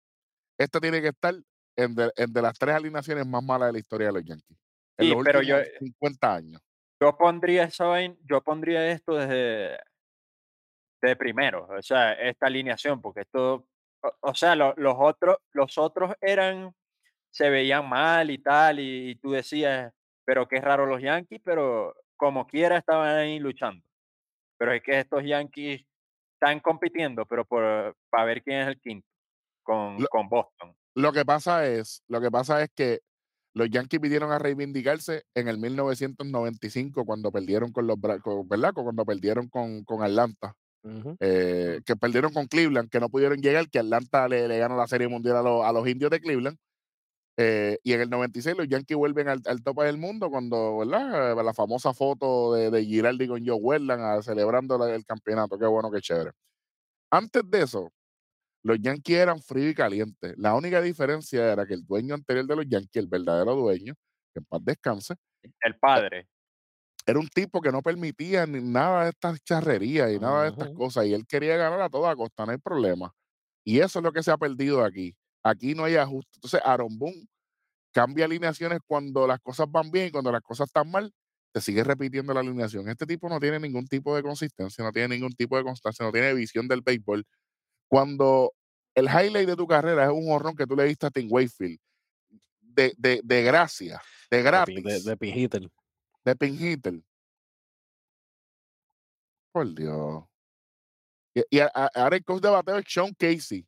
este 0.58 0.80
tiene 0.80 1.00
que 1.00 1.08
estar 1.08 1.34
en 1.76 1.94
de, 1.94 2.12
en 2.16 2.32
de 2.32 2.42
las 2.42 2.58
tres 2.58 2.74
alineaciones 2.74 3.26
más 3.26 3.42
malas 3.42 3.68
de 3.68 3.72
la 3.74 3.78
historia 3.78 4.08
de 4.08 4.12
los 4.14 4.24
Yankees. 4.24 4.58
En 4.98 5.06
Sí, 5.06 5.14
los 5.14 5.24
pero 5.24 5.38
últimos 5.40 5.62
yo- 5.64 5.78
50 5.78 6.34
años. 6.34 6.60
yo 7.00 7.16
pondría 7.16 7.68
vaina, 7.78 8.16
yo 8.24 8.40
pondría 8.42 8.90
esto 8.90 9.14
desde 9.14 9.78
de 11.00 11.16
primero, 11.16 11.66
o 11.68 11.82
sea, 11.82 12.12
esta 12.12 12.46
alineación, 12.46 13.00
porque 13.00 13.22
esto, 13.22 13.66
o, 14.02 14.12
o 14.20 14.34
sea, 14.34 14.54
lo- 14.54 14.74
los 14.76 14.94
otros, 14.98 15.36
los 15.52 15.76
otros 15.78 16.14
eran, 16.20 16.74
se 17.30 17.50
veían 17.50 17.88
mal 17.88 18.30
y 18.30 18.38
tal, 18.38 18.78
y, 18.78 19.10
y 19.10 19.14
tú 19.16 19.32
decías, 19.32 19.92
pero 20.24 20.46
qué 20.46 20.60
raro 20.60 20.86
los 20.86 21.00
Yankees, 21.02 21.40
pero 21.44 21.94
como 22.16 22.46
quiera 22.46 22.76
estaban 22.78 23.16
ahí 23.16 23.38
luchando. 23.40 23.84
Pero 24.58 24.72
es 24.74 24.82
que 24.82 25.00
estos 25.00 25.24
Yankees 25.24 25.84
están 26.42 26.60
compitiendo, 26.60 27.24
pero 27.26 27.44
por, 27.44 27.94
para 28.10 28.24
ver 28.24 28.42
quién 28.42 28.60
es 28.62 28.68
el 28.68 28.80
quinto, 28.80 29.06
con, 29.62 30.00
Lo- 30.00 30.08
con 30.08 30.28
Boston. 30.28 30.74
Lo 30.94 31.12
que 31.12 31.24
pasa 31.24 31.66
es, 31.66 32.02
lo 32.08 32.20
que 32.20 32.30
pasa 32.30 32.62
es 32.62 32.70
que 32.74 33.00
los 33.54 33.70
Yankees 33.70 34.00
vinieron 34.00 34.32
a 34.32 34.38
reivindicarse 34.38 35.22
en 35.34 35.46
el 35.48 35.58
1995 35.58 37.04
cuando 37.04 37.30
perdieron 37.30 37.70
con 37.72 37.86
los 37.86 37.96
con- 38.22 38.48
¿verdad? 38.48 38.72
Cuando 38.74 39.04
perdieron 39.04 39.48
con, 39.48 39.84
con 39.84 40.02
Atlanta. 40.02 40.54
Eh, 41.20 41.80
que 41.86 41.94
perdieron 41.94 42.32
con 42.32 42.46
Cleveland, 42.48 42.90
que 42.90 42.98
no 42.98 43.08
pudieron 43.08 43.38
llegar, 43.40 43.70
que 43.70 43.78
Atlanta 43.78 44.26
le, 44.26 44.48
le 44.48 44.58
ganó 44.58 44.76
la 44.76 44.88
Serie 44.88 45.06
Mundial 45.06 45.36
a, 45.36 45.42
los- 45.42 45.64
a 45.64 45.72
los 45.72 45.86
indios 45.86 46.10
de 46.10 46.20
Cleveland. 46.20 46.58
Eh, 47.36 47.78
y 47.82 47.92
en 47.94 48.00
el 48.02 48.10
96 48.10 48.56
los 48.56 48.68
Yankees 48.68 48.96
vuelven 48.96 49.28
al, 49.28 49.40
al 49.46 49.62
tope 49.62 49.84
del 49.84 49.96
mundo 49.98 50.30
cuando, 50.30 50.78
¿verdad? 50.78 51.32
Eh, 51.32 51.42
La 51.44 51.54
famosa 51.54 51.94
foto 51.94 52.54
de, 52.54 52.70
de 52.70 52.84
Giraldi 52.84 53.26
con 53.28 53.44
Joe 53.46 53.56
Wetland 53.56 54.02
ah, 54.02 54.22
celebrando 54.22 54.76
la- 54.78 54.94
el 54.94 55.04
campeonato. 55.06 55.58
Qué 55.58 55.66
bueno, 55.66 55.90
qué 55.90 56.00
chévere. 56.00 56.32
Antes 57.10 57.42
de 57.50 57.62
eso, 57.62 57.92
los 58.64 58.78
Yankees 58.80 59.18
eran 59.18 59.40
fríos 59.42 59.72
y 59.72 59.74
calientes. 59.74 60.34
La 60.38 60.54
única 60.54 60.80
diferencia 60.82 61.52
era 61.52 61.66
que 61.66 61.74
el 61.74 61.84
dueño 61.86 62.14
anterior 62.14 62.46
de 62.46 62.56
los 62.56 62.66
Yankees, 62.68 63.02
el 63.02 63.08
verdadero 63.08 63.54
dueño, 63.56 63.94
que 64.34 64.40
en 64.40 64.44
paz 64.46 64.60
descanse, 64.64 65.14
El 65.62 65.76
padre. 65.78 66.28
era 67.06 67.18
un 67.18 67.28
tipo 67.28 67.60
que 67.60 67.72
no 67.72 67.82
permitía 67.82 68.46
ni 68.46 68.60
nada 68.62 69.04
de 69.04 69.10
estas 69.10 69.42
charrerías 69.44 70.12
y 70.12 70.18
nada 70.20 70.44
de 70.44 70.50
estas 70.50 70.70
cosas. 70.70 71.06
Y 71.06 71.14
él 71.14 71.26
quería 71.26 71.56
ganar 71.56 71.80
a 71.82 71.90
toda 71.90 72.14
costa, 72.16 72.46
no 72.46 72.52
hay 72.52 72.58
problema. 72.58 73.12
Y 73.64 73.80
eso 73.80 73.98
es 74.00 74.04
lo 74.04 74.12
que 74.12 74.22
se 74.22 74.30
ha 74.30 74.38
perdido 74.38 74.84
aquí. 74.84 75.14
Aquí 75.42 75.74
no 75.74 75.84
hay 75.84 75.96
ajuste. 75.96 76.30
Entonces, 76.36 76.60
Aaron 76.64 76.98
Boone 76.98 77.26
cambia 77.92 78.24
alineaciones 78.24 78.78
cuando 78.86 79.26
las 79.26 79.40
cosas 79.40 79.66
van 79.70 79.90
bien 79.90 80.06
y 80.06 80.10
cuando 80.10 80.32
las 80.32 80.42
cosas 80.42 80.68
están 80.68 80.90
mal, 80.90 81.12
te 81.52 81.60
sigue 81.60 81.84
repitiendo 81.84 82.32
la 82.32 82.40
alineación. 82.40 82.88
Este 82.88 83.04
tipo 83.06 83.28
no 83.28 83.38
tiene 83.38 83.58
ningún 83.60 83.86
tipo 83.86 84.16
de 84.16 84.22
consistencia, 84.22 84.82
no 84.84 84.92
tiene 84.92 85.14
ningún 85.16 85.32
tipo 85.32 85.56
de 85.56 85.64
constancia, 85.64 86.04
no 86.06 86.12
tiene 86.12 86.32
visión 86.32 86.66
del 86.68 86.80
béisbol. 86.80 87.24
Cuando 87.88 88.52
el 88.94 89.04
highlight 89.06 89.48
de 89.48 89.56
tu 89.56 89.66
carrera 89.66 90.04
es 90.04 90.10
un 90.10 90.30
horrón 90.32 90.56
que 90.56 90.66
tú 90.66 90.74
le 90.76 90.84
diste 90.84 91.06
a 91.06 91.10
Tim 91.10 91.28
Wakefield, 91.30 91.78
de, 92.60 92.94
de, 92.96 93.20
de 93.22 93.42
gracia, 93.42 94.00
de 94.30 94.38
De, 94.38 94.42
gratis, 94.42 94.74
de, 95.04 95.10
de 95.10 95.16
de 96.24 96.36
Pin 96.36 96.54
Hitter. 96.58 97.02
Por 99.52 99.74
Dios. 99.74 100.24
Y, 101.34 101.42
y 101.50 101.58
a- 101.60 101.70
a- 101.74 101.90
ahora 101.94 102.16
el 102.16 102.24
coach 102.24 102.42
de 102.42 102.48
bateo 102.50 102.78
es 102.78 102.84
Sean 102.88 103.12
Casey. 103.14 103.66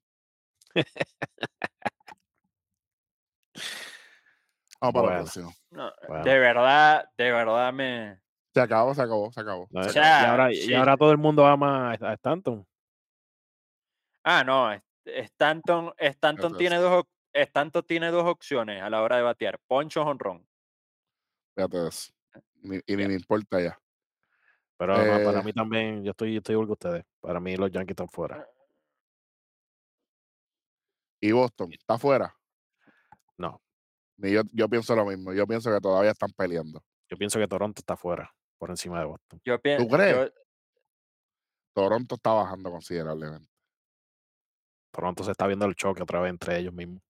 Vamos 4.80 4.92
para 4.92 4.92
la 4.92 5.00
Bueno. 5.02 5.22
próxima. 5.22 5.52
No, 5.70 5.92
Bueno. 6.08 6.24
De 6.24 6.38
verdad, 6.38 7.10
de 7.16 7.32
verdad 7.32 7.72
me... 7.72 8.20
Se 8.54 8.60
acabó, 8.60 8.94
se 8.94 9.02
acabó, 9.02 9.32
se 9.32 9.40
acabó. 9.40 9.66
No, 9.70 9.82
se 9.82 9.88
y- 9.88 9.90
acabó. 9.90 10.06
sea, 10.06 10.22
y, 10.22 10.26
ahora, 10.26 10.52
y 10.52 10.74
ahora 10.74 10.96
todo 10.96 11.10
el 11.10 11.18
mundo 11.18 11.44
ama 11.46 11.92
a, 11.92 12.14
Stanton. 12.14 12.66
Ah, 14.22 14.44
no, 14.44 14.70
Stanton, 15.04 15.92
Stanton 15.98 16.56
tiene 16.56 16.76
dos, 16.76 17.04
Stanton 17.32 17.82
tiene 17.84 18.10
dos 18.10 18.24
opciones 18.24 18.80
a 18.82 18.88
la 18.88 19.02
hora 19.02 19.16
de 19.16 19.22
batear, 19.22 19.58
poncho 19.66 20.02
o 20.02 20.06
honrón. 20.06 20.46
Fíjate 21.56 21.78
de 21.78 21.88
eso. 21.88 22.12
Ni- 22.62 22.80
y 22.86 22.96
ni 22.96 23.06
me 23.08 23.14
importa 23.14 23.60
ya. 23.60 23.78
Pero 24.76 24.96
no, 24.96 25.24
para 25.24 25.40
Eh, 25.40 25.42
mí 25.42 25.52
también, 25.52 26.04
yo 26.04 26.10
estoy, 26.12 26.36
estoy 26.36 26.54
igual 26.54 26.68
que 26.68 26.72
ustedes. 26.72 27.04
Para 27.20 27.40
mí 27.40 27.56
los 27.56 27.70
Yankees 27.70 27.92
están 27.92 28.08
fuera. 28.08 28.46
Y 31.24 31.32
Boston, 31.32 31.72
¿está 31.72 31.98
fuera? 31.98 32.36
No, 33.38 33.58
Ni 34.18 34.32
yo, 34.32 34.42
yo 34.52 34.68
pienso 34.68 34.94
lo 34.94 35.06
mismo. 35.06 35.32
Yo 35.32 35.46
pienso 35.46 35.72
que 35.72 35.80
todavía 35.80 36.10
están 36.10 36.30
peleando. 36.36 36.84
yo 37.08 37.16
pienso 37.16 37.38
que 37.38 37.48
Toronto 37.48 37.80
está 37.80 37.96
fuera, 37.96 38.30
por 38.58 38.68
encima 38.68 38.98
de 39.00 39.06
Boston. 39.06 39.40
Yo 39.42 39.58
pienso, 39.58 39.88
crees? 39.88 40.30
Toronto 41.72 42.16
está 42.16 42.34
bajando 42.34 42.70
considerablemente. 42.70 43.50
Toronto 44.90 45.24
se 45.24 45.30
está 45.30 45.46
viendo 45.46 45.64
el 45.64 45.74
choque 45.74 46.02
otra 46.02 46.20
vez 46.20 46.28
entre 46.28 46.58
ellos 46.58 46.74
mismos. 46.74 47.02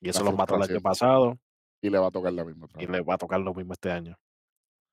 Y 0.00 0.10
eso 0.10 0.22
los 0.22 0.36
mató 0.36 0.54
el 0.54 0.70
año 0.70 0.80
pasado 0.80 1.36
Y 1.82 1.90
le 1.90 1.98
va 1.98 2.06
a 2.06 2.10
tocar 2.12 2.32
la 2.32 2.44
misma 2.44 2.66
otra 2.66 2.80
y 2.80 2.86
les 2.86 3.02
va 3.02 3.14
a 3.14 3.18
tocar 3.18 3.40
lo 3.40 3.52
mismo 3.52 3.72
este 3.72 3.90
año. 3.90 4.16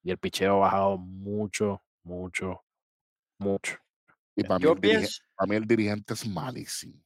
Y 0.01 0.09
el 0.09 0.17
picheo 0.17 0.55
ha 0.55 0.59
bajado 0.61 0.97
mucho, 0.97 1.83
mucho, 2.01 2.63
mucho. 3.37 3.77
Y 4.35 4.43
para 4.43 4.57
mí, 4.57 4.63
yo 4.63 4.71
el 4.71 5.07
para 5.35 5.47
mí 5.47 5.55
el 5.57 5.67
dirigente 5.67 6.15
es 6.15 6.27
malísimo. 6.27 7.03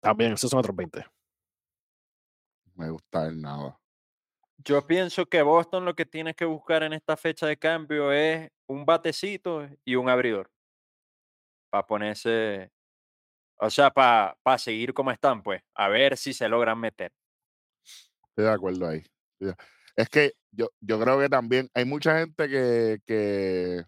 También, 0.00 0.32
esos 0.32 0.50
son 0.50 0.60
otros 0.60 0.76
20. 0.76 1.04
No 2.64 2.72
me 2.74 2.90
gusta 2.90 3.26
él 3.26 3.40
nada. 3.40 3.78
yo 4.58 4.86
pienso 4.86 5.26
que 5.26 5.42
Boston 5.42 5.84
lo 5.84 5.94
que 5.94 6.06
tiene 6.06 6.34
que 6.34 6.44
buscar 6.44 6.82
en 6.82 6.92
esta 6.92 7.16
fecha 7.16 7.46
de 7.46 7.56
cambio 7.56 8.12
es 8.12 8.50
un 8.68 8.84
batecito 8.84 9.68
y 9.84 9.96
un 9.96 10.08
abridor. 10.08 10.50
Para 11.70 11.86
ponerse, 11.86 12.70
o 13.58 13.68
sea, 13.70 13.90
para 13.90 14.58
seguir 14.58 14.94
como 14.94 15.10
están, 15.10 15.42
pues, 15.42 15.62
a 15.74 15.88
ver 15.88 16.16
si 16.16 16.32
se 16.32 16.48
logran 16.48 16.78
meter. 16.78 17.12
Estoy 18.28 18.44
de 18.44 18.50
acuerdo 18.50 18.88
ahí. 18.88 19.04
Es 19.96 20.08
que 20.08 20.32
yo, 20.52 20.68
yo 20.80 21.00
creo 21.00 21.18
que 21.18 21.28
también 21.28 21.68
hay 21.74 21.84
mucha 21.84 22.18
gente 22.18 22.48
que, 22.48 22.98
que 23.04 23.84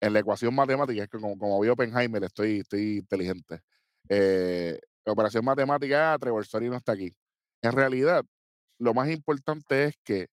en 0.00 0.12
la 0.12 0.18
ecuación 0.18 0.54
matemática, 0.54 1.04
es 1.04 1.08
que 1.08 1.18
como, 1.18 1.38
como 1.38 1.60
vio 1.60 1.72
Oppenheimer, 1.72 2.24
estoy, 2.24 2.60
estoy 2.60 2.98
inteligente. 2.98 3.60
Eh, 4.08 4.78
la 5.04 5.12
operación 5.12 5.44
matemática, 5.44 6.12
ah, 6.14 6.18
Trevor 6.18 6.42
Story 6.42 6.68
no 6.70 6.76
está 6.76 6.92
aquí. 6.92 7.14
En 7.62 7.72
realidad, 7.72 8.24
lo 8.78 8.94
más 8.94 9.08
importante 9.10 9.84
es 9.84 9.96
que, 10.04 10.26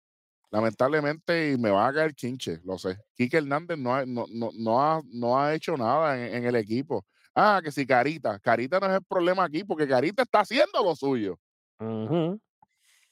lamentablemente, 0.51 1.51
y 1.51 1.57
me 1.57 1.69
va 1.71 1.87
a 1.87 1.93
caer 1.93 2.13
chinche, 2.13 2.59
lo 2.63 2.77
sé, 2.77 2.97
Quique 3.15 3.37
Hernández 3.37 3.77
no 3.77 3.95
ha, 3.95 4.05
no, 4.05 4.25
no, 4.29 4.49
no 4.53 4.81
ha, 4.81 5.01
no 5.11 5.39
ha 5.39 5.53
hecho 5.53 5.75
nada 5.77 6.17
en, 6.19 6.35
en 6.35 6.45
el 6.45 6.55
equipo. 6.55 7.05
Ah, 7.35 7.61
que 7.63 7.71
si 7.71 7.85
Carita. 7.85 8.39
Carita 8.39 8.79
no 8.79 8.87
es 8.87 8.93
el 8.93 9.03
problema 9.05 9.43
aquí, 9.45 9.63
porque 9.63 9.87
Carita 9.87 10.23
está 10.23 10.39
haciendo 10.41 10.83
lo 10.83 10.95
suyo. 10.95 11.39
Ujú. 11.79 12.39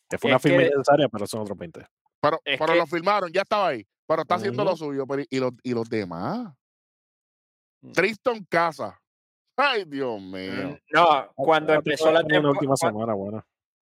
Que 0.09 0.17
fue 0.17 0.29
una 0.31 0.37
Es 0.37 0.43
firma 0.43 0.57
que- 0.59 0.65
innecesaria, 0.67 1.07
pero 1.09 1.27
son 1.27 1.41
otros 1.41 1.57
20. 1.57 1.85
Pero, 2.19 2.39
pero 2.43 2.65
que- 2.73 2.75
lo 2.75 2.87
firmaron, 2.87 3.31
ya 3.31 3.41
estaba 3.41 3.67
ahí. 3.69 3.87
Pero 4.07 4.21
está 4.23 4.35
haciendo 4.35 4.63
lo 4.63 4.75
suyo. 4.75 5.05
Pero, 5.05 5.23
¿y, 5.29 5.39
los, 5.39 5.51
¿Y 5.63 5.73
los 5.73 5.89
demás? 5.89 6.53
Mm. 7.81 7.91
Tristan 7.91 8.43
Casa. 8.45 8.99
Ay, 9.57 9.85
Dios 9.85 10.21
mío. 10.21 10.69
Mm, 10.69 10.77
No, 10.93 11.31
cuando 11.35 11.73
Ah, 11.73 11.75
empezó 11.77 12.11
la 12.11 12.19
temporada. 12.23 12.51
última 12.51 12.75
semana, 12.77 13.13
bueno. 13.13 13.43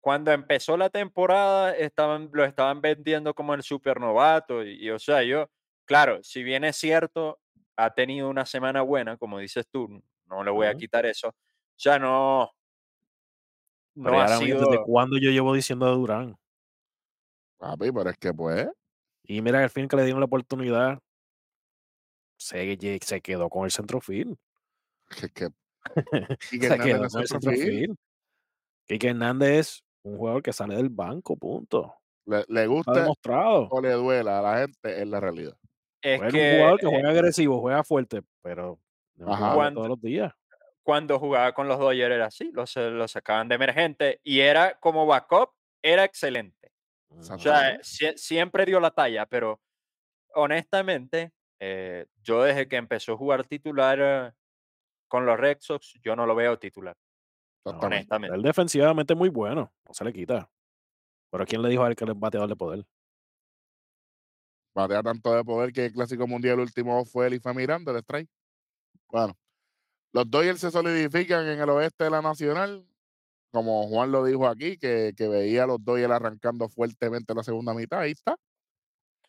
cuando 0.00 0.32
empezó 0.32 0.76
la 0.76 0.90
temporada 0.90 1.76
estaban, 1.76 2.28
lo 2.32 2.44
estaban 2.44 2.80
vendiendo 2.80 3.34
como 3.34 3.54
el 3.54 3.62
supernovato 3.62 4.64
y, 4.64 4.84
y, 4.86 4.90
o 4.90 4.98
sea, 4.98 5.22
yo, 5.22 5.48
claro, 5.84 6.18
si 6.22 6.42
bien 6.42 6.64
es 6.64 6.76
cierto, 6.76 7.38
ha 7.76 7.90
tenido 7.94 8.28
una 8.28 8.44
semana 8.46 8.82
buena, 8.82 9.16
como 9.16 9.38
dices 9.38 9.66
tú, 9.70 10.02
no 10.26 10.42
le 10.44 10.50
voy 10.50 10.66
a 10.66 10.74
quitar 10.74 11.06
eso, 11.06 11.34
ya 11.78 11.98
no, 12.00 12.50
no 13.94 14.20
ha 14.20 14.28
sido, 14.28 14.58
¿desde 14.68 14.82
cuándo 14.84 15.18
yo 15.18 15.30
llevo 15.30 15.54
diciendo 15.54 15.86
de 15.86 15.92
Durán? 15.92 16.36
Papi, 17.58 17.90
pero 17.92 18.10
es 18.10 18.18
que 18.18 18.32
pues. 18.34 18.68
Y 19.24 19.40
mira, 19.42 19.62
al 19.62 19.70
fin 19.70 19.88
que 19.88 19.96
le 19.96 20.04
dieron 20.04 20.20
la 20.20 20.26
oportunidad, 20.26 20.98
se, 22.36 22.98
se 23.02 23.20
quedó 23.20 23.48
con 23.48 23.64
el 23.64 23.70
centrofield. 23.70 24.36
Que, 25.20 25.28
que, 25.30 25.48
Quique 26.50 26.68
se 26.68 26.74
Hernández 26.74 27.30
no 27.42 27.50
es. 27.50 27.88
Quique 28.86 29.08
Hernández 29.08 29.50
es 29.58 29.84
un 30.04 30.16
jugador 30.16 30.42
que 30.42 30.52
sale 30.52 30.76
del 30.76 30.88
banco, 30.88 31.36
punto. 31.36 31.94
le, 32.26 32.44
le 32.48 32.60
demostrado. 32.62 33.68
o 33.70 33.80
le 33.80 33.90
duela 33.92 34.38
a 34.38 34.42
la 34.42 34.58
gente, 34.60 35.02
es 35.02 35.08
la 35.08 35.20
realidad. 35.20 35.56
es 36.02 36.20
un 36.20 36.28
que 36.30 36.56
jugador 36.58 36.80
que 36.80 36.86
eh, 36.86 36.90
juega 36.90 37.10
agresivo, 37.10 37.60
juega 37.60 37.84
fuerte, 37.84 38.22
pero 38.42 38.78
no 39.16 39.26
Ajá. 39.32 39.36
juega 39.38 39.54
Cuando- 39.54 39.78
todos 39.80 39.88
los 39.90 40.00
días. 40.00 40.32
cuando 40.82 41.18
jugaba 41.18 41.52
con 41.52 41.68
los 41.68 41.78
Dodgers 41.78 42.14
era 42.14 42.26
así, 42.26 42.50
los, 42.52 42.74
lo 42.76 43.06
sacaban 43.08 43.48
de 43.48 43.54
emergente 43.56 44.20
y 44.24 44.40
era 44.40 44.78
como 44.80 45.06
backup, 45.06 45.50
era 45.82 46.04
excelente. 46.04 46.72
O 47.10 47.22
sea, 47.38 47.78
siempre 48.16 48.64
dio 48.64 48.80
la 48.80 48.90
talla, 48.90 49.26
pero 49.26 49.60
honestamente, 50.34 51.32
eh, 51.60 52.06
yo 52.22 52.42
desde 52.42 52.66
que 52.68 52.76
empezó 52.76 53.12
a 53.12 53.16
jugar 53.16 53.44
titular 53.46 53.98
eh, 54.00 54.32
con 55.12 55.26
los 55.26 55.38
Red 55.38 55.58
Sox, 55.60 55.92
yo 56.02 56.16
no 56.16 56.24
lo 56.24 56.34
veo 56.34 56.58
titular. 56.58 56.96
Honestamente. 57.64 58.34
Él 58.34 58.40
defensivamente 58.40 59.12
es 59.12 59.18
muy 59.18 59.28
bueno, 59.28 59.70
no 59.86 59.92
se 59.92 60.04
le 60.06 60.12
quita. 60.12 60.48
Pero 61.30 61.44
¿quién 61.44 61.60
le 61.60 61.68
dijo 61.68 61.84
a 61.84 61.88
él 61.88 61.94
que 61.94 62.04
es 62.04 62.18
bateador 62.18 62.48
de 62.48 62.56
poder? 62.56 62.86
Batea 64.74 65.02
tanto 65.02 65.34
de 65.34 65.44
poder 65.44 65.70
que 65.70 65.84
el 65.84 65.92
clásico 65.92 66.26
mundial 66.26 66.60
último 66.60 67.04
fue 67.04 67.26
él 67.26 67.34
y 67.34 67.40
fue 67.40 67.52
mirando 67.52 67.90
el 67.90 67.98
strike. 67.98 68.30
Bueno, 69.10 69.36
los 70.14 70.30
Dodgers 70.30 70.60
se 70.60 70.70
solidifican 70.70 71.46
en 71.46 71.60
el 71.60 71.68
oeste 71.68 72.04
de 72.04 72.10
la 72.10 72.22
Nacional. 72.22 72.86
Como 73.50 73.86
Juan 73.88 74.10
lo 74.12 74.24
dijo 74.24 74.48
aquí, 74.48 74.78
que, 74.78 75.12
que 75.14 75.28
veía 75.28 75.64
a 75.64 75.66
los 75.66 75.84
Dodgers 75.84 76.10
arrancando 76.10 76.70
fuertemente 76.70 77.34
la 77.34 77.42
segunda 77.42 77.74
mitad. 77.74 78.00
Ahí 78.00 78.12
está. 78.12 78.34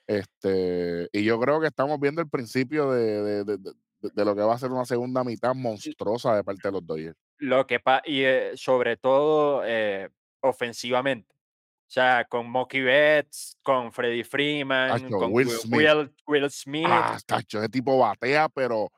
Este, 0.07 1.09
y 1.11 1.25
yo 1.25 1.37
creo 1.41 1.59
que 1.59 1.67
estamos 1.67 1.99
viendo 1.99 2.21
el 2.21 2.29
principio 2.29 2.89
de, 2.91 3.43
de- 3.43 3.57
de- 3.57 3.73
de- 4.13 4.25
lo 4.25 4.35
que 4.35 4.41
va 4.41 4.55
a 4.55 4.57
ser 4.57 4.71
una 4.71 4.85
segunda 4.85 5.23
mitad 5.23 5.53
monstruosa 5.55 6.35
de 6.35 6.43
parte 6.43 6.67
de 6.67 6.71
los 6.71 6.85
Dodgers. 6.85 7.17
Lo 7.37 7.65
que 7.67 7.79
pa- 7.79 8.01
y 8.05 8.21
eh, 8.23 8.51
sobre 8.55 8.97
todo 8.97 9.63
eh, 9.65 10.09
ofensivamente. 10.41 11.33
O 11.35 11.91
sea, 11.93 12.25
con 12.25 12.49
Mookie 12.49 12.81
Betts, 12.81 13.57
con 13.61 13.91
Freddie 13.91 14.23
Freeman, 14.23 15.01
Tacho, 15.03 15.17
con 15.17 15.31
Will 15.33 15.49
Smith. 15.49 15.75
Will- 15.79 16.15
Will 16.25 16.49
Smith. 16.49 16.87
Ah, 16.89 17.17
tacho, 17.25 17.59
ese 17.59 17.69
tipo 17.69 17.97
batea, 17.99 18.49
pero 18.49 18.89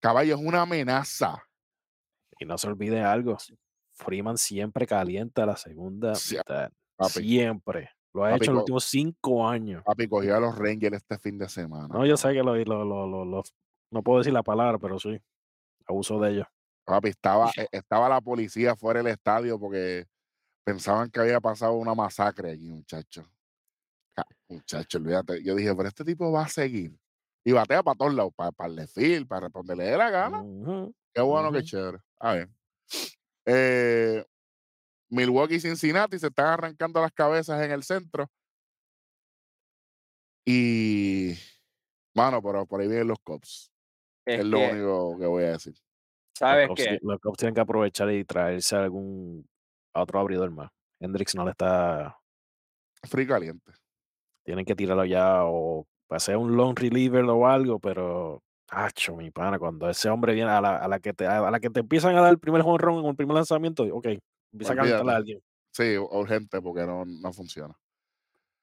caballo 0.00 0.34
es 0.34 0.40
una 0.40 0.62
amenaza. 0.62 1.40
Y 2.38 2.44
no 2.46 2.58
se 2.58 2.66
olvide 2.68 3.02
algo. 3.02 3.36
Freeman 3.92 4.38
siempre 4.38 4.86
calienta 4.86 5.44
la 5.46 5.56
segunda 5.56 6.14
Sí, 6.14 6.36
mitad. 6.38 6.70
papi. 6.96 7.12
Siempre. 7.20 7.90
Lo 8.12 8.24
ha 8.24 8.30
Papi, 8.30 8.42
hecho 8.42 8.50
en 8.50 8.54
los 8.56 8.62
últimos 8.62 8.84
cinco 8.86 9.46
años. 9.46 9.84
Papi 9.84 10.08
cogió 10.08 10.34
a 10.36 10.40
los 10.40 10.58
Rangers 10.58 10.96
este 10.96 11.18
fin 11.18 11.38
de 11.38 11.48
semana. 11.48 11.86
No, 11.88 12.04
yo 12.04 12.16
sé 12.16 12.32
que 12.32 12.42
lo, 12.42 12.56
lo- 12.56 12.84
lo- 12.84 13.06
lo- 13.06 13.24
lo- 13.24 13.42
no 13.90 14.02
puedo 14.02 14.18
decir 14.18 14.32
la 14.32 14.42
palabra, 14.42 14.78
pero 14.78 14.98
sí. 14.98 15.20
Abuso 15.86 16.20
de 16.20 16.32
ellos. 16.32 16.46
Papi, 16.84 17.08
estaba, 17.08 17.50
e- 17.56 17.68
estaba 17.72 18.08
la 18.08 18.20
policía 18.20 18.76
fuera 18.76 19.02
del 19.02 19.12
estadio 19.12 19.58
porque 19.58 20.06
pensaban 20.64 21.10
que 21.10 21.20
había 21.20 21.40
pasado 21.40 21.74
una 21.74 21.94
masacre 21.94 22.50
allí, 22.50 22.72
muchacho. 22.72 23.28
Ja, 24.16 24.24
Muchacho, 24.48 24.98
olvídate. 24.98 25.42
Yo 25.42 25.54
dije, 25.54 25.74
pero 25.74 25.88
este 25.88 26.04
tipo 26.04 26.30
va 26.32 26.44
a 26.44 26.48
seguir. 26.48 26.96
Y 27.44 27.52
batea 27.52 27.82
para 27.82 27.96
todos 27.96 28.14
lados, 28.14 28.32
para, 28.34 28.52
para 28.52 28.70
el 28.70 28.76
desfile, 28.76 29.26
para 29.26 29.42
responderle 29.46 29.84
de 29.84 29.96
la 29.96 30.10
gana. 30.10 30.44
Qué 31.14 31.20
bueno, 31.22 31.50
qué 31.52 31.62
chévere. 31.62 31.98
A 32.18 32.34
ver. 32.34 32.48
Eh, 33.46 34.24
Milwaukee 35.08 35.54
y 35.56 35.60
Cincinnati 35.60 36.18
se 36.18 36.28
están 36.28 36.46
arrancando 36.46 37.00
las 37.00 37.12
cabezas 37.12 37.62
en 37.62 37.70
el 37.72 37.82
centro. 37.82 38.30
Y, 40.44 41.34
mano, 42.14 42.42
pero 42.42 42.66
por 42.66 42.80
ahí 42.80 42.88
vienen 42.88 43.08
los 43.08 43.18
Cubs. 43.20 43.70
Es 44.34 44.40
Es 44.40 44.46
lo 44.46 44.58
que, 44.58 44.72
único 44.72 45.18
que 45.18 45.26
voy 45.26 45.44
a 45.44 45.52
decir. 45.52 45.74
¿sabes 46.34 46.68
los, 46.68 46.76
qué? 46.76 46.98
Cubs, 46.98 47.02
los 47.02 47.20
Cubs 47.20 47.38
tienen 47.38 47.54
que 47.54 47.60
aprovechar 47.60 48.10
y 48.10 48.24
traerse 48.24 48.76
algún 48.76 49.46
a 49.94 50.02
otro 50.02 50.20
abridor 50.20 50.50
más. 50.50 50.70
Hendrix 51.00 51.34
no 51.34 51.44
le 51.44 51.52
está. 51.52 52.16
Free 53.04 53.26
caliente. 53.26 53.72
Tienen 54.44 54.64
que 54.64 54.74
tirarlo 54.74 55.04
ya 55.04 55.44
o 55.44 55.86
para 56.06 56.20
ser 56.20 56.36
un 56.36 56.56
long 56.56 56.78
reliever 56.78 57.24
o 57.24 57.46
algo, 57.46 57.78
pero. 57.78 58.42
Acho, 58.72 59.16
mi 59.16 59.32
pana, 59.32 59.58
cuando 59.58 59.90
ese 59.90 60.08
hombre 60.08 60.32
viene 60.32 60.52
a 60.52 60.60
la, 60.60 60.76
a 60.76 60.86
la 60.86 61.00
que 61.00 61.12
te 61.12 61.26
a 61.26 61.50
la 61.50 61.58
que 61.58 61.70
te 61.70 61.80
empiezan 61.80 62.14
a 62.14 62.20
dar 62.20 62.30
el 62.30 62.38
primer 62.38 62.62
run 62.62 63.04
o 63.04 63.10
el 63.10 63.16
primer 63.16 63.34
lanzamiento, 63.34 63.82
ok, 63.82 64.06
empieza 64.52 64.74
a 64.74 64.76
calentar 64.76 65.10
a 65.10 65.16
alguien. 65.16 65.42
Sí, 65.72 65.98
urgente 65.98 66.62
porque 66.62 66.86
no, 66.86 67.04
no 67.04 67.32
funciona. 67.32 67.76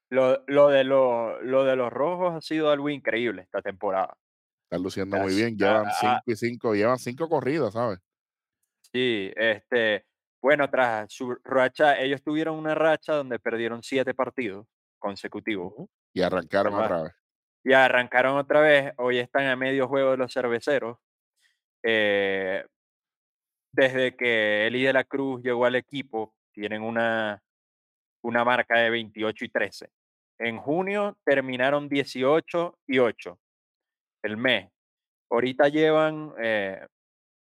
Lo, 0.09 0.41
lo 0.47 0.69
de 0.69 0.85
lo, 0.85 1.41
lo 1.41 1.65
de 1.65 1.75
los 1.75 1.91
rojos 1.91 2.35
ha 2.35 2.39
sido 2.39 2.71
algo 2.71 2.87
increíble 2.87 3.41
esta 3.41 3.61
temporada. 3.61 4.15
Están 4.69 4.83
luciendo 4.83 5.17
muy 5.17 5.33
bien. 5.35 5.57
Llevan 5.57 5.87
a- 5.87 5.89
a- 5.89 5.93
5 5.93 6.21
y 6.25 6.35
5, 6.35 6.75
llevan 6.75 6.99
5 6.99 7.29
corridas, 7.29 7.73
¿sabes? 7.73 7.99
Sí, 8.91 9.31
este, 9.35 10.05
bueno, 10.41 10.69
tras 10.69 11.11
su 11.13 11.35
racha, 11.43 11.99
ellos 11.99 12.21
tuvieron 12.23 12.57
una 12.57 12.75
racha 12.75 13.13
donde 13.13 13.39
perdieron 13.39 13.83
siete 13.83 14.13
partidos 14.13 14.65
consecutivos 14.99 15.73
Ujú. 15.73 15.89
Y 16.13 16.21
arrancaron 16.21 16.73
otra 16.73 17.03
vez. 17.03 17.11
y 17.63 17.73
arrancaron 17.73 18.37
otra 18.37 18.61
vez. 18.61 18.93
Hoy 18.97 19.19
están 19.19 19.45
a 19.47 19.55
medio 19.55 19.87
juego 19.87 20.11
de 20.11 20.17
los 20.17 20.33
cerveceros. 20.33 20.97
Eh, 21.83 22.65
desde 23.71 24.15
que 24.15 24.67
Eli 24.67 24.83
de 24.83 24.93
la 24.93 25.03
Cruz 25.03 25.41
llegó 25.43 25.65
al 25.65 25.75
equipo, 25.75 26.33
tienen 26.53 26.81
una, 26.81 27.41
una 28.23 28.43
marca 28.45 28.79
de 28.79 28.89
28 28.89 29.45
y 29.45 29.49
13. 29.49 29.89
En 30.39 30.57
junio 30.57 31.17
terminaron 31.25 31.87
18 31.89 32.79
y 32.87 32.99
8 32.99 33.39
el 34.23 34.37
mes. 34.37 34.69
Ahorita 35.29 35.67
llevan 35.69 36.33
eh, 36.39 36.85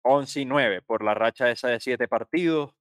11 0.02 0.40
y 0.40 0.44
9 0.44 0.82
por 0.82 1.02
la 1.04 1.14
racha 1.14 1.50
esa 1.50 1.68
de 1.68 1.80
7 1.80 2.08
partidos 2.08 2.72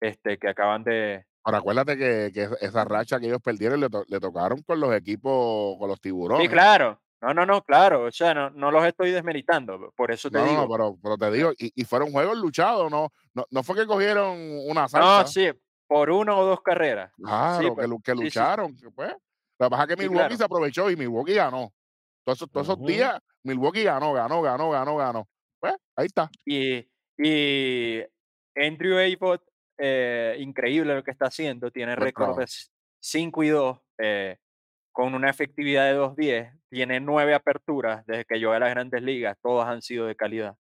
este, 0.00 0.38
que 0.38 0.48
acaban 0.48 0.84
de... 0.84 1.24
Ahora 1.44 1.58
acuérdate 1.58 1.96
que, 1.96 2.30
que 2.32 2.48
esa 2.60 2.84
racha 2.84 3.18
que 3.18 3.26
ellos 3.26 3.40
perdieron 3.42 3.80
le, 3.80 3.88
to- 3.88 4.04
le 4.06 4.20
tocaron 4.20 4.62
con 4.62 4.78
los 4.78 4.94
equipos, 4.94 5.76
con 5.78 5.88
los 5.88 6.00
tiburones. 6.00 6.44
Sí, 6.46 6.52
claro. 6.52 7.00
No, 7.20 7.32
no, 7.34 7.46
no, 7.46 7.62
claro. 7.62 8.04
O 8.04 8.10
sea, 8.12 8.32
no, 8.34 8.50
no 8.50 8.70
los 8.70 8.84
estoy 8.84 9.10
desmeritando. 9.10 9.92
Por 9.96 10.10
eso 10.12 10.30
te 10.30 10.38
No, 10.38 10.44
no, 10.44 10.50
digo. 10.50 10.62
no, 10.62 10.68
pero, 10.70 10.96
pero 11.02 11.18
te 11.18 11.30
digo, 11.36 11.52
y, 11.58 11.72
y 11.74 11.84
fueron 11.84 12.12
juegos 12.12 12.36
luchados, 12.38 12.90
no, 12.90 13.08
no, 13.34 13.44
no 13.50 13.62
fue 13.62 13.76
que 13.76 13.86
cogieron 13.86 14.36
una 14.68 14.82
No, 14.82 14.88
salsa. 14.88 15.26
sí, 15.26 15.50
por 15.88 16.10
una 16.10 16.36
o 16.36 16.44
dos 16.44 16.60
carreras. 16.62 17.12
Claro, 17.16 17.58
Sí, 17.60 17.64
que, 17.68 17.72
pues, 17.74 17.88
lu- 17.88 18.00
que 18.02 18.12
sí, 18.12 18.18
sí, 18.18 18.24
lucharon. 18.24 18.76
pues. 18.94 19.14
Lo 19.58 19.66
que 19.66 19.70
pasa 19.70 19.82
es 19.84 19.88
que 19.88 19.94
Sí, 19.94 20.00
Milwaukee 20.08 20.18
claro. 20.18 20.36
se 20.36 20.44
aprovechó 20.44 20.90
y 20.90 20.96
Milwaukee 20.96 21.34
ganó. 21.34 21.72
Todos 22.24 22.38
esos, 22.38 22.50
todos 22.50 22.68
esos 22.68 22.84
días, 22.86 23.18
Milwaukee 23.42 23.82
ganó, 23.82 24.12
ganó, 24.12 24.42
ganó, 24.42 24.70
ganó, 24.70 24.96
ganó. 24.96 25.28
Pues, 25.60 25.74
ahí 25.96 26.06
está. 26.06 26.30
Y, 26.44 26.86
y 27.18 28.00
Andrew 28.54 28.98
Abbott, 28.98 29.42
eh, 29.78 30.36
increíble 30.38 30.94
lo 30.94 31.02
que 31.02 31.10
está 31.10 31.26
haciendo, 31.26 31.70
tiene 31.70 31.94
Buen 31.94 32.06
récord 32.06 32.28
de 32.38 32.46
trabajo. 32.46 32.52
5 33.00 33.42
y 33.42 33.48
2, 33.48 33.78
eh, 33.98 34.36
con 34.92 35.14
una 35.14 35.30
efectividad 35.30 35.86
de 35.86 35.98
2.10, 35.98 36.60
tiene 36.70 37.00
nueve 37.00 37.34
aperturas 37.34 38.04
desde 38.06 38.24
que 38.24 38.38
llegó 38.38 38.52
a 38.52 38.58
las 38.58 38.70
grandes 38.70 39.02
ligas, 39.02 39.36
todas 39.42 39.68
han 39.68 39.82
sido 39.82 40.06
de 40.06 40.14
calidad. 40.16 40.56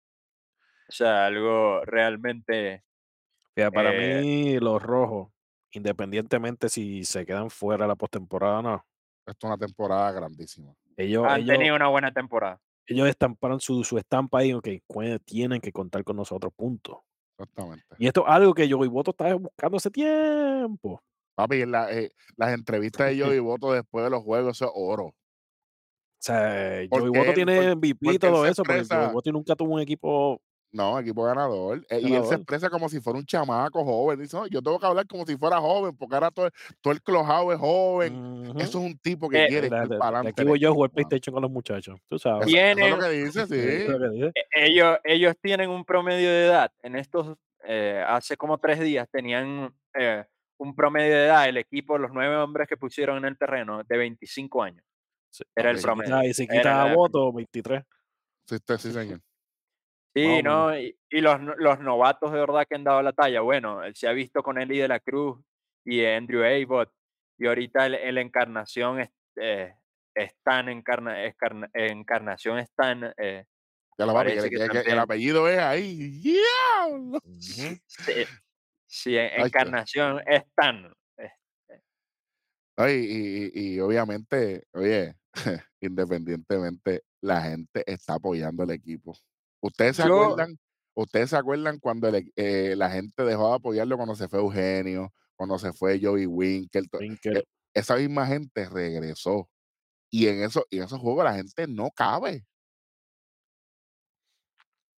O 0.89 0.91
sea, 0.91 1.25
algo 1.25 1.83
realmente... 1.85 2.83
Para 3.73 3.91
Eh, 3.91 4.21
mí, 4.21 4.59
los 4.59 4.81
rojos, 4.81 5.29
independientemente 5.71 6.69
si 6.69 7.03
se 7.03 7.25
quedan 7.25 7.49
fuera 7.49 7.85
de 7.85 7.87
la 7.89 7.95
postemporada 7.95 8.59
o 8.59 8.61
no, 8.61 8.85
Esto 9.25 9.47
es 9.47 9.51
una 9.53 9.57
temporada 9.57 10.11
grandísima. 10.11 10.73
Ellos, 10.97 11.25
han 11.27 11.41
ellos, 11.41 11.57
tenido 11.57 11.75
una 11.75 11.87
buena 11.87 12.11
temporada. 12.11 12.59
ellos 12.87 13.07
estamparon 13.07 13.59
su, 13.59 13.83
su 13.83 13.97
estampa 13.97 14.39
ahí, 14.39 14.53
ok, 14.53 14.67
tienen 15.19 15.61
que 15.61 15.71
contar 15.71 16.03
con 16.03 16.15
nosotros, 16.17 16.51
punto. 16.55 17.03
Exactamente. 17.39 17.85
Y 17.99 18.07
esto 18.07 18.21
es 18.25 18.33
algo 18.33 18.53
que 18.53 18.67
yo 18.67 18.83
y 18.83 18.87
Voto 18.87 19.11
estaba 19.11 19.33
buscando 19.35 19.77
hace 19.77 19.91
tiempo. 19.91 21.01
Papi, 21.35 21.65
la- 21.67 21.91
eh, 21.91 22.11
las 22.35 22.53
entrevistas 22.53 23.07
de 23.07 23.19
Joey 23.35 23.39
Voto 23.39 23.71
después 23.73 24.03
de 24.03 24.09
los 24.09 24.23
juegos, 24.23 24.57
eso 24.57 24.65
es 24.65 24.71
oro. 24.73 25.05
O 25.05 26.19
sea, 26.19 26.81
Joey 26.89 27.11
él- 27.13 27.33
tiene 27.35 27.75
MVP 27.75 28.13
y 28.13 28.17
todo 28.19 28.45
eso, 28.45 28.63
pero 28.63 28.79
expresa- 28.79 29.03
Joey 29.03 29.13
Voto 29.13 29.31
nunca 29.31 29.55
tuvo 29.55 29.75
un 29.75 29.81
equipo. 29.81 30.41
No, 30.77 30.99
equipo 30.99 31.23
ganador. 31.23 31.83
Eh, 31.89 31.99
y 32.03 32.13
él 32.13 32.23
se 32.25 32.35
expresa 32.35 32.69
como 32.69 32.87
si 32.87 33.01
fuera 33.01 33.17
un 33.17 33.25
chamaco 33.25 33.83
joven. 33.83 34.19
Dice, 34.19 34.37
no, 34.37 34.45
yo 34.45 34.61
tengo 34.61 34.79
que 34.79 34.85
hablar 34.85 35.07
como 35.07 35.25
si 35.25 35.35
fuera 35.35 35.57
joven, 35.59 35.97
porque 35.97 36.13
ahora 36.15 36.29
todo, 36.29 36.49
todo 36.81 36.93
el 36.93 37.01
clojado 37.01 37.51
es 37.51 37.59
joven. 37.59 38.45
Eso 38.57 38.63
es 38.79 38.85
un 38.85 38.97
tipo 38.99 39.27
que 39.27 39.43
Eh, 39.43 39.47
quiere 39.47 39.61
De- 39.69 39.75
echar 39.75 39.87
de- 39.89 39.97
para 39.97 40.11
de 40.11 40.15
adelante. 40.17 40.41
aquí 40.41 40.47
voy 40.47 40.59
yo 40.59 40.69
a 40.69 40.73
jugar 40.73 40.91
PlayStation 40.91 41.33
con 41.33 41.41
los 41.41 41.51
muchachos. 41.51 41.99
Tú 42.07 42.19
sabes. 42.19 42.47
Eso, 42.47 42.57
es 42.57 42.89
lo 42.91 42.99
que 42.99 43.09
dice, 43.09 43.47
sí. 43.47 43.87
lo 43.87 43.99
que 43.99 44.09
dice. 44.09 44.31
E- 44.35 44.65
ellos, 44.67 44.97
ellos 45.03 45.35
tienen 45.41 45.69
un 45.71 45.83
promedio 45.83 46.29
de 46.29 46.45
edad. 46.45 46.71
En 46.83 46.95
estos, 46.95 47.35
eh, 47.63 48.03
hace 48.07 48.37
como 48.37 48.59
tres 48.59 48.79
días 48.79 49.09
tenían 49.11 49.73
eh, 49.99 50.23
un 50.59 50.75
promedio 50.75 51.15
de 51.15 51.25
edad, 51.25 51.49
el 51.49 51.57
equipo, 51.57 51.97
los 51.97 52.11
nueve 52.13 52.35
hombres 52.35 52.67
que 52.67 52.77
pusieron 52.77 53.17
en 53.17 53.25
el 53.25 53.37
terreno, 53.37 53.83
de 53.83 53.97
25 53.97 54.61
años. 54.61 54.83
Sí. 55.31 55.43
Era 55.55 55.71
el 55.71 55.81
promedio. 55.81 56.15
quita- 56.15 56.25
y 56.27 56.33
si 56.35 56.47
quita 56.47 56.85
la- 56.87 56.93
voto, 56.95 57.33
23. 57.33 57.83
Sí, 58.45 58.57
sí, 58.77 58.91
señor. 58.93 59.19
Sí, 60.17 60.43
¿no? 60.43 60.77
Y, 60.77 60.97
y 61.09 61.21
los, 61.21 61.39
los 61.57 61.79
novatos 61.79 62.31
de 62.31 62.39
verdad 62.39 62.65
que 62.67 62.75
han 62.75 62.83
dado 62.83 63.01
la 63.01 63.13
talla. 63.13 63.41
Bueno, 63.41 63.83
él 63.83 63.95
se 63.95 64.07
ha 64.07 64.11
visto 64.13 64.41
con 64.43 64.57
Eli 64.59 64.77
de 64.79 64.87
la 64.87 64.99
Cruz 64.99 65.39
y 65.85 66.03
Andrew 66.05 66.43
Abbott. 66.43 66.91
Y 67.39 67.45
ahorita 67.47 67.85
el, 67.85 67.95
el 67.95 68.17
Encarnación 68.17 68.99
es, 68.99 69.09
eh, 69.35 69.75
Stan 70.15 70.67
encarna, 70.69 71.23
escarna- 71.25 71.69
Encarnación 71.73 72.57
Stan. 72.59 73.13
eh, 73.17 73.45
Ya 73.99 74.05
la 74.07 74.13
papi, 74.13 74.29
Parece 74.29 74.49
que, 74.49 74.55
que 74.57 74.61
que- 74.63 74.69
que 74.71 74.77
el 74.79 74.83
también. 74.85 74.99
apellido 74.99 75.47
es 75.47 75.59
ahí. 75.59 76.21
Sí, 77.39 77.79
sí, 78.87 79.17
en- 79.17 79.27
Ay, 79.31 79.35
qué- 79.37 79.45
Encarnación 79.45 80.21
Stan. 80.25 80.91
eh, 81.19 81.31
No, 82.77 82.89
y, 82.89 82.93
y- 82.93 83.51
y- 83.53 83.75
y 83.75 83.79
obviamente, 83.79 84.63
oye, 84.73 85.13
independientemente, 85.81 87.03
la 87.21 87.41
gente 87.43 87.83
está 87.85 88.15
apoyando 88.15 88.63
el 88.63 88.71
equipo. 88.71 89.15
¿Ustedes 89.61 89.95
se 89.97 90.07
Yo- 90.07 90.23
acuerdan? 90.23 90.57
¿Ustedes 90.95 91.29
se 91.29 91.37
acuerdan 91.37 91.79
cuando 91.79 92.07
el 92.07 92.15
e- 92.15 92.31
eh, 92.35 92.75
la 92.75 92.89
gente 92.89 93.23
dejó 93.23 93.49
de 93.49 93.55
apoyarlo 93.55 93.97
cuando 93.97 94.15
se 94.15 94.27
fue 94.27 94.39
Eugenio, 94.39 95.13
cuando 95.35 95.59
se 95.59 95.71
fue 95.73 95.99
Joey 96.01 96.25
Winkel? 96.25 96.87
eh, 97.01 97.43
esa 97.73 97.95
misma 97.97 98.25
gente 98.25 98.67
regresó. 98.67 99.47
Y 100.09 100.27
en, 100.27 100.41
eso, 100.43 100.65
y 100.69 100.77
en 100.77 100.83
esos 100.85 100.99
juegos 100.99 101.23
la 101.25 101.35
gente 101.35 101.67
no 101.67 101.91
cabe. 101.91 102.45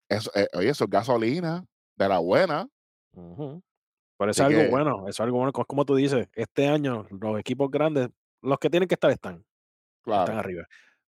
Eso, 0.09 0.31
eh, 0.35 0.47
oye, 0.53 0.69
eso 0.69 0.83
es 0.85 0.89
gasolina 0.89 1.65
de 1.95 2.09
la 2.09 2.19
buena. 2.19 2.67
Pero 3.13 4.31
eso 4.31 4.43
es 4.43 4.47
algo 4.47 4.61
que- 4.61 4.69
bueno, 4.69 4.99
eso 5.01 5.09
es 5.09 5.19
algo 5.21 5.37
bueno. 5.37 5.51
co- 5.51 5.65
Como 5.65 5.85
tú 5.85 5.95
dices, 5.95 6.27
este 6.33 6.67
año 6.67 7.07
los 7.09 7.39
equipos 7.39 7.69
grandes, 7.71 8.09
los 8.41 8.59
que 8.59 8.69
tienen 8.69 8.87
que 8.87 8.95
estar 8.95 9.11
están, 9.11 9.35
están 9.35 9.45
Claro, 10.03 10.33
arriba. 10.37 10.65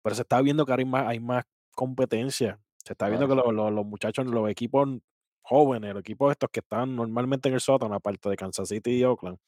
Pero 0.03 0.15
se 0.17 0.23
está 0.23 0.41
viendo 0.41 0.67
que 0.67 0.73
hay 0.73 0.85
más, 0.85 1.07
hay 1.07 1.21
más 1.21 1.45
competencia. 1.75 2.61
Se 2.85 2.93
está 2.95 3.09
viendo 3.09 3.29
que 3.29 3.35
los, 3.35 3.53
los- 3.53 3.73
los 3.73 3.87
muchachos, 3.87 4.27
los 4.27 4.49
equipos 4.51 4.89
jóvenes, 5.43 5.93
los 5.95 6.01
equipos 6.01 6.31
estos 6.33 6.51
que 6.51 6.61
están 6.61 6.95
normalmente 6.97 7.49
en 7.49 7.55
el 7.55 7.61
sótano, 7.61 7.95
aparte 7.95 8.29
de 8.29 8.37
Kansas 8.37 8.69
City 8.69 8.99
y 8.99 9.05
Oakland, 9.05 9.39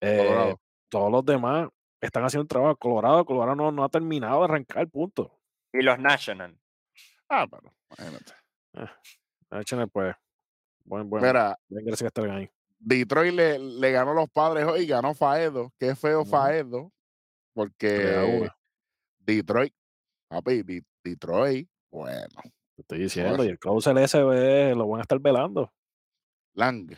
eh, 0.00 0.18
Colorado. 0.18 0.60
todos 0.88 1.10
los 1.12 1.24
demás 1.24 1.68
están 2.00 2.24
haciendo 2.24 2.42
un 2.42 2.48
trabajo. 2.48 2.76
Colorado, 2.76 3.24
Colorado 3.24 3.56
no, 3.56 3.72
no 3.72 3.84
ha 3.84 3.88
terminado 3.88 4.38
de 4.40 4.44
arrancar, 4.44 4.88
punto. 4.88 5.38
y 5.72 5.82
los 5.82 5.98
National. 5.98 6.58
Ah, 7.28 7.46
pero 7.50 7.72
imagínate. 7.98 8.32
National, 9.50 9.88
pues, 9.88 10.14
buen, 10.84 11.08
buen, 11.08 11.22
Mira, 11.24 11.58
buen 11.68 11.84
gracias 11.84 12.12
que 12.12 12.20
ahí. 12.30 12.50
Detroit 12.78 13.32
le, 13.34 13.58
le 13.58 13.90
ganó 13.92 14.10
a 14.10 14.14
los 14.14 14.28
padres 14.30 14.66
hoy, 14.66 14.86
ganó 14.86 15.14
Faedo. 15.14 15.72
Qué 15.78 15.94
feo. 15.94 16.24
Faedo. 16.24 16.92
Porque. 17.54 18.50
Detroit, 19.18 19.72
papi, 20.28 20.82
Detroit, 21.02 21.66
bueno, 21.94 22.26
Te 22.74 22.82
estoy 22.82 22.98
diciendo, 22.98 23.44
y 23.44 23.48
el 23.48 23.58
closer 23.58 23.96
ese 23.98 24.18
eh, 24.34 24.74
lo 24.74 24.88
van 24.88 24.98
a 24.98 25.02
estar 25.02 25.18
velando. 25.20 25.72
Lang 26.54 26.90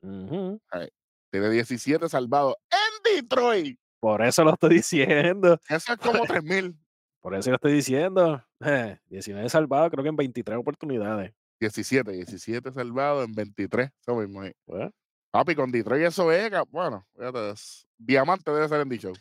tiene 0.00 1.50
17 1.50 2.08
salvados 2.08 2.54
en 2.70 3.14
Detroit. 3.22 3.78
Por 4.00 4.22
eso 4.22 4.44
lo 4.44 4.52
estoy 4.52 4.74
diciendo. 4.76 5.58
Eso 5.68 5.92
es 5.94 5.98
como 5.98 6.24
3000. 6.26 6.76
Por 7.20 7.34
eso 7.34 7.50
lo 7.50 7.56
estoy 7.56 7.72
diciendo. 7.72 8.44
Eh, 8.60 8.98
19 9.06 9.48
salvados, 9.48 9.90
creo 9.90 10.02
que 10.04 10.10
en 10.10 10.16
23 10.16 10.58
oportunidades. 10.58 11.32
17, 11.60 12.12
17 12.12 12.72
salvados 12.72 13.24
en 13.26 13.32
23. 13.34 13.90
Eso 14.00 14.16
mismo 14.16 14.42
ahí. 14.42 14.52
Pues, 14.64 14.90
Papi, 15.30 15.54
con 15.54 15.72
Detroit 15.72 16.04
eso 16.04 16.30
es, 16.30 16.50
bueno, 16.70 17.06
fíjate, 17.16 17.54
diamante 17.98 18.50
debe 18.50 18.68
ser 18.68 18.80
en 18.80 18.88
dicho. 18.88 19.12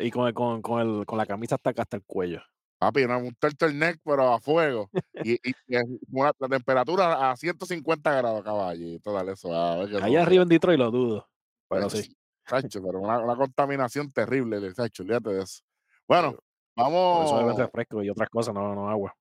y 0.00 0.10
con, 0.10 0.26
el- 0.28 0.34
con, 0.34 0.62
con, 0.62 0.80
el, 0.80 1.06
con 1.06 1.18
la 1.18 1.26
camisa 1.26 1.56
hasta 1.56 1.70
acá, 1.70 1.82
hasta 1.82 1.96
el 1.96 2.04
cuello. 2.04 2.42
Papi, 2.78 3.04
una, 3.04 3.16
un 3.16 3.34
turtleneck, 3.34 4.00
pero 4.04 4.32
a 4.34 4.40
fuego. 4.40 4.90
y, 5.24 5.32
y, 5.34 5.54
y 5.66 5.76
es 5.76 5.84
una- 6.10 6.32
la 6.38 6.48
temperatura 6.48 7.30
a 7.30 7.36
150 7.36 8.14
grados, 8.14 8.44
caballito. 8.44 9.12
Dale 9.12 9.34
que 9.34 9.96
Allá 10.04 10.22
arriba 10.22 10.42
en 10.42 10.48
Detroit 10.48 10.78
lo 10.78 10.90
dudo. 10.90 11.28
Pero 11.68 11.88
Pues, 11.88 12.04
sí. 12.04 12.16
Tacho, 12.44 12.80
pero 12.82 13.00
una, 13.00 13.18
una 13.18 13.34
contaminación 13.34 14.12
terrible, 14.12 14.60
le- 14.60 14.72
tacho, 14.74 15.02
olvídate 15.02 15.30
de 15.30 15.42
eso. 15.42 15.62
Bueno, 16.06 16.32
Por 16.74 17.24
eso 17.24 17.34
vamos. 17.34 17.56
refresco 17.58 18.02
y 18.04 18.10
otras 18.10 18.28
cosas, 18.28 18.54
no, 18.54 18.74
no 18.74 18.88
agua. 18.88 19.16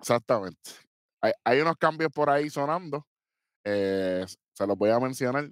Exactamente. 0.00 0.70
Hay, 1.20 1.32
hay 1.44 1.60
unos 1.60 1.76
cambios 1.76 2.10
por 2.12 2.28
ahí 2.30 2.50
sonando. 2.50 3.06
eh, 3.64 4.24
se 4.52 4.66
los 4.66 4.76
voy 4.76 4.90
a 4.90 4.98
mencionar 4.98 5.48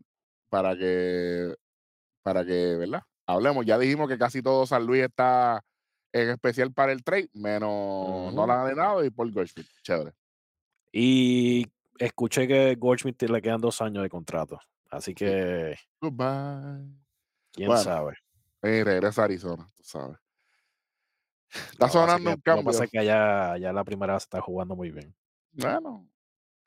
para 0.49 0.77
que, 0.77 1.55
para 2.23 2.45
que, 2.45 2.77
¿verdad? 2.77 3.03
Hablemos. 3.27 3.65
Ya 3.67 3.79
dijimos 3.79 4.09
que 4.09 4.17
casi 4.19 4.41
todo 4.43 4.67
San 4.67 4.85
Luis 4.87 5.03
está 5.05 5.63
en 6.15 6.31
especial 6.31 6.73
para 6.73 6.93
el 6.93 7.03
trade, 7.03 7.29
menos 7.35 7.71
Ujú. 8.29 8.33
Nolan 8.37 8.61
Arenado 8.61 9.05
y 9.05 9.11
Paul 9.11 9.33
Goldschmidt. 9.33 9.67
Chévere. 9.83 10.13
Y 10.93 11.67
escuché 11.99 12.47
que 12.47 12.77
Goldschmidt 12.77 13.21
le 13.23 13.43
quedan 13.43 13.61
dos 13.61 13.83
años 13.83 14.03
de 14.03 14.09
contrato. 14.09 14.61
Así 14.91 15.13
que, 15.13 15.77
Goodbye. 16.01 16.87
quién 17.53 17.67
Bueno, 17.69 17.83
sabe. 17.83 18.15
Y 18.63 18.83
regresa 18.85 19.23
a 19.23 19.25
Arizona, 19.25 19.67
tú 19.77 19.83
sabes. 19.83 20.17
Está 21.73 21.89
sonando 21.89 22.17
que- 22.17 22.29
un 22.29 22.31
Lo 22.31 22.37
que 22.37 22.43
cambio. 22.43 22.65
pasa 22.65 22.85
es 22.85 22.91
que 22.91 22.99
allá, 23.01 23.53
allá 23.53 23.73
la 23.73 23.85
primera 23.85 24.19
se 24.21 24.25
está 24.25 24.41
jugando 24.41 24.75
muy 24.77 24.91
bien. 24.93 25.15
Bueno, 25.53 26.09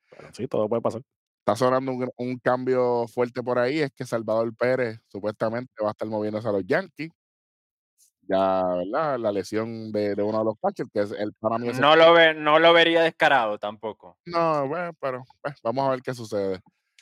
Pero 0.09 0.29
sí, 0.33 0.47
todo 0.47 0.67
puede 0.69 0.81
pasar. 0.81 1.01
está 1.39 1.55
sonando 1.55 1.93
un, 1.93 2.09
un 2.17 2.37
cambio 2.39 3.07
fuerte 3.07 3.41
por 3.41 3.59
ahí, 3.59 3.79
es 3.79 3.91
que 3.93 4.05
Salvador 4.05 4.53
Pérez 4.55 4.99
supuestamente 5.07 5.71
va 5.81 5.89
a 5.89 5.91
estar 5.91 6.07
moviéndose 6.07 6.47
a 6.47 6.51
los 6.51 6.65
Yankees. 6.65 7.11
Ya, 8.27 8.63
¿verdad? 8.63 9.19
La 9.19 9.31
lesión 9.31 9.91
de, 9.91 10.13
de 10.13 10.23
uno 10.23 10.39
de 10.39 10.45
los 10.45 10.55
catchers, 10.61 10.89
que 10.93 11.01
es 11.01 11.11
el 11.11 11.33
para 11.33 11.57
mí 11.57 11.69
No 11.79 11.95
lo, 11.95 12.13
ve, 12.13 12.33
no 12.33 12.59
lo 12.59 12.73
vería 12.73 13.01
descarado 13.01 13.57
tampoco. 13.57 14.17
No, 14.25 14.67
bueno, 14.67 14.91
pero 14.99 15.23
pues, 15.41 15.55
vamos 15.63 15.87
a 15.87 15.91
ver 15.91 16.01
qué 16.01 16.13
sucede. 16.13 16.59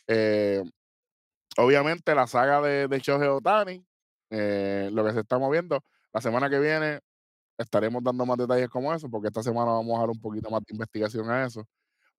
Eh, 0.07 0.61
obviamente 1.57 2.13
la 2.13 2.28
saga 2.28 2.61
de, 2.61 2.88
de 2.88 2.99
Shohei 2.99 3.28
Otani, 3.28 3.84
eh, 4.30 4.89
lo 4.91 5.03
que 5.03 5.13
se 5.13 5.21
está 5.21 5.39
moviendo, 5.39 5.84
la 6.13 6.21
semana 6.21 6.49
que 6.49 6.59
viene 6.59 6.99
estaremos 7.57 8.03
dando 8.03 8.26
más 8.26 8.38
detalles 8.38 8.69
como 8.69 8.93
eso, 8.93 9.09
porque 9.09 9.28
esta 9.28 9.41
semana 9.41 9.71
vamos 9.71 9.97
a 9.97 10.01
dar 10.01 10.09
un 10.09 10.19
poquito 10.19 10.49
más 10.49 10.61
de 10.61 10.73
investigación 10.73 11.30
a 11.30 11.45
eso. 11.45 11.65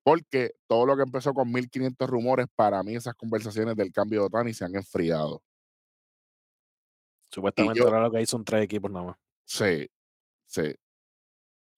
Porque 0.03 0.53
todo 0.67 0.87
lo 0.87 0.97
que 0.97 1.03
empezó 1.03 1.35
con 1.35 1.51
1500 1.51 2.09
rumores, 2.09 2.47
para 2.55 2.83
mí 2.83 2.95
esas 2.95 3.15
conversaciones 3.15 3.77
del 3.77 3.93
cambio 3.93 4.21
de 4.21 4.27
Otani 4.27 4.55
se 4.55 4.65
han 4.65 4.75
enfriado. 4.75 5.43
Supuestamente 7.31 7.79
yo- 7.79 7.87
ahora 7.87 8.01
lo 8.01 8.11
que 8.11 8.19
hay 8.19 8.27
son 8.27 8.45
tres 8.45 8.63
equipos 8.65 8.91
nada 8.91 9.07
más. 9.07 9.17
Sí, 9.45 9.89
sí. 10.47 10.75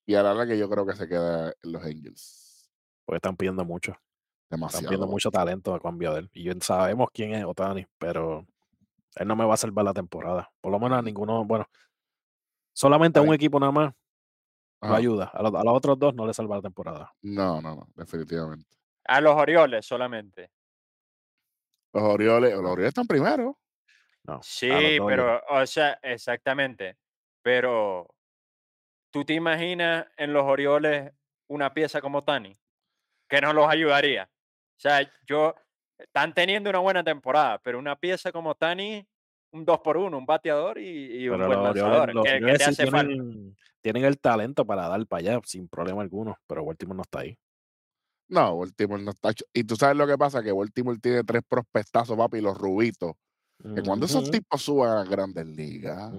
Y 0.07 0.15
ahora 0.15 0.35
la 0.35 0.47
que 0.47 0.59
yo 0.59 0.69
creo 0.71 0.87
que 0.87 0.95
se 0.95 1.09
queda 1.09 1.53
en 1.63 1.73
los 1.73 1.83
Angels. 1.83 2.71
Porque 3.05 3.17
están 3.17 3.37
pidiendo 3.37 3.65
mucho. 3.65 3.93
Están 3.93 4.61
Demasiado. 4.61 4.87
pidiendo 4.89 5.07
mucho 5.07 5.31
talento 5.31 5.75
a 5.75 5.81
cambio 5.81 6.13
de 6.15 6.21
él. 6.21 6.31
Y 6.33 6.51
sabemos 6.61 7.09
quién 7.13 7.35
es 7.35 7.45
Otani, 7.45 7.87
pero 7.99 8.47
él 9.17 9.29
no 9.29 9.37
me 9.37 9.45
va 9.45 9.55
a 9.55 9.59
salvar 9.59 9.85
la 9.85 9.93
temporada. 9.93 10.51
Por 10.61 10.73
lo 10.73 10.79
menos 10.79 10.99
a 10.99 11.03
ninguno, 11.03 11.45
bueno, 11.45 11.69
solamente 12.73 13.19
a 13.19 13.23
un 13.23 13.35
equipo 13.35 13.59
nada 13.61 13.73
más 13.73 13.95
lo 14.81 14.95
ayuda. 14.95 15.31
A, 15.35 15.43
los- 15.43 15.55
a 15.55 15.65
los 15.65 15.75
otros 15.75 15.99
dos 15.99 16.15
no 16.15 16.27
le 16.27 16.33
salva 16.33 16.57
la 16.57 16.63
temporada. 16.63 17.13
No, 17.23 17.61
no, 17.61 17.75
no, 17.75 17.89
definitivamente. 17.95 18.67
A 19.05 19.21
los 19.21 19.35
Orioles 19.35 19.85
solamente. 19.85 20.51
Los 21.93 22.03
Orioles, 22.05 22.53
los 22.55 22.61
Orioles 22.71 22.89
están 22.89 23.07
primero. 23.07 23.59
No. 24.29 24.41
Sí, 24.43 24.99
pero, 25.07 25.43
o 25.49 25.67
sea, 25.67 25.99
exactamente. 26.03 26.99
Pero, 27.41 28.15
¿tú 29.11 29.25
te 29.25 29.33
imaginas 29.33 30.07
en 30.19 30.35
los 30.35 30.45
Orioles 30.45 31.11
una 31.47 31.73
pieza 31.73 32.03
como 32.03 32.23
Tani? 32.25 32.55
Que 33.27 33.41
no 33.41 33.55
los 33.55 33.67
ayudaría. 33.67 34.25
O 34.25 34.81
sea, 34.81 35.11
yo, 35.27 35.55
están 35.97 36.35
teniendo 36.35 36.69
una 36.69 36.79
buena 36.81 37.03
temporada, 37.03 37.59
pero 37.63 37.79
una 37.79 37.97
pieza 37.99 38.31
como 38.31 38.55
Tani, 38.55 39.09
un 39.53 39.65
2 39.65 39.81
por 39.81 39.97
1 39.97 40.19
un 40.19 40.27
bateador 40.27 40.79
y, 40.79 41.23
y 41.23 41.29
un 41.31 41.39
Pero 41.39 41.47
buen 41.49 41.63
lanzador, 41.63 42.15
los 42.15 42.23
que, 42.23 42.31
que 42.33 42.37
Orioles 42.37 42.59
te 42.59 42.65
sí 42.65 42.71
hace 42.71 42.91
falta. 42.91 43.09
tienen, 43.09 43.57
tienen 43.81 44.05
el 44.05 44.19
talento 44.19 44.67
para 44.67 44.89
dar 44.89 45.07
para 45.07 45.21
allá 45.21 45.41
sin 45.47 45.69
problema 45.69 46.03
alguno, 46.03 46.37
pero 46.47 46.67
Baltimore 46.67 46.99
no 46.99 47.03
está 47.03 47.21
ahí. 47.21 47.39
No, 48.29 48.59
Baltimore 48.59 49.03
no 49.03 49.13
está. 49.13 49.31
Y 49.55 49.65
tú 49.65 49.75
sabes 49.75 49.97
lo 49.97 50.07
que 50.07 50.19
pasa, 50.19 50.43
que 50.43 50.53
Baltimore 50.53 50.99
tiene 50.99 51.25
tres 51.25 51.41
prospectazos, 51.49 52.15
papi, 52.15 52.43
los 52.43 52.59
rubitos. 52.59 53.13
Que 53.63 53.83
cuando 53.83 54.07
esos 54.07 54.31
tipos 54.31 54.63
suban 54.63 54.99
a 54.99 55.05
grandes 55.05 55.47
ligas, 55.47 56.13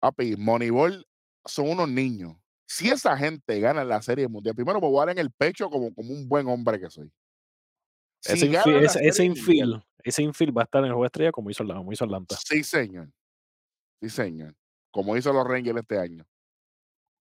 papi, 0.00 0.36
Moneyball 0.36 1.06
son 1.44 1.68
unos 1.68 1.88
niños. 1.88 2.34
Si 2.66 2.88
esa 2.88 3.16
gente 3.16 3.60
gana 3.60 3.84
la 3.84 4.00
Serie 4.00 4.26
Mundial, 4.26 4.54
primero 4.54 4.80
me 4.80 4.88
voy 4.88 4.96
a 4.96 5.06
dar 5.06 5.10
en 5.10 5.18
el 5.18 5.30
pecho 5.30 5.68
como, 5.68 5.94
como 5.94 6.12
un 6.12 6.26
buen 6.28 6.48
hombre 6.48 6.80
que 6.80 6.88
soy. 6.88 7.12
Ese, 8.24 8.46
infield, 8.46 8.84
ese, 8.84 9.00
ese 9.00 9.12
Serie 9.12 9.28
Mundial, 9.30 9.68
infield, 9.68 9.82
ese 10.02 10.22
infield 10.22 10.56
va 10.56 10.62
a 10.62 10.64
estar 10.64 10.80
en 10.80 10.86
el 10.86 10.92
juego 10.92 11.06
estrella 11.06 11.30
como 11.30 11.50
hizo, 11.50 11.66
como 11.66 11.92
hizo 11.92 12.04
Atlanta. 12.04 12.36
sí, 12.42 12.64
señor. 12.64 13.10
Sí, 14.00 14.08
señor. 14.08 14.54
Como 14.90 15.16
hizo 15.16 15.32
los 15.32 15.46
Rangers 15.46 15.80
este 15.80 15.98
año. 15.98 16.26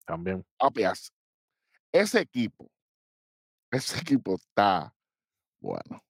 También. 0.06 0.44
Papias, 0.58 1.14
ese 1.92 2.22
equipo, 2.22 2.70
ese 3.72 4.00
equipo 4.00 4.36
está 4.36 4.94
bueno. 5.60 6.04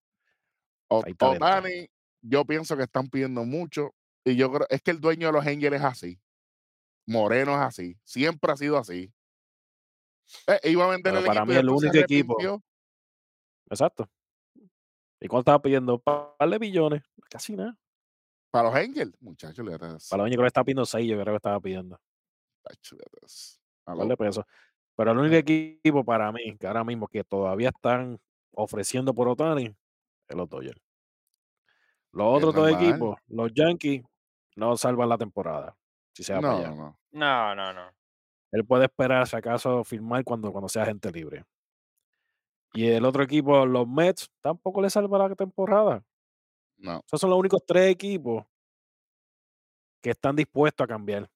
O- 0.90 1.04
Hay 1.06 1.14
talento. 1.14 1.46
Otani, 1.46 1.88
yo 2.22 2.46
pienso 2.46 2.76
que 2.78 2.84
están 2.84 3.08
pidiendo 3.08 3.44
mucho. 3.46 3.94
Y 4.26 4.36
yo 4.36 4.52
creo, 4.52 4.68
es 4.70 4.82
que 4.82 4.92
el 4.92 5.00
dueño 5.00 5.28
de 5.28 5.34
los 5.34 5.46
Angels 5.46 5.76
es 5.78 5.84
así. 5.84 6.20
Moreno 7.08 7.54
es 7.54 7.62
así. 7.62 7.98
Siempre 8.04 8.52
ha 8.52 8.58
sido 8.58 8.78
así. 8.78 9.12
Eh, 10.48 10.60
iba 10.72 10.86
a 10.86 10.90
vender 10.90 11.14
Pero 11.14 11.20
el 11.20 11.26
para 11.26 11.40
equipo 11.40 11.48
mí 11.48 11.56
y 11.56 11.58
el 11.58 11.70
único 11.70 11.98
equipo-. 11.98 12.62
Exacto. 13.70 14.10
¿Y 15.22 15.28
cuánto 15.28 15.40
estaba 15.52 15.62
pidiendo? 15.62 15.96
Un 15.96 16.02
par 16.02 16.50
de 16.50 16.58
billones. 16.60 17.04
Casi 17.30 17.56
nada. 17.56 17.78
Para 18.52 18.70
los 18.70 18.76
Angels, 18.78 19.16
muchachos. 19.22 19.66
Para 19.68 19.88
los 19.94 20.12
años 20.12 20.36
que 20.36 20.42
le 20.42 20.48
estaba 20.48 20.66
pidiendo 20.66 20.86
6, 20.86 21.08
yo 21.10 21.20
creo 21.20 21.34
que 21.34 21.38
estaba 21.38 21.60
pidiendo. 21.60 22.00
tacho, 22.62 22.96
le 22.96 23.04
das. 23.22 23.60
A 23.86 23.94
Un 23.94 23.98
lo- 24.00 24.04
par 24.04 24.10
de 24.10 24.18
pesos. 24.18 24.46
Pero 24.96 25.12
el 25.12 25.18
único 25.18 25.36
equipo 25.36 26.04
para 26.04 26.32
mí, 26.32 26.58
que 26.58 26.68
ahora 26.68 26.84
mismo 26.84 27.08
que 27.08 27.24
todavía 27.24 27.70
están 27.70 28.20
ofreciendo 28.52 29.14
por 29.14 29.28
Otani, 29.30 29.74
es 30.30 30.38
los 30.38 30.48
Dodgers. 30.50 30.80
Los 32.12 32.38
otros 32.38 32.56
dos 32.56 32.72
equipos, 32.72 33.18
los 33.28 33.52
Yankees, 33.54 34.04
no 34.56 34.76
salvan 34.78 35.10
la 35.10 35.18
temporada. 35.18 35.76
Si 36.14 36.24
se 36.24 36.34
va 36.34 36.42
para 36.42 36.54
No, 36.54 36.60
allá. 36.60 36.70
no. 36.72 37.00
No, 37.12 37.56
no, 37.56 37.74
no. 37.74 37.92
Él 38.52 38.66
puede 38.66 38.86
esperar, 38.86 39.28
si 39.28 39.36
acaso, 39.36 39.84
firmar 39.84 40.24
cuando, 40.24 40.52
cuando 40.52 40.68
sea 40.70 40.86
gente 40.86 41.12
libre. 41.12 41.46
Y 42.74 42.88
el 42.88 43.06
otro 43.06 43.24
equipo, 43.24 43.66
los 43.66 43.88
Mets, 43.88 44.30
tampoco 44.42 44.82
le 44.82 44.90
salva 44.90 45.18
la 45.28 45.36
temporada. 45.36 46.04
No. 46.78 47.02
Esos 47.06 47.22
son 47.22 47.30
los 47.30 47.40
únicos 47.40 47.64
tres 47.66 47.92
equipos 47.92 48.46
que 50.02 50.12
están 50.12 50.36
dispuestos 50.36 50.84
a 50.84 50.88
cambiar. 50.88 51.30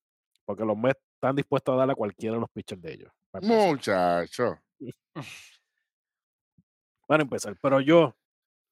Porque 0.46 0.66
los 0.66 0.78
Mets 0.78 1.02
están 1.16 1.36
dispuestos 1.36 1.74
a 1.74 1.78
darle 1.78 1.94
a 1.94 1.96
cualquiera 1.96 2.36
de 2.36 2.42
los 2.42 2.50
pitchers 2.50 2.82
de 2.82 2.94
ellos. 2.94 3.12
Muchacho. 3.42 4.60
Van 7.08 7.20
a 7.20 7.24
empezar. 7.24 7.56
Pero 7.62 7.80
yo, 7.82 8.16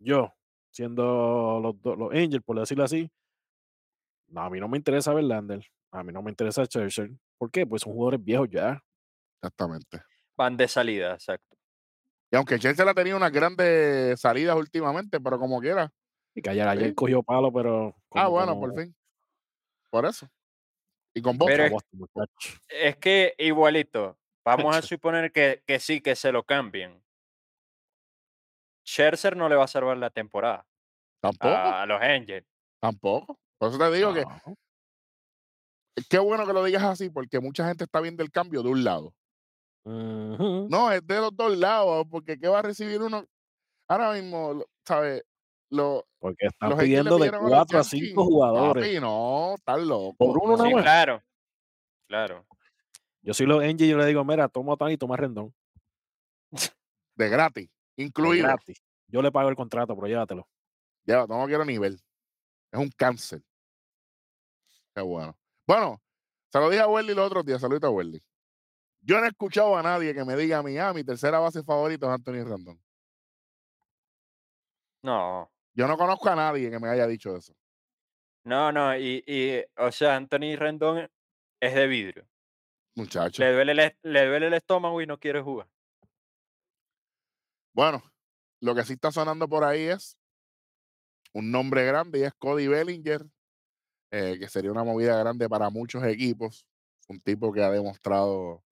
yo, 0.01 0.33
siendo 0.71 1.59
los, 1.61 1.81
do- 1.81 1.95
los 1.95 2.11
Angels, 2.13 2.43
por 2.43 2.59
decirlo 2.59 2.83
así, 2.83 3.09
no, 4.27 4.41
a 4.41 4.49
mí 4.49 4.59
no 4.59 4.67
me 4.67 4.77
interesa 4.77 5.13
Verlander. 5.13 5.65
A 5.91 6.03
mí 6.03 6.13
no 6.13 6.21
me 6.21 6.29
interesa 6.31 6.65
Churchill. 6.65 7.19
¿Por 7.37 7.51
qué? 7.51 7.65
Pues 7.67 7.81
son 7.81 7.91
jugadores 7.93 8.23
viejos 8.23 8.47
ya. 8.49 8.81
Exactamente. 9.41 10.01
Van 10.37 10.55
de 10.55 10.67
salida, 10.67 11.13
exacto. 11.13 11.57
Y 12.31 12.37
aunque 12.37 12.57
Chelsea 12.57 12.89
ha 12.89 12.93
tenido 12.93 13.17
unas 13.17 13.31
grandes 13.31 14.19
salidas 14.21 14.55
últimamente, 14.55 15.19
pero 15.19 15.37
como 15.37 15.59
quiera. 15.59 15.91
Y 16.33 16.41
que 16.41 16.49
ayer, 16.49 16.65
ayer 16.65 16.89
Sí. 16.89 16.95
cogió 16.95 17.21
palo, 17.23 17.51
pero. 17.51 17.93
Ah, 18.11 18.27
bueno, 18.29 18.53
como- 18.53 18.61
por 18.73 18.81
fin. 18.81 18.95
Por 19.89 20.05
eso. 20.05 20.29
Y 21.13 21.21
con 21.21 21.37
Boston. 21.37 21.59
es- 21.65 21.71
Boston. 21.71 22.27
Es 22.69 22.95
que 22.95 23.35
igualito, 23.37 24.17
vamos 24.45 24.73
a 24.77 24.81
suponer 24.97 25.33
que, 25.33 25.61
que 25.67 25.77
sí, 25.81 25.99
que 25.99 26.15
se 26.15 26.31
lo 26.31 26.43
cambien. 26.43 27.00
Scherzer 28.85 29.35
no 29.37 29.47
le 29.49 29.55
va 29.55 29.65
a 29.65 29.67
salvar 29.67 29.97
la 29.97 30.09
temporada 30.09 30.65
Tampoco. 31.21 31.53
a 31.53 31.85
los 31.85 32.01
Angels. 32.01 32.47
Tampoco. 32.79 33.39
Por 33.57 33.69
eso 33.69 33.77
te 33.77 33.91
digo 33.91 34.13
que 34.13 34.21
No. 34.25 34.55
qué 36.09 36.19
bueno 36.19 36.45
que 36.47 36.53
lo 36.53 36.63
digas 36.63 36.83
así, 36.83 37.09
porque 37.09 37.39
mucha 37.39 37.67
gente 37.67 37.83
está 37.83 37.99
viendo 38.01 38.23
el 38.23 38.31
cambio 38.31 38.63
de 38.63 38.69
un 38.69 38.83
lado. 38.83 39.13
No, 39.85 40.91
es 40.91 41.05
de 41.05 41.15
los 41.19 41.35
dos 41.35 41.57
lados, 41.57 42.05
porque 42.09 42.37
¿qué 42.39 42.47
va 42.47 42.59
a 42.59 42.63
recibir 42.63 43.01
uno? 43.01 43.25
Ahora 43.87 44.13
mismo, 44.13 44.63
¿sabes? 44.85 45.23
Lo, 45.71 46.05
Porque 46.19 46.47
están 46.47 46.69
los 46.71 46.79
pidiendo 46.79 47.15
de 47.17 47.29
pidieron 47.29 47.39
a 47.45 47.49
los 47.49 47.57
4 47.57 47.79
a 47.79 47.81
Yankees. 47.83 48.09
5 48.09 48.25
jugadores. 48.25 48.83
Papi, 48.85 48.99
no, 48.99 49.55
estás 49.55 49.79
loco. 49.81 50.15
Por 50.17 50.37
uno 50.37 50.57
Sí, 50.63 50.73
más. 50.73 50.83
claro. 50.83 51.23
Claro. 52.07 52.45
Yo 53.21 53.33
soy 53.33 53.45
los 53.45 53.61
Angels 53.63 53.81
y 53.83 53.89
yo 53.89 53.97
le 53.97 54.05
digo, 54.05 54.23
mira, 54.25 54.47
toma 54.49 54.73
Otani 54.73 54.93
y 54.93 54.97
toma 54.97 55.15
Rendón. 55.17 55.53
De 57.15 57.29
gratis, 57.29 57.69
incluido. 58.01 58.47
gratis. 58.47 58.81
Yo 59.07 59.21
le 59.21 59.31
pago 59.31 59.49
el 59.49 59.55
contrato, 59.55 59.95
pero 59.95 60.07
llévatelo. 60.07 60.47
Ya, 61.03 61.25
no 61.27 61.45
quiero 61.47 61.65
nivel. 61.65 61.99
Es 62.71 62.79
un 62.79 62.89
cáncer. 62.89 63.41
Qué 64.95 65.01
bueno. 65.01 65.37
Bueno, 65.67 66.01
se 66.49 66.59
lo 66.59 66.69
dije 66.69 66.81
a 66.81 66.87
Welly 66.87 67.13
los 67.13 67.25
otros 67.27 67.45
días. 67.45 67.59
Saludito 67.61 67.87
a 67.87 67.91
Welly. 67.91 68.21
Yo 69.01 69.17
no 69.19 69.25
he 69.25 69.29
escuchado 69.29 69.75
a 69.75 69.81
nadie 69.83 70.13
que 70.13 70.23
me 70.23 70.35
diga 70.35 70.59
a 70.59 70.63
mí, 70.63 70.77
ah, 70.77 70.93
mi 70.93 71.03
tercera 71.03 71.39
base 71.39 71.63
favorita 71.63 72.05
es 72.07 72.11
Anthony 72.13 72.43
Randón. 72.47 72.79
No, 75.03 75.51
Yo 75.73 75.87
no 75.87 75.97
conozco 75.97 76.29
a 76.29 76.35
nadie 76.35 76.69
que 76.69 76.79
me 76.79 76.87
haya 76.89 77.07
dicho 77.07 77.35
eso. 77.35 77.53
no, 78.43 78.71
no. 78.71 78.95
Y, 78.95 79.23
y, 79.25 79.63
o 79.77 79.91
sea, 79.91 80.15
Anthony 80.15 80.55
Rendón 80.55 81.09
es 81.59 81.73
de 81.75 81.87
vidrio. 81.87 82.27
Muchacho. 82.95 83.41
Le 83.41 83.53
duele, 83.53 83.71
el, 83.71 83.97
le 84.03 84.25
duele 84.27 84.47
el 84.47 84.53
estómago 84.53 85.01
y 85.01 85.07
no 85.07 85.17
quiere 85.17 85.41
jugar. 85.41 85.67
Bueno, 87.73 88.03
lo 88.61 88.75
que 88.75 88.83
sí 88.83 88.93
está 88.93 89.11
sonando 89.11 89.47
por 89.47 89.63
ahí 89.63 89.83
es 89.83 90.17
un 91.33 91.51
nombre 91.51 91.85
grande 91.85 92.19
y 92.19 92.23
es 92.23 92.33
Cody 92.33 92.67
Bellinger, 92.67 93.25
eh, 94.11 94.37
que 94.39 94.47
sería 94.49 94.71
una 94.71 94.83
movida 94.83 95.17
grande 95.17 95.47
para 95.47 95.69
muchos 95.69 96.03
equipos. 96.03 96.65
Un 97.07 97.19
tipo 97.19 97.51
que 97.51 97.61
ha 97.61 97.69
demostrado 97.69 98.63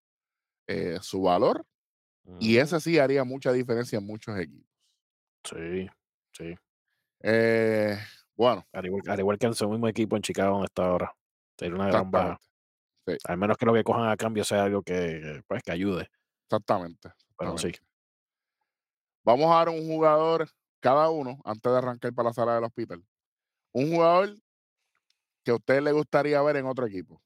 eh, 0.68 0.98
su 1.00 1.22
valor 1.22 1.64
y 2.38 2.58
ese 2.58 2.78
sí 2.78 2.98
haría 2.98 3.24
mucha 3.24 3.52
diferencia 3.52 3.98
en 3.98 4.06
muchos 4.06 4.38
equipos. 4.38 4.68
Sí, 5.44 5.88
sí. 6.32 6.54
Eh, 7.22 7.98
bueno, 8.36 8.64
Al 8.72 8.86
igual, 8.86 9.02
al 9.08 9.18
igual 9.18 9.38
que 9.38 9.46
en 9.46 9.54
su 9.54 9.68
mismo 9.68 9.88
equipo 9.88 10.14
en 10.14 10.22
Chicago 10.22 10.52
donde 10.52 10.66
está 10.66 10.84
ahora. 10.86 11.16
Sería 11.58 11.74
una 11.74 11.88
gran 11.88 12.10
baja. 12.10 12.38
Al 13.24 13.38
menos 13.38 13.56
que 13.56 13.66
lo 13.66 13.72
que 13.72 13.82
cojan 13.82 14.08
a 14.08 14.16
cambio 14.16 14.44
sea 14.44 14.64
algo 14.64 14.82
que, 14.82 15.42
pues, 15.48 15.62
que 15.62 15.72
ayude. 15.72 16.08
Exactamente. 16.44 17.10
Pero 17.36 17.56
sí. 17.56 17.72
Vamos 19.28 19.52
a 19.52 19.56
dar 19.56 19.68
un 19.68 19.86
jugador 19.86 20.48
cada 20.80 21.10
uno 21.10 21.38
antes 21.44 21.70
de 21.70 21.76
arrancar 21.76 22.14
para 22.14 22.30
la 22.30 22.32
sala 22.32 22.54
del 22.54 22.64
hospital. 22.64 23.04
Un 23.72 23.90
jugador 23.90 24.34
que 25.44 25.50
a 25.50 25.56
usted 25.56 25.82
le 25.82 25.92
gustaría 25.92 26.40
ver 26.40 26.56
en 26.56 26.64
otro 26.64 26.86
equipo. 26.86 27.20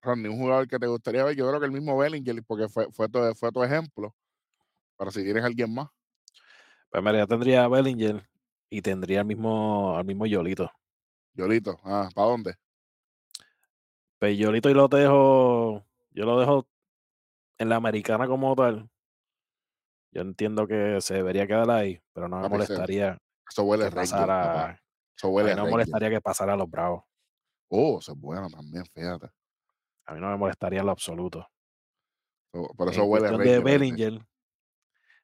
Randy, 0.00 0.30
un 0.30 0.38
jugador 0.38 0.66
que 0.66 0.78
te 0.78 0.86
gustaría 0.86 1.22
ver, 1.24 1.36
yo 1.36 1.46
creo 1.46 1.60
que 1.60 1.66
el 1.66 1.72
mismo 1.72 1.98
Bellinger, 1.98 2.42
porque 2.44 2.70
fue, 2.70 2.90
fue, 2.90 3.06
tu, 3.06 3.18
fue 3.34 3.52
tu 3.52 3.62
ejemplo. 3.62 4.14
Pero 4.96 5.10
si 5.10 5.22
tienes 5.24 5.44
alguien 5.44 5.74
más, 5.74 5.90
Pues 6.88 7.02
mira, 7.02 7.18
ya 7.18 7.26
tendría 7.26 7.64
a 7.64 7.68
Bellinger 7.68 8.26
y 8.70 8.80
tendría 8.80 9.20
al 9.20 9.26
mismo, 9.26 9.94
al 9.94 10.06
mismo 10.06 10.24
Yolito. 10.24 10.72
Yolito, 11.34 11.78
ah, 11.84 12.08
¿para 12.14 12.28
dónde? 12.28 12.54
Pues 14.18 14.38
Yolito 14.38 14.70
y 14.70 14.74
lo 14.74 14.88
dejo, 14.88 15.84
yo 16.12 16.24
lo 16.24 16.40
dejo 16.40 16.66
en 17.58 17.68
la 17.68 17.76
americana 17.76 18.26
como 18.26 18.56
tal. 18.56 18.88
Yo 20.12 20.20
entiendo 20.22 20.66
que 20.66 21.00
se 21.00 21.14
debería 21.14 21.46
quedar 21.46 21.70
ahí, 21.70 22.00
pero 22.12 22.28
no 22.28 22.36
me 22.36 22.42
Papi, 22.42 22.52
molestaría 22.52 23.18
Eso 23.48 23.64
huele 23.64 23.84
que 23.84 23.88
a 23.88 23.90
Ranger, 23.90 24.10
pasara. 24.10 24.42
papá. 24.42 24.80
Eso 25.16 25.26
A 25.28 25.30
huele 25.30 25.46
mí 25.48 25.52
a 25.52 25.56
no 25.56 25.64
me 25.64 25.70
molestaría 25.70 26.10
que 26.10 26.20
pasara 26.20 26.52
a 26.52 26.56
los 26.56 26.68
Bravos. 26.70 27.04
Oh, 27.68 27.98
eso 27.98 28.12
es 28.12 28.18
bueno 28.18 28.48
también, 28.50 28.84
fíjate. 28.92 29.30
A 30.06 30.14
mí 30.14 30.20
no 30.20 30.28
me 30.30 30.36
molestaría 30.36 30.80
en 30.80 30.86
lo 30.86 30.92
absoluto. 30.92 31.48
Eso- 32.52 32.68
Por 32.76 32.88
eso 32.90 33.02
en 33.04 33.10
huele 33.10 33.26
a 33.28 33.30
cuestión 33.30 33.38
de 33.38 33.60
Ranger. 33.60 33.80
¿oíste? 33.80 33.94
Bellinger, 34.04 34.26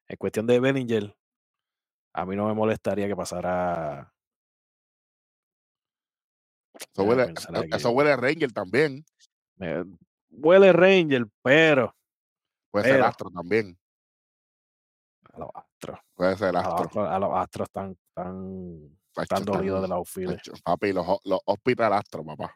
en 0.09 0.17
cuestión 0.17 0.47
de 0.47 0.61
Bellinger, 0.61 1.17
a 2.15 2.25
mí 2.27 2.37
no 2.37 2.47
me 2.47 2.55
molestaría 2.55 3.07
que 3.07 3.17
pasara. 3.17 4.15
Eso 6.75 7.03
huele, 7.05 7.33
eso- 7.37 7.49
aquí. 7.57 7.69
eso 7.73 7.91
huele 7.91 8.13
a 8.13 8.17
Ranger 8.17 8.53
también. 8.53 9.05
me- 9.57 9.85
huele 10.31 10.73
Ranger, 10.73 11.27
pero 11.43 11.95
Puede 12.71 12.85
ser 12.85 12.95
Pero- 12.97 13.07
Astro 13.07 13.31
también. 13.31 13.79
A 15.39 15.45
los 15.47 15.51
Astros. 15.55 15.99
Puede 16.15 16.37
ser 16.37 16.49
A 16.49 16.53
los 16.53 16.65
Astro. 16.67 16.85
Astros, 16.85 17.09
a 17.09 17.19
los 17.19 17.31
Astros 17.37 17.69
están 17.69 17.97
tan, 18.15 18.99
Tacho, 19.13 19.35
tan 19.35 19.45
dolidos 19.45 19.81
de 19.81 19.85
están- 19.87 19.91
la 19.91 19.97
outfield. 19.97 20.41
Papi, 20.65 20.93
los, 20.93 21.07
los 21.25 21.41
Hospital 21.47 21.93
Astro, 21.93 22.25
papá. 22.25 22.55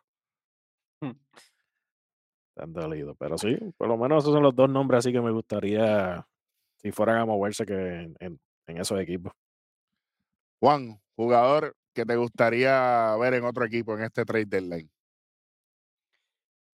Tan 2.54 2.72
dolidos. 2.72 3.16
Pero 3.18 3.38
sí, 3.38 3.56
por 3.76 3.88
lo 3.88 3.96
menos 3.96 4.22
esos 4.24 4.34
son 4.34 4.42
los 4.42 4.54
dos 4.54 4.68
nombres 4.68 4.98
así 4.98 5.12
que 5.12 5.20
me 5.20 5.30
gustaría 5.30 6.26
si 6.76 6.92
fueran 6.92 7.18
a 7.18 7.24
moverse 7.26 7.64
que 7.64 7.74
en, 7.74 8.16
en- 8.20 8.40
en 8.66 8.76
esos 8.78 9.00
equipos. 9.00 9.32
Juan, 10.60 11.00
jugador 11.16 11.74
que 11.94 12.04
te 12.04 12.16
gustaría 12.16 13.16
ver 13.16 13.34
en 13.34 13.44
otro 13.44 13.64
equipo 13.64 13.94
en 13.96 14.04
este 14.04 14.24
trade 14.24 14.46
deadline. 14.46 14.90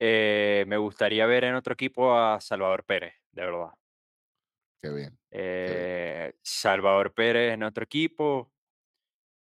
Eh, 0.00 0.64
me 0.68 0.76
gustaría 0.76 1.26
ver 1.26 1.44
en 1.44 1.54
otro 1.54 1.72
equipo 1.74 2.14
a 2.16 2.40
Salvador 2.40 2.84
Pérez, 2.84 3.14
de 3.32 3.42
verdad. 3.44 3.72
Qué 4.80 4.90
bien. 4.90 5.18
Eh, 5.30 6.34
Salvador 6.42 7.12
Pérez 7.12 7.52
en 7.52 7.62
otro 7.62 7.84
equipo. 7.84 8.52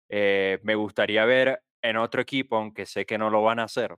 Eh, 0.10 0.60
me 0.64 0.76
gustaría 0.76 1.24
ver 1.26 1.64
en 1.82 1.98
otro 1.98 2.22
equipo, 2.22 2.58
aunque 2.58 2.86
sé 2.86 3.06
que 3.06 3.18
no 3.18 3.30
lo 3.30 3.42
van 3.44 3.60
a 3.60 3.64
hacer. 3.64 3.96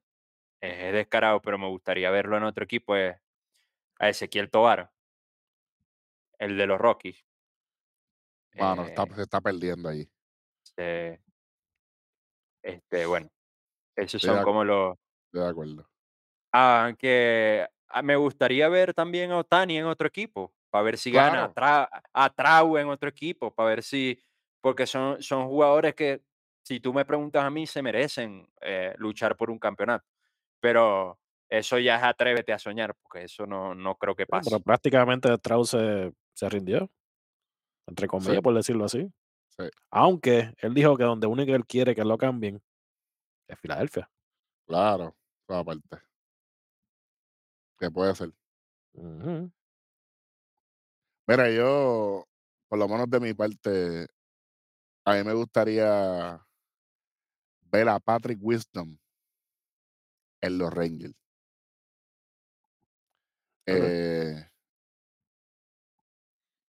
Es 0.61 0.93
descarado, 0.93 1.41
pero 1.41 1.57
me 1.57 1.67
gustaría 1.67 2.09
verlo 2.11 2.37
en 2.37 2.43
otro 2.43 2.63
equipo. 2.63 2.95
Es 2.95 3.17
a 3.99 4.09
Ezequiel 4.09 4.49
Tobar, 4.49 4.91
el 6.39 6.57
de 6.57 6.67
los 6.67 6.79
Rockies. 6.79 7.25
Está- 8.51 8.75
Eh, 8.85 9.15
se 9.15 9.21
está 9.23 9.41
perdiendo 9.41 9.89
ahí. 9.89 10.07
este, 12.61 13.05
bueno, 13.05 13.29
esos 13.95 14.23
Estoy 14.23 14.35
son 14.35 14.43
como 14.43 14.63
los... 14.63 14.97
Estoy 15.25 15.41
de 15.41 15.49
acuerdo. 15.49 15.89
Aunque 16.51 17.67
ah, 17.87 18.01
me 18.03 18.15
gustaría 18.15 18.69
ver 18.69 18.93
también 18.93 19.31
a 19.31 19.37
Otani 19.39 19.77
en 19.77 19.85
otro 19.85 20.07
equipo, 20.07 20.53
para 20.73 20.85
ver 20.85 20.97
si 20.97 21.11
gana, 21.11 21.43
a, 21.43 21.53
Claro. 21.53 21.53
Tra- 21.53 22.01
a 22.11 22.29
Trau 22.31 22.79
en 22.79 22.87
otro 22.87 23.07
equipo, 23.07 23.53
para 23.53 23.69
ver 23.69 23.83
si, 23.83 24.19
porque 24.59 24.87
son, 24.87 25.21
son 25.21 25.47
jugadores 25.47 25.93
que, 25.93 26.23
si 26.63 26.79
tú 26.79 26.91
me 26.91 27.05
preguntas 27.05 27.43
a 27.43 27.51
mí, 27.51 27.67
se 27.67 27.83
merecen 27.83 28.47
eh, 28.59 28.95
luchar 28.97 29.37
por 29.37 29.51
un 29.51 29.59
campeonato. 29.59 30.03
Pero 30.59 31.19
eso 31.47 31.77
ya 31.77 31.97
es 31.97 32.03
atrévete 32.03 32.53
a 32.53 32.57
soñar, 32.57 32.95
porque 32.95 33.25
eso 33.25 33.45
no, 33.45 33.75
no 33.75 33.93
creo 33.97 34.15
que 34.15 34.23
Sí, 34.23 34.29
pero 34.31 34.41
pase. 34.41 34.59
prácticamente 34.61 35.31
Strauss 35.35 35.69
se, 35.69 36.11
se 36.33 36.49
rindió, 36.49 36.89
entre 37.85 38.05
Sí, 38.05 38.09
comillas, 38.09 38.41
por 38.41 38.55
decirlo 38.55 38.85
así. 38.85 39.07
sí, 39.55 39.65
Aunque 39.91 40.55
él 40.57 40.73
dijo 40.73 40.97
que 40.97 41.03
donde 41.03 41.27
único 41.27 41.53
él 41.53 41.67
quiere 41.67 41.93
que 41.93 42.03
lo 42.03 42.17
cambien 42.17 42.63
es 43.47 43.59
Filadelfia. 43.59 44.09
claro. 44.65 45.15
Esa 45.47 45.63
parte. 45.63 45.97
Que 47.77 47.91
puede 47.91 48.15
ser. 48.15 48.31
Ujú. 48.93 49.51
Mira, 51.27 51.49
yo, 51.49 52.25
por 52.67 52.79
lo 52.79 52.87
menos 52.87 53.09
de 53.09 53.19
mi 53.19 53.33
parte, 53.33 54.07
a 55.05 55.15
mí 55.15 55.23
me 55.23 55.33
gustaría 55.33 56.45
ver 57.71 57.89
a 57.89 57.99
Patrick 57.99 58.39
Wisdom 58.41 58.97
en 60.41 60.57
los 60.57 60.73
Rangers. 60.73 61.15
Eh, 63.65 64.45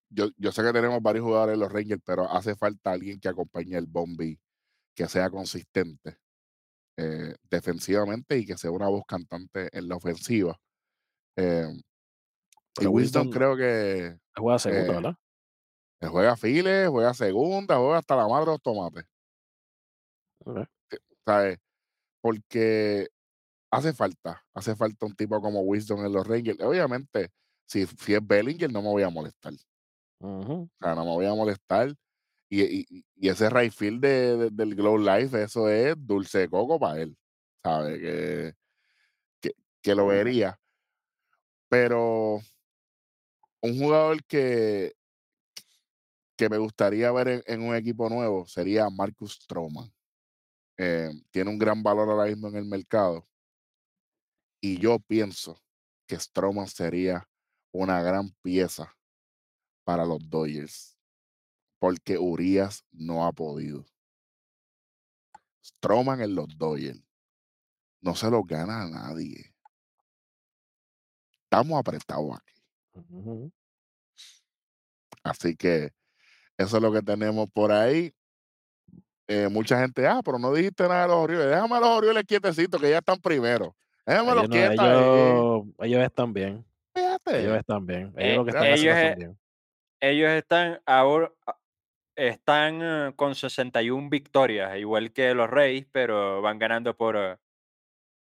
yo, 0.08 0.28
yo 0.36 0.52
sé 0.52 0.62
que 0.62 0.72
tenemos 0.72 1.02
varios 1.02 1.24
jugadores 1.24 1.54
en 1.54 1.60
los 1.60 1.72
Rangers, 1.72 2.02
pero 2.04 2.30
hace 2.30 2.54
falta 2.54 2.92
alguien 2.92 3.18
que 3.18 3.28
acompañe 3.28 3.76
el 3.76 3.86
Bombi, 3.86 4.38
que 4.94 5.08
sea 5.08 5.30
consistente 5.30 6.18
eh, 6.96 7.34
defensivamente 7.50 8.38
y 8.38 8.46
que 8.46 8.56
sea 8.56 8.70
una 8.70 8.88
voz 8.88 9.04
cantante 9.06 9.68
en 9.76 9.88
la 9.88 9.96
ofensiva. 9.96 10.56
Eh, 11.36 11.66
Pero 12.74 12.90
Wisdom 12.90 13.26
Wisdom 13.28 13.30
creo 13.30 13.56
que 13.56 14.18
juega 14.36 14.58
segunda, 14.58 14.92
eh, 14.92 14.94
¿verdad? 14.94 15.16
juega 16.10 16.36
files, 16.36 16.88
juega 16.88 17.14
segunda, 17.14 17.76
juega 17.78 17.98
hasta 17.98 18.16
la 18.16 18.28
madre 18.28 18.46
de 18.46 18.50
los 18.52 18.62
tomates. 18.62 19.04
¿Sabes? 21.26 21.58
Porque 22.20 23.08
hace 23.70 23.92
falta, 23.92 24.42
hace 24.54 24.76
falta 24.76 25.06
un 25.06 25.14
tipo 25.14 25.40
como 25.40 25.60
Wisdom 25.62 26.04
en 26.04 26.12
los 26.12 26.26
Rangers. 26.26 26.60
Obviamente, 26.60 27.30
si, 27.66 27.86
si 27.86 28.14
es 28.14 28.26
Bellinger, 28.26 28.70
no 28.72 28.82
me 28.82 28.88
voy 28.88 29.02
a 29.02 29.10
molestar. 29.10 29.52
O 30.20 30.68
sea, 30.80 30.94
no 30.94 31.04
me 31.04 31.10
voy 31.12 31.26
a 31.26 31.34
molestar. 31.34 31.94
Y, 32.50 32.62
y- 32.62 32.86
y- 33.16 33.28
ese 33.28 33.48
right 33.50 33.72
field 33.72 34.00
de, 34.02 34.36
de- 34.36 34.50
del 34.50 34.74
Glow 34.74 34.98
Life, 34.98 35.42
eso 35.42 35.68
es 35.68 35.94
dulce 35.98 36.40
de 36.40 36.48
coco 36.48 36.78
para 36.78 37.00
él. 37.00 37.16
¿Sabe? 37.62 37.98
Que, 38.00 38.54
que, 39.40 39.50
que 39.82 39.94
lo 39.94 40.06
vería. 40.08 40.58
Pero 41.68 42.40
un 43.64 43.78
jugador 43.78 44.22
que, 44.24 44.94
que 46.36 46.50
me 46.50 46.58
gustaría 46.58 47.10
ver 47.12 47.42
en, 47.46 47.62
un 47.62 47.74
equipo 47.74 48.10
nuevo 48.10 48.46
sería 48.46 48.90
Marcus 48.90 49.38
Stroman. 49.42 49.90
Eh, 50.76 51.10
tiene 51.30 51.48
un 51.48 51.58
gran 51.58 51.82
valor 51.82 52.10
ahora 52.10 52.26
mismo 52.26 52.48
en 52.48 52.56
el 52.56 52.66
mercado. 52.66 53.26
Y 54.60 54.78
yo 54.78 54.98
pienso 54.98 55.58
que 56.06 56.20
Stroman 56.20 56.68
sería 56.68 57.26
una 57.72 58.02
gran 58.02 58.30
pieza 58.42 58.94
para 59.82 60.04
los 60.04 60.28
Dodgers. 60.28 60.98
Porque 61.78 62.18
Urias 62.18 62.84
no 62.92 63.24
ha 63.24 63.32
podido. 63.32 63.86
Stroman 65.64 66.20
en 66.20 66.34
los 66.34 66.48
Dodgers. 66.58 67.02
No 68.02 68.14
se 68.14 68.28
lo 68.28 68.44
gana 68.44 68.82
a 68.82 68.90
nadie. 68.90 69.54
Estamos 71.44 71.78
apretados 71.78 72.36
aquí. 72.36 72.53
Ujú. 72.94 73.50
Así 75.22 75.56
que 75.56 75.90
eso 76.58 76.76
es 76.76 76.82
lo 76.82 76.92
que 76.92 77.02
tenemos 77.02 77.48
por 77.52 77.72
ahí. 77.72 78.12
Eh, 79.26 79.48
mucha 79.48 79.80
gente, 79.80 80.06
ah, 80.06 80.20
pero 80.24 80.38
no 80.38 80.52
dijiste 80.52 80.82
nada 80.86 81.02
de 81.02 81.08
los 81.08 81.16
Orioles. 81.16 81.46
Déjame 81.48 81.76
a 81.76 81.80
los 81.80 81.88
Orioles 81.88 82.24
quietecitos 82.24 82.80
que 82.80 82.90
ya 82.90 82.98
están 82.98 83.18
primero. 83.20 83.74
Déjamelos 84.06 84.44
Ellos, 84.50 84.76
no- 84.76 85.64
ellos, 85.64 85.66
ellos 85.80 86.02
están 86.04 86.32
bien. 86.34 86.64
Ellos 86.94 87.18
Fíjate. 87.24 87.56
están 87.58 87.86
bien. 87.86 88.12
Ellos 88.16 88.18
Eh, 88.18 88.36
lo 88.36 88.44
que 88.44 88.50
están 88.50 88.72
haciendo 88.72 88.90
ellos, 88.90 88.96
están 88.96 89.12
eh, 89.12 89.16
bien. 89.16 89.38
ellos 90.00 90.30
están 90.30 90.80
ahora 90.84 91.32
a- 91.46 91.56
están 92.16 92.80
eh, 92.82 93.12
con 93.16 93.34
61 93.34 94.10
victorias, 94.10 94.76
igual 94.76 95.10
que 95.12 95.34
los 95.34 95.48
Reyes, 95.48 95.86
pero 95.90 96.42
van 96.42 96.58
ganando 96.58 96.94
por, 96.96 97.40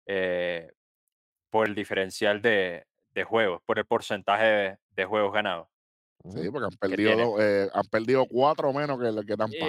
eh, 0.08 0.72
por 1.52 1.68
el 1.68 1.76
diferencial 1.76 2.42
de, 2.42 2.88
de 3.14 3.24
juegos, 3.24 3.62
por 3.66 3.80
el 3.80 3.86
porcentaje 3.86 4.46
de, 4.46 4.78
de 4.92 5.06
juegos 5.06 5.34
ganados 5.34 5.68
Sí, 6.30 6.50
porque 6.50 6.68
han 6.68 6.78
perdido, 6.78 7.40
eh, 7.42 7.70
han 7.74 7.84
perdido 7.88 8.26
cuatro 8.26 8.72
menos 8.72 8.98
que, 8.98 9.26
que 9.26 9.36
Tampa. 9.36 9.68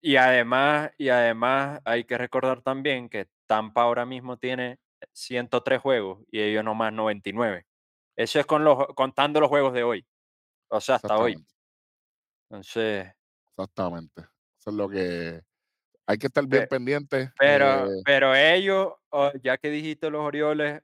Y, 0.00 0.12
y 0.12 0.16
además, 0.16 0.92
y 0.98 1.08
además 1.08 1.80
hay 1.84 2.04
que 2.04 2.16
recordar 2.16 2.62
también 2.62 3.08
que 3.08 3.28
Tampa 3.46 3.82
ahora 3.82 4.06
mismo 4.06 4.36
tiene 4.38 4.78
103 5.12 5.80
juegos 5.80 6.20
y 6.30 6.40
ellos 6.40 6.62
nomás 6.64 6.92
99. 6.92 7.66
Eso 8.16 8.38
es 8.38 8.46
con 8.46 8.62
los, 8.62 8.86
contando 8.94 9.40
los 9.40 9.48
juegos 9.48 9.72
de 9.72 9.82
hoy, 9.82 10.06
o 10.68 10.80
sea, 10.80 10.96
hasta 10.96 11.18
hoy. 11.18 11.36
Entonces, 12.48 13.08
exactamente. 13.50 14.22
Eso 14.60 14.70
es 14.70 14.76
lo 14.76 14.88
que 14.88 15.40
hay 16.06 16.18
que 16.18 16.26
estar 16.26 16.46
bien 16.46 16.62
pe- 16.62 16.68
pendientes. 16.68 17.30
pero, 17.38 17.86
eh, 17.86 18.02
pero 18.04 18.34
ellos, 18.34 18.94
oh, 19.10 19.32
ya 19.42 19.58
que 19.58 19.70
dijiste 19.70 20.10
los 20.10 20.22
Orioles, 20.22 20.82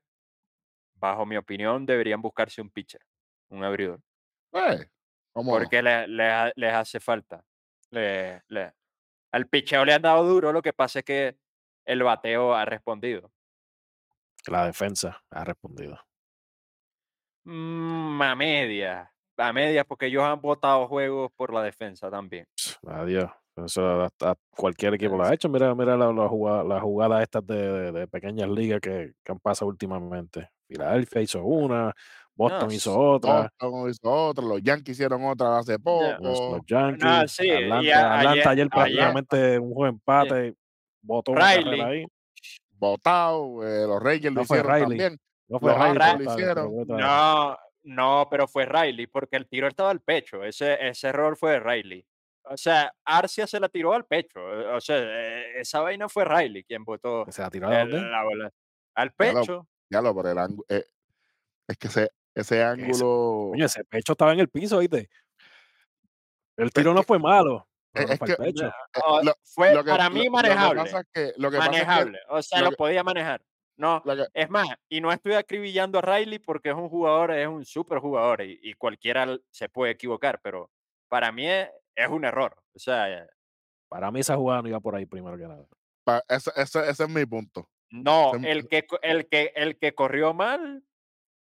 bajo 0.96 1.24
mi 1.26 1.36
opinión, 1.36 1.86
deberían 1.86 2.20
buscarse 2.22 2.60
un 2.60 2.70
pitcher, 2.70 3.00
un 3.50 3.62
abridor, 3.64 4.00
eh, 4.52 4.88
¿cómo 5.32 5.52
no? 5.52 5.58
porque 5.58 5.82
le- 5.82 6.08
le 6.08 6.24
ha- 6.30 6.52
les 6.56 6.72
hace 6.72 7.00
falta. 7.00 7.44
Le- 7.90 8.42
le- 8.48 8.72
al 9.32 9.46
picheo 9.48 9.84
le 9.84 9.92
han 9.94 10.02
dado 10.02 10.24
duro, 10.24 10.52
lo 10.52 10.62
que 10.62 10.72
pasa 10.72 11.00
es 11.00 11.04
que 11.04 11.36
el 11.84 12.02
bateo 12.02 12.54
ha 12.54 12.64
respondido. 12.64 13.30
La 14.48 14.64
defensa 14.66 15.22
ha 15.30 15.44
respondido. 15.44 15.98
Mm, 17.44 18.20
a 18.22 18.34
media, 18.34 19.12
a 19.36 19.52
media, 19.52 19.84
porque 19.84 20.06
ellos 20.06 20.22
han 20.24 20.40
votado 20.40 20.88
juegos 20.88 21.30
por 21.36 21.52
la 21.52 21.62
defensa 21.62 22.10
también. 22.10 22.46
Adiós. 22.86 23.30
Eso 23.56 24.02
hasta 24.02 24.34
cualquier 24.50 24.94
equipo 24.94 25.16
lo 25.16 25.24
ha 25.24 25.32
hecho. 25.32 25.48
Mira, 25.48 25.74
mira 25.74 25.96
las 25.96 26.14
la 26.14 26.28
jugada, 26.28 26.62
las 26.62 26.82
jugadas 26.82 27.22
estas 27.22 27.46
de, 27.46 27.56
de- 27.56 27.92
de 27.92 28.06
pequeñas 28.08 28.48
ligas 28.50 28.80
que, 28.80 29.14
que 29.24 29.32
han 29.32 29.38
pasado 29.38 29.68
últimamente. 29.70 30.50
Filadelfia 30.68 31.20
hizo 31.22 31.42
una, 31.44 31.94
Boston 32.34 32.68
No, 32.68 32.74
hizo 32.74 32.98
otra, 32.98 33.50
Boston 33.58 33.90
hizo 33.90 34.10
otro, 34.10 34.46
los 34.46 34.62
Yankees 34.62 34.92
hicieron 34.96 35.24
otra 35.24 35.58
hace 35.58 35.72
los, 35.72 35.82
poco. 35.82 36.22
los 36.22 36.40
no, 36.50 36.64
Yankees, 36.66 37.32
sí, 37.32 37.50
Atlanta, 37.50 37.98
a- 38.10 38.18
Atlanta 38.18 38.30
ayer, 38.30 38.48
ayer 38.48 38.48
ayer, 38.48 38.70
prácticamente 38.70 39.58
un 39.58 39.72
juego 39.74 39.86
empate, 39.86 40.54
Riley, 41.34 41.80
ahí. 41.80 42.04
Votado, 42.78 43.66
eh, 43.66 43.86
los 43.86 44.02
Rangers 44.02 44.34
lo 44.34 44.40
No 44.42 44.44
fue 44.46 44.58
hicieron 44.58 44.72
Riley, 44.74 44.98
también. 44.98 45.18
no 45.48 45.60
fue 45.60 45.70
Los 45.72 45.80
Riley, 45.80 45.98
lo 46.24 46.32
hicieron. 46.32 46.72
fue 46.72 46.82
otra- 46.82 46.96
no, 46.98 47.58
no, 47.84 48.28
pero 48.30 48.48
fue 48.48 48.66
Riley, 48.66 49.06
porque 49.06 49.36
el 49.36 49.48
tiro 49.48 49.66
estaba 49.68 49.90
al 49.90 50.00
pecho, 50.02 50.44
ese, 50.44 50.76
ese 50.86 51.08
error 51.08 51.36
fue 51.36 51.52
de 51.52 51.60
Riley. 51.60 52.06
O 52.48 52.56
sea, 52.56 52.92
Arcia 53.04 53.46
se 53.46 53.58
la 53.58 53.68
tiró 53.68 53.92
al 53.92 54.04
pecho, 54.04 54.40
o 54.40 54.80
sea, 54.80 54.98
eh, 54.98 55.60
esa 55.60 55.80
vaina 55.80 56.08
fue 56.08 56.24
Riley 56.24 56.64
quien 56.64 56.84
botó 56.84 57.24
¿Se 57.30 57.42
la 57.42 57.50
tiró 57.50 57.68
a 57.68 57.78
dónde? 57.78 57.98
la 58.00 58.22
bola 58.24 58.50
al 58.94 59.08
lo, 59.08 59.14
pecho. 59.16 59.66
Ya 59.90 60.00
lo, 60.02 60.14
por 60.14 60.26
el 60.26 60.38
ángulo. 60.38 60.64
eh, 60.68 60.84
es 61.68 61.76
que 61.78 61.88
ese, 61.88 62.10
ese 62.34 62.56
Ese- 62.60 62.64
ángulo. 62.64 63.50
coño, 63.52 63.64
ese 63.66 63.84
pecho 63.84 64.12
estaba 64.12 64.32
en 64.32 64.40
el 64.40 64.48
piso, 64.48 64.78
¿viste? 64.78 65.08
El 66.56 66.66
Es 66.68 66.72
tiro 66.72 66.94
no 66.94 67.00
que, 67.00 67.06
fue 67.06 67.18
malo, 67.18 67.68
pero 67.92 68.04
es, 68.04 68.08
no 68.08 68.12
es 68.14 68.18
fue 68.18 68.26
que 68.26 68.32
el 68.32 68.38
pecho. 68.54 68.72
lo, 69.22 69.34
fue 69.44 69.74
lo 69.74 69.84
que, 69.84 69.90
para 69.90 70.08
mí 70.10 70.18
lo 70.18 70.24
que 70.24 70.30
manejable. 70.30 70.80
pasa 70.82 71.00
es 71.00 71.06
que 71.12 71.32
lo 71.36 71.50
que 71.50 71.58
pasa 71.58 71.70
es 71.72 71.76
que 71.80 71.86
Manejable, 71.86 72.18
o 72.28 72.42
sea, 72.42 72.60
lo 72.62 72.72
podía 72.72 73.02
manejar. 73.02 73.44
No, 73.78 74.02
es 74.32 74.48
más, 74.48 74.68
y 74.88 75.02
no 75.02 75.12
estoy 75.12 75.34
acribillando 75.34 75.98
a 75.98 76.02
Riley 76.02 76.38
porque 76.38 76.70
es 76.70 76.74
un 76.74 76.88
jugador, 76.88 77.32
es 77.32 77.46
un 77.46 77.62
super 77.66 77.98
jugador 77.98 78.40
y, 78.40 78.58
y 78.62 78.72
cualquiera 78.72 79.36
se 79.50 79.68
puede 79.68 79.92
equivocar, 79.92 80.40
pero 80.42 80.70
para 81.08 81.30
mí 81.30 81.46
es, 81.46 81.68
es 81.94 82.08
un 82.08 82.24
error. 82.24 82.56
O 82.74 82.78
sea, 82.78 83.26
Para 83.90 84.10
mí 84.10 84.20
esa 84.20 84.34
jugada 84.36 84.62
no 84.62 84.68
iba 84.68 84.80
por 84.80 84.94
ahí 84.96 85.04
primero 85.04 85.36
que 85.36 85.46
nada. 85.46 85.66
pa- 86.04 86.22
ese, 86.26 86.50
ese- 86.56 86.88
ese 86.88 87.02
es 87.04 87.08
mi 87.10 87.26
punto. 87.26 87.68
No, 87.90 88.34
es 88.34 88.44
el 88.44 88.68
que, 88.68 88.86
el 89.02 89.28
que, 89.28 89.52
el 89.54 89.78
que 89.78 89.94
corrió 89.94 90.34
mal, 90.34 90.84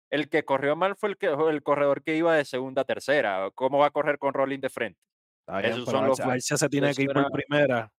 el 0.09 0.29
que 0.29 0.43
corrió 0.45 0.75
mal 0.75 0.95
fue 0.95 1.09
el, 1.09 1.17
que, 1.17 1.27
el 1.27 1.63
corredor 1.63 2.03
que 2.03 2.15
iba 2.15 2.35
de 2.35 2.45
segunda 2.45 2.83
a 2.83 2.85
tercera. 2.85 3.49
¿Cómo 3.55 3.79
va 3.79 3.87
a 3.87 3.91
correr 3.91 4.17
con 4.19 4.33
rolling 4.33 4.59
de 4.59 4.69
frente? 4.69 4.99
Está 5.45 5.59
bien, 5.59 5.71
Esos 5.73 5.85
pero 5.85 5.97
son 5.99 6.07
los... 6.07 6.19
Arce 6.19 6.57
se 6.57 6.69
tiene 6.69 6.93
que 6.93 7.01
ir 7.03 7.07
por 7.09 7.17
era- 7.19 7.29
primera, 7.29 7.93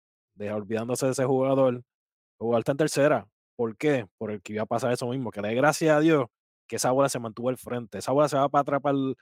olvidándose 0.55 1.05
de 1.07 1.11
ese 1.13 1.25
jugador, 1.25 1.81
jugar 2.39 2.63
en 2.65 2.77
tercera. 2.77 3.27
¿Por 3.55 3.75
qué? 3.75 4.05
Por 4.17 4.31
el 4.31 4.41
que 4.41 4.53
iba 4.53 4.63
a 4.63 4.67
pasar 4.67 4.91
eso 4.91 5.07
mismo, 5.07 5.31
que 5.31 5.41
le 5.41 5.47
dé 5.49 5.55
gracias 5.55 5.95
a 5.95 5.99
Dios 5.99 6.25
que 6.67 6.75
esa 6.75 6.91
bola 6.91 7.09
se 7.09 7.17
mantuvo 7.19 7.49
al 7.49 7.57
frente. 7.57 7.97
Esa 7.97 8.11
bola 8.11 8.27
se 8.29 8.38
va 8.38 8.47
para 8.49 8.61
atrás 8.61 8.81
para 8.81 8.95
el, 8.97 9.15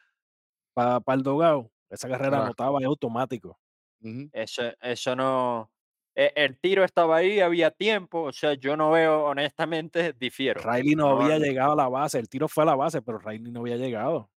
para, 0.74 0.99
para 0.99 1.16
el 1.16 1.24
dogado. 1.24 1.72
Esa 1.89 2.09
carrera 2.09 2.39
Ah. 2.39 2.43
anotaba 2.45 2.80
en 2.80 2.86
automático. 2.86 3.57
Ujú. 4.01 4.30
Eso, 4.34 4.63
eso 4.82 5.16
no. 5.16 5.72
E- 6.16 6.32
El 6.36 6.57
tiro 6.59 6.84
estaba 6.84 7.18
ahí, 7.18 7.39
había 7.41 7.72
tiempo. 7.72 8.24
O 8.24 8.32
sea, 8.34 8.53
yo 8.53 8.76
no 8.78 8.91
veo, 8.91 9.26
honestamente, 9.26 10.13
difiero. 10.13 10.61
Riley 10.61 10.95
no, 10.95 11.09
No, 11.16 11.22
había 11.22 11.38
llegado 11.38 11.74
a 11.74 11.76
la 11.76 11.89
base. 11.89 12.18
El 12.20 12.30
tiro 12.30 12.47
fue 12.47 12.63
a 12.63 12.68
la 12.68 12.76
base, 12.76 13.01
pero 13.01 13.20
Riley 13.20 13.51
no 13.51 13.59
había 13.61 13.76
llegado. 13.78 14.30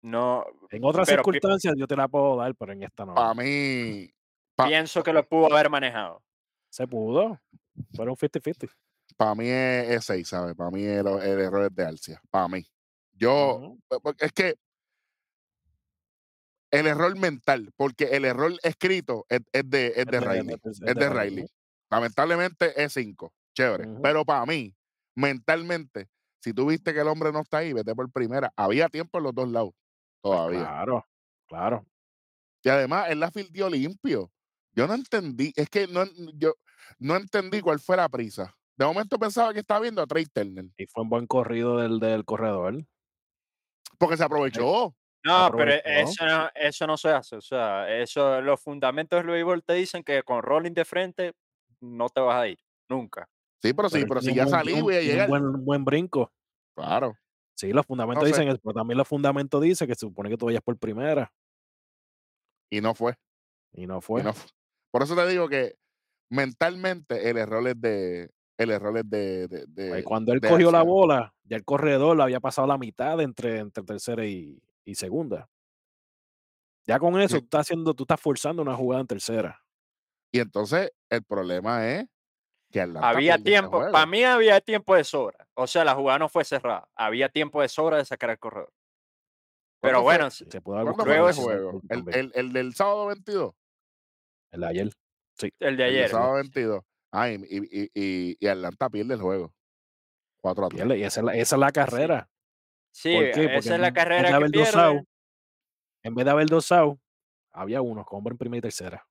No, 0.00 0.44
En 0.70 0.84
otras 0.84 1.08
circunstancias 1.08 1.74
yo 1.76 1.86
te 1.86 1.96
la 1.96 2.06
puedo 2.06 2.36
dar, 2.36 2.54
pero 2.54 2.72
en 2.72 2.82
esta 2.84 3.04
no. 3.04 3.14
Para 3.14 3.34
mí, 3.34 4.08
pa- 4.54 4.68
pienso 4.68 5.02
que 5.02 5.12
lo 5.12 5.26
pudo 5.26 5.52
haber 5.52 5.68
manejado. 5.70 6.22
Se 6.70 6.86
pudo. 6.86 7.40
Fueron 7.94 8.14
50-50. 8.16 8.70
para 9.16 9.34
mí 9.34 9.46
es 9.48 10.04
6, 10.04 10.28
¿sabes? 10.28 10.54
Para 10.54 10.70
mí 10.70 10.84
el, 10.84 11.06
el 11.06 11.40
error 11.40 11.64
es 11.64 11.74
de 11.74 11.84
Alcia. 11.84 12.22
Para 12.30 12.46
mí. 12.48 12.64
Yo, 13.12 13.76
es 14.18 14.32
que 14.32 14.54
el 16.70 16.86
error 16.86 17.16
mental, 17.18 17.70
porque 17.76 18.04
el 18.16 18.24
error 18.24 18.52
escrito 18.62 19.24
es, 19.28 19.40
es 19.52 19.68
de, 19.70 19.92
es 19.96 20.06
de 20.06 20.20
Riley. 20.20 20.56
es 20.64 20.94
de 20.94 21.08
Riley. 21.10 21.46
Lamentablemente 21.90 22.82
es 22.82 22.92
5. 22.92 23.32
Chévere. 23.54 23.88
Pero 24.02 24.24
para 24.24 24.44
mí, 24.46 24.74
mentalmente, 25.16 26.08
si 26.40 26.52
tú 26.52 26.66
viste 26.66 26.92
que 26.94 27.00
el 27.00 27.08
hombre 27.08 27.32
no 27.32 27.40
está 27.40 27.58
ahí, 27.58 27.72
vete 27.72 27.94
por 27.94 28.10
primera. 28.12 28.52
Había 28.56 28.88
tiempo 28.88 29.18
en 29.18 29.24
los 29.24 29.34
dos 29.34 29.48
lados. 29.48 29.72
Pues 30.20 30.34
Todavía. 30.36 30.60
claro, 30.60 31.06
claro. 31.48 31.86
Y 32.62 32.68
además, 32.68 33.06
él 33.08 33.20
la 33.20 33.30
fildió 33.30 33.70
limpio. 33.70 34.30
Yo 34.72 34.86
no 34.86 34.94
entendí, 34.94 35.52
es 35.56 35.68
que 35.70 35.86
no, 35.88 36.04
yo 36.34 36.54
no 36.98 37.16
entendí 37.16 37.60
cuál 37.60 37.80
fue 37.80 37.96
la 37.96 38.08
prisa. 38.08 38.54
De 38.76 38.84
momento 38.84 39.18
pensaba 39.18 39.52
que 39.52 39.60
estaba 39.60 39.80
viendo 39.80 40.02
a 40.02 40.06
Trey 40.06 40.26
Turner, 40.26 40.66
Y 40.76 40.86
fue 40.86 41.02
un 41.02 41.08
buen 41.08 41.26
corrido 41.26 41.78
del, 41.78 41.98
del 41.98 42.24
corredor. 42.24 42.84
porque 43.98 44.16
se 44.16 44.22
aprovechó. 44.24 44.94
No, 45.24 45.50
pero 45.56 45.72
eso 45.84 46.24
no, 46.24 46.48
eso 46.54 46.86
no 46.86 46.96
se 46.96 47.08
hace. 47.10 47.36
O 47.36 47.40
sea, 47.40 47.92
eso, 48.00 48.40
los 48.40 48.60
fundamentos 48.60 49.18
del 49.18 49.26
béisbol 49.26 49.62
te 49.64 49.74
dicen 49.74 50.02
que 50.04 50.22
con 50.22 50.42
rolling 50.42 50.72
de 50.72 50.84
frente 50.84 51.32
no 51.80 52.08
te 52.08 52.20
vas 52.20 52.36
a 52.42 52.48
ir. 52.48 52.58
Nunca. 52.88 53.28
Sí, 53.60 53.72
pero, 53.74 53.90
sí, 53.90 54.04
pero 54.08 54.20
si 54.22 54.32
ya 54.34 54.44
un 54.44 54.50
salí, 54.50 54.80
voy 54.80 54.94
a 54.94 55.00
llegar. 55.02 55.28
Un 55.30 55.40
buen, 55.52 55.64
buen 55.64 55.84
brinco. 55.84 56.32
Claro. 56.76 57.16
Sí, 57.56 57.72
los 57.72 57.84
fundamentos 57.84 58.22
No 58.22 58.26
sé. 58.26 58.32
dicen 58.40 58.48
eso, 58.48 58.60
pero 58.62 58.74
también 58.74 58.96
los 58.96 59.08
fundamentos 59.08 59.60
dicen 59.60 59.88
que 59.88 59.94
se 59.94 60.00
supone 60.06 60.30
que 60.30 60.36
tú 60.36 60.46
vayas 60.46 60.62
por 60.62 60.78
primera. 60.78 61.32
Y 62.70 62.80
no 62.80 62.94
fue. 62.94 63.16
Y 63.72 63.86
no 63.86 63.98
y 63.98 64.00
fue. 64.00 64.22
no 64.22 64.32
fu- 64.32 64.48
Por 64.92 65.02
eso 65.02 65.16
te 65.16 65.26
digo 65.26 65.48
que 65.48 65.74
mentalmente 66.30 67.28
el 67.28 67.36
error 67.38 67.66
es 67.66 67.80
de. 67.80 68.30
El 68.56 68.70
error 68.70 68.96
es 68.98 69.08
de. 69.10 69.48
de, 69.48 69.66
de- 69.66 69.88
Pues 69.90 70.04
cuando 70.04 70.32
él 70.32 70.40
de 70.40 70.48
cogió 70.48 70.70
la 70.70 70.82
bola, 70.82 71.34
ya 71.44 71.56
el 71.56 71.64
corredor 71.64 72.16
le 72.16 72.22
había 72.22 72.40
pasado 72.40 72.66
la 72.68 72.78
mitad 72.78 73.20
entre, 73.20 73.58
entre 73.58 73.82
tercera 73.84 74.24
y, 74.24 74.60
y 74.88 74.94
segunda. 74.94 75.48
Ya 76.86 76.98
con 76.98 77.20
eso, 77.20 77.36
Sí. 77.36 77.40
tú 77.42 77.44
estás 77.46 77.60
haciendo, 77.62 77.94
tú 77.94 78.04
estás 78.04 78.20
forzando 78.20 78.62
una 78.62 78.74
jugada 78.74 79.02
en 79.02 79.06
tercera. 79.06 79.62
Y 80.32 80.40
entonces 80.40 80.90
el 81.10 81.22
problema 81.24 81.86
es 81.90 82.06
que 82.72 82.80
Atlanta 82.80 83.08
Había 83.08 83.38
tiempo, 83.38 83.78
para 83.92 84.06
mí 84.06 84.24
había 84.24 84.60
tiempo 84.60 84.94
de 84.94 85.04
sobra. 85.04 85.46
O 85.54 85.66
sea, 85.66 85.84
la 85.84 85.94
jugada 85.94 86.18
no 86.18 86.28
fue 86.28 86.44
cerrada. 86.44 86.88
Había 86.94 87.28
tiempo 87.28 87.60
de 87.60 87.68
sobra 87.68 87.98
de 87.98 88.04
sacar 88.04 88.30
el 88.30 88.38
corredor. 88.38 88.72
Pero 89.80 90.02
bueno, 90.02 90.30
Se 90.30 90.60
puede 90.60 90.80
haber 90.80 90.94
¿Cuándo 90.94 91.04
buscado 91.04 91.04
fue 91.04 91.14
luego 91.14 91.28
ese 91.28 91.40
ese 91.40 91.48
juego? 91.48 91.80
El, 91.88 92.14
el, 92.14 92.32
el 92.34 92.52
del 92.52 92.74
sábado 92.74 93.06
22. 93.06 93.54
El 94.52 94.60
de 94.60 94.66
ayer. 94.66 94.90
el 95.40 95.50
de 95.58 95.68
El 95.68 95.76
del 95.76 95.88
ayer. 95.90 96.08
sábado 96.10 96.34
22. 96.34 96.84
Ah, 97.12 97.30
y, 97.30 97.34
y, 97.34 97.58
y- 97.82 97.90
y- 97.94 98.36
y 98.40 98.46
Atlanta 98.48 98.88
pierde 98.90 99.14
el 99.14 99.20
juego. 99.20 99.54
4 100.40 100.64
a 100.66 100.68
3. 100.68 100.78
Pierde, 100.82 100.98
y 100.98 101.04
esa 101.04 101.20
es 101.20 101.24
la, 101.26 101.34
esa 101.36 101.56
es 101.56 101.60
la 101.60 101.72
carrera. 101.72 102.28
Sí, 102.98 103.14
¿Por 103.14 103.24
qué? 103.26 103.30
Porque 103.30 103.56
esa 103.58 103.68
es 103.68 103.74
en 103.76 103.80
la 103.80 103.92
carrera 103.92 104.28
que 104.28 104.34
haber 104.34 104.50
dosado, 104.50 104.90
pierde. 104.90 105.08
En 106.02 106.14
vez 106.16 106.24
de 106.24 106.30
haber 106.32 106.46
dos 106.48 106.72
outs, 106.72 107.00
había 107.52 107.80
uno 107.80 108.04
con 108.04 108.18
hombre 108.18 108.32
en 108.32 108.38
primera 108.38 108.58
y 108.58 108.62
tercera. 108.62 109.06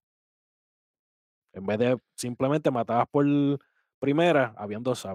En 1.53 1.65
vez 1.65 1.79
de 1.79 1.97
simplemente 2.13 2.69
matabas 2.69 3.07
por 3.09 3.25
primera, 3.97 4.53
habían 4.57 4.83
dos 4.83 5.07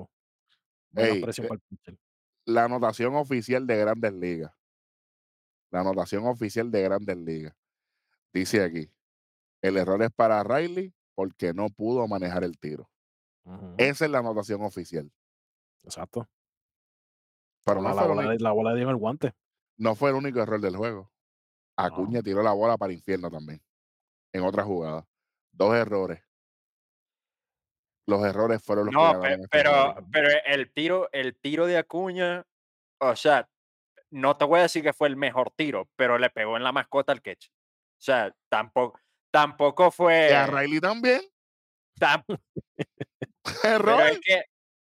presión 0.94 1.48
eh. 1.52 1.96
La 2.46 2.64
anotación 2.64 3.14
oficial 3.14 3.66
de 3.66 3.76
Grandes 3.76 4.14
Ligas. 4.14 4.52
La 5.70 5.80
anotación 5.80 6.26
oficial 6.26 6.70
de 6.70 6.80
Grandes 6.80 7.16
Ligas. 7.18 7.54
Dice 8.32 8.64
aquí. 8.64 8.90
El 9.60 9.76
error 9.76 10.02
es 10.02 10.10
para 10.12 10.42
Riley 10.42 10.94
porque 11.14 11.52
no 11.52 11.68
pudo 11.68 12.08
manejar 12.08 12.42
el 12.42 12.58
tiro. 12.58 12.88
Esa 13.76 14.06
es 14.06 14.10
la 14.10 14.20
anotación 14.20 14.62
oficial. 14.62 15.12
Exacto. 15.84 16.26
Pero 17.64 17.80
la, 17.82 17.88
no 17.90 17.94
la 17.94 18.02
fue, 18.02 18.10
el 18.10 18.16
bola, 18.16 18.36
la 18.38 18.52
bola 18.52 18.74
dio 18.74 18.84
en 18.84 18.88
el 18.90 18.96
guante. 18.96 19.34
no 19.78 19.94
fue 19.94 20.10
el 20.10 20.16
único 20.16 20.40
error 20.40 20.60
del 20.60 20.76
juego. 20.76 21.10
Acuña 21.76 22.22
tiró 22.22 22.42
la 22.42 22.52
bola 22.52 22.76
para 22.76 22.92
el 22.92 22.98
infierno 22.98 23.30
también. 23.30 23.62
En 24.32 24.42
otra 24.44 24.62
jugada. 24.64 25.06
Dos 25.52 25.74
errores. 25.74 26.22
Los 28.06 28.22
errores 28.24 28.62
fueron 28.62 28.86
los 28.86 28.92
que 28.92 28.96
No, 29.00 29.24
este 29.24 29.48
pero, 29.48 29.70
juego. 29.70 30.08
pero 30.12 30.28
el 30.46 30.72
tiro, 30.72 31.08
el 31.12 31.36
tiro 31.36 31.66
de 31.66 31.78
Acuña, 31.78 32.44
o 33.00 33.14
sea, 33.16 33.48
no 34.10 34.36
te 34.36 34.44
voy 34.44 34.58
a 34.58 34.62
decir 34.62 34.82
que 34.82 34.92
fue 34.92 35.08
el 35.08 35.16
mejor 35.16 35.50
tiro, 35.52 35.88
pero 35.96 36.18
le 36.18 36.28
pegó 36.30 36.56
en 36.56 36.64
la 36.64 36.72
mascota 36.72 37.12
al 37.12 37.22
catch. 37.22 37.46
O 37.48 38.04
sea, 38.04 38.34
tampoco, 38.50 38.98
tampoco 39.30 39.84
Y 39.84 39.86
a 39.86 39.90
fue. 39.92 40.46
Riley 40.46 40.80
también. 40.80 41.22
tam- 41.98 42.24
pero 43.62 43.74
Error. 43.76 44.02
es 44.08 44.20
que 44.20 44.42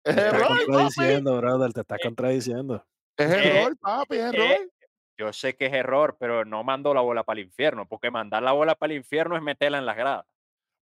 Es 0.10 0.16
Te 0.16 0.22
estás 0.22 0.34
error, 0.34 0.47
papi. 0.47 0.66
contradiciendo, 0.66 1.38
brother. 1.38 1.74
Te 1.74 1.82
estás 1.82 1.99
Eh, 1.99 2.03
contradiciendo. 2.03 2.86
Es 3.18 3.32
Eh, 3.32 3.60
error, 3.62 3.78
papi. 3.78 4.16
Es 4.18 4.34
eh, 4.34 4.38
error. 4.53 4.70
yo 5.18 5.34
sé 5.34 5.55
que 5.55 5.66
es 5.68 5.74
error, 5.74 6.18
pero 6.20 6.45
no 6.45 6.64
mandó 6.64 6.93
la 6.93 7.01
bola 7.01 7.24
para 7.24 7.39
el 7.39 7.45
infierno, 7.47 7.86
porque 7.88 8.10
mandar 8.12 8.41
la 8.43 8.51
bola 8.53 8.76
para 8.76 8.93
el 8.93 8.97
infierno 8.99 9.36
es 9.36 9.41
meterla 9.41 9.78
en 9.78 9.86
las 9.86 9.97
gradas. 9.97 10.26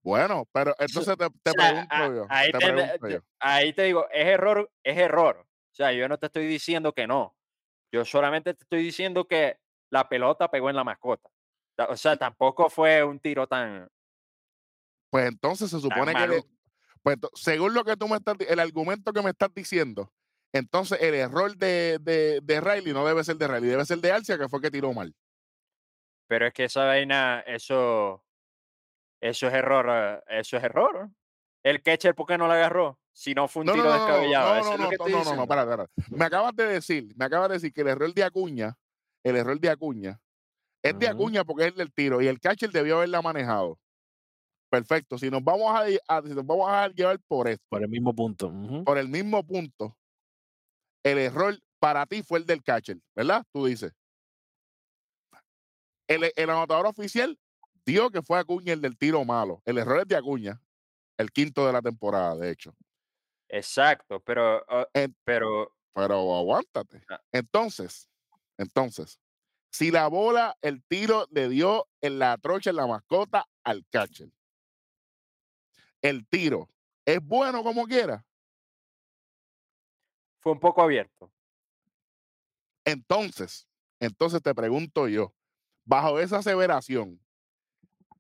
Bueno, 0.04 0.46
pero 0.52 0.76
entonces 0.80 1.16
te, 1.18 1.30
te 1.44 1.52
O 1.52 1.54
sea, 1.54 1.70
pregunto 1.70 1.96
a- 1.96 2.08
yo. 2.16 2.26
ahí 2.30 2.52
Te 2.52 2.58
te, 2.58 2.66
pregunto 2.74 3.08
yo. 3.10 3.20
ahí 3.40 3.74
te 3.74 3.84
digo, 3.84 4.06
es 4.12 4.26
error, 4.28 4.70
es 4.84 4.98
error. 4.98 5.38
O 5.46 5.76
sea, 5.76 5.94
yo 5.94 6.10
no 6.10 6.18
te 6.18 6.26
estoy 6.26 6.46
diciendo 6.46 6.92
que 6.94 7.08
no. 7.08 7.36
Yo 7.92 8.04
solamente 8.04 8.54
te 8.54 8.64
estoy 8.64 8.84
diciendo 8.84 9.26
que 9.28 9.58
la 9.92 10.10
pelota 10.10 10.50
pegó 10.52 10.70
en 10.70 10.76
la 10.76 10.84
mascota. 10.84 11.30
Ta- 11.78 11.86
O 11.86 11.96
sea, 11.96 12.18
tampoco 12.18 12.70
fue 12.70 13.04
un 13.04 13.20
tiro 13.20 13.48
tan, 13.48 13.88
Pues 15.10 15.28
entonces 15.28 15.70
se 15.70 15.80
supone 15.80 16.14
que, 16.14 16.28
le-. 16.28 16.44
Pues, 17.04 17.18
según 17.36 17.74
lo 17.74 17.84
que 17.84 17.96
tú 17.98 18.08
me 18.08 18.16
estás, 18.18 18.36
el 18.48 18.60
argumento 18.60 19.14
que 19.14 19.22
me 19.22 19.30
estás 19.32 19.54
diciendo, 19.54 20.12
entonces 20.54 21.00
el 21.02 21.14
error 21.16 21.56
de, 21.58 22.00
de, 22.02 22.40
de 22.42 22.62
Riley 22.62 22.94
no 22.94 23.06
debe 23.06 23.24
ser 23.24 23.38
de 23.38 23.48
Riley, 23.48 23.70
debe 23.70 23.86
ser 23.86 24.00
de 24.00 24.12
Alcia, 24.12 24.38
que 24.38 24.50
fue 24.50 24.62
que 24.62 24.72
tiró 24.72 24.94
mal. 24.94 25.14
Pero 26.28 26.48
es 26.48 26.54
que 26.54 26.66
esa 26.66 26.86
vaina, 26.86 27.42
eso, 27.42 28.24
eso 29.22 29.48
es 29.48 29.54
error, 29.54 29.86
eh, 29.90 30.40
eso 30.40 30.58
es 30.58 30.64
error. 30.64 31.10
El 31.64 31.82
catcher, 31.82 32.16
¿por 32.16 32.26
qué 32.28 32.38
no 32.38 32.48
la 32.48 32.56
agarró? 32.56 33.00
Si 33.12 33.34
no 33.34 33.48
fue 33.48 33.62
un 33.62 33.68
No, 33.68 33.74
tiro 33.74 33.86
no, 33.86 33.92
no, 33.92 33.96
descabellado. 33.96 34.56
no, 34.56 34.64
no, 34.64 34.78
no, 34.78 34.92
no, 34.92 35.08
no, 35.10 35.24
no, 35.24 35.36
no, 35.36 35.48
para, 35.48 35.66
para. 35.66 35.88
Me 36.10 36.26
acabas 36.26 36.56
de 36.56 36.66
decir, 36.66 37.14
me 37.16 37.26
acabas 37.26 37.50
de 37.50 37.54
decir 37.56 37.74
que 37.74 37.82
el 37.82 37.90
error 37.90 38.14
de 38.14 38.24
Acuña, 38.24 38.76
el 39.24 39.36
error 39.38 39.60
de 39.60 39.70
Acuña, 39.70 40.20
es 40.82 40.98
de 41.00 41.06
Ujú. 41.06 41.14
Acuña 41.16 41.44
porque 41.46 41.64
es 41.66 41.70
el 41.72 41.78
del 41.78 41.94
tiro 41.94 42.22
y 42.22 42.28
el 42.28 42.40
catcher 42.40 42.72
debió 42.72 42.98
haberla 42.98 43.22
manejado. 43.22 43.80
Perfecto. 44.74 45.20
Si 45.20 45.30
nos 45.30 45.44
vamos 45.44 45.70
a, 45.72 45.84
a- 46.08 46.22
si 46.24 46.30
nos 46.34 46.44
vamos 46.48 46.68
a 46.68 46.88
llevar 46.88 47.20
por 47.28 47.48
esto, 47.48 47.64
Por 47.70 47.84
el 47.84 47.90
mismo 47.90 48.12
punto. 48.16 48.52
por 48.84 48.98
el 48.98 49.08
mismo 49.08 49.46
punto, 49.46 49.96
el 51.04 51.20
error 51.20 51.60
para 51.80 52.08
ti 52.08 52.24
fue 52.24 52.40
el 52.40 52.48
del 52.48 52.64
catcher, 52.64 52.98
¿verdad? 53.16 53.46
Tú 53.54 53.68
dices. 53.68 53.94
El, 56.08 56.32
el 56.36 56.50
anotador 56.50 56.88
oficial 56.88 57.38
dio 57.86 58.10
que 58.10 58.24
fue 58.24 58.40
Acuña 58.40 58.74
el 58.74 58.82
del 58.82 58.98
tiro 58.98 59.24
malo. 59.24 59.62
El 59.66 59.78
error 59.78 60.00
es 60.02 60.08
de 60.08 60.16
Acuña, 60.16 60.60
el 61.20 61.32
quinto 61.32 61.68
de 61.68 61.74
la 61.74 61.82
temporada, 61.84 62.36
de 62.36 62.50
hecho. 62.50 62.76
Exacto, 63.50 64.22
pero, 64.22 64.64
ah, 64.68 64.88
En- 64.96 65.16
pero 65.24 65.72
Pero 65.94 66.36
aguántate. 66.36 67.04
Ah. 67.10 67.22
Entonces, 67.32 68.10
entonces, 68.58 69.20
si 69.72 69.92
la 69.92 70.08
bola, 70.08 70.58
el 70.64 70.84
tiro 70.84 71.28
le 71.30 71.48
dio 71.48 71.88
en 72.02 72.18
la 72.18 72.36
trocha, 72.40 72.72
en 72.72 72.78
la 72.78 72.88
mascota 72.88 73.46
al 73.64 73.86
catcher, 73.92 74.30
el 76.04 76.28
tiro 76.28 76.70
es 77.06 77.20
bueno 77.22 77.64
como 77.64 77.86
quiera. 77.88 78.24
fue 80.40 80.52
un 80.52 80.60
poco 80.60 80.82
abierto. 80.82 81.32
Entonces, 82.86 83.66
entonces 84.02 84.42
te 84.42 84.54
pregunto 84.54 85.08
yo, 85.08 85.34
bajo 85.86 86.20
esa 86.20 86.40
aseveración, 86.40 87.18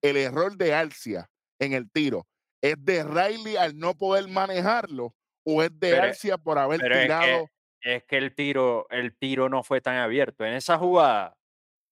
el 0.01 0.15
error 0.15 0.55
de 0.55 0.73
Alcia 0.73 1.29
en 1.59 1.73
el 1.73 1.91
tiro 1.91 2.25
es 2.61 2.75
de 2.79 3.03
Riley 3.03 3.57
al 3.57 3.77
no 3.77 3.93
poder 3.95 4.29
manejarlo 4.29 5.13
o 5.43 5.61
es 5.63 5.69
de 5.77 5.91
Pero- 5.91 6.03
Alcia 6.03 6.37
por 6.37 6.57
haber 6.57 6.79
pero 6.79 6.95
es 6.95 7.01
que- 7.01 7.05
tirado. 7.05 7.49
Es 7.81 8.03
que 8.05 8.17
el 8.17 8.33
tiro, 8.33 8.87
el 8.91 9.13
tiro 9.17 9.49
no 9.49 9.61
fue 9.61 9.81
tan 9.81 9.97
abierto. 9.97 10.45
En 10.45 10.53
esa 10.53 10.77
jugada, 10.77 11.35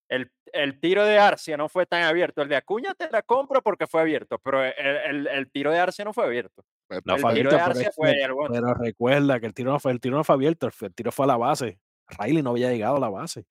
el, 0.07 0.31
el 0.53 0.80
tiro 0.80 1.06
de 1.06 1.18
Arcia 1.18 1.57
no 1.57 1.69
fue 1.69 1.86
tan 1.86 2.03
abierto. 2.03 2.41
El 2.41 2.49
de 2.49 2.56
Acuña 2.56 2.94
te 2.94 3.10
la 3.10 3.22
compro 3.22 3.61
porque 3.61 3.88
fue 3.88 4.02
abierto, 4.02 4.38
pero 4.40 4.64
el, 4.64 4.73
el- 4.78 5.28
el 5.28 5.52
tiro 5.52 5.72
de 5.72 5.80
Arcia 5.80 6.06
no 6.06 6.14
fue 6.14 6.26
abierto. 6.26 6.64
No 7.06 7.15
el 7.15 7.22
tiro 7.36 7.49
de 7.52 7.57
pero, 7.57 7.65
Arcia 7.65 7.91
fue 7.94 8.11
el 8.11 8.36
pero 8.52 8.73
recuerda 8.73 9.40
que 9.40 9.45
el 9.45 9.53
tiro 9.53 9.72
no 9.72 9.80
fue, 9.80 9.91
el 9.91 9.99
tiro 10.02 10.18
no 10.18 10.23
fue 10.23 10.36
abierto, 10.36 10.68
el, 10.68 10.73
el 10.82 10.94
tiro 10.94 11.11
fue 11.11 11.26
a 11.26 11.28
la 11.28 11.38
base. 11.38 11.80
Riley 12.19 12.44
no 12.44 12.49
había 12.52 12.69
llegado 12.72 12.98
a 12.98 12.99
la 12.99 13.10
base. 13.10 13.45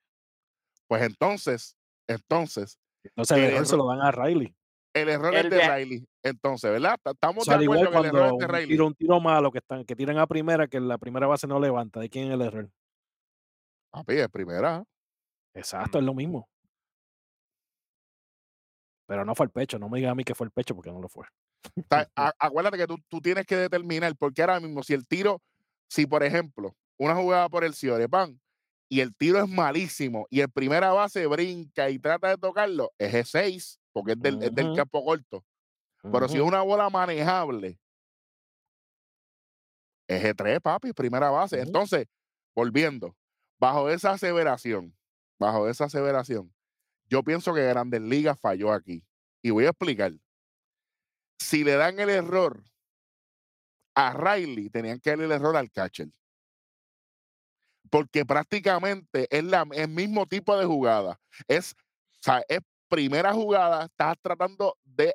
pues 0.86 1.02
entonces, 1.02 1.76
entonces, 2.08 2.78
Entonces 3.04 3.36
el 3.38 3.44
El 3.44 3.50
error 3.54 3.66
se 3.66 3.74
error- 3.74 3.86
lo 3.86 3.90
dan 3.96 4.06
a 4.06 4.10
Riley. 4.12 4.54
el 4.94 5.08
error 5.08 5.34
El 5.34 5.46
es 5.46 5.50
de 5.50 5.56
de- 5.56 5.74
Riley. 5.76 6.06
Entonces, 6.22 6.70
¿verdad? 6.70 6.98
Ta- 7.02 7.10
O 7.10 7.14
Estamos 7.14 7.44
sea, 7.44 7.56
de 7.56 7.64
acuerdo 7.64 7.84
igual 7.84 8.02
que 8.02 8.08
el 8.08 8.14
error 8.14 8.20
cuando 8.28 8.34
es 8.34 8.38
de 8.40 8.44
un 8.46 8.52
Riley. 8.52 8.68
tiro, 8.68 8.86
un 8.86 8.94
tiro 8.94 9.20
malo 9.20 9.50
que, 9.50 9.58
están, 9.58 9.84
que 9.86 9.96
tiran 9.96 10.18
a 10.18 10.26
primera, 10.26 10.66
que 10.68 10.80
la 10.80 10.98
primera 10.98 11.26
base 11.26 11.46
no 11.46 11.58
levanta. 11.58 12.00
¿De 12.00 12.10
quién 12.10 12.26
es 12.28 12.34
el 12.34 12.42
error? 12.42 12.70
Papi, 13.90 14.18
es 14.18 14.28
primera. 14.28 14.84
Exacto, 15.54 15.98
Mm. 15.98 16.00
es 16.02 16.06
lo 16.06 16.14
mismo. 16.14 16.48
Pero 19.10 19.24
no 19.24 19.34
fue 19.34 19.46
el 19.46 19.50
pecho, 19.50 19.76
no 19.76 19.88
me 19.88 19.98
digas 19.98 20.12
a 20.12 20.14
mí 20.14 20.22
que 20.22 20.36
fue 20.36 20.44
el 20.44 20.52
pecho 20.52 20.72
porque 20.76 20.92
no 20.92 21.00
lo 21.00 21.08
fue. 21.08 21.26
Acuérdate 22.38 22.78
que 22.78 22.86
tú, 22.86 22.96
tú 23.08 23.20
tienes 23.20 23.44
que 23.44 23.56
determinar, 23.56 24.14
porque 24.16 24.40
ahora 24.40 24.60
mismo, 24.60 24.84
si 24.84 24.94
el 24.94 25.04
tiro, 25.04 25.42
si 25.88 26.06
por 26.06 26.22
ejemplo, 26.22 26.76
una 26.96 27.16
jugada 27.16 27.48
por 27.48 27.64
el 27.64 27.74
Ciore, 27.74 28.08
pan, 28.08 28.40
y 28.88 29.00
el 29.00 29.12
tiro 29.16 29.42
es 29.42 29.48
malísimo, 29.48 30.28
y 30.30 30.42
el 30.42 30.48
primera 30.48 30.92
base 30.92 31.26
brinca 31.26 31.90
y 31.90 31.98
trata 31.98 32.28
de 32.28 32.38
tocarlo, 32.38 32.92
es 32.98 33.12
G6, 33.12 33.80
porque 33.90 34.12
es 34.12 34.20
del, 34.20 34.40
es 34.44 34.54
del 34.54 34.76
campo 34.76 35.04
corto. 35.04 35.44
Pero 36.04 36.28
si 36.28 36.36
es 36.36 36.42
una 36.42 36.62
bola 36.62 36.88
manejable, 36.88 37.80
es 40.06 40.22
G3, 40.22 40.60
papi, 40.60 40.92
primera 40.92 41.30
base. 41.30 41.60
Entonces, 41.60 42.06
volviendo, 42.54 43.16
bajo 43.58 43.90
esa 43.90 44.12
aseveración, 44.12 44.96
bajo 45.36 45.68
esa 45.68 45.86
aseveración, 45.86 46.54
yo 47.10 47.22
pienso 47.22 47.52
que 47.52 47.62
Grandes 47.66 48.00
Ligas 48.00 48.38
falló 48.40 48.72
aquí. 48.72 49.04
Y 49.42 49.50
voy 49.50 49.66
a 49.66 49.70
explicar. 49.70 50.12
Si 51.38 51.64
le 51.64 51.74
dan 51.74 51.98
el 51.98 52.08
error 52.10 52.62
a 53.96 54.12
Riley, 54.12 54.70
tenían 54.70 55.00
que 55.00 55.10
darle 55.10 55.24
el 55.24 55.32
error 55.32 55.56
al 55.56 55.70
catcher. 55.70 56.08
Porque 57.90 58.24
prácticamente 58.24 59.26
es 59.30 59.42
la- 59.42 59.66
el 59.72 59.88
mismo 59.88 60.26
tipo 60.26 60.56
de 60.56 60.64
jugada. 60.64 61.18
Es, 61.48 61.72
o 61.72 62.22
sea, 62.22 62.42
es 62.48 62.60
primera 62.88 63.32
jugada, 63.32 63.86
estás 63.86 64.16
tratando 64.22 64.76
de 64.84 65.14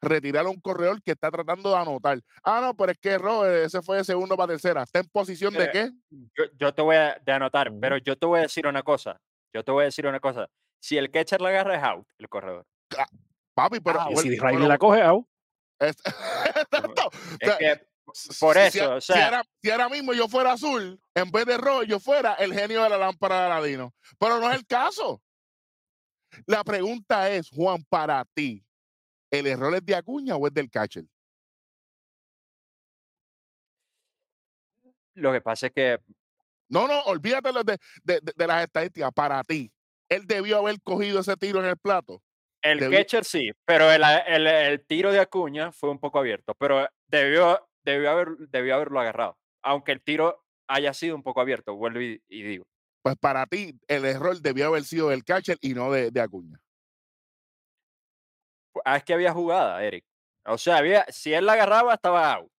retirar 0.00 0.46
a 0.46 0.50
un 0.50 0.60
corredor 0.60 1.02
que 1.02 1.12
está 1.12 1.30
tratando 1.30 1.70
de 1.70 1.76
anotar. 1.76 2.20
Ah, 2.42 2.60
no, 2.62 2.74
pero 2.74 2.92
es 2.92 2.98
que 2.98 3.10
error, 3.10 3.48
ese 3.48 3.82
fue 3.82 3.98
de 3.98 4.04
segundo 4.04 4.36
para 4.36 4.52
tercera. 4.52 4.82
¿Está 4.84 5.00
en 5.00 5.08
posición 5.08 5.54
de 5.54 5.64
Eh, 5.64 5.70
qué? 5.72 5.90
Yo, 6.36 6.44
yo 6.58 6.74
te 6.74 6.82
voy 6.82 6.96
a 6.96 7.20
de 7.24 7.32
anotar, 7.32 7.72
pero 7.80 7.98
yo 7.98 8.16
te 8.16 8.26
voy 8.26 8.40
a 8.40 8.42
decir 8.42 8.66
una 8.66 8.82
cosa. 8.82 9.20
Yo 9.52 9.64
te 9.64 9.72
voy 9.72 9.82
a 9.82 9.84
decir 9.86 10.06
una 10.06 10.20
cosa. 10.20 10.48
Si 10.80 10.96
el 10.96 11.10
catcher 11.10 11.40
la 11.40 11.48
agarra 11.50 11.76
es 11.76 11.82
out, 11.82 12.06
el 12.18 12.28
corredor. 12.28 12.66
Papi, 13.54 13.80
pero, 13.80 14.00
Ah, 14.00 14.08
Y 14.12 14.16
si 14.16 14.38
Riley 14.38 14.66
la 14.68 14.78
coge, 14.78 15.02
out. 15.02 15.26
es- 15.80 15.96
exacto. 16.56 17.10
Es 17.40 17.48
sea, 17.48 17.58
que 17.58 17.88
Si- 18.14 18.38
por 18.40 18.54
si- 18.54 18.60
eso, 18.60 18.70
si, 18.70 18.80
o 18.80 19.00
si 19.00 19.12
sea- 19.12 19.24
ahora, 19.26 19.42
si 19.62 19.70
ahora 19.70 19.88
mismo 19.88 20.12
yo 20.14 20.28
fuera 20.28 20.52
azul, 20.52 21.00
en 21.14 21.30
vez 21.30 21.44
de 21.46 21.58
rojo, 21.58 21.82
yo 21.82 21.98
fuera 22.00 22.34
el 22.34 22.54
genio 22.54 22.82
de 22.84 22.88
la 22.90 22.98
lámpara 22.98 23.40
de 23.40 23.46
Aladino. 23.46 23.94
Pero 24.18 24.38
no 24.40 24.48
es 24.50 24.56
el 24.56 24.66
caso. 24.66 25.20
La 26.46 26.62
pregunta 26.62 27.28
es, 27.30 27.50
Juan, 27.50 27.82
para 27.88 28.24
ti, 28.34 28.64
¿el 29.30 29.46
error 29.46 29.74
es 29.74 29.84
de 29.84 29.94
Acuña 29.96 30.36
o 30.36 30.46
es 30.46 30.54
del 30.54 30.70
catcher? 30.70 31.04
lo 35.14 35.32
que 35.32 35.40
pasa 35.40 35.66
es 35.66 35.72
que 35.72 35.98
No, 36.70 36.86
no, 36.86 37.00
olvídate 37.04 37.50
de, 37.50 37.78
de- 38.04 38.20
de- 38.20 38.32
de 38.36 38.46
las 38.46 38.62
estadísticas. 38.62 39.10
Para 39.12 39.42
ti, 39.42 39.72
él 40.08 40.26
debió 40.26 40.58
haber 40.58 40.80
cogido 40.82 41.20
ese 41.20 41.36
tiro 41.36 41.60
en 41.60 41.66
el 41.66 41.76
plato. 41.76 42.22
el 42.62 42.80
Debió- 42.80 42.98
catcher 42.98 43.24
sí, 43.24 43.50
pero 43.64 43.90
el, 43.92 44.02
el- 44.26 44.46
el 44.46 44.84
tiro 44.86 45.12
de 45.12 45.20
Acuña 45.20 45.70
fue 45.72 45.90
un 45.90 45.98
poco 46.00 46.18
abierto, 46.18 46.54
pero 46.58 46.88
debió, 47.06 47.68
debió, 47.84 48.10
haber, 48.10 48.28
debió 48.50 48.74
haberlo 48.74 48.98
agarrado, 49.00 49.38
aunque 49.62 49.92
el 49.92 50.02
tiro 50.02 50.44
haya 50.68 50.92
sido 50.92 51.14
un 51.14 51.22
poco 51.22 51.40
abierto, 51.40 51.74
vuelvo 51.76 52.00
y, 52.00 52.20
y 52.28 52.42
digo. 52.42 52.64
Pues 53.02 53.16
para 53.16 53.46
ti, 53.46 53.78
el 53.86 54.04
error 54.04 54.38
debió 54.40 54.66
haber 54.66 54.82
sido 54.84 55.08
del 55.10 55.24
catcher 55.24 55.56
y 55.60 55.72
no 55.72 55.90
de, 55.92 56.10
de 56.10 56.20
Acuña. 56.20 56.58
Ah, 58.84 58.96
es 58.96 59.04
que 59.04 59.14
había 59.14 59.32
jugada, 59.32 59.82
Eric. 59.84 60.04
O 60.46 60.56
sea, 60.58 60.76
había, 60.78 61.04
si 61.08 61.32
él 61.32 61.46
la 61.46 61.52
agarraba, 61.54 61.94
estaba 61.94 62.32
out. 62.34 62.50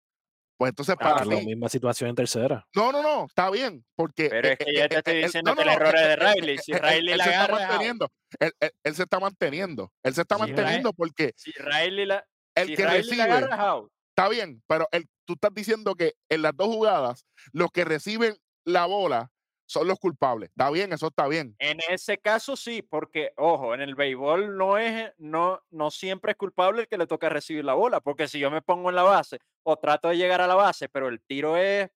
Pues 0.59 0.71
entonces, 0.71 0.97
Ah, 0.99 1.03
para 1.15 1.25
la 1.25 1.37
misma 1.41 1.69
situación 1.69 2.11
en 2.11 2.17
tercera. 2.17 2.67
No, 2.75 2.91
no, 2.91 3.01
no, 3.03 3.27
está 3.27 3.49
bien. 3.49 3.85
Porque. 3.95 4.29
Pero 4.29 4.49
eh, 4.49 4.53
es 4.53 4.59
que 4.59 4.71
eh, 4.71 4.75
ya 4.75 4.85
eh, 4.87 4.89
te 4.89 4.97
estoy 4.99 5.23
diciendo 5.23 5.53
no, 5.53 5.57
que 5.57 5.65
no, 5.65 5.71
el 5.73 5.79
no, 5.79 5.85
error 5.87 5.97
es 5.97 6.03
de 6.09 6.17
Riley. 6.17 6.59
Si 6.59 6.73
él- 6.73 6.81
Riley 6.83 7.13
él 7.13 7.19
la 7.19 7.25
se 7.25 7.31
está 7.31 7.45
agarra, 7.45 7.57
es 7.59 7.63
out. 7.63 7.69
manteniendo. 7.71 8.13
Él, 8.41 8.53
él- 8.61 8.73
él 8.85 8.95
se 8.97 9.03
está 9.05 9.21
manteniendo. 9.21 9.93
Él 10.03 10.15
se 10.15 10.21
está 10.23 10.35
Riley- 10.37 10.41
manteniendo 10.57 10.93
porque 10.93 11.33
Si 11.37 11.53
Riley 11.53 12.07
la, 12.07 12.25
el 12.57 12.67
si 12.69 12.75
que 12.77 12.85
Riley 12.87 12.99
recibe. 13.03 13.17
la 13.19 13.25
agarra, 13.37 13.57
out. 13.71 13.93
Está 14.17 14.29
bien, 14.29 14.63
pero 14.67 14.89
el- 14.91 15.07
tú 15.25 15.35
estás 15.35 15.55
diciendo 15.55 15.95
que 15.95 16.15
en 16.29 16.43
las 16.43 16.57
dos 16.57 16.67
jugadas, 16.67 17.25
los 17.53 17.71
que 17.71 17.85
reciben 17.85 18.37
la 18.65 18.85
bola 18.87 19.31
son 19.69 19.87
los 19.87 19.99
culpables. 19.99 20.49
Está 20.49 20.71
bien, 20.71 20.93
eso 20.95 21.09
está 21.09 21.29
bien. 21.29 21.55
En 21.59 21.79
ese 21.91 22.17
caso 22.17 22.57
sí, 22.57 22.81
porque, 22.81 23.33
ojo, 23.37 23.75
en 23.75 23.83
el 23.83 23.95
béisbol 23.95 24.57
no 24.57 24.79
es, 24.79 25.13
no, 25.19 25.61
no 25.71 25.91
siempre 25.91 26.33
es 26.33 26.39
culpable 26.39 26.83
el 26.83 26.89
que 26.89 26.97
le 26.97 27.07
toca 27.07 27.29
recibir 27.29 27.65
la 27.67 27.75
bola, 27.75 28.01
porque 28.01 28.29
si 28.29 28.39
yo 28.39 28.51
me 28.51 28.63
pongo 28.63 28.89
en 28.89 28.97
la 28.97 29.03
base 29.03 29.39
o 29.63 29.77
trato 29.77 30.09
de 30.09 30.17
llegar 30.17 30.41
a 30.41 30.47
la 30.47 30.55
base, 30.55 30.89
pero 30.89 31.09
el 31.09 31.21
tiro 31.21 31.59
es 31.59 31.91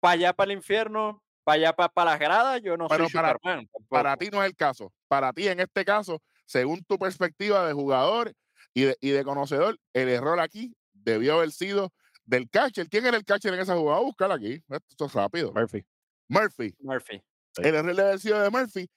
para 0.00 0.14
allá, 0.14 0.32
para 0.32 0.50
el 0.50 0.56
infierno, 0.56 1.22
para 1.44 1.56
allá, 1.56 1.72
para 1.74 2.10
las 2.12 2.18
gradas, 2.18 2.62
yo 2.62 2.78
no 2.78 2.88
Pero 2.88 3.04
soy 3.04 3.12
para- 3.12 3.32
Superman. 3.34 3.68
Para 3.88 4.16
ti 4.16 4.30
no 4.30 4.42
es 4.42 4.48
el 4.48 4.56
caso. 4.56 4.90
Para 5.06 5.34
ti, 5.34 5.48
en 5.48 5.60
este 5.60 5.84
caso, 5.84 6.22
según 6.46 6.82
tu 6.84 6.98
perspectiva 6.98 7.66
de 7.66 7.74
jugador 7.74 8.32
y 8.72 8.84
de, 8.84 8.96
y 9.02 9.10
de 9.10 9.22
conocedor, 9.22 9.78
el 9.92 10.08
error 10.08 10.40
aquí 10.40 10.74
debió 10.94 11.34
haber 11.34 11.50
sido 11.52 11.92
del 12.24 12.48
catcher. 12.48 12.88
¿Quién 12.88 13.04
era 13.04 13.18
el 13.18 13.24
catcher 13.26 13.52
en 13.52 13.60
esa 13.60 13.76
jugada? 13.76 14.00
Buscar 14.00 14.32
aquí. 14.32 14.62
Esto 14.88 15.04
es 15.04 15.12
rápido. 15.12 15.52
Murphy. 15.52 15.84
Murphy. 16.30 16.74
Murphy. 16.80 17.22
El 17.56 17.74
error 17.74 17.94
debe 17.94 18.08
haber 18.08 18.20
sido 18.20 18.40
de 18.40 18.50
Murphy 18.50 18.88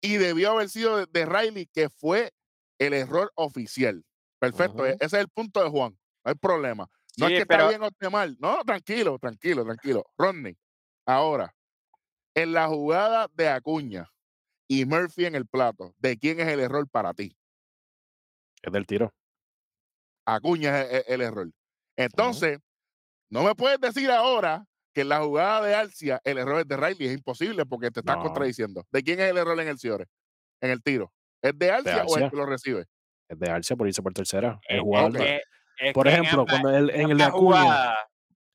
y 0.00 0.16
debió 0.18 0.50
haber 0.52 0.68
sido 0.68 0.98
de, 0.98 1.06
de 1.06 1.24
Riley, 1.26 1.66
que 1.66 1.88
fue 1.88 2.32
el 2.78 2.92
error 2.92 3.32
oficial. 3.34 4.04
Perfecto. 4.38 4.86
E- 4.86 4.92
Ese 5.00 5.04
es 5.04 5.12
el 5.14 5.28
punto 5.28 5.62
de 5.62 5.70
Juan. 5.70 5.92
No 6.24 6.28
hay 6.30 6.34
problema. 6.34 6.88
No 7.16 7.26
Sí, 7.28 7.34
es 7.34 7.40
que 7.40 7.46
pero- 7.46 7.60
está 7.64 7.68
bien 7.70 7.82
o 7.82 7.86
esté 7.88 8.10
mal. 8.10 8.36
No, 8.38 8.62
tranquilo, 8.64 9.18
tranquilo, 9.18 9.64
tranquilo. 9.64 10.04
Rodney, 10.18 10.56
ahora, 11.06 11.54
en 12.34 12.52
la 12.52 12.68
jugada 12.68 13.28
de 13.32 13.48
Acuña 13.48 14.08
y 14.68 14.84
Murphy 14.84 15.24
en 15.26 15.34
el 15.34 15.46
plato, 15.46 15.94
¿de 15.98 16.18
quién 16.18 16.40
es 16.40 16.48
el 16.48 16.60
error 16.60 16.86
para 16.88 17.14
ti? 17.14 17.36
Es 18.62 18.72
del 18.72 18.86
tiro. 18.86 19.12
Acuña 20.26 20.82
es 20.82 21.04
el, 21.08 21.14
el 21.14 21.20
error. 21.22 21.50
Entonces, 21.96 22.58
no 23.30 23.42
me 23.42 23.54
puedes 23.54 23.80
decir 23.80 24.10
ahora 24.10 24.66
que 24.92 25.02
en 25.02 25.08
la 25.08 25.20
jugada 25.20 25.62
de 25.66 25.74
Alcia 25.74 26.20
el 26.24 26.38
error 26.38 26.60
es 26.60 26.68
de 26.68 26.76
Riley. 26.76 27.08
Es 27.08 27.14
imposible 27.14 27.64
porque 27.66 27.90
te 27.90 28.00
estás 28.00 28.16
No. 28.16 28.22
contradiciendo. 28.24 28.86
¿De 28.90 29.02
quién 29.02 29.20
es 29.20 29.30
el 29.30 29.38
error 29.38 29.58
en 29.60 29.68
el 29.68 29.78
Ciore? 29.78 30.06
En 30.60 30.70
el 30.70 30.82
tiro. 30.82 31.12
¿Es 31.40 31.58
de 31.58 31.70
Alcia, 31.70 31.96
o 32.04 32.16
el 32.16 32.24
Arcia. 32.24 32.30
que 32.30 32.36
lo 32.36 32.46
recibe? 32.46 32.86
Es 33.28 33.38
de 33.38 33.50
Arcia 33.50 33.74
por 33.76 33.86
irse 33.88 34.02
por 34.02 34.12
tercera. 34.12 34.60
Es- 34.68 34.76
El 34.76 34.80
jugador. 34.82 35.16
es 35.22 35.42
es 35.78 35.92
Por 35.94 36.06
ejemplo, 36.06 36.42
ambas- 36.42 36.60
cuando 36.60 36.78
el, 36.78 36.90
en 36.90 37.10
el 37.10 37.18
de 37.18 37.24
Acuña, 37.24 37.94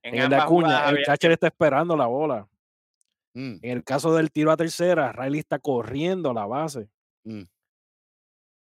en 0.03 0.15
el 0.15 0.29
de 0.29 0.35
Acuña, 0.37 0.89
el 0.89 1.03
catcher 1.03 1.31
está 1.31 1.47
esperando 1.47 1.97
la 1.97 2.05
bola. 2.05 2.47
Mm, 3.33 3.57
En 3.61 3.71
el 3.77 3.83
caso 3.83 4.15
del 4.15 4.31
tiro 4.31 4.51
a 4.51 4.55
tercera, 4.57 5.11
Riley 5.11 5.39
está 5.39 5.59
corriendo 5.59 6.33
la 6.33 6.45
base. 6.45 6.87
Mm. 7.25 7.43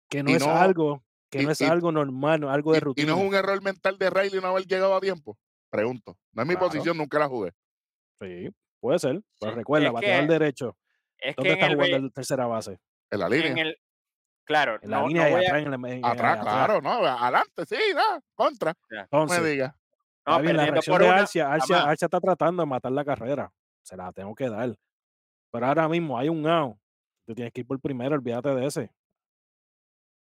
Que 0.10 0.23
no 0.23 0.31
Y 0.31 0.34
es 0.36 0.45
no- 0.45 0.52
algo, 0.56 1.03
que 1.30 1.41
y- 1.41 1.45
no 1.45 1.52
es 1.52 1.61
y- 1.61 1.65
algo 1.65 1.91
normal, 1.91 2.40
no, 2.41 2.49
algo 2.49 2.72
Y, 2.72 2.73
de 2.73 2.77
y 2.77 2.81
rutina. 2.81 3.11
no 3.14 3.19
es 3.22 3.27
un 3.27 3.36
error 3.36 3.61
mental 3.61 3.98
de 3.99 4.10
Riley 4.10 4.41
no 4.41 4.48
haber 4.48 4.65
llegado 4.65 4.95
a 4.95 4.99
tiempo. 5.02 5.38
Pregunto. 5.69 6.17
No 6.33 6.41
es 6.41 6.47
mi 6.47 6.55
Claro. 6.55 6.67
posición, 6.67 6.97
nunca 6.97 7.19
la 7.19 7.27
jugué. 7.27 7.51
Sí, 8.21 8.49
puede 8.79 8.99
ser. 8.99 9.21
Pero 9.39 9.51
Sí, 9.53 9.57
recuerda, 9.57 9.87
es 9.89 9.99
que- 9.99 10.27
derecho. 10.27 10.75
Es 11.17 11.35
¿Dónde 11.35 11.53
está 11.53 11.65
el, 11.67 11.75
jugando 11.75 11.97
el 11.97 12.13
tercera 12.13 12.45
base? 12.47 12.79
En 13.11 13.19
la 13.19 13.25
en 13.27 13.31
línea. 13.31 13.63
el- 13.65 13.77
claro, 14.45 14.79
En 14.81 14.89
la 14.89 14.99
no, 15.01 15.07
línea 15.07 15.29
no 15.29 15.35
a- 15.35 15.39
atrás. 15.39 15.63
en 15.63 15.71
la- 15.81 15.89
en- 15.89 16.05
atrás, 16.05 16.39
atrás. 16.39 16.53
claro, 16.55 16.81
no. 16.81 17.05
Adelante, 17.05 17.65
sí, 17.65 17.77
no, 17.93 18.21
contra. 18.35 18.73
No 18.89 18.99
Entonces, 19.01 19.41
me 19.41 19.49
digas. 19.49 19.75
no, 20.25 20.39
bien, 20.41 20.57
la 20.57 20.65
reacción 20.65 20.93
por 20.95 21.01
de 21.03 21.09
Arcia, 21.09 21.51
Arcia. 21.51 21.83
Arcia 21.83 22.05
está 22.05 22.19
tratando 22.19 22.63
de 22.63 22.67
matar 22.67 22.91
la 22.91 23.03
carrera. 23.05 23.51
Se 23.83 23.97
la 23.97 24.11
tengo 24.13 24.33
que 24.35 24.49
dar. 24.49 24.75
Pero 25.51 25.65
ahora 25.65 25.87
mismo 25.89 26.17
hay 26.17 26.29
un 26.29 26.47
out. 26.47 26.77
Tú 27.25 27.33
tienes 27.35 27.51
que 27.53 27.61
ir 27.61 27.67
por 27.67 27.79
primero, 27.79 28.15
olvídate 28.15 28.49
de 28.55 28.65
ese. 28.65 28.91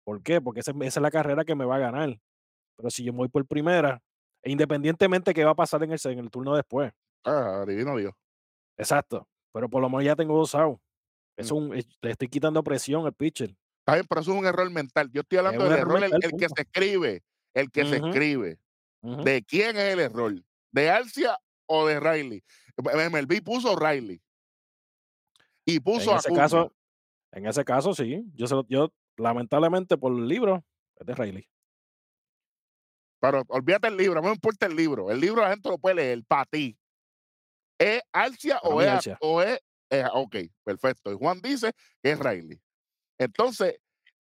¿Por 0.04 0.22
qué? 0.22 0.40
Porque 0.40 0.60
esa, 0.60 0.72
esa 0.72 1.00
es 1.00 1.02
la 1.02 1.10
carrera 1.10 1.44
que 1.44 1.54
me 1.54 1.64
va 1.64 1.76
a 1.76 1.80
ganar. 1.80 2.18
Pero 2.76 2.90
si 2.90 3.04
yo 3.04 3.12
me 3.12 3.18
voy 3.18 3.28
por 3.28 3.46
primera, 3.46 4.02
independientemente 4.44 5.32
qué 5.34 5.44
va 5.44 5.52
a 5.52 5.54
pasar 5.54 5.82
en 5.82 5.92
el, 5.92 6.00
en 6.04 6.18
el 6.18 6.30
turno 6.30 6.54
después. 6.54 6.92
Ah, 7.24 7.64
divino 7.66 7.96
Dios. 7.96 8.12
Exacto. 8.76 9.28
Pero 9.52 9.68
por 9.68 9.82
lo 9.82 9.88
menos 9.88 10.04
ya 10.04 10.16
tengo 10.16 10.36
dos 10.36 10.54
outs. 10.54 10.80
Mm. 11.36 11.40
Es 11.40 11.50
un- 11.50 11.70
le 11.74 12.10
estoy 12.10 12.28
quitando 12.28 12.62
presión 12.62 13.04
al 13.06 13.12
pitcher. 13.12 13.50
Está 13.80 13.94
bien, 13.94 14.06
pero 14.08 14.20
eso 14.20 14.32
es 14.32 14.38
un 14.38 14.46
error 14.46 14.70
mental. 14.70 15.10
Yo 15.12 15.20
estoy 15.22 15.38
hablando 15.38 15.64
del 15.64 15.72
error 15.72 15.82
error, 15.82 15.96
el, 16.04 16.10
mental, 16.10 16.20
el 16.32 16.38
que 16.38 16.48
se 16.48 16.62
escribe. 16.62 17.22
El 17.54 17.70
que 17.70 17.84
se 17.84 17.96
escribe. 17.96 18.58
¿De 19.02 19.42
quién 19.44 19.76
es 19.76 19.92
el 19.92 20.00
error? 20.00 20.34
¿De 20.70 20.88
Alcia 20.90 21.36
o 21.66 21.86
de 21.86 21.98
Riley? 22.00 22.42
MLB 22.76 23.42
puso 23.42 23.76
Riley. 23.76 24.22
Y 25.64 25.80
puso 25.80 26.10
en 26.10 26.16
a 26.16 26.18
ese 26.20 26.32
caso, 26.34 26.72
En 27.32 27.46
ese 27.46 27.64
caso, 27.64 27.94
sí. 27.94 28.24
Yo, 28.34 28.46
se 28.46 28.54
lo- 28.54 28.66
yo 28.68 28.92
lamentablemente, 29.16 29.96
por 29.96 30.12
el 30.12 30.28
libro, 30.28 30.64
es 30.96 31.06
de 31.06 31.14
Riley. 31.14 31.48
Pero 33.22 33.44
olvídate 33.48 33.86
el 33.86 33.96
libro, 33.96 34.20
no 34.20 34.26
me 34.28 34.34
importa 34.34 34.66
el 34.66 34.74
libro. 34.74 35.08
El 35.08 35.20
libro 35.20 35.42
la 35.42 35.50
gente 35.50 35.68
lo 35.68 35.78
puede 35.78 35.94
leer 35.94 36.24
para 36.26 36.44
ti. 36.44 36.76
¿Es 37.78 38.02
Alcia 38.12 38.58
o 38.64 38.82
es, 38.82 38.88
Alcia. 38.88 39.18
o 39.20 39.40
es 39.40 39.60
eh, 39.90 40.04
ok, 40.12 40.36
perfecto. 40.64 41.12
Y 41.12 41.16
Juan 41.16 41.40
dice 41.40 41.72
que 42.02 42.10
es 42.12 42.18
Riley. 42.18 42.60
Entonces, 43.18 43.78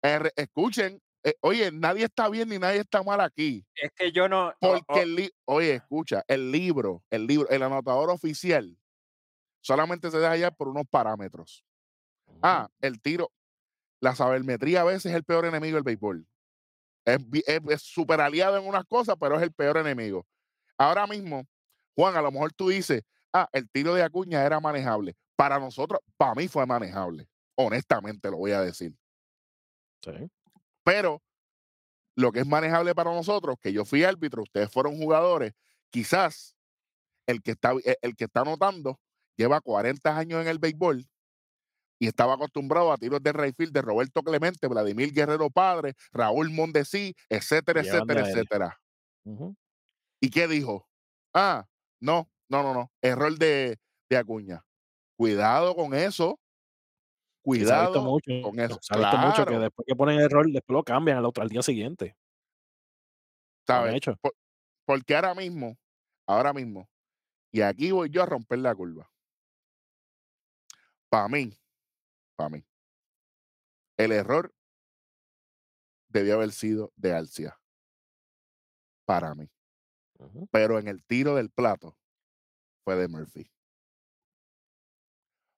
eh, 0.02 0.30
escuchen, 0.36 1.00
eh, 1.24 1.34
oye, 1.40 1.72
nadie 1.72 2.04
está 2.04 2.28
bien 2.28 2.48
ni 2.48 2.58
nadie 2.58 2.80
está 2.80 3.02
mal 3.02 3.20
aquí. 3.20 3.66
Es 3.74 3.90
que 3.96 4.12
yo 4.12 4.28
no. 4.28 4.52
Porque 4.60 4.84
o- 4.86 4.98
el 5.02 5.16
li- 5.16 5.32
oye, 5.46 5.74
escucha, 5.74 6.22
el 6.28 6.52
libro, 6.52 7.02
el 7.10 7.26
libro, 7.26 7.48
el 7.48 7.62
anotador 7.64 8.10
oficial 8.10 8.78
solamente 9.60 10.08
se 10.10 10.18
deja 10.18 10.30
hallar 10.30 10.54
por 10.54 10.68
unos 10.68 10.84
parámetros. 10.88 11.64
Ah, 12.42 12.68
el 12.80 13.00
tiro, 13.00 13.32
la 14.00 14.14
sabermetría 14.14 14.82
a 14.82 14.84
veces 14.84 15.06
es 15.06 15.14
el 15.16 15.24
peor 15.24 15.46
enemigo 15.46 15.74
del 15.76 15.82
béisbol. 15.84 16.28
Es, 17.05 17.82
súper 17.82 18.20
aliado 18.20 18.56
en 18.56 18.66
unas 18.66 18.85
cosas, 18.85 19.16
pero 19.20 19.36
es 19.36 19.43
el 19.43 19.52
peor 19.52 19.76
enemigo. 19.76 20.26
Ahora 20.78 21.06
mismo, 21.06 21.47
Juan, 21.94 22.16
a 22.16 22.22
lo 22.22 22.32
mejor 22.32 22.52
tú 22.52 22.68
dices, 22.68 23.02
ah, 23.32 23.48
el 23.52 23.68
tiro 23.68 23.94
de 23.94 24.02
Acuña 24.02 24.44
era 24.44 24.60
manejable. 24.60 25.16
Para 25.36 25.59
nosotros, 25.59 26.01
para 26.16 26.35
mí 26.35 26.48
fue 26.48 26.66
manejable. 26.66 27.28
Honestamente 27.56 28.31
lo 28.31 28.39
voy 28.39 28.52
a 28.52 28.60
decir. 28.60 28.94
Sí. 30.02 30.31
Pero 30.82 31.22
lo 32.16 32.32
que 32.32 32.40
es 32.40 32.47
manejable 32.47 32.94
para 32.94 33.12
nosotros, 33.12 33.56
que 33.60 33.72
yo 33.72 33.85
fui 33.85 34.05
árbitro, 34.05 34.43
ustedes 34.43 34.70
fueron 34.70 34.97
jugadores, 34.97 35.52
quizás 35.90 36.56
el 37.26 37.43
que 37.43 37.52
está, 37.52 37.72
el, 37.72 37.97
el 38.02 38.16
que 38.16 38.24
está 38.24 38.40
anotando 38.40 39.01
lleva 39.36 39.60
40 39.60 40.16
años 40.16 40.40
en 40.40 40.48
el 40.48 40.59
béisbol 40.59 41.06
y 42.05 42.06
estaba 42.06 42.35
acostumbrado 42.35 42.93
a 42.93 42.98
tiros 42.98 43.22
de 43.22 43.32
Rayfield 43.32 43.72
de 43.72 43.81
Roberto 43.81 44.22
Clemente, 44.22 44.68
Vladimir 44.68 45.10
Guerrero 45.10 45.48
Padre, 45.48 45.94
Raúl 46.12 46.51
Mondesí, 46.51 47.16
etcétera, 47.31 47.81
etcétera, 47.81 48.28
etcétera. 48.28 48.81
¿Y 50.20 50.28
qué 50.28 50.47
dijo? 50.47 50.86
Ah, 51.32 51.66
no, 52.01 52.31
no, 52.51 52.62
no, 52.62 52.74
no, 52.74 52.93
error 53.01 53.39
de, 53.39 53.78
de 54.10 54.16
Acuña. 54.18 54.62
Cuidado 55.16 55.74
con 55.74 55.94
eso. 55.94 56.39
Cuidado 57.43 58.02
mucho. 58.02 58.31
con 58.43 58.60
eso. 58.60 58.78
Se 58.82 58.94
ha 58.94 58.98
visto 58.98 59.16
mucho 59.16 59.47
que 59.47 59.59
después 59.59 59.86
que 59.86 59.97
ponen 59.97 60.20
error, 60.20 60.47
después 60.47 60.74
lo 60.74 60.85
cambian 60.85 61.16
al 61.16 61.24
otro, 61.24 61.43
al 61.43 61.48
día 61.48 61.62
siguiente. 61.62 62.14
¿sabes? 63.66 63.94
hecho. 63.94 64.14
Por- 64.20 64.35
porque 64.85 65.16
ahora 65.16 65.35
mismo, 65.35 65.78
ahora 66.26 66.52
mismo, 66.52 66.86
y 67.51 67.62
aquí 67.62 67.93
voy 67.93 68.10
yo 68.10 68.22
a 68.22 68.26
romper 68.26 68.59
la 68.59 68.74
curva. 68.74 69.10
Para 71.09 71.28
mí, 71.28 71.56
para 72.36 72.51
mí, 72.51 72.65
el 73.97 74.12
error 74.12 74.55
debió 76.09 76.35
haber 76.35 76.52
sido 76.52 76.93
de 76.97 77.12
Alcia. 77.12 77.59
Para 79.05 79.35
mí. 79.35 79.51
Pero 80.51 80.78
en 80.78 80.89
el 80.89 81.05
tiro 81.05 81.35
del 81.35 81.51
plato 81.51 81.97
fue 82.85 82.97
de 82.97 83.09
Murphy. 83.09 83.51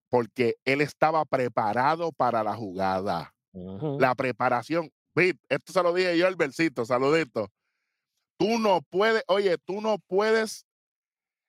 Porque 0.08 0.56
él 0.64 0.80
estaba 0.80 1.24
preparado 1.24 2.10
para 2.12 2.42
la 2.42 2.56
jugada. 2.56 3.34
La 3.52 4.14
preparación. 4.14 4.90
Esto 5.48 5.72
se 5.72 5.82
lo 5.82 5.94
dije 5.94 6.18
yo 6.18 6.26
al 6.26 6.36
versito, 6.36 6.84
saludito. 6.84 7.50
Tú 8.38 8.58
no 8.58 8.82
puedes, 8.82 9.22
oye, 9.28 9.56
tú 9.58 9.80
no 9.80 9.98
puedes 9.98 10.66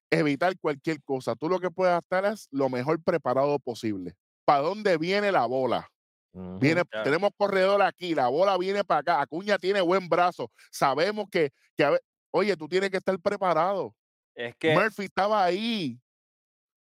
evitar 0.10 0.58
cualquier 0.60 1.04
cosa. 1.04 1.36
Tú 1.36 1.50
lo 1.50 1.60
que 1.60 1.72
puedes 1.72 1.98
estar 1.98 2.26
es 2.26 2.48
lo 2.52 2.70
mejor 2.70 3.02
preparado 3.04 3.60
posible. 3.60 4.16
¿Para 4.48 4.62
dónde 4.62 4.98
viene 4.98 5.30
la 5.30 5.46
bola? 5.46 5.90
Viene, 6.32 6.86
Claro. 6.86 7.04
tenemos 7.04 7.32
corredor 7.36 7.82
aquí, 7.82 8.16
la 8.16 8.30
bola 8.30 8.58
viene 8.58 8.82
para 8.86 9.02
acá. 9.02 9.22
Acuña 9.22 9.58
tiene 9.58 9.82
buen 9.82 10.08
brazo. 10.08 10.50
Sabemos 10.72 11.26
que, 11.30 11.52
que 11.76 11.84
a 11.84 11.90
ve- 11.90 12.02
oye, 12.32 12.56
tú 12.56 12.66
tienes 12.70 12.90
que 12.90 12.98
estar 12.98 13.20
preparado. 13.20 13.94
es 14.34 14.56
que. 14.56 14.74
Murphy 14.74 15.04
estaba 15.06 15.44
ahí. 15.44 16.00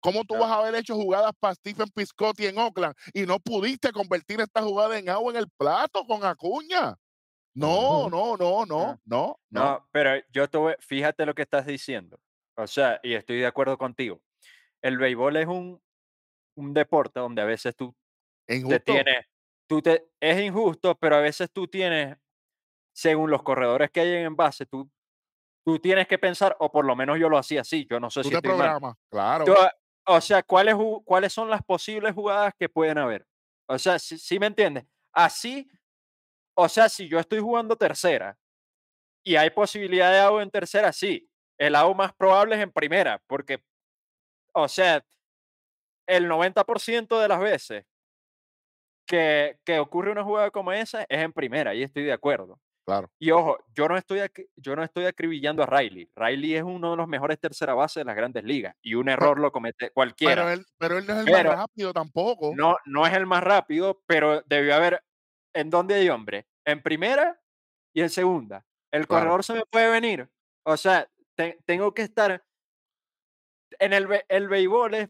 ¿Cómo 0.00 0.20
tú 0.24 0.34
Claro. 0.34 0.44
vas 0.44 0.50
a 0.52 0.60
haber 0.60 0.74
hecho 0.74 0.94
jugadas 0.96 1.30
para 1.38 1.54
Stephen 1.54 1.88
Piscotti 1.94 2.46
en 2.46 2.58
Oakland 2.58 2.94
y 3.12 3.24
no 3.26 3.38
pudiste 3.38 3.92
convertir 3.92 4.40
esta 4.40 4.60
jugada 4.62 4.98
en 4.98 5.08
agua 5.08 5.30
en 5.32 5.38
el 5.38 5.48
plato 5.56 6.04
con 6.06 6.24
Acuña? 6.24 6.96
No, 7.54 8.08
no, 8.10 8.36
no, 8.36 8.66
no, 8.66 8.66
no, 8.66 9.00
no. 9.04 9.38
No, 9.50 9.88
pero 9.92 10.20
yo 10.32 10.48
te 10.50 10.58
voy- 10.58 10.74
fíjate 10.80 11.24
lo 11.24 11.34
que 11.34 11.42
estás 11.42 11.66
diciendo. 11.66 12.18
O 12.56 12.66
sea, 12.66 12.98
y 13.02 13.14
estoy 13.14 13.38
de 13.38 13.46
acuerdo 13.46 13.78
contigo. 13.78 14.20
El 14.82 14.98
béisbol 14.98 15.36
es 15.36 15.46
un, 15.46 15.80
un 16.56 16.74
deporte 16.74 17.20
donde 17.20 17.42
a 17.42 17.44
veces 17.44 17.74
tú 17.76 17.94
te 18.46 18.80
tienes, 18.80 19.26
tú 19.66 19.80
te, 19.80 20.08
es 20.20 20.40
injusto, 20.40 20.94
pero 20.96 21.16
a 21.16 21.20
veces 21.20 21.50
tú 21.52 21.66
tienes, 21.66 22.16
según 22.94 23.30
los 23.30 23.42
corredores 23.42 23.90
que 23.90 24.00
hay 24.00 24.12
en 24.24 24.36
base, 24.36 24.66
tú, 24.66 24.90
tú 25.64 25.78
tienes 25.78 26.06
que 26.06 26.18
pensar, 26.18 26.56
o 26.60 26.70
por 26.70 26.84
lo 26.84 26.94
menos 26.94 27.18
yo 27.18 27.28
lo 27.28 27.38
hacía 27.38 27.62
así, 27.62 27.86
yo 27.88 27.98
no 28.00 28.10
sé 28.10 28.22
Tú 28.22 28.28
si 28.28 28.34
te 28.34 28.42
programas, 28.42 28.96
claro. 29.10 29.44
Tú, 29.44 29.54
o 30.06 30.20
sea, 30.20 30.42
¿cuáles, 30.42 30.76
¿cuáles 31.04 31.32
son 31.32 31.48
las 31.48 31.62
posibles 31.62 32.14
jugadas 32.14 32.52
que 32.58 32.68
pueden 32.68 32.98
haber? 32.98 33.26
O 33.66 33.78
sea, 33.78 33.98
si, 33.98 34.18
si 34.18 34.38
me 34.38 34.46
entiendes. 34.46 34.84
Así, 35.12 35.70
o 36.54 36.68
sea, 36.68 36.88
si 36.88 37.08
yo 37.08 37.18
estoy 37.18 37.40
jugando 37.40 37.76
tercera 37.76 38.36
y 39.24 39.36
hay 39.36 39.50
posibilidad 39.50 40.12
de 40.12 40.20
out 40.20 40.42
en 40.42 40.50
tercera, 40.50 40.92
sí. 40.92 41.28
El 41.56 41.74
out 41.76 41.96
más 41.96 42.12
probable 42.12 42.56
es 42.56 42.62
en 42.62 42.72
primera, 42.72 43.22
porque, 43.26 43.64
o 44.52 44.68
sea, 44.68 45.04
el 46.06 46.28
90% 46.28 47.20
de 47.20 47.28
las 47.28 47.40
veces 47.40 47.84
que, 49.06 49.58
que 49.64 49.78
ocurre 49.78 50.10
una 50.12 50.24
jugada 50.24 50.50
como 50.50 50.72
esa 50.72 51.02
es 51.02 51.18
en 51.20 51.32
primera, 51.32 51.74
y 51.74 51.82
estoy 51.82 52.04
de 52.04 52.12
acuerdo. 52.12 52.58
Claro. 52.86 53.10
Y 53.18 53.30
ojo, 53.30 53.56
yo 53.74 53.88
no 53.88 53.96
estoy 53.96 54.20
yo 54.56 54.76
no 54.76 54.82
estoy 54.84 55.06
acribillando 55.06 55.62
a 55.62 55.66
Riley. 55.66 56.10
Riley 56.14 56.54
es 56.56 56.62
uno 56.62 56.90
de 56.90 56.96
los 56.98 57.08
mejores 57.08 57.40
tercera 57.40 57.72
base 57.72 58.00
de 58.00 58.04
las 58.04 58.14
grandes 58.14 58.44
ligas 58.44 58.76
y 58.82 58.94
un 58.94 59.08
error 59.08 59.40
lo 59.40 59.50
comete 59.52 59.90
cualquiera. 59.90 60.42
Pero 60.44 60.50
él, 60.50 60.66
pero 60.76 60.98
él 60.98 61.06
no 61.06 61.14
es 61.14 61.18
el 61.20 61.24
Pero- 61.24 61.50
más 61.50 61.58
rápido 61.60 61.92
tampoco. 61.94 62.52
No, 62.54 62.76
no 62.84 63.06
es 63.06 63.14
el 63.14 63.24
más 63.24 63.42
rápido, 63.42 64.02
pero 64.06 64.42
debió 64.42 64.74
haber. 64.74 65.02
¿En 65.54 65.70
dónde 65.70 65.94
hay 65.94 66.10
hombre? 66.10 66.46
En 66.66 66.82
primera 66.82 67.40
y 67.94 68.02
en 68.02 68.10
segunda. 68.10 68.66
El 68.92 69.06
Claro. 69.06 69.22
corredor 69.24 69.44
se 69.44 69.54
me 69.54 69.62
puede 69.64 69.88
venir. 69.90 70.28
O 70.66 70.76
sea, 70.76 71.08
te- 71.36 71.58
tengo 71.64 71.94
que 71.94 72.02
estar. 72.02 72.44
En 73.78 73.92
el, 73.94 74.06
el 74.28 74.48
béisbol 74.48 74.94
es. 74.94 75.08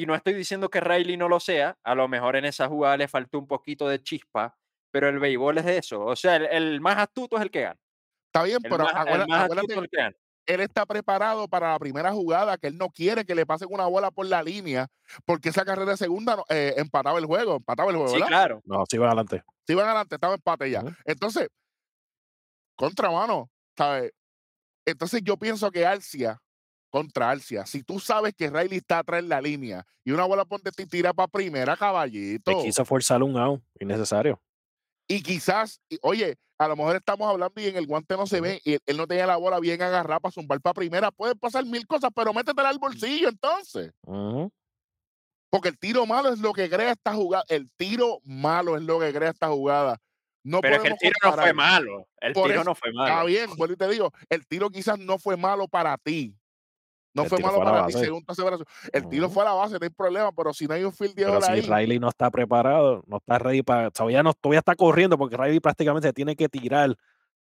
Y 0.00 0.06
no 0.06 0.14
estoy 0.14 0.32
diciendo 0.32 0.70
que 0.70 0.80
Riley 0.80 1.16
no 1.18 1.28
lo 1.28 1.40
sea. 1.40 1.76
A 1.84 1.94
lo 1.94 2.08
mejor 2.08 2.36
en 2.36 2.46
esa 2.46 2.68
jugada 2.68 2.96
le 2.96 3.06
faltó 3.08 3.38
un 3.38 3.46
poquito 3.46 3.86
de 3.88 4.02
chispa. 4.02 4.56
Pero 4.90 5.08
el 5.08 5.18
béisbol 5.18 5.58
es 5.58 5.64
de 5.66 5.76
eso. 5.78 6.00
O 6.04 6.16
sea, 6.16 6.36
el, 6.36 6.46
el 6.46 6.80
más 6.80 6.96
astuto 6.96 7.36
es 7.36 7.42
el 7.42 7.50
que 7.50 7.60
gana. 7.62 7.78
Está 8.26 8.44
bien, 8.44 8.58
El 8.64 8.70
pero 8.70 8.84
más, 8.84 8.92
el 8.92 8.98
acuérdate, 8.98 9.28
más 9.30 9.40
acuérdate 9.44 9.60
astuto 9.66 9.72
es 9.80 9.84
el 9.84 9.90
que 9.90 9.96
gana. 9.98 10.16
él 10.46 10.60
está 10.60 10.86
preparado 10.86 11.48
para 11.48 11.72
la 11.72 11.78
primera 11.78 12.12
jugada, 12.12 12.56
que 12.56 12.68
él 12.68 12.78
no 12.78 12.88
quiere 12.88 13.24
que 13.24 13.34
le 13.34 13.44
pasen 13.44 13.68
una 13.70 13.86
bola 13.86 14.10
por 14.10 14.24
la 14.26 14.42
línea, 14.42 14.88
porque 15.26 15.50
esa 15.50 15.64
carrera 15.64 15.90
de 15.92 15.96
segunda 15.96 16.36
no- 16.36 16.44
eh, 16.48 16.74
empataba 16.78 17.18
el 17.18 17.26
juego, 17.26 17.56
empataba 17.56 17.90
el 17.90 17.96
juego, 17.96 18.08
Sí, 18.10 18.14
¿verdad? 18.16 18.28
claro. 18.28 18.62
No, 18.64 18.84
sí 18.88 18.96
va 18.98 19.06
adelante. 19.08 19.42
Si 19.66 19.72
iban 19.74 19.84
adelante, 19.86 20.14
estaba 20.16 20.34
empate 20.34 20.70
ya. 20.70 20.80
Ujú. 20.82 20.94
Entonces, 21.04 21.48
contra 22.76 23.10
mano, 23.10 23.50
¿sabes? 23.76 24.12
Entonces 24.86 25.20
yo 25.22 25.36
pienso 25.36 25.70
que 25.70 25.84
Alcia, 25.86 26.40
contra 26.90 27.30
Alcia, 27.30 27.64
si 27.66 27.82
tú 27.82 28.00
sabes 28.00 28.34
que 28.34 28.50
Riley 28.50 28.78
está 28.78 28.98
atrás 28.98 29.20
en 29.22 29.28
la 29.28 29.40
línea 29.40 29.86
y 30.04 30.10
una 30.10 30.24
bola 30.24 30.44
ponte 30.44 30.70
ti 30.72 30.86
tira 30.86 31.12
para 31.14 31.28
primera, 31.28 31.76
caballito. 31.76 32.50
Te 32.58 32.62
quiso 32.64 32.84
forzar 32.84 33.22
un 33.22 33.36
out 33.36 33.62
innecesario. 33.78 34.40
Y 35.08 35.22
quizás, 35.22 35.80
y- 35.88 35.98
oye, 36.02 36.36
a 36.58 36.68
lo 36.68 36.76
mejor 36.76 36.96
estamos 36.96 37.28
hablando 37.28 37.60
y 37.60 37.66
en 37.66 37.76
el 37.76 37.86
guante 37.86 38.16
no 38.16 38.26
se 38.26 38.40
ve 38.40 38.60
y 38.64 38.74
él, 38.74 38.80
él 38.86 38.96
no 38.96 39.06
tenía 39.06 39.26
la 39.26 39.36
bola 39.36 39.58
bien 39.60 39.80
agarrada 39.80 40.20
para 40.20 40.32
zumbar 40.32 40.60
para 40.60 40.74
primera. 40.74 41.10
Pueden 41.10 41.38
pasar 41.38 41.64
mil 41.64 41.86
cosas, 41.86 42.10
pero 42.14 42.34
métetela 42.34 42.68
al 42.68 42.78
bolsillo 42.78 43.28
entonces. 43.28 43.92
Porque 45.50 45.68
el 45.68 45.78
tiro 45.78 46.06
malo 46.06 46.32
es 46.32 46.38
lo 46.38 46.52
que 46.52 46.68
crea 46.70 46.92
esta 46.92 47.12
jugada. 47.14 47.44
El 47.48 47.70
tiro 47.76 48.20
malo 48.24 48.76
es 48.76 48.82
lo 48.82 49.00
que 49.00 49.12
crea 49.12 49.30
esta 49.30 49.48
jugada. 49.48 49.98
No 50.44 50.60
Pero 50.60 50.76
es 50.76 50.82
que 50.82 50.88
el 50.88 50.96
tiro 50.98 51.16
no 51.24 51.32
fue 51.32 51.52
malo. 51.52 52.08
El 52.20 52.32
Por 52.32 52.46
tiro 52.46 52.60
eso- 52.60 52.70
no 52.70 52.74
fue 52.74 52.90
Está 52.90 53.02
malo. 53.02 53.26
bien, 53.26 53.50
vuelvo 53.56 53.74
y 53.74 53.76
te 53.76 53.88
digo, 53.88 54.12
el 54.28 54.46
tiro 54.46 54.70
quizás 54.70 54.98
no 54.98 55.18
fue 55.18 55.36
malo 55.36 55.66
para 55.66 55.98
ti. 55.98 56.34
No 57.12 57.22
El 57.24 57.28
fue 57.28 57.38
malo 57.40 57.56
fue 57.56 57.64
para 57.64 57.86
ti 57.86 57.92
según 57.94 58.24
tu 58.24 58.32
aseveración. 58.32 58.66
El 58.92 59.08
tiro 59.08 59.28
fue 59.28 59.42
a 59.42 59.46
la 59.46 59.52
base, 59.54 59.74
no 59.78 59.84
hay 59.84 59.90
problema, 59.90 60.30
pero 60.32 60.52
si 60.54 60.66
no 60.66 60.74
hay 60.74 60.84
un 60.84 60.92
field 60.92 61.14
de 61.14 61.22
Pero 61.24 61.32
goal 61.40 61.42
si 61.44 61.50
ahí, 61.50 61.60
Riley 61.62 61.98
no 61.98 62.08
está 62.08 62.30
preparado, 62.30 63.02
no 63.06 63.16
está 63.16 63.38
ready 63.38 63.62
para. 63.62 63.90
Todavía, 63.90 64.22
no, 64.22 64.32
todavía 64.34 64.60
está 64.60 64.76
corriendo 64.76 65.18
porque 65.18 65.36
Riley 65.36 65.58
prácticamente 65.60 66.08
se 66.08 66.12
tiene 66.12 66.36
que 66.36 66.48
tirar 66.48 66.96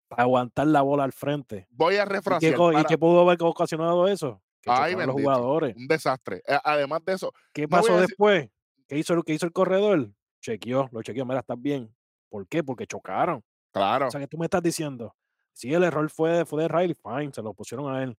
para 0.08 0.24
aguantar 0.24 0.66
la 0.66 0.82
bola 0.82 1.04
al 1.04 1.12
frente. 1.12 1.66
voy 1.70 1.94
a 1.96 2.02
¿Y 2.02 2.06
qué, 2.06 2.12
refrasear. 2.12 2.54
y 2.80 2.84
qué 2.84 2.98
pudo 2.98 3.20
haber 3.20 3.38
ocasionado 3.42 4.08
eso? 4.08 4.42
Que 4.60 4.70
Ay, 4.70 4.94
los 4.94 5.10
jugadores. 5.10 5.74
Un 5.76 5.86
desastre. 5.88 6.42
Además 6.64 7.04
de 7.04 7.14
eso, 7.14 7.32
¿Qué 7.52 7.62
no 7.62 7.68
pasó 7.68 7.94
decir- 7.94 8.08
después? 8.08 8.50
¿Qué 8.88 8.98
hizo, 8.98 9.20
qué 9.22 9.32
hizo 9.34 9.46
el 9.46 9.52
corredor? 9.52 10.10
Chequeó, 10.40 10.88
lo 10.92 11.02
chequeó, 11.02 11.24
mira, 11.24 11.40
estás 11.40 11.60
bien. 11.60 11.94
¿Por 12.28 12.46
qué? 12.48 12.62
Porque 12.64 12.86
chocaron. 12.86 13.42
claro, 13.72 14.08
O 14.08 14.10
sea, 14.10 14.20
que 14.20 14.26
tú 14.26 14.36
me 14.38 14.46
estás 14.46 14.62
diciendo, 14.62 15.14
si 15.52 15.72
el 15.72 15.82
error 15.84 16.08
fue, 16.10 16.44
fue 16.44 16.62
de 16.62 16.68
Riley, 16.68 16.94
fine, 16.94 17.30
se 17.32 17.42
lo 17.42 17.54
pusieron 17.54 17.92
a 17.94 18.02
él. 18.02 18.16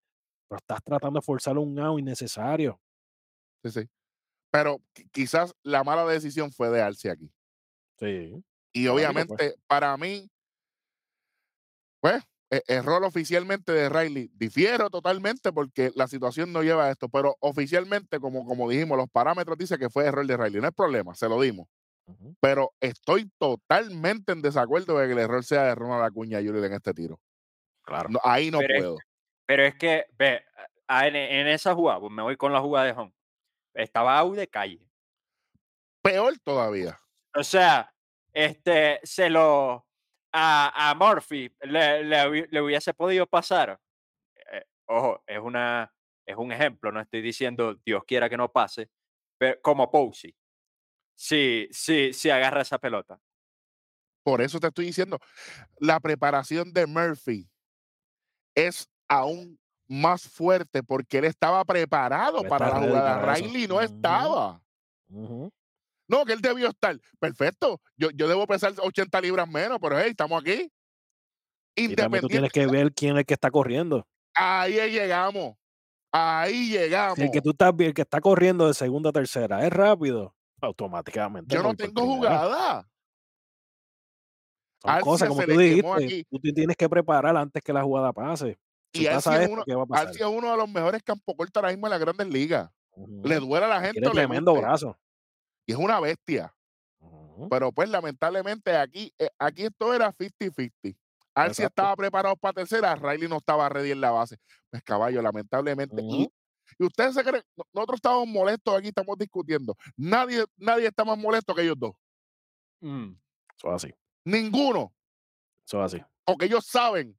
Pero 0.48 0.58
estás 0.58 0.82
tratando 0.82 1.18
de 1.20 1.24
forzar 1.24 1.56
un 1.58 1.78
out 1.78 1.98
innecesario. 2.00 2.80
sí, 3.62 3.70
sí. 3.70 3.88
pero 4.50 4.78
qui- 4.94 5.08
quizás 5.10 5.52
la 5.64 5.82
mala 5.82 6.04
decisión 6.06 6.52
fue 6.52 6.70
de 6.70 6.80
Arce 6.80 7.10
aquí. 7.10 7.30
Sí. 7.98 8.42
Y 8.72 8.84
pues. 8.86 8.94
obviamente, 8.94 9.54
para 9.66 9.96
mí, 9.96 10.28
pues, 12.00 12.22
e- 12.50 12.62
error 12.68 13.02
oficialmente 13.04 13.72
de 13.72 13.88
Riley. 13.88 14.30
Difiero 14.34 14.90
totalmente 14.90 15.52
porque 15.52 15.90
la 15.94 16.06
situación 16.06 16.52
no 16.52 16.62
lleva 16.62 16.86
a 16.86 16.90
esto, 16.90 17.08
pero 17.08 17.36
oficialmente, 17.40 18.20
como, 18.20 18.44
como 18.46 18.68
dijimos, 18.68 18.96
los 18.98 19.08
parámetros 19.10 19.56
dicen 19.58 19.78
que 19.78 19.90
fue 19.90 20.04
error 20.06 20.26
de 20.26 20.36
Riley. 20.36 20.60
No 20.60 20.68
es 20.68 20.74
problema, 20.74 21.14
se 21.14 21.28
lo 21.28 21.40
dimos. 21.40 21.66
Pero 22.40 22.72
estoy 22.80 23.30
totalmente 23.38 24.32
en 24.32 24.42
desacuerdo 24.42 24.98
de 24.98 25.06
que 25.06 25.12
el 25.14 25.18
error 25.20 25.42
sea 25.42 25.62
de 25.64 25.74
Ronald 25.74 26.04
Acuña 26.04 26.38
Jr. 26.38 26.66
en 26.66 26.72
este 26.74 26.92
tiro. 26.92 27.18
Claro. 27.82 28.10
No, 28.10 28.20
ahí 28.22 28.50
no 28.50 28.58
Pero 28.58 28.74
es- 28.74 28.80
puedo. 28.82 28.98
Pero 29.46 29.64
es 29.64 29.74
que, 29.76 30.06
ve, 30.18 30.44
en, 30.88 31.16
en 31.16 31.46
esa 31.48 31.74
jugada, 31.74 32.00
pues 32.00 32.12
me 32.12 32.22
voy 32.22 32.36
con 32.36 32.52
la 32.52 32.60
jugada 32.60 32.86
de 32.86 32.92
home. 32.92 33.14
Estaba 33.74 34.18
out 34.18 34.36
de 34.36 34.48
calle. 34.48 34.88
Peor 36.02 36.38
todavía. 36.38 36.98
O 37.34 37.42
sea, 37.42 37.92
este, 38.32 39.00
se 39.02 39.28
lo. 39.30 39.86
A, 40.36 40.90
a 40.90 40.94
Murphy 40.96 41.54
le, 41.60 42.02
le 42.02 42.48
le 42.48 42.60
hubiese 42.60 42.92
podido 42.92 43.24
pasar. 43.24 43.80
eh, 44.50 44.64
ojo, 44.86 45.22
es, 45.26 45.38
una, 45.38 45.94
es 46.26 46.36
un 46.36 46.50
ejemplo, 46.50 46.90
no 46.90 47.00
estoy 47.00 47.22
diciendo 47.22 47.76
Dios 47.86 48.02
quiera 48.04 48.28
que 48.28 48.36
no 48.36 48.50
pase, 48.50 48.90
pero 49.38 49.60
como 49.62 49.90
Posey. 49.90 50.34
Sí, 51.16 51.68
sí, 51.70 52.12
sí 52.12 52.30
agarra 52.30 52.62
esa 52.62 52.78
pelota. 52.78 53.20
Por 54.24 54.40
eso 54.40 54.58
te 54.58 54.66
estoy 54.66 54.86
diciendo, 54.86 55.20
la 55.78 56.00
preparación 56.00 56.72
de 56.72 56.86
Murphy 56.86 57.48
es 58.56 58.90
aún 59.18 59.58
más 59.86 60.22
fuerte 60.22 60.82
porque 60.82 61.18
él 61.18 61.24
estaba 61.24 61.64
preparado 61.64 62.42
Él 62.42 62.48
para 62.48 62.68
la 62.68 62.86
jugada. 62.86 63.34
Riley 63.34 63.66
no 63.66 63.80
estaba. 63.80 64.60
No, 65.08 66.24
que 66.24 66.32
él 66.32 66.40
debió 66.40 66.68
estar. 66.68 66.98
Perfecto. 67.18 67.80
Yo, 67.96 68.10
yo 68.10 68.28
debo 68.28 68.46
pesar 68.46 68.74
80 68.76 69.20
libras 69.20 69.48
menos, 69.48 69.78
pero 69.80 69.98
hey, 69.98 70.10
estamos 70.10 70.40
aquí. 70.40 70.70
Y 71.76 71.94
también 71.94 72.22
tú 72.22 72.26
Independiente. 72.26 72.28
tienes 72.28 72.52
que 72.52 72.66
ver 72.66 72.92
quién 72.92 73.12
es 73.16 73.20
el 73.20 73.26
que 73.26 73.34
está 73.34 73.50
corriendo. 73.50 74.06
Ahí 74.34 74.74
llegamos. 74.90 75.56
Ahí 76.12 76.70
llegamos. 76.70 77.16
Si 77.16 77.22
el 77.22 77.30
que 77.30 77.40
tú 77.40 77.50
estás 77.50 77.74
el 77.78 77.94
que 77.94 78.02
está 78.02 78.20
corriendo 78.20 78.66
de 78.66 78.74
segunda 78.74 79.10
a 79.10 79.12
tercera 79.12 79.66
es 79.66 79.72
rápido, 79.72 80.34
automáticamente. 80.60 81.54
Yo 81.54 81.62
no 81.62 81.74
tengo 81.74 82.02
jugada. 82.02 82.88
Son 84.82 85.00
cosas 85.00 85.28
como 85.28 85.42
tú 85.42 85.58
dijiste, 85.58 86.04
aquí. 86.04 86.24
tú 86.30 86.38
te 86.38 86.52
tienes 86.52 86.76
que 86.76 86.88
preparar 86.88 87.36
antes 87.36 87.62
que 87.62 87.72
la 87.72 87.82
jugada 87.82 88.12
pase. 88.12 88.58
Y 88.94 89.06
Arcia 89.06 89.42
es 89.42 89.48
uno, 90.24 90.50
de 90.50 90.56
los 90.56 90.68
mejores 90.68 91.02
campo 91.02 91.36
corto 91.36 91.58
ahora 91.58 91.70
mismo 91.70 91.86
en 91.86 91.90
las 91.90 92.00
grandes 92.00 92.28
ligas. 92.28 92.70
Le 93.24 93.40
duele 93.40 93.66
a 93.66 93.68
la 93.68 93.80
gente. 93.80 94.00
Tiene 94.00 94.10
tremendo 94.14 94.54
brazo. 94.54 94.96
Y 95.66 95.72
es 95.72 95.78
una 95.78 95.98
bestia. 96.00 96.54
Pero 97.50 97.72
pues 97.72 97.88
lamentablemente 97.88 98.76
aquí, 98.76 99.12
eh, 99.18 99.28
aquí 99.38 99.64
esto 99.64 99.92
era 99.92 100.12
50-50. 100.12 100.96
Arcia 101.34 101.64
Exacto. 101.64 101.82
estaba 101.82 101.96
preparado 101.96 102.36
para 102.36 102.52
tercera, 102.52 102.94
Riley 102.94 103.28
no 103.28 103.38
estaba 103.38 103.68
ready 103.68 103.90
en 103.90 104.00
la 104.00 104.12
base. 104.12 104.38
Pues 104.70 104.82
caballo, 104.84 105.20
lamentablemente. 105.20 106.00
y, 106.00 106.30
ustedes 106.78 107.14
se 107.14 107.24
creen, 107.24 107.42
no- 107.56 107.64
nosotros 107.72 107.96
estamos 107.96 108.26
molestos 108.28 108.78
aquí, 108.78 108.88
estamos 108.88 109.18
discutiendo. 109.18 109.76
Nadie, 109.96 110.44
nadie 110.56 110.86
está 110.86 111.04
más 111.04 111.18
molesto 111.18 111.52
que 111.52 111.62
ellos 111.62 111.76
dos. 111.76 111.92
Mm. 112.80 113.14
Eso 113.56 113.68
es 113.68 113.74
así. 113.74 113.94
Ninguno. 114.24 114.94
Eso 115.66 115.84
es 115.84 115.94
así. 115.94 116.04
Porque 116.24 116.46
ellos 116.46 116.64
saben 116.66 117.18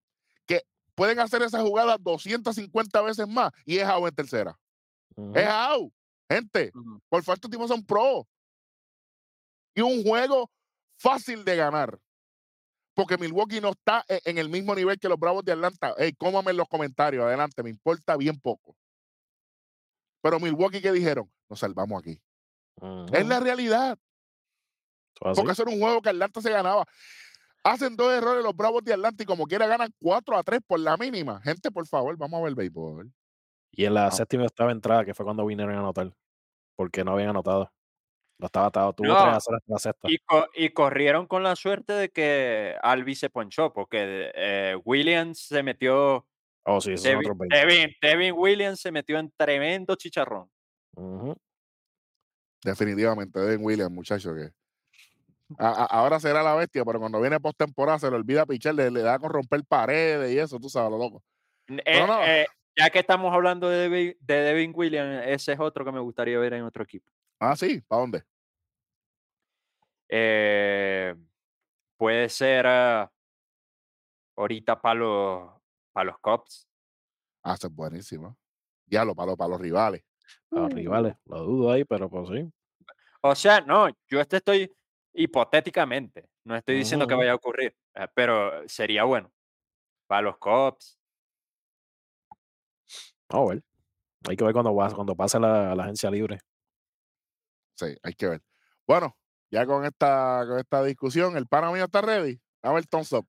pueden 0.95 1.19
hacer 1.19 1.41
esa 1.41 1.61
jugada 1.61 1.97
250 1.99 3.01
veces 3.01 3.27
más 3.27 3.51
y 3.65 3.77
es 3.77 3.85
out 3.85 4.07
en 4.07 4.15
tercera. 4.15 4.59
Es 5.35 5.47
out. 5.47 5.93
Gente, 6.29 6.71
por 7.09 7.23
favor, 7.23 7.37
estos 7.37 7.51
tipos 7.51 7.67
son 7.67 7.85
pro. 7.85 8.27
Y 9.75 9.81
un 9.81 10.03
juego 10.03 10.49
fácil 10.97 11.43
de 11.45 11.55
ganar. 11.55 11.99
Porque 12.95 13.17
Milwaukee 13.17 13.59
no 13.59 13.71
está 13.71 14.05
e- 14.07 14.21
en 14.23 14.37
el 14.37 14.49
mismo 14.49 14.73
nivel 14.73 14.97
que 14.97 15.09
los 15.09 15.19
Bravos 15.19 15.43
de 15.43 15.51
Atlanta. 15.51 15.93
Ey, 15.97 16.13
cómame 16.13 16.51
en 16.51 16.57
los 16.57 16.67
comentarios, 16.69 17.23
adelante, 17.25 17.61
me 17.61 17.69
importa 17.69 18.15
bien 18.15 18.39
poco. 18.39 18.75
Pero 20.21 20.39
Milwaukee, 20.39 20.81
¿qué 20.81 20.91
dijeron? 20.91 21.29
Nos 21.49 21.59
salvamos 21.59 22.01
aquí. 22.01 22.19
Es 23.13 23.27
la 23.27 23.39
realidad. 23.39 23.97
Porque 25.35 25.51
eso 25.51 25.63
era 25.63 25.71
un 25.71 25.79
juego 25.79 26.01
que 26.01 26.09
Atlanta 26.09 26.41
se 26.41 26.49
ganaba. 26.49 26.85
Hacen 27.65 27.95
dos 27.95 28.13
errores 28.13 28.43
los 28.43 28.55
Bravos 28.55 28.83
de 28.83 28.93
Atlanta 28.93 29.23
y 29.23 29.25
como 29.25 29.45
quiera 29.47 29.65
ganan 29.65 29.91
4 29.99 30.37
a 30.37 30.43
3 30.43 30.59
por 30.67 30.79
la 30.79 30.95
mínima. 30.97 31.41
Gente, 31.41 31.71
por 31.71 31.87
favor, 31.87 32.15
vamos 32.15 32.39
a 32.39 32.43
ver 32.43 32.53
béisbol. 32.53 33.11
Y 33.71 33.85
en 33.85 33.93
la 33.95 34.07
Ah. 34.07 34.11
séptima 34.11 34.43
y 34.43 34.45
octava 34.45 34.71
entrada, 34.71 35.03
que 35.03 35.15
fue 35.15 35.25
cuando 35.25 35.43
vinieron 35.45 35.73
a 35.75 35.79
anotar, 35.79 36.13
porque 36.75 37.03
no 37.03 37.13
habían 37.13 37.29
anotado. 37.29 37.71
No 38.37 38.45
estaba 38.45 38.67
atado. 38.67 38.93
Tuvo 38.93 39.07
No, 39.07 39.15
3 39.15 39.33
a 39.35 39.39
0 39.39 39.57
hasta 39.57 39.73
la 39.73 39.79
sexta. 39.79 40.07
Y, 40.11 40.17
co- 40.19 40.47
y 40.53 40.69
corrieron 40.69 41.25
con 41.25 41.41
la 41.41 41.55
suerte 41.55 41.93
de 41.93 42.09
que 42.09 42.75
Albi 42.83 43.15
se 43.15 43.29
ponchó, 43.31 43.73
porque 43.73 44.31
eh, 44.35 44.75
Williams 44.85 45.39
se 45.47 45.63
metió. 45.63 46.27
Oh, 46.65 46.79
sí, 46.81 46.91
esos 46.91 47.03
son 47.03 47.11
Devin, 47.13 47.31
otros 47.31 47.37
20. 47.49 47.57
Devin- 47.57 47.95
Devin 48.01 48.33
Williams 48.37 48.79
se 48.79 48.91
metió 48.91 49.17
en 49.17 49.31
tremendo 49.37 49.95
chicharrón. 49.95 50.49
Definitivamente, 52.63 53.39
Devin 53.39 53.65
Williams, 53.65 53.91
muchacho, 53.91 54.33
que 54.35 54.49
a- 55.57 55.83
a- 55.83 55.85
ahora 55.85 56.19
será 56.19 56.41
la 56.43 56.55
bestia, 56.55 56.83
pero 56.85 56.99
cuando 56.99 57.21
viene 57.21 57.39
postemporada 57.39 57.99
se 57.99 58.09
le 58.09 58.15
olvida 58.15 58.45
pichar, 58.45 58.75
le, 58.75 58.89
le 58.91 59.01
da 59.01 59.19
con 59.19 59.29
romper 59.29 59.63
paredes 59.65 60.31
y 60.33 60.39
eso, 60.39 60.59
tú 60.59 60.69
sabes, 60.69 60.91
lo 60.91 60.97
loco. 60.97 61.23
Pero 61.67 61.79
eh, 61.85 62.07
no. 62.07 62.23
eh, 62.23 62.47
ya 62.77 62.89
que 62.89 62.99
estamos 62.99 63.33
hablando 63.33 63.69
de 63.69 63.89
Devin, 63.89 64.17
de 64.19 64.35
Devin 64.35 64.73
Williams, 64.75 65.23
ese 65.27 65.53
es 65.53 65.59
otro 65.59 65.85
que 65.85 65.91
me 65.91 65.99
gustaría 65.99 66.37
ver 66.39 66.53
en 66.53 66.63
otro 66.63 66.83
equipo. 66.83 67.11
Ah, 67.39 67.55
sí, 67.55 67.81
¿para 67.81 68.01
dónde? 68.01 68.23
Eh, 70.09 71.15
puede 71.97 72.29
ser 72.29 72.67
ah, 72.67 73.11
ahorita 74.35 74.81
para 74.81 74.95
los, 74.95 75.51
para 75.91 76.05
los 76.05 76.19
Cubs. 76.19 76.67
Ah, 77.43 77.53
eso 77.53 77.67
es 77.67 77.73
buenísimo. 77.73 78.37
Ya 78.87 79.03
lo 79.03 79.15
para 79.15 79.27
los, 79.27 79.37
para 79.37 79.49
los 79.49 79.61
rivales. 79.61 80.03
A 80.51 80.61
los 80.61 80.73
rivales, 80.73 81.15
lo 81.25 81.43
dudo 81.43 81.71
ahí, 81.71 81.83
pero 81.85 82.09
pues 82.09 82.29
sí. 82.29 82.51
O 83.21 83.35
sea, 83.35 83.61
no, 83.61 83.87
yo 84.07 84.21
este 84.21 84.37
estoy 84.37 84.71
hipotéticamente, 85.15 86.29
no 86.43 86.55
estoy 86.55 86.75
diciendo 86.75 87.07
que 87.07 87.15
vaya 87.15 87.31
a 87.31 87.35
ocurrir, 87.35 87.75
eh, 87.95 88.07
pero 88.13 88.67
sería 88.67 89.03
bueno 89.03 89.31
para 90.07 90.21
los. 90.23 90.35
Vamos 93.29 93.51
a 93.51 93.53
ver. 93.55 93.63
Hay 94.27 94.35
que 94.35 94.43
ver 94.43 94.53
cuando, 94.53 94.73
cuando 94.73 95.15
pase 95.15 95.39
la, 95.39 95.75
la 95.75 95.83
agencia 95.83 96.09
libre. 96.11 96.39
Sí, 97.77 97.95
hay 98.03 98.13
que 98.13 98.27
ver. 98.27 98.41
Bueno, 98.87 99.15
ya 99.51 99.65
con 99.65 99.85
esta, 99.85 100.43
con 100.47 100.59
esta 100.59 100.83
discusión, 100.83 101.35
el 101.37 101.47
pana 101.47 101.71
mío 101.71 101.85
está 101.85 102.01
ready. 102.01 102.39
A 102.63 102.71
ver, 102.71 102.85
thumbs 102.87 103.11
up. 103.13 103.27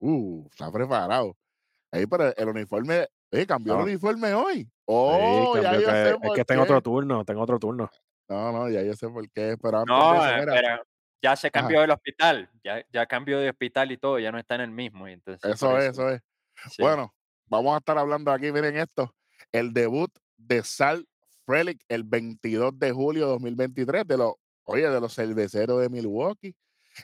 Uh, 0.00 0.46
está 0.50 0.70
preparado. 0.70 1.36
Ahí, 1.90 2.06
pero 2.06 2.34
el 2.36 2.48
uniforme, 2.48 3.08
eh, 3.30 3.46
cambió 3.46 3.74
No. 3.74 3.80
el 3.80 3.86
uniforme 3.88 4.32
hoy. 4.34 4.64
Sí, 4.64 4.70
Oh, 4.86 5.56
ya 5.56 5.62
cambió 5.62 5.80
yo 5.80 5.86
que- 5.86 5.92
sé 5.92 6.10
es 6.10 6.32
que 6.34 6.40
está 6.40 6.54
en 6.54 6.60
qué. 6.60 6.64
otro 6.64 6.82
turno, 6.82 7.24
en 7.26 7.36
otro 7.38 7.58
turno. 7.58 7.90
No, 8.28 8.52
no, 8.52 8.68
ya 8.70 8.82
yo 8.82 8.94
sé 8.94 9.08
por 9.08 9.28
qué. 9.30 9.56
Pero 9.60 9.78
antes 9.78 9.94
No, 9.96 10.12
de 10.12 10.18
eso, 10.18 10.28
eh, 10.36 10.44
pero 10.46 10.82
ya 11.22 11.36
se 11.36 11.50
cambió 11.50 11.82
el 11.82 11.90
hospital, 11.90 12.50
ya, 12.62 12.84
ya 12.92 13.06
cambió 13.06 13.38
de 13.38 13.50
hospital 13.50 13.90
y 13.92 13.96
todo, 13.96 14.18
ya 14.18 14.30
no 14.30 14.38
está 14.38 14.54
en 14.56 14.60
el 14.62 14.70
mismo. 14.70 15.08
entonces 15.08 15.52
eso 15.52 15.76
es, 15.78 15.84
eso 15.86 16.08
es. 16.10 16.20
sí. 16.70 16.82
Bueno, 16.82 17.12
vamos 17.46 17.74
a 17.74 17.78
estar 17.78 17.98
hablando 17.98 18.30
aquí, 18.30 18.52
miren 18.52 18.76
esto. 18.76 19.14
El 19.50 19.72
debut 19.72 20.10
de 20.36 20.62
Sal 20.62 21.06
Frelick 21.46 21.80
el 21.88 22.04
22 22.04 22.78
de 22.78 22.92
julio 22.92 23.24
de 23.26 23.32
2023 23.32 24.06
de 24.06 24.16
los, 24.18 24.34
oye, 24.64 24.88
de 24.88 25.00
los 25.00 25.14
cerveceros 25.14 25.80
de 25.80 25.88
Milwaukee. 25.88 26.54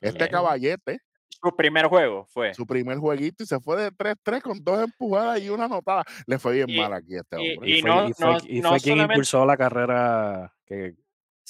Este 0.03 0.19
Bien. 0.19 0.31
caballete, 0.31 0.99
Su 1.29 1.55
primer 1.57 1.87
juego 1.87 2.25
fue. 2.27 2.53
su 2.55 2.67
primer 2.67 2.99
jueguito 2.99 3.43
y 3.43 3.47
se 3.47 3.59
fue 3.61 3.81
de 3.83 3.91
3-3 3.91 4.43
con 4.43 4.63
dos 4.63 4.83
empujadas 4.83 5.41
y 5.41 5.49
una 5.49 5.65
anotada. 5.65 6.05
Le 6.27 6.39
fue 6.39 6.55
bien 6.55 6.69
Y- 6.71 6.79
mal 6.79 6.93
aquí 6.93 7.17
a 7.17 7.21
este 7.21 7.37
hombre. 7.37 7.59
Y, 7.71 7.79
Y 7.79 7.81
fue, 7.81 7.91
no- 7.91 8.09
fue- 8.15 8.27
no- 8.61 8.71
no 8.71 8.77
quien 8.79 8.99
impulsó 8.99 9.45
la 9.47 9.57
carrera, 9.57 10.53
que, 10.67 10.95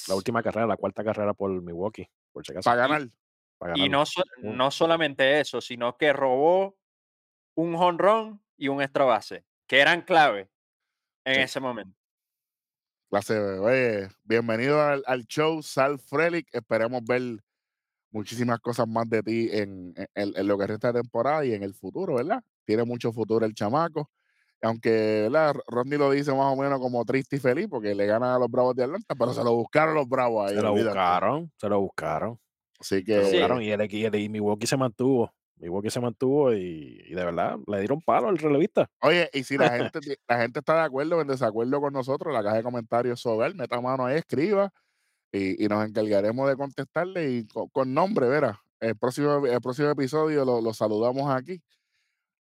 la 0.09 0.15
última 0.15 0.43
carrera, 0.43 0.66
la 0.66 0.77
cuarta 0.77 1.05
carrera 1.05 1.35
por 1.35 1.51
Milwaukee, 1.51 2.09
por 2.33 2.45
si 2.45 2.53
acaso. 2.53 2.65
para 2.71 2.77
ganar. 2.89 3.09
para 3.59 3.79
Y 3.79 3.89
no, 3.89 4.05
so- 4.05 4.23
Mm. 4.43 4.57
no 4.57 4.71
solamente 4.71 5.41
eso, 5.41 5.61
sino 5.61 5.97
que 5.97 6.12
robó 6.12 6.77
un 7.55 7.75
honrón 7.77 8.43
y 8.57 8.69
un 8.69 8.83
extra 8.83 9.05
base, 9.05 9.45
que 9.66 9.81
eran 9.81 10.03
clave 10.03 10.51
en 11.25 11.35
Sí. 11.37 11.41
ese 11.43 11.61
momento. 11.61 11.97
Clase, 13.09 13.39
oye, 13.39 14.09
bienvenido 14.25 14.83
al, 14.83 15.05
al 15.07 15.25
show, 15.27 15.62
Sal 15.62 15.99
Frelick. 16.01 16.49
Esperemos 16.53 17.03
ver 17.05 17.23
muchísimas 18.11 18.59
cosas 18.59 18.89
más 18.89 19.09
de 19.09 19.23
ti 19.23 19.49
en, 19.53 19.95
en- 20.15 20.33
en 20.37 20.47
lo 20.49 20.59
que 20.59 20.66
resta 20.66 20.93
de 20.93 21.01
temporada 21.01 21.45
y 21.45 21.53
en 21.55 21.62
el 21.62 21.75
futuro, 21.75 22.15
¿verdad? 22.16 22.43
Tiene 22.65 22.85
mucho 22.85 23.12
futuro 23.12 23.47
el 23.47 23.55
chamaco. 23.55 24.11
Aunque, 24.62 25.22
¿verdad? 25.31 25.55
Rodney 25.66 25.98
lo 25.98 26.10
dice 26.10 26.32
más 26.32 26.52
o 26.52 26.56
menos 26.56 26.81
como 26.81 27.05
triste 27.05 27.36
y 27.36 27.39
feliz 27.40 27.66
porque 27.68 27.94
le 27.94 28.06
ganan 28.06 28.31
a 28.31 28.39
los 28.39 28.51
Bravos 28.51 28.74
de 28.74 28.85
Atlanta, 28.85 29.14
pero 29.14 29.35
se 29.35 29.44
lo 29.44 29.55
buscaron 29.55 29.94
los 29.94 30.09
Bravos 30.09 30.51
ahí. 30.51 30.56
se 30.56 30.62
lo 30.62 30.72
buscaron, 30.72 31.52
se 31.59 31.68
lo 31.68 31.81
buscaron. 31.81 32.39
Así 32.81 33.05
Se 33.05 33.16
lo 33.16 33.22
que, 33.22 33.24
Sí. 33.26 33.36
buscaron 33.36 33.62
y, 33.62 33.70
el, 33.70 33.93
y 33.94 34.05
el- 34.05 34.14
y 34.16 34.28
Milwaukee 34.28 34.66
se 34.66 34.76
mantuvo. 34.76 35.31
Milwaukee 35.56 35.90
se 35.90 36.01
mantuvo 36.01 36.52
y, 36.52 37.01
y 37.06 37.14
de 37.14 37.24
verdad 37.24 37.56
le 37.66 37.78
dieron 37.78 38.01
palo 38.01 38.28
al 38.28 38.39
relevista. 38.39 38.89
Oye, 39.02 39.28
y 39.32 39.44
si 39.44 39.56
la 39.56 39.68
gente, 39.93 40.01
la 40.28 40.39
gente 40.40 40.59
está 40.60 40.74
de 40.74 40.81
acuerdo 40.82 41.18
o 41.18 41.20
en 41.20 41.28
desacuerdo 41.28 41.81
con 41.81 41.93
nosotros, 41.93 42.32
la 42.35 42.43
caja 42.43 42.56
de 42.56 42.62
comentarios 42.62 43.20
sobre 43.20 43.47
él, 43.48 43.55
meta 43.55 43.81
mano 43.81 44.06
ahí, 44.06 44.16
escriba 44.16 44.70
y, 45.32 45.62
y 45.64 45.68
nos 45.68 45.86
encargaremos 45.86 46.48
de 46.48 46.56
contestarle 46.56 47.31
y 47.32 47.47
co- 47.47 47.68
con, 47.68 47.93
nombre, 47.94 48.28
verá. 48.28 48.60
El 48.81 48.97
próximo, 48.97 49.47
el 49.47 49.60
próximo 49.60 49.89
episodio 49.90 50.44
lo, 50.44 50.60
lo 50.60 50.74
saludamos 50.74 51.31
aquí 51.35 51.62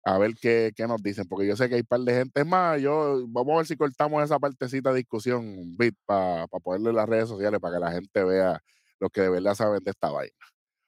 a 0.03 0.17
ver 0.17 0.33
qué, 0.39 0.71
qué 0.75 0.87
nos 0.87 1.01
dicen, 1.01 1.27
porque 1.27 1.47
yo 1.47 1.55
sé 1.55 1.69
que 1.69 1.75
hay 1.75 1.81
un 1.81 1.87
par 1.87 1.99
de 1.99 2.13
gente 2.13 2.43
más. 2.43 2.81
Yo, 2.81 3.25
vamos 3.27 3.53
a 3.53 3.57
ver 3.57 3.65
si 3.67 3.75
cortamos 3.75 4.23
esa 4.23 4.39
partecita 4.39 4.91
de 4.91 4.97
discusión, 4.97 5.75
Bit, 5.77 5.95
para 6.05 6.47
ponerle 6.47 6.89
en 6.89 6.95
las 6.95 7.07
redes 7.07 7.29
sociales 7.29 7.59
para 7.59 7.75
que 7.75 7.79
la 7.79 7.91
gente 7.91 8.23
vea 8.23 8.61
lo 8.99 9.09
que 9.09 9.21
de 9.21 9.29
verdad 9.29 9.55
saben 9.55 9.83
de 9.83 9.91
esta 9.91 10.09
vaina. 10.09 10.35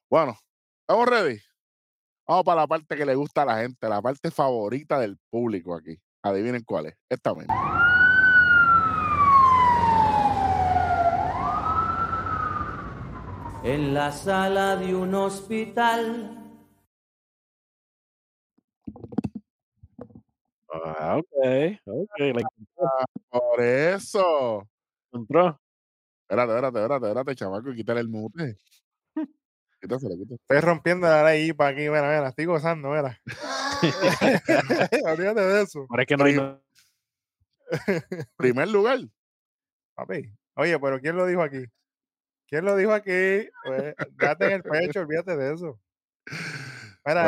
Bueno, 0.10 0.38
¿estamos 0.82 1.08
ready? 1.08 1.40
Vamos 2.28 2.46
para 2.46 2.62
la 2.62 2.68
parte 2.68 2.96
que 2.96 3.06
le 3.06 3.16
gusta 3.16 3.42
a 3.42 3.46
la 3.46 3.58
gente, 3.58 3.90
la 3.90 4.02
parte 4.02 4.32
favorita 4.32 5.00
del 5.00 5.18
público 5.30 5.76
aquí. 5.76 6.00
Adivinen 6.22 6.64
cuál 6.64 6.88
es. 6.88 6.96
Esta 7.10 7.34
misma. 7.34 7.54
En 13.64 13.94
la 13.94 14.12
sala 14.12 14.76
de 14.76 14.96
un 14.96 15.14
hospital. 15.16 16.43
Ah, 20.74 21.18
ok, 21.18 21.78
ok, 21.86 22.20
la 22.20 22.42
encontró. 22.42 22.90
Por 23.30 23.62
eso. 23.62 24.68
encontró. 25.12 25.60
Espérate, 26.28 26.52
espérate, 26.52 26.80
espérate, 26.80 27.06
espérate, 27.08 27.36
chamaco, 27.36 27.74
quítale 27.74 28.00
el 28.00 28.10
mute. 28.10 28.58
Quítaselo, 29.80 30.16
quítaselo. 30.16 30.40
Estoy 30.50 30.60
rompiendo 30.62 31.08
la 31.08 31.24
ley 31.26 31.54
para 31.54 31.70
aquí, 31.72 31.82
mira, 31.82 32.02
mira, 32.04 32.30
estoy 32.30 32.46
gozando, 32.46 32.90
mira. 32.90 33.20
Olvídate 35.06 35.42
de 35.42 35.62
eso, 35.62 35.86
Ahora 35.90 36.04
es 36.04 36.08
que 36.08 36.18
no 36.18 36.26
hay. 36.26 36.34
Prim- 36.34 36.60
Primer 38.38 38.68
lugar. 38.70 39.00
papi. 39.96 40.34
Oye, 40.56 40.80
pero 40.80 41.00
¿quién 41.00 41.16
lo 41.18 41.26
dijo 41.26 41.42
aquí? 41.42 41.66
¿Quién 42.48 42.66
lo 42.66 42.76
dijo 42.76 42.94
aquí? 42.94 43.48
Pues, 43.64 43.96
date 44.12 44.46
en 44.48 44.52
el 44.54 44.64
pecho, 44.64 45.02
olvídate 45.02 45.36
de 45.36 45.54
eso. 45.54 45.80
Mira, 47.06 47.24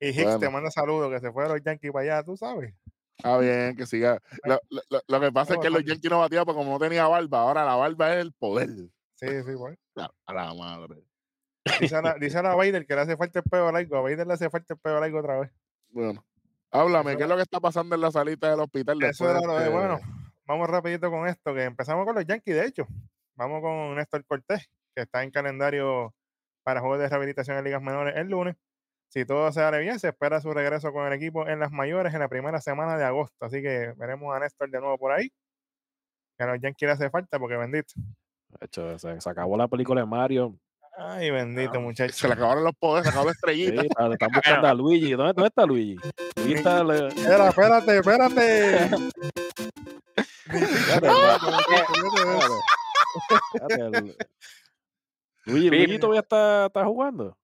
y 0.00 0.08
Hicks 0.08 0.16
te 0.16 0.24
bueno. 0.36 0.50
manda 0.52 0.70
saludos, 0.70 1.10
que 1.12 1.20
se 1.20 1.30
fueron 1.32 1.52
los 1.52 1.62
Yankees 1.62 1.92
para 1.92 2.02
allá, 2.16 2.24
tú 2.24 2.36
sabes. 2.36 2.74
Está 3.18 3.36
bien, 3.38 3.76
que 3.76 3.86
siga. 3.86 4.18
Lo, 4.44 4.58
lo- 4.70 5.00
lo- 5.06 5.20
que 5.20 5.30
pasa 5.30 5.54
es 5.54 5.60
que 5.60 5.68
los. 5.68 5.84
Yankees 5.84 6.10
no 6.10 6.20
batían 6.20 6.44
porque 6.46 6.58
como 6.58 6.72
no 6.72 6.78
tenía 6.78 7.06
barba, 7.06 7.40
ahora 7.42 7.64
la 7.66 7.76
barba 7.76 8.14
es 8.14 8.20
el 8.22 8.32
poder. 8.32 8.68
Sí, 9.14 9.26
sí, 9.44 9.52
pues. 9.58 9.78
La- 9.94 10.10
A 10.26 10.32
la 10.32 10.54
madre. 10.54 11.04
Dice 11.78 11.94
a, 11.96 12.00
la- 12.02 12.14
dice 12.14 12.38
a 12.38 12.42
Vader 12.54 12.84
que 12.86 12.94
le 12.94 13.00
hace 13.02 13.16
falta 13.18 13.40
el 13.40 13.44
pelo 13.44 13.70
largo. 13.70 13.96
A 13.98 14.00
Vader 14.00 14.26
le 14.26 14.32
hace 14.32 14.48
falta 14.48 14.72
el 14.72 14.80
pelo 14.80 15.00
largo 15.00 15.18
otra 15.18 15.40
vez. 15.40 15.50
Bueno, 15.90 16.24
háblame, 16.70 17.10
Eso 17.10 17.18
¿qué 17.18 17.24
es 17.24 17.28
lo 17.28 17.36
que 17.36 17.42
está 17.42 17.60
pasando 17.60 17.94
en 17.94 18.00
la 18.00 18.10
salita 18.10 18.48
del 18.50 18.60
hospital? 18.60 19.02
Eso 19.02 19.28
era 19.30 19.40
lo 19.40 19.52
de, 19.54 19.64
este- 19.64 19.70
bueno, 19.70 20.00
vamos 20.46 20.70
rapidito 20.70 21.10
con 21.10 21.26
esto, 21.28 21.52
que 21.54 21.64
empezamos 21.64 22.06
con 22.06 22.14
los 22.14 22.24
Yankees, 22.24 22.54
de 22.54 22.64
hecho. 22.64 22.86
Vamos 23.34 23.60
con 23.60 23.94
Néstor 23.96 24.24
Cortés, 24.24 24.70
que 24.94 25.02
está 25.02 25.22
en 25.22 25.30
calendario 25.30 26.14
para 26.62 26.80
juegos 26.80 26.98
de 27.00 27.08
rehabilitación 27.08 27.58
en 27.58 27.64
ligas 27.64 27.82
menores 27.82 28.14
el 28.16 28.28
lunes. 28.28 28.56
Si 29.12 29.24
todo 29.24 29.48
se 29.50 29.58
sale 29.60 29.80
bien, 29.80 29.98
se 29.98 30.08
espera 30.08 30.40
su 30.40 30.54
regreso 30.54 30.92
con 30.92 31.04
el 31.06 31.12
equipo 31.12 31.46
en 31.48 31.58
las 31.58 31.72
mayores 31.72 32.14
en 32.14 32.20
la 32.20 32.28
primera 32.28 32.60
semana 32.60 32.96
de 32.96 33.04
agosto. 33.04 33.44
Así 33.44 33.60
que 33.60 33.92
veremos 33.96 34.34
a 34.34 34.38
Néstor 34.38 34.70
de 34.70 34.78
nuevo 34.80 34.96
por 34.98 35.10
ahí. 35.12 35.28
Que 36.38 36.44
a 36.44 36.46
los 36.46 36.60
Yankees 36.60 36.86
le 36.86 36.92
hace 36.92 37.10
falta, 37.10 37.38
porque 37.40 37.56
bendito. 37.56 37.92
De 37.96 38.66
hecho, 38.66 38.98
se, 38.98 39.20
se 39.20 39.28
acabó 39.30 39.56
la 39.56 39.66
película 39.68 40.00
de 40.00 40.06
Mario. 40.06 40.56
Ay, 40.96 41.30
bendito, 41.30 41.80
muchacho. 41.80 42.12
Se 42.12 42.28
le 42.28 42.34
acabaron 42.34 42.62
los 42.62 42.74
poderes, 42.76 43.04
se 43.04 43.10
acabó 43.10 43.26
la 43.26 43.32
Sí, 43.32 43.38
estrellita. 43.38 43.82
está- 43.82 44.12
están 44.12 44.30
buscando 44.32 44.68
a 44.68 44.74
Luigi. 44.74 45.10
¿Dónde, 45.12 45.32
dónde 45.32 45.48
está 45.48 45.66
Luigi? 45.66 45.96
Luigi 46.36 46.54
está. 46.54 46.84
le- 46.84 47.08
Espera, 47.08 47.48
espérate, 47.48 47.96
espérate. 47.98 48.90
Luigi. 55.46 55.70
Luigi 55.70 55.98
todavía 55.98 56.20
está, 56.20 56.66
está 56.66 56.84
jugando. 56.84 57.36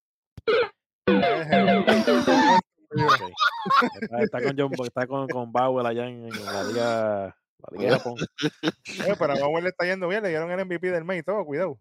Está, 4.00 4.22
está 4.22 4.42
con 4.42 4.56
John, 4.58 4.72
está 4.84 5.06
con, 5.06 5.28
con 5.28 5.52
Bauer 5.52 5.86
allá 5.86 6.06
en, 6.06 6.24
en 6.26 6.44
la 6.44 6.64
liga, 6.64 7.36
la 7.58 7.78
liga 7.78 7.90
de 7.92 7.98
Japón. 7.98 8.14
Eh, 8.42 9.14
pero 9.18 9.32
a 9.32 9.38
Bauer 9.40 9.62
le 9.62 9.68
está 9.70 9.84
yendo 9.84 10.08
bien, 10.08 10.22
le 10.22 10.28
dieron 10.30 10.50
el 10.50 10.64
MVP 10.64 10.90
del 10.90 11.04
mes 11.04 11.20
y 11.20 11.22
todo, 11.22 11.44
cuidado. 11.44 11.78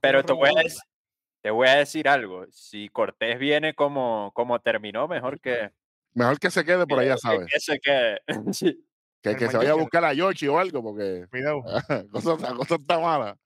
Pero 0.00 0.24
te 0.24 0.32
voy, 0.32 0.50
a 0.50 0.62
decir, 0.62 0.80
te 1.42 1.50
voy 1.50 1.68
a 1.68 1.76
decir 1.76 2.08
algo. 2.08 2.46
Si 2.50 2.88
Cortés 2.90 3.38
viene 3.38 3.74
como, 3.74 4.30
como 4.34 4.58
terminó, 4.60 5.08
mejor 5.08 5.40
que, 5.40 5.70
Mejor 6.14 6.38
que 6.38 6.50
se 6.50 6.62
quede 6.64 6.86
por 6.86 6.98
allá, 6.98 7.14
que- 7.14 7.20
¿sabes? 7.20 7.46
que 7.52 7.60
se 7.60 7.78
quede. 7.80 8.20
Sí. 8.52 8.84
Que, 9.22 9.36
que 9.36 9.48
se 9.48 9.56
vaya 9.56 9.70
a 9.70 9.74
buscar 9.74 10.04
a 10.04 10.12
Yoshi 10.12 10.48
o 10.48 10.58
algo, 10.58 10.82
porque 10.82 11.26
Cuidado. 11.30 11.62
cosa, 12.12 12.36
la 12.40 12.54
cosa 12.56 12.74
está 12.74 12.98
mala. 12.98 13.36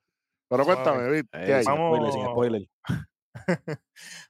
Pero 0.48 0.64
cuéntame, 0.64 1.10
Vic, 1.10 1.26
¿qué 1.30 1.38
Eh, 1.50 1.54
hay? 1.54 1.64
sin 1.64 1.74
spoiler, 1.74 2.12
sin 2.12 2.20
Vamos. 2.22 2.32
spoiler. 2.34 2.62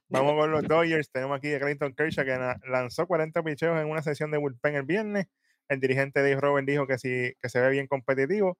Vamos 0.09 0.33
con 0.33 0.51
los 0.51 0.63
Dodgers. 0.63 1.09
Tenemos 1.11 1.37
aquí 1.37 1.53
a 1.53 1.59
Clayton 1.59 1.93
Kershaw 1.93 2.25
que 2.25 2.37
lanzó 2.67 3.07
40 3.07 3.43
picheos 3.43 3.79
en 3.79 3.89
una 3.89 4.01
sesión 4.01 4.31
de 4.31 4.37
bullpen 4.37 4.75
el 4.75 4.83
viernes. 4.83 5.27
El 5.69 5.79
dirigente 5.79 6.21
Dave 6.21 6.39
Robert 6.39 6.67
dijo 6.67 6.87
que, 6.87 6.97
sí, 6.97 7.33
que 7.41 7.49
se 7.49 7.59
ve 7.59 7.69
bien 7.69 7.87
competitivo. 7.87 8.57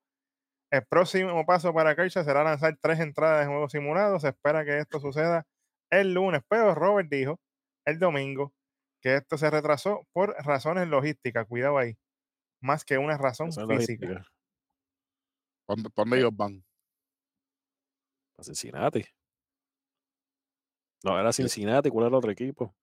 El 0.71 0.85
próximo 0.85 1.45
paso 1.45 1.73
para 1.73 1.95
Kershaw 1.95 2.23
será 2.23 2.43
lanzar 2.43 2.77
tres 2.81 2.99
entradas 2.99 3.41
de 3.45 3.51
juego 3.51 3.69
simulado. 3.69 4.19
Se 4.19 4.29
espera 4.29 4.65
que 4.65 4.79
esto 4.79 4.99
suceda 4.99 5.45
el 5.89 6.13
lunes, 6.13 6.41
pero 6.49 6.75
Robert 6.75 7.09
dijo 7.09 7.39
el 7.85 7.99
domingo 7.99 8.53
que 9.01 9.15
esto 9.15 9.37
se 9.37 9.49
retrasó 9.49 10.05
por 10.11 10.35
razones 10.43 10.87
logísticas. 10.89 11.45
Cuidado 11.47 11.77
ahí. 11.77 11.97
Más 12.61 12.83
que 12.83 12.97
una 12.97 13.17
razón 13.17 13.49
Eso 13.49 13.65
física. 13.67 14.07
logística. 14.07 14.27
¿Por 15.65 15.81
por 15.83 16.05
dónde 16.05 16.17
ellos 16.17 16.35
van? 16.35 16.63
A 18.37 18.43
Cincinnati. 18.43 19.05
No, 21.03 21.19
era 21.19 21.31
Cincinnati. 21.33 21.89
¿Cuál 21.89 22.03
era 22.05 22.09
el 22.09 22.15
otro 22.15 22.31
equipo? 22.31 22.73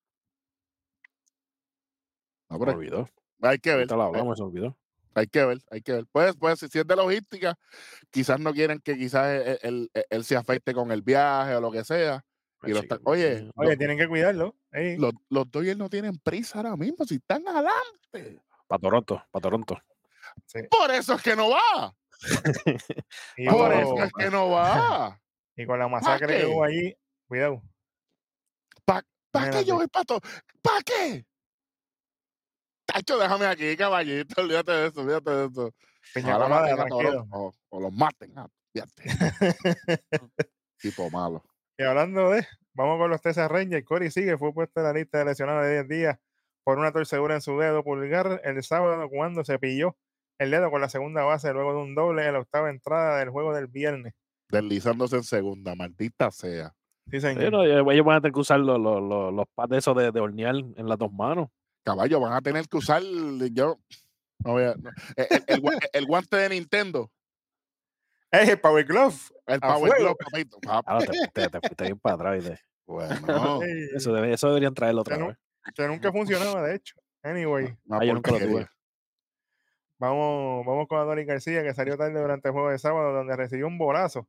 No, 2.48 2.58
Me 2.58 2.72
olvidó. 2.72 3.08
hay 3.42 3.58
que 3.58 3.74
ver. 3.74 3.92
Hay, 3.92 4.00
hablamos, 4.00 4.38
se 4.38 4.44
olvidó. 4.44 4.76
hay 5.14 5.26
que 5.26 5.44
ver, 5.44 5.58
hay 5.70 5.80
que 5.82 5.92
ver. 5.92 6.06
Pues, 6.12 6.36
pues, 6.36 6.60
si 6.60 6.78
es 6.78 6.86
de 6.86 6.96
logística, 6.96 7.58
quizás 8.10 8.38
no 8.38 8.52
quieren 8.52 8.78
que 8.80 8.96
quizás 8.96 9.26
él, 9.28 9.58
él- 9.62 9.90
él- 9.94 10.04
él 10.10 10.24
se 10.24 10.36
afecte 10.36 10.72
con 10.74 10.90
el 10.92 11.02
viaje 11.02 11.54
o 11.56 11.60
lo 11.60 11.70
que 11.70 11.84
sea. 11.84 12.24
Y 12.62 12.72
está- 12.76 12.98
oye, 13.04 13.50
Oye, 13.56 13.76
tienen 13.76 13.98
que 13.98 14.08
cuidarlo. 14.08 14.54
ey. 14.72 14.96
Los, 14.96 15.12
los 15.28 15.50
Dodgers 15.50 15.76
no 15.76 15.90
tienen 15.90 16.18
prisa 16.18 16.58
ahora 16.58 16.76
mismo, 16.76 17.04
si 17.04 17.16
están 17.16 17.46
adelante. 17.46 18.40
Para 18.66 18.80
Toronto, 18.80 19.22
para 19.30 19.42
Toronto. 19.42 19.78
Sí. 20.46 20.60
Por 20.70 20.90
eso 20.90 21.14
es 21.14 21.22
que 21.22 21.36
no 21.36 21.50
va. 21.50 21.94
Por 23.50 23.72
eso 23.72 23.98
es 24.04 24.12
que 24.16 24.30
no 24.30 24.48
va. 24.50 25.20
y 25.56 25.66
con 25.66 25.78
la 25.78 25.88
masacre 25.88 26.38
que 26.40 26.46
hubo 26.46 26.64
allí, 26.64 26.96
cuidado. 27.28 27.62
¿Para 28.84 29.50
qué 29.50 29.64
yo 29.64 29.74
voy 29.74 29.88
para 29.88 30.04
todo? 30.04 30.20
¿Para 30.62 30.80
qué? 30.82 31.26
Tacho, 32.86 33.18
déjame 33.18 33.46
aquí, 33.46 33.76
caballito. 33.76 34.40
Olvídate 34.40 34.72
de 34.72 34.86
eso, 34.86 35.00
olvídate 35.00 35.30
de 35.30 35.46
eso. 35.46 35.74
Piña 36.14 36.36
Ojalá 36.36 36.44
colada, 36.44 36.60
maten 36.60 36.72
a 36.72 36.76
tranquilo. 36.76 37.10
Toronto, 37.10 37.36
o, 37.36 37.54
o 37.70 37.80
los 37.80 37.92
maten. 37.92 38.32
ah, 38.36 38.48
tipo 40.78 41.10
malo. 41.10 41.44
Y 41.76 41.82
hablando 41.82 42.30
de, 42.30 42.46
vamos 42.74 42.98
con 42.98 43.10
los 43.10 43.20
Texas 43.20 43.50
Rangers. 43.50 43.84
Corey 43.84 44.10
sigue, 44.10 44.38
fue 44.38 44.52
puesto 44.52 44.80
en 44.80 44.86
la 44.86 44.92
lista 44.92 45.18
de 45.18 45.24
lesionados 45.24 45.64
de 45.64 45.84
10 45.84 45.88
días 45.88 46.18
por 46.62 46.78
una 46.78 46.92
torcedura 46.92 47.34
en 47.34 47.40
su 47.40 47.58
dedo 47.58 47.82
pulgar 47.82 48.40
el 48.44 48.62
sábado 48.62 49.08
cuando 49.10 49.44
se 49.44 49.58
pilló 49.58 49.96
el 50.38 50.50
dedo 50.50 50.70
con 50.70 50.80
la 50.80 50.88
segunda 50.88 51.22
base 51.22 51.52
luego 51.52 51.72
de 51.72 51.82
un 51.82 51.94
doble 51.94 52.26
en 52.26 52.32
la 52.32 52.40
octava 52.40 52.70
entrada 52.70 53.18
del 53.18 53.30
juego 53.30 53.54
del 53.54 53.66
viernes. 53.66 54.14
Deslizándose 54.48 55.16
en 55.16 55.24
segunda, 55.24 55.74
maldita 55.74 56.30
sea. 56.30 56.74
Sí, 57.10 57.20
señor. 57.20 57.52
no, 57.52 57.62
ellos 57.64 58.04
van 58.06 58.16
a 58.16 58.20
tener 58.20 58.32
que 58.32 58.40
usar 58.40 58.60
los, 58.60 58.78
los, 58.80 59.02
los, 59.02 59.32
los 59.32 59.46
pads 59.54 59.70
de 59.70 59.78
esos 59.78 59.96
de, 59.96 60.10
de 60.10 60.20
hornear 60.20 60.54
en 60.56 60.88
las 60.88 60.98
dos 60.98 61.12
manos. 61.12 61.48
Caballo, 61.84 62.18
van 62.20 62.32
a 62.32 62.40
tener 62.40 62.66
que 62.66 62.76
usar. 62.78 63.02
Yo. 63.52 63.78
No 64.44 64.52
voy 64.52 64.64
a- 64.64 64.74
no, 64.74 64.90
el, 65.16 65.26
el- 65.30 65.44
el 65.46 65.62
gua- 65.62 65.88
el 65.92 66.06
guante 66.06 66.36
de 66.36 66.48
Nintendo. 66.48 67.10
¡Ey, 68.30 68.48
el 68.50 68.58
Power 68.60 68.84
Glove! 68.84 69.14
El 69.46 69.60
Power. 69.60 69.92
Glove, 69.98 70.16
papito. 70.18 70.58
Papi, 70.60 70.84
Ah, 70.88 70.98
te, 70.98 71.28
te, 71.42 71.48
te 71.50 71.60
fuiste 71.60 71.84
bien 71.84 71.98
para 72.00 72.14
atrás. 72.16 72.60
Bueno, 72.86 73.60
Eso, 73.94 74.12
debe- 74.12 74.32
eso 74.32 74.48
deberían 74.48 74.74
traerlo 74.74 75.02
otra 75.02 75.16
que, 75.18 75.22
vez. 75.24 75.36
que 75.74 75.86
nunca 75.88 76.10
funcionaba, 76.10 76.62
de 76.62 76.74
hecho. 76.76 76.96
Anyway, 77.22 77.74
una 77.86 77.98
Ah, 78.00 78.04
yo 78.04 78.12
nunca 78.14 78.32
lo 78.32 78.38
tuve. 78.40 78.66
vamos, 79.98 80.66
vamos 80.66 80.88
con 80.88 80.98
Adonis 80.98 81.26
García, 81.26 81.62
que 81.62 81.72
salió 81.74 81.96
tarde 81.96 82.20
durante 82.20 82.48
el 82.48 82.52
juego 82.52 82.70
de 82.70 82.78
sábado, 82.78 83.12
donde 83.12 83.36
recibió 83.36 83.66
un 83.66 83.78
bolazo 83.78 84.26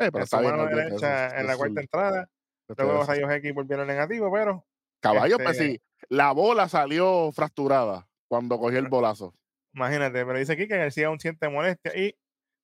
Eh, 0.00 0.10
pero 0.12 0.24
está 0.24 0.40
bien, 0.40 0.52
mano 0.52 0.68
eso, 0.68 0.76
derecha 0.76 1.40
en 1.40 1.46
la 1.46 1.56
cuarta 1.56 1.80
entrada. 1.80 2.28
Luego 2.76 2.92
los 2.92 3.06
rayos 3.06 3.30
X 3.32 3.54
volvieron 3.54 3.86
negativos, 3.86 4.30
pero 4.32 4.64
Caballo, 5.00 5.36
pues 5.38 5.50
este- 5.58 5.72
sí, 5.72 5.80
la 6.08 6.32
bola 6.32 6.68
salió 6.68 7.30
fracturada 7.32 8.06
cuando 8.28 8.58
cogió 8.58 8.78
el 8.78 8.88
bolazo. 8.88 9.34
Imagínate, 9.74 10.24
pero 10.26 10.38
dice 10.38 10.52
aquí 10.52 10.68
que 10.68 10.76
García 10.76 11.06
aún 11.08 11.18
siente 11.20 11.48
molestia 11.48 11.96
y 11.96 12.16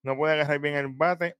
no 0.02 0.16
puede 0.16 0.34
agarrar 0.34 0.58
bien 0.58 0.74
el 0.74 0.88
bate. 0.88 1.36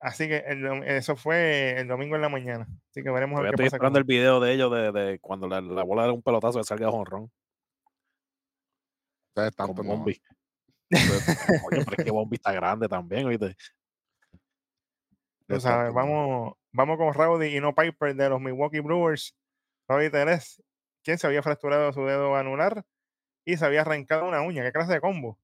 Así 0.00 0.28
que 0.28 0.36
el 0.46 0.64
eso 0.84 1.16
fue 1.16 1.78
el 1.80 1.88
domingo 1.88 2.16
en 2.16 2.22
la 2.22 2.28
mañana. 2.28 2.66
Así 2.90 3.02
que 3.02 3.10
veremos 3.10 3.38
a 3.38 3.40
Todavía 3.40 3.50
ver 3.50 3.56
qué 3.56 3.64
estoy 3.64 3.66
pasa. 3.66 3.76
esperando 3.76 3.94
con- 3.96 4.00
el 4.00 4.04
video 4.06 4.40
de 4.40 4.52
ellos 4.52 4.72
de, 4.72 4.92
de 4.92 5.18
cuando 5.20 5.48
la, 5.48 5.60
la 5.60 5.82
bola 5.84 6.04
de 6.04 6.10
un 6.12 6.22
pelotazo 6.22 6.58
que 6.58 6.64
salga 6.64 6.90
jonrón. 6.90 7.30
Ustedes 9.30 9.54
tanto 9.56 9.82
no. 9.82 9.88
Bombi. 9.90 10.20
Coño, 10.90 11.82
pero 11.84 11.94
es 11.98 12.04
que 12.04 12.10
Bombi 12.10 12.36
está 12.36 12.52
grande 12.52 12.88
también, 12.88 13.26
¿oíste? 13.26 13.56
Tú 15.48 15.60
sabes, 15.60 15.92
vamos, 15.94 16.54
vamos 16.72 16.96
con 16.98 17.14
Rowdy 17.14 17.56
y 17.56 17.60
no 17.60 17.74
Piper 17.74 18.14
de 18.14 18.28
los 18.28 18.40
Milwaukee 18.40 18.80
Brewers. 18.80 19.34
Rowdy 19.88 20.10
Teres, 20.10 20.62
quien 21.04 21.18
se 21.18 21.26
había 21.26 21.42
fracturado 21.42 21.92
su 21.92 22.04
dedo 22.04 22.34
anular 22.34 22.82
y 23.44 23.56
se 23.56 23.64
había 23.64 23.82
arrancado 23.82 24.26
una 24.26 24.42
uña. 24.42 24.64
¿Qué 24.64 24.72
clase 24.72 24.92
de 24.92 25.00
combo? 25.00 25.38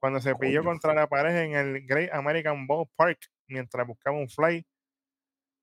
Cuando 0.00 0.20
se 0.20 0.34
pilló 0.36 0.62
contra 0.64 0.94
la 0.94 1.08
pared 1.08 1.36
en 1.36 1.54
el 1.56 1.86
Great 1.86 2.12
American 2.14 2.66
Ball 2.66 2.86
Park 2.96 3.18
mientras 3.48 3.86
buscaba 3.86 4.16
un 4.16 4.28
fly, 4.28 4.64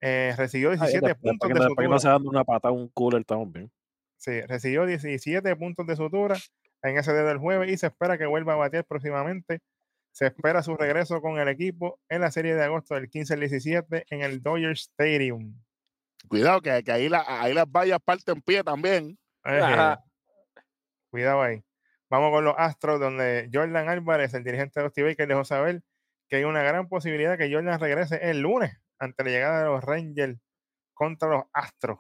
eh, 0.02 0.34
recibió 0.38 0.70
Ah, 0.70 0.74
17 0.74 1.08
después- 1.08 1.32
puntos 1.32 1.48
de 1.50 1.56
no 1.56 1.70
sutura. 1.70 2.00
se 2.00 2.08
dando 2.10 2.30
una 2.30 2.44
pata 2.44 2.68
a 2.68 2.72
un 2.72 2.90
cooler, 2.90 3.22
estamos 3.22 3.52
bien. 3.52 3.72
Sí, 4.18 4.42
recibió 4.42 4.86
17 4.86 5.56
puntos 5.56 5.88
de 5.88 5.96
sutura 5.96 6.36
en 6.84 6.98
ese 6.98 7.14
dedo 7.14 7.28
del 7.28 7.38
jueves 7.38 7.72
y 7.72 7.78
se 7.78 7.88
espera 7.88 8.18
que 8.18 8.26
vuelva 8.26 8.54
a 8.54 8.58
batear 8.58 8.84
próximamente. 8.86 9.62
Se 10.18 10.26
espera 10.26 10.64
su 10.64 10.76
regreso 10.76 11.22
con 11.22 11.38
el 11.38 11.48
equipo 11.48 12.00
en 12.10 12.22
la 12.22 12.32
serie 12.32 12.56
de 12.56 12.64
agosto 12.64 12.96
del 12.96 13.08
15 13.08 13.36
al 13.36 13.40
17 13.42 14.06
en 14.10 14.24
el 14.24 14.42
Dodger 14.42 14.72
Stadium. 14.72 15.54
Cuidado, 16.28 16.60
que, 16.60 16.84
que 16.84 16.92
ahí, 16.92 17.08
la, 17.08 17.24
ahí 17.28 17.54
las 17.54 17.68
vallas 17.72 18.00
parten 18.04 18.42
pie 18.42 18.64
también. 18.64 19.16
Ajá. 19.44 20.04
Cuidado 21.12 21.44
ahí. 21.44 21.64
Vamos 22.10 22.32
con 22.32 22.44
los 22.44 22.56
Astros, 22.58 23.00
donde 23.00 23.48
Jordan 23.54 23.90
Álvarez, 23.90 24.34
el 24.34 24.44
dirigente 24.44 24.80
de 24.80 24.86
los 24.86 24.94
Baker, 24.96 25.28
dejó 25.28 25.46
saber 25.46 25.84
que 26.28 26.38
hay 26.38 26.46
una 26.46 26.64
gran 26.64 26.88
posibilidad 26.90 27.38
que 27.38 27.54
Jordan 27.54 27.80
regrese 27.80 28.20
el 28.28 28.40
lunes 28.42 28.76
ante 28.98 29.24
la 29.24 29.30
llegada 29.30 29.60
de 29.60 29.66
los 29.66 29.84
Rangers 29.84 30.40
contra 30.96 31.30
los 31.30 31.44
Astros. 31.54 32.00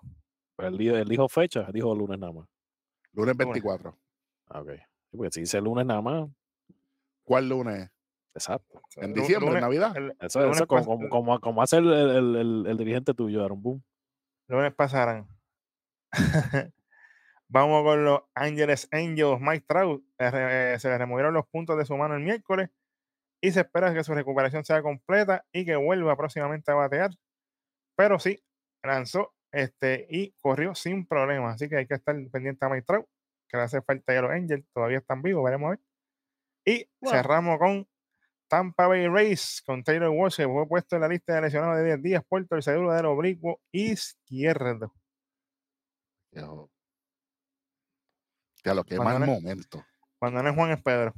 Pero 0.56 0.69
él, 0.69 0.77
di- 0.80 0.88
él 0.89 1.07
dijo 1.07 1.30
fecha, 1.30 1.68
dijo 1.72 1.94
lunes 1.94 2.18
nada 2.18 2.34
más. 2.34 2.48
Lunes 3.11 3.35
Lunes. 3.38 3.38
24. 3.61 3.95
Ah, 4.48 4.61
ok. 4.61 4.72
Porque 5.11 5.31
si 5.31 5.41
dice 5.41 5.61
lunes 5.61 5.85
nada 5.85 6.02
más, 6.02 6.27
¿Cuál 7.23 7.49
lunes? 7.49 7.91
Exacto. 8.38 8.81
En 8.97 9.14
diciembre, 9.14 9.55
en 9.55 9.61
Navidad. 9.61 9.95
el 9.97 10.15
Eso, 10.19 10.39
lunes 10.41 10.57
eso 10.57 10.68
como, 10.68 11.61
hace 11.61 11.77
el, 11.77 11.91
el, 11.91 12.35
el- 12.35 12.65
el 12.68 12.77
dirigente 12.77 13.14
tuyo, 13.14 13.43
Aaron 13.43 13.61
Boone. 13.61 13.84
lunes 14.47 14.73
pasarán. 14.73 15.27
Vamos 17.49 17.84
con 17.84 18.03
los 18.03 18.22
Ángeles 18.35 18.88
Angels. 18.91 19.39
Mike 19.39 19.65
Trout 19.68 20.03
eh, 20.19 20.31
eh, 20.73 20.80
se 20.80 20.89
le 20.89 20.97
removieron 20.97 21.34
los 21.34 21.47
puntos 21.47 21.77
de 21.77 21.85
su 21.85 21.95
mano 21.95 22.15
el 22.15 22.22
miércoles 22.23 22.69
y 23.41 23.51
se 23.51 23.61
espera 23.61 23.93
que 23.93 24.03
su 24.03 24.14
recuperación 24.14 24.65
sea 24.65 24.81
completa 24.81 25.45
y 25.53 25.65
que 25.65 25.76
vuelva 25.76 26.15
próximamente 26.18 26.72
a 26.72 26.76
batear. 26.76 27.11
Pero 27.95 28.19
sí, 28.19 28.43
lanzó 28.84 29.34
este, 29.51 30.07
y 30.09 30.31
corrió 30.41 30.76
sin 30.76 31.05
problemas. 31.07 31.55
Así 31.55 31.69
que 31.69 31.77
hay 31.77 31.88
que 31.88 31.93
estar 31.95 32.15
pendiente 32.31 32.65
a 32.65 32.69
Mike 32.69 32.85
Trout, 32.85 33.07
que 33.47 33.57
le 33.57 33.64
hace 33.64 33.81
falta 33.81 34.14
ya 34.14 34.19
a 34.19 34.23
los 34.23 34.31
Angels. 34.31 34.65
Todavía 34.73 34.97
están 34.97 35.22
vivos, 35.22 35.43
veremos 35.45 35.68
a 35.68 35.69
ver. 35.72 35.80
Y 36.65 36.89
Bueno. 36.99 37.18
cerramos 37.18 37.59
con 37.59 37.88
Tampa 38.48 38.88
Bay 38.88 39.07
Rays, 39.07 39.61
con 39.65 39.84
Taylor 39.84 40.10
Walsh, 40.10 40.38
que 40.38 40.48
fue 40.48 40.68
puesto 40.68 40.95
en 40.95 41.02
la 41.02 41.07
lista 41.07 41.36
de 41.36 41.41
lesionados 41.41 41.78
de 41.78 41.84
10 41.86 42.02
días 42.02 42.24
por 42.28 42.45
torcedura 42.48 42.95
del 42.95 43.06
oblicuo 43.07 43.60
izquierdo. 43.72 44.94
Yo- 46.32 46.69
Ya 48.64 48.74
lo 48.74 48.84
que 48.84 48.98
mal 48.98 49.19
momento. 49.26 49.86
Cuando 50.19 50.41
no 50.41 50.49
es 50.49 50.56
Juan, 50.56 50.72
es 50.72 50.82
Pedro. 50.82 51.14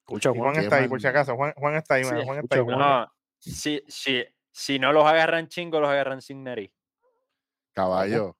Escucha, 0.00 0.30
Juan 0.30 0.52
Juan. 0.54 0.64
está 0.64 0.76
ahí, 0.76 0.88
por 0.88 1.00
si 1.00 1.06
acaso. 1.06 1.36
Juan, 1.36 1.52
Juan 1.56 1.74
está 1.76 1.94
ahí, 1.94 2.04
Sí, 2.04 2.10
Juan 2.24 2.38
está 2.40 2.56
ahí. 2.56 2.62
Juan. 2.62 2.78
No, 2.78 3.12
si, 3.38 3.82
si, 3.88 4.24
si 4.50 4.78
no 4.78 4.92
los 4.92 5.04
agarran 5.06 5.48
chingo, 5.48 5.80
los 5.80 5.88
agarran 5.88 6.20
sin 6.20 6.42
nariz. 6.44 6.72
Caballo. 7.72 8.36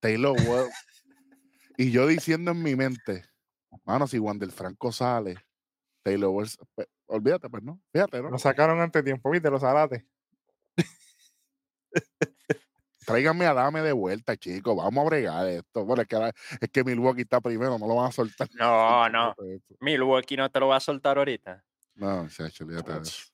Taylor 0.00 0.32
Wells. 0.32 0.72
y 1.78 1.90
yo 1.90 2.06
diciendo 2.06 2.52
en 2.52 2.62
mi 2.62 2.76
mente, 2.76 3.24
mano, 3.84 4.06
si 4.06 4.18
Wander 4.18 4.50
Franco 4.50 4.92
sale, 4.92 5.36
Taylor 6.02 6.30
Wells, 6.30 6.58
pues, 6.74 6.88
olvídate, 7.06 7.48
pues 7.50 7.62
no. 7.62 7.80
Fíjate, 7.92 8.22
¿no? 8.22 8.30
Lo 8.30 8.38
sacaron 8.38 8.80
antes 8.80 9.00
de 9.02 9.10
tiempo, 9.10 9.30
¿viste? 9.30 9.50
Los 9.50 9.62
alates. 9.62 10.02
Tráiganme 13.06 13.46
a 13.46 13.54
Dame 13.54 13.80
de 13.82 13.92
vuelta, 13.92 14.36
chicos. 14.36 14.76
Vamos 14.76 15.04
a 15.04 15.08
bregar 15.08 15.46
esto. 15.48 15.84
Bueno, 15.84 16.02
es 16.02 16.08
que, 16.08 16.16
ahora- 16.16 16.32
es 16.60 16.68
que 16.70 16.84
Milwaukee 16.84 17.22
está 17.22 17.40
primero, 17.40 17.78
no 17.78 17.86
lo 17.88 17.96
van 17.96 18.08
a 18.08 18.12
soltar. 18.12 18.48
No, 18.60 19.08
no. 19.08 19.34
Milwaukee 19.80 20.36
no 20.36 20.50
te 20.50 20.60
lo 20.60 20.68
va 20.68 20.76
a 20.76 20.80
soltar 20.80 21.18
ahorita. 21.18 21.64
No, 21.94 22.28
chacho, 22.28 22.64
olvídate 22.64 22.92
de 22.92 23.00
eso. 23.00 23.26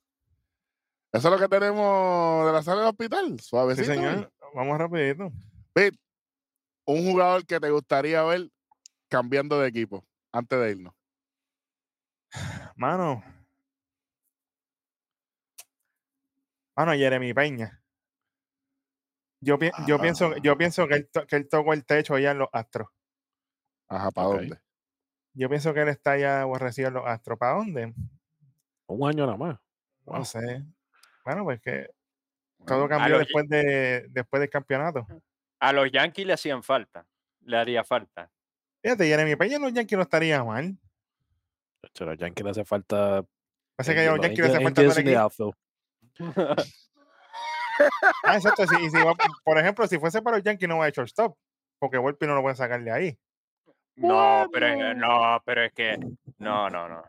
Eso 1.13 1.29
es 1.29 1.33
lo 1.35 1.39
que 1.39 1.49
tenemos 1.49 2.47
de 2.47 2.53
la 2.53 2.63
sala 2.63 2.81
del 2.83 2.89
hospital. 2.91 3.37
Sí, 3.41 3.49
Suavecito. 3.49 3.91
hoy. 3.91 3.97
señor. 3.97 4.33
Vamos 4.55 4.79
rapidito. 4.79 5.31
Pete, 5.73 5.99
un 6.87 7.11
jugador 7.11 7.45
que 7.45 7.61
te 7.61 7.71
gustaría 7.71 8.23
ver 8.23 8.49
cambiando 9.09 9.59
de 9.61 9.69
equipo 9.69 10.05
antes 10.33 10.59
de 10.59 10.71
irnos. 10.73 10.95
Mano. 12.77 13.23
Mano, 16.77 16.93
Jeremy 16.93 17.33
Peña. 17.33 17.83
Yo, 19.41 19.59
pi- 19.59 19.71
yo, 19.87 19.99
pienso, 20.01 20.33
Ah. 20.35 20.39
yo 20.43 20.57
pienso 20.59 20.87
que 20.89 20.95
él, 20.95 21.09
to- 21.11 21.27
que 21.27 21.37
él 21.37 21.49
tocó 21.49 21.73
el 21.73 21.85
techo 21.85 22.15
allá 22.15 22.33
en 22.33 22.39
los 22.39 22.49
Astros. 22.53 22.89
Ajá, 23.89 24.11
¿para 24.11 24.29
dónde? 24.29 24.61
Yo 25.35 25.49
pienso 25.49 25.73
que 25.75 25.81
él 25.83 25.89
está 25.89 26.17
ya 26.17 26.43
aborrecido 26.43 26.89
en 26.89 26.95
los 26.95 27.07
Astros. 27.07 27.39
¿Para 27.39 27.55
dónde? 27.57 27.95
Un 28.87 29.09
año 29.09 29.27
nada 29.27 29.37
más. 29.39 29.59
No 30.07 30.25
sé. 30.25 30.65
Bueno, 31.25 31.45
pues 31.45 31.61
que 31.61 31.91
todo 32.67 32.89
cambió 32.89 33.11
los- 33.19 33.21
después, 33.27 33.49
de, 33.49 34.07
después 34.11 34.41
del 34.41 34.51
campeonato. 34.51 35.07
A 35.61 35.73
los 35.73 35.91
Yankees 35.91 36.27
le 36.27 36.33
hacían 36.33 36.63
falta. 36.63 37.07
Le 37.41 37.57
haría 37.57 37.85
falta. 37.85 38.31
Fíjate, 38.83 39.07
Jeremy 39.07 39.37
Peña 39.37 39.57
en 39.57 39.63
los 39.63 39.73
Yankees 39.73 39.97
no 39.97 40.03
estaría 40.03 40.43
mal. 40.45 40.77
Chacho, 41.87 42.05
a 42.05 42.07
los 42.09 42.19
Yankees 42.19 42.45
le 42.45 42.51
hace 42.51 42.65
falta. 42.65 43.25
Parece 43.77 43.95
que 43.95 44.01
a 44.09 44.11
los 44.13 44.21
Yankees 44.21 44.39
le 44.41 44.47
hace 44.47 44.63
falta 44.63 44.83
equipo. 44.83 45.19
outfield. 45.21 45.55
Ah, 48.25 48.37
exacto. 48.37 48.67
si- 48.67 48.91
si 48.91 48.97
va- 48.97 49.15
por 49.45 49.59
ejemplo, 49.59 49.87
si 49.87 49.99
fuese 49.99 50.23
para 50.23 50.37
los 50.39 50.45
Yankees, 50.45 50.69
no 50.69 50.79
va 50.79 50.87
a 50.87 50.91
shortstop. 50.91 51.37
Porque 51.79 51.99
Volpi 51.99 52.27
no 52.27 52.35
lo 52.35 52.43
puede 52.43 52.57
sacar 52.57 52.83
de 52.83 52.91
ahí. 52.91 53.19
No, 53.97 54.47
pero 54.53 54.67
es, 54.69 54.97
no, 54.97 55.43
pero 55.45 55.63
es 55.65 55.73
que. 55.73 55.99
No, 56.39 56.71
no, 56.71 56.89
no. 56.89 57.03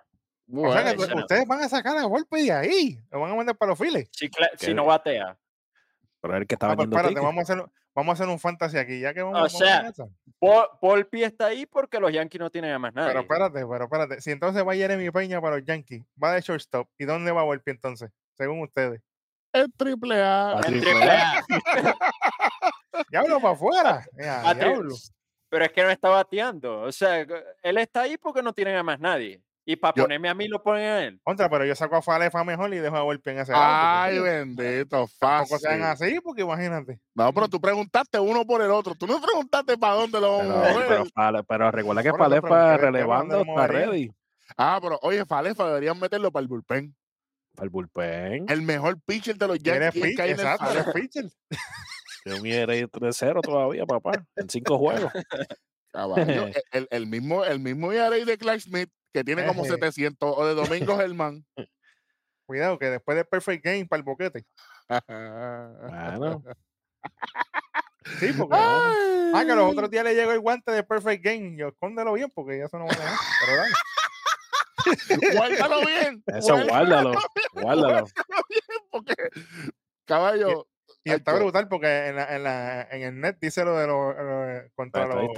O 0.53 0.71
sea 0.73 0.83
que 0.83 0.95
Bueno, 0.95 1.03
ese 1.05 1.15
no. 1.15 1.21
ustedes 1.21 1.45
van 1.47 1.61
a 1.63 1.69
sacar 1.69 1.97
a 1.97 2.05
Volpi 2.05 2.43
de 2.45 2.51
ahí. 2.51 2.99
Lo 3.11 3.21
van 3.21 3.31
a 3.31 3.35
mandar 3.35 3.55
para 3.57 3.69
los 3.71 3.79
files. 3.79 4.09
Si, 4.11 4.29
si 4.57 4.73
no 4.73 4.85
batea. 4.85 5.37
Pero 6.21 6.33
es 6.35 6.41
el 6.41 6.47
que 6.47 6.55
está 6.55 6.67
Ah, 6.67 6.69
vendiendo 6.69 6.97
espérate, 6.97 7.25
vamos 7.25 7.49
a, 7.49 7.53
hacer, 7.53 7.65
vamos 7.97 8.11
a 8.11 8.13
hacer 8.23 8.31
un 8.31 8.39
fantasy 8.39 8.77
aquí. 8.77 8.99
Ya 8.99 9.11
que 9.13 9.23
vamos, 9.23 9.35
O 9.37 9.43
vamos 9.43 9.57
sea, 9.57 9.77
con 9.81 9.85
eso. 9.89 10.09
Vol- 10.39 10.69
Volpi 10.81 11.23
está 11.23 11.47
ahí 11.47 11.65
porque 11.65 11.99
los 11.99 12.13
Yankees 12.13 12.39
no 12.39 12.49
tienen 12.51 12.71
a 12.71 12.77
más 12.79 12.93
nadie. 12.93 13.09
Pero 13.09 13.21
espérate, 13.21 13.65
pero 13.65 13.83
espérate. 13.85 14.21
Si 14.21 14.29
entonces 14.31 14.65
va 14.65 14.75
Jeremy 14.75 15.09
Peña 15.09 15.41
para 15.41 15.55
los 15.57 15.65
Yankees, 15.65 16.03
va 16.23 16.33
de 16.33 16.41
shortstop. 16.41 16.87
¿Y 16.99 17.05
dónde 17.05 17.31
va 17.31 17.41
Volpi 17.43 17.71
entonces? 17.71 18.11
Según 18.37 18.61
ustedes. 18.61 19.01
el 19.51 19.73
triple 19.73 20.21
A. 20.21 20.59
A 20.59 20.61
En 20.67 20.79
triple 20.79 21.09
A. 21.09 21.43
Diablo 23.09 23.39
para 23.39 23.53
afuera. 23.53 24.05
A 24.45 24.53
diablo. 24.53 24.95
Pero 25.49 25.65
es 25.65 25.71
que 25.71 25.83
no 25.83 25.89
está 25.89 26.09
bateando. 26.09 26.81
O 26.81 26.91
sea, 26.91 27.19
él 27.63 27.77
está 27.77 28.01
ahí 28.01 28.17
porque 28.17 28.41
no 28.43 28.53
tienen 28.53 28.75
a 28.75 28.83
más 28.83 28.99
nadie. 28.99 29.41
Y 29.69 29.75
para 29.75 29.93
Yo- 29.95 30.03
ponerme 30.05 30.29
a 30.29 30.33
mí 30.33 30.47
lo 30.47 30.63
ponen 30.63 30.83
a 30.85 31.03
él. 31.03 31.19
Contra, 31.23 31.49
pero 31.49 31.65
yo 31.65 31.75
saco 31.75 31.97
a 31.97 32.01
Falefa 32.01 32.41
mejor 32.45 32.73
y 32.73 32.77
dejo 32.77 32.95
a 32.95 33.01
Volpi 33.01 33.31
en 33.31 33.39
ese 33.39 33.51
lado, 33.51 33.65
Ay, 33.67 34.15
porque, 34.17 34.31
bendito, 34.31 35.09
Tampoco 35.19 35.59
sean 35.59 35.81
fácil. 35.81 36.07
así, 36.07 36.19
porque 36.21 36.43
imagínate. 36.43 37.01
No, 37.13 37.33
pero 37.33 37.49
tú 37.49 37.59
preguntaste 37.59 38.17
uno 38.17 38.45
por 38.45 38.61
el 38.61 38.71
otro. 38.71 38.95
Tú 38.95 39.05
no 39.07 39.21
preguntaste 39.21 39.77
para 39.77 39.95
dónde 39.95 40.21
lo 40.21 40.37
vamos 40.37 40.55
a 40.55 40.71
mover. 40.73 40.87
pero, 40.87 41.43
pero 41.43 41.71
recuerda 41.71 42.01
que 42.01 42.11
Bueno, 42.11 42.23
Falefa 42.23 42.47
pregunté, 42.47 42.71
¿qué- 42.75 42.79
qué 42.79 42.85
relevando 42.85 43.41
está 43.41 43.67
ready 43.67 44.11
Ah, 44.55 44.79
pero 44.81 44.97
oye, 45.01 45.25
Falefa 45.25 45.67
deberían 45.67 45.99
meterlo 45.99 46.31
para 46.31 46.41
el 46.43 46.47
bullpen. 46.47 46.95
para 47.53 47.65
el 47.65 47.69
bullpen. 47.69 48.45
El 48.47 48.61
mejor 48.61 48.97
pitcher 49.05 49.35
de 49.35 49.47
los 49.49 49.59
Yankees 49.59 49.87
es 49.87 49.93
pitcher, 50.01 50.25
Kyle 50.27 50.31
exacto, 50.31 50.71
eres 50.71 50.85
pitcher. 50.93 51.25
Tiene 52.23 52.39
un 52.39 52.45
ERA 52.45 52.73
3-0 52.87 53.41
todavía, 53.41 53.85
papá. 53.85 54.11
En 54.37 54.47
cinco 54.49 54.77
juegos. 54.77 55.11
Caballo, 55.91 56.47
el, 56.71 56.87
el- 56.89 57.07
mismo, 57.07 57.43
el 57.43 57.59
mismo 57.59 57.91
ERA 57.91 58.11
de 58.11 58.37
Clark 58.37 58.61
Smith, 58.61 58.89
que 59.13 59.23
tiene 59.23 59.45
como 59.45 59.63
Eje. 59.63 59.73
700, 59.73 60.33
o 60.37 60.45
de 60.45 60.55
Domingo 60.55 60.97
Germán. 60.97 61.45
Cuidado, 62.45 62.79
que 62.79 62.89
después 62.89 63.15
del 63.15 63.25
perfect 63.25 63.63
game 63.63 63.85
para 63.85 63.99
el 63.99 64.03
boquete. 64.03 64.45
Bueno, 66.17 66.43
Sí, 68.19 68.33
porque. 68.37 68.55
Ah, 68.57 69.43
que 69.45 69.55
los 69.55 69.71
otros 69.71 69.89
días 69.89 70.03
le 70.03 70.15
llegó 70.15 70.31
el 70.31 70.39
guante 70.39 70.71
de 70.71 70.83
perfect 70.83 71.23
game. 71.23 71.55
Yo 71.57 71.69
escóndelo 71.69 72.13
bien, 72.13 72.31
porque 72.33 72.57
ya 72.57 72.65
eso 72.65 72.79
no 72.79 72.85
va 72.85 72.93
a 72.93 72.97
dejar. 72.97 73.17
Pero 73.45 73.57
dale. 73.57 73.73
Guárdalo 75.37 75.85
bien. 75.85 76.23
eso 76.27 76.65
guárdalo. 76.65 77.11
Guárdalo. 77.53 78.05
bien, 78.49 78.87
porque, 78.89 79.15
caballo, 80.05 80.67
Y 81.03 81.11
está 81.11 81.33
brutal 81.33 81.67
porque 81.67 82.07
en, 82.07 82.15
la, 82.15 82.35
en, 82.35 82.43
la, 82.43 82.81
en 82.83 83.01
el 83.01 83.19
net 83.19 83.37
dice 83.41 83.65
lo 83.65 83.77
de 83.77 83.87
los. 83.87 84.15
eh, 84.17 84.71
contra 84.75 85.05
los. 85.07 85.29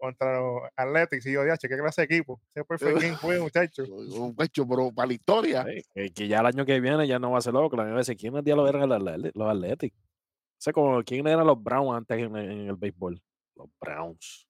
Contra 0.00 0.40
los 0.40 0.62
Athletics. 0.76 1.26
Y 1.26 1.32
yo, 1.32 1.44
"Diache, 1.44 1.68
qué 1.68 1.76
clase 1.76 2.00
de 2.00 2.04
equipo. 2.06 2.40
Ese 2.54 2.64
perfect 2.64 2.98
game 3.00 3.16
fue, 3.20 3.38
muchacho. 3.38 3.84
Un 3.84 4.34
pecho, 4.34 4.66
pero 4.66 4.90
para 4.92 5.06
la 5.08 5.12
historia. 5.12 5.64
Sí, 5.64 5.84
que, 5.94 6.10
que 6.10 6.28
ya 6.28 6.40
el 6.40 6.46
año 6.46 6.64
que 6.64 6.80
viene 6.80 7.06
ya 7.06 7.18
no 7.18 7.30
va 7.30 7.38
a 7.38 7.42
ser 7.42 7.52
loco. 7.52 7.76
La 7.76 7.84
veces 7.84 8.16
quién 8.18 8.34
el 8.36 8.42
diablo 8.42 8.66
eran 8.68 8.88
los 8.88 9.48
Athletics. 9.48 9.96
O 9.96 10.62
sea, 10.62 10.72
como 10.72 11.02
quién 11.04 11.26
eran 11.26 11.46
los 11.46 11.62
Browns 11.62 11.96
antes 11.98 12.18
en, 12.18 12.36
en 12.36 12.68
el 12.68 12.76
béisbol. 12.76 13.20
Los 13.56 13.68
Browns. 13.80 14.46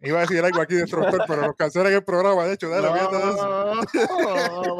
Iba 0.00 0.18
a 0.18 0.20
decir 0.20 0.44
algo 0.44 0.60
aquí 0.60 0.76
de 0.76 0.86
pero 1.26 1.42
los 1.42 1.56
cancelan 1.56 1.92
el 1.92 2.04
programa. 2.04 2.44
De 2.44 2.54
hecho, 2.54 2.68
dale, 2.68 2.86
de 2.88 2.98
eso. 2.98 3.74
No, 3.74 4.76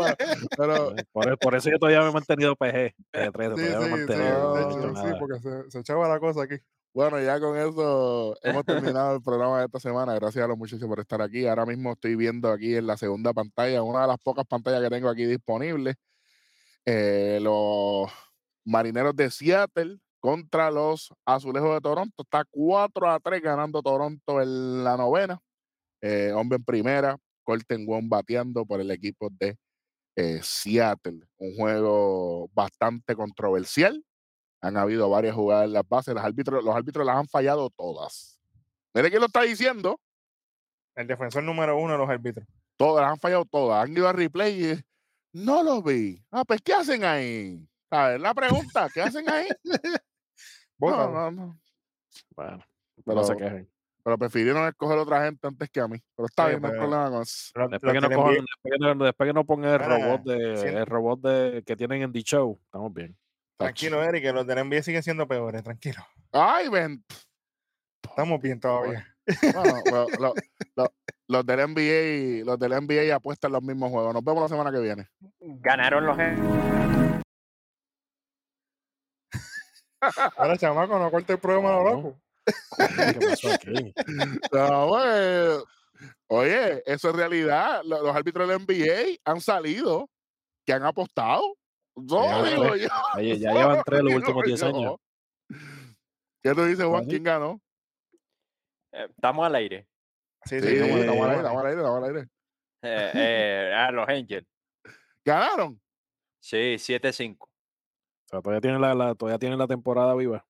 pero 0.57 0.95
Por, 1.13 1.39
por 1.39 1.55
eso 1.57 1.71
yo 1.71 1.79
todavía 1.79 2.03
me 2.03 2.11
he 2.11 2.13
mantenido 2.13 2.55
PG. 2.55 2.95
PG-13, 3.13 3.57
Sí, 3.57 3.73
todavía 3.73 3.79
me 3.81 3.85
he 3.85 3.85
sí, 3.85 3.85
sí, 3.85 3.91
mantenido. 3.91 4.55
de 4.55 4.61
no 4.61 4.69
hecho, 4.71 4.81
sí, 4.81 4.93
nada. 4.93 5.19
porque 5.19 5.41
se, 5.41 5.71
se 5.71 5.79
echaba 5.81 6.09
la 6.09 6.21
cosa 6.21 6.43
aquí. 6.45 6.55
Bueno, 6.99 7.23
ya 7.23 7.39
con 7.39 7.57
eso 7.57 8.37
hemos 8.43 8.65
terminado 8.65 9.15
el 9.15 9.23
programa 9.23 9.61
de 9.61 9.67
esta 9.67 9.79
semana. 9.79 10.15
Gracias 10.15 10.45
a 10.45 10.49
los 10.49 10.59
muchachos 10.59 10.89
por 10.89 10.99
estar 10.99 11.23
aquí. 11.23 11.47
Ahora 11.47 11.65
mismo 11.65 11.93
estoy 11.93 12.17
viendo 12.17 12.51
aquí 12.51 12.75
en 12.75 12.89
la 12.89 12.97
segunda 12.97 13.33
pantalla, 13.33 13.85
una 13.85 14.01
de 14.01 14.09
las 14.09 14.19
pocas 14.19 14.45
pantallas 14.45 14.83
que 14.83 14.91
tengo 14.91 15.09
aquí 15.09 15.25
disponibles, 15.25 15.95
eh, 16.85 17.39
los 17.41 18.11
marineros 18.65 19.15
de 19.15 19.31
Seattle 19.31 19.99
contra 20.19 20.73
los 20.73 21.13
azulejos 21.25 21.73
de 21.75 21.81
Toronto. 21.83 22.25
Está 22.25 22.45
4 22.51 23.09
a 23.09 23.21
3 23.21 23.43
ganando 23.43 23.81
Toronto 23.81 24.43
en 24.43 24.83
la 24.83 24.97
novena. 24.97 25.39
Eh, 26.01 26.33
hombre 26.35 26.57
en 26.57 26.65
primera, 26.65 27.17
Colton 27.45 27.87
Wong 27.87 28.09
bateando 28.09 28.67
por 28.67 28.81
el 28.81 28.91
equipo 28.91 29.29
de 29.39 29.57
eh, 30.17 30.41
Seattle. 30.43 31.21
Un 31.37 31.55
juego 31.55 32.51
bastante 32.53 33.15
controversial. 33.15 34.05
Han 34.61 34.77
habido 34.77 35.09
varias 35.09 35.35
jugadas 35.35 35.67
en 35.67 35.73
las 35.73 35.89
bases. 35.89 36.15
Los 36.15 36.25
árbitros, 36.25 36.65
los 36.65 36.75
árbitros 36.75 37.07
las 37.07 37.17
han 37.17 37.29
fallado 37.29 37.71
todas. 37.71 38.41
Mire 38.95 39.09
quién 39.11 39.21
lo 39.21 39.27
está 39.27 39.43
diciendo. 39.43 40.01
El 40.97 41.07
defensor 41.07 41.45
número 41.45 41.79
uno 41.79 41.93
de 41.93 41.99
los 41.99 42.09
árbitros. 42.09 42.47
Todas, 42.77 43.03
las 43.03 43.13
han 43.13 43.19
fallado 43.19 43.45
todas. 43.45 43.85
Han 43.85 43.93
ido 43.93 44.09
a 44.09 44.13
replay 44.13 44.73
y 44.73 44.81
no 45.33 45.63
lo 45.63 45.83
vi. 45.83 46.21
Ah, 46.31 46.45
pues 46.45 46.61
¿qué 46.63 46.73
hacen 46.75 47.05
ahí? 47.05 47.65
¿Sabes? 47.91 48.21
La 48.21 48.35
pregunta, 48.35 48.89
¿qué 48.93 49.01
hacen 49.03 49.29
ahí? 49.31 49.47
No, 50.79 51.11
no, 51.13 51.31
no. 51.31 51.61
Bueno, 52.35 52.59
Pero, 53.05 53.17
no 53.17 53.25
se 53.25 53.37
quejen. 53.37 53.71
pero 54.03 54.19
prefirieron 54.19 54.67
escoger 54.69 54.99
otra 54.99 55.25
gente 55.25 55.47
antes 55.47 55.69
que 55.71 55.81
a 55.81 55.89
mí. 55.89 55.99
Pero 56.17 56.27
está 56.27 56.45
Sí, 56.45 56.51
bien, 56.51 56.63
no 56.63 56.69
hay 56.69 56.73
pero- 56.73 56.83
problema 56.83 57.11
con 57.11 57.23
eso. 57.23 57.53
Después 57.71 57.93
que, 57.93 58.01
no 58.01 58.09
que 58.09 58.15
le 58.15 58.17
cojan- 58.17 58.31
envié- 58.35 58.41
después, 58.41 58.73
que 58.73 58.79
no, 58.95 59.05
después 59.05 59.29
que 59.29 59.33
no 59.33 59.45
pongan 59.45 59.71
el 59.73 59.79
robot 59.81 60.23
de 60.23 60.57
siento- 60.57 60.79
el 60.81 60.87
robot 60.87 61.21
de 61.21 61.63
que 61.65 61.77
tienen 61.77 62.03
en 62.03 62.13
The 62.13 62.21
Show, 62.23 62.61
estamos 62.65 62.93
bien. 62.95 63.17
Tranquilo, 63.59 64.03
Eric, 64.03 64.23
que 64.23 64.33
los 64.33 64.47
del 64.47 64.65
NBA 64.69 64.83
siguen 64.83 65.03
siendo 65.03 65.27
peores. 65.27 65.63
Tranquilo. 65.65 66.07
Ay, 66.33 66.69
ven. 66.69 67.05
Estamos 68.09 68.41
bien 68.41 68.61
todavía. 68.61 69.07
Bueno, 69.43 69.63
bueno, 69.85 70.07
lo- 70.19 70.35
lo- 70.77 70.93
los 71.31 71.45
del 71.45 71.59
NBA, 71.69 72.45
los 72.47 72.59
del 72.59 72.73
NBA 72.73 73.15
apuestan 73.15 73.53
los 73.53 73.63
mismos 73.63 73.91
juegos. 73.91 74.15
Nos 74.15 74.25
vemos 74.25 74.43
la 74.43 74.49
semana 74.49 74.73
que 74.73 74.79
viene. 74.81 75.09
Ganaron 75.41 76.07
los 76.07 76.17
Ahora, 80.37 80.57
chamaco, 80.57 80.99
no 80.99 81.11
corte 81.11 81.33
el 81.35 81.39
programa 81.41 81.73
No. 81.73 81.83
loco. 81.85 82.21
¿Qué 82.77 83.27
pasó 83.29 83.53
aquí? 83.53 83.93
No, 84.53 84.87
pues, 84.89 85.65
oye, 86.29 86.83
eso 86.87 87.11
es 87.11 87.17
realidad. 87.17 87.83
Lo- 87.85 88.03
Los, 88.03 88.17
árbitros 88.17 88.49
del 88.49 88.61
NBA 88.61 89.19
han 89.25 89.41
salido, 89.41 90.09
que 90.65 90.73
han 90.73 90.85
apostado. 90.85 91.57
No, 92.03 92.45
Ya, 92.45 92.51
digo 92.51 92.77
yo. 92.77 92.89
Ya, 93.17 93.35
ya 93.37 93.53
llevan 93.53 93.83
tres 93.85 94.03
los 94.03 94.15
últimos 94.15 94.45
10 94.45 94.61
yo. 94.61 94.67
años. 94.67 94.95
¿Qué 96.43 96.55
tú 96.55 96.65
dices, 96.65 96.85
Juan? 96.85 97.05
¿Quién 97.07 97.23
ganó? 97.25 97.61
Eh, 98.93 99.07
estamos 99.11 99.47
al 99.47 99.55
aire. 99.57 99.87
Sí, 100.45 100.61
Sí, 100.61 100.67
sí, 100.69 100.75
estamos, 100.75 100.95
sí, 100.95 101.01
estamos 101.01 101.25
al 101.25 101.31
aire, 101.31 101.35
sí. 101.35 101.39
estamos 101.41 101.61
al 101.61 101.67
aire, 101.67 101.81
estamos 101.81 101.99
al 101.99 102.05
aire. 102.17 102.29
Eh, 102.83 103.11
eh, 103.15 103.75
a 103.75 103.91
los 103.91 104.09
Angels. 104.09 104.47
¿Ganaron? 105.25 105.81
Sí, 106.41 106.77
7-5. 106.79 107.37
O 107.41 107.49
sea, 108.27 108.41
todavía 108.41 108.61
tienen 108.61 108.81
la, 108.81 108.95
la- 108.95 109.15
todavía 109.15 109.39
tienen 109.39 109.59
la 109.59 109.67
temporada 109.67 110.15
viva. 110.15 110.47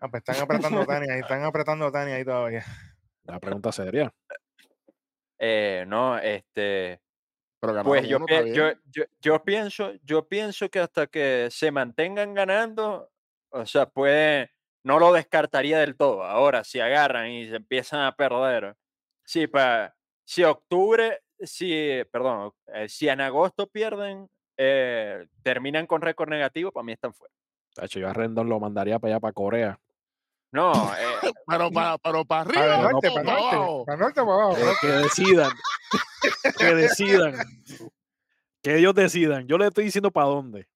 Ah, 0.00 0.08
pues 0.08 0.22
están 0.26 0.42
apretando 0.42 0.80
a 0.80 0.86
Tani 0.86 1.10
ahí, 1.10 1.20
están 1.20 1.42
apretando 1.44 1.86
a 1.86 1.92
Tani 1.92 2.12
ahí 2.12 2.24
todavía. 2.24 2.64
La 3.24 3.38
pregunta 3.40 3.70
seria. 3.72 4.12
Eh, 5.38 5.84
no, 5.86 6.18
este. 6.18 7.00
Pero 7.60 7.74
ganaron 7.74 7.92
Pues 7.92 8.08
yo, 8.08 8.16
uno, 8.16 8.26
pi- 8.26 8.52
yo, 8.52 8.72
yo, 8.90 9.04
yo 9.20 9.44
pienso, 9.44 9.92
yo 10.02 10.26
pienso 10.26 10.68
que 10.70 10.78
hasta 10.78 11.06
que 11.06 11.48
se 11.50 11.70
mantengan 11.70 12.32
ganando, 12.34 13.10
o 13.50 13.66
sea, 13.66 13.86
puede, 13.86 14.50
no 14.82 14.98
lo 14.98 15.12
descartaría 15.12 15.78
del 15.78 15.96
todo. 15.96 16.24
Ahora, 16.24 16.64
si 16.64 16.80
agarran 16.80 17.30
y 17.30 17.48
se 17.48 17.56
empiezan 17.56 18.00
a 18.00 18.16
perder, 18.16 18.76
sí, 19.24 19.46
pa, 19.46 19.94
si 20.24 20.42
octubre, 20.44 21.20
si, 21.38 22.02
perdón, 22.10 22.52
eh, 22.68 22.88
si 22.88 23.08
en 23.08 23.20
agosto 23.20 23.66
pierden, 23.66 24.28
eh, 24.56 25.26
terminan 25.42 25.86
con 25.86 26.00
récord 26.00 26.28
negativo, 26.30 26.72
para 26.72 26.84
mí 26.84 26.92
están 26.92 27.12
fuera. 27.12 27.32
Tacho, 27.74 28.00
yo 28.00 28.08
a 28.08 28.12
Rendon 28.12 28.48
lo 28.48 28.58
mandaría 28.58 28.98
para 28.98 29.14
allá, 29.14 29.20
para 29.20 29.32
Corea. 29.32 29.78
No, 30.52 30.72
eh, 30.94 31.30
Pero 31.46 31.70
para, 31.70 31.96
pero 31.98 32.24
para 32.24 32.44
Para 32.50 32.74
arriba, 32.74 32.90
norte, 32.90 33.08
no, 33.08 33.14
para 33.14 33.20
el 33.20 33.26
para 33.26 33.40
norte, 33.40 33.56
abajo. 33.56 33.84
para 33.86 33.98
norte, 33.98 34.20
para 34.20 34.32
abajo. 34.32 34.56
Eh, 34.56 34.74
que 34.80 34.86
decidan. 34.88 35.50
que 36.58 36.74
decidan. 36.74 37.34
Que 38.62 38.76
ellos 38.78 38.94
decidan. 38.94 39.46
Yo 39.46 39.56
le 39.58 39.66
estoy 39.68 39.84
diciendo 39.84 40.10
para 40.10 40.26
dónde. 40.26 40.68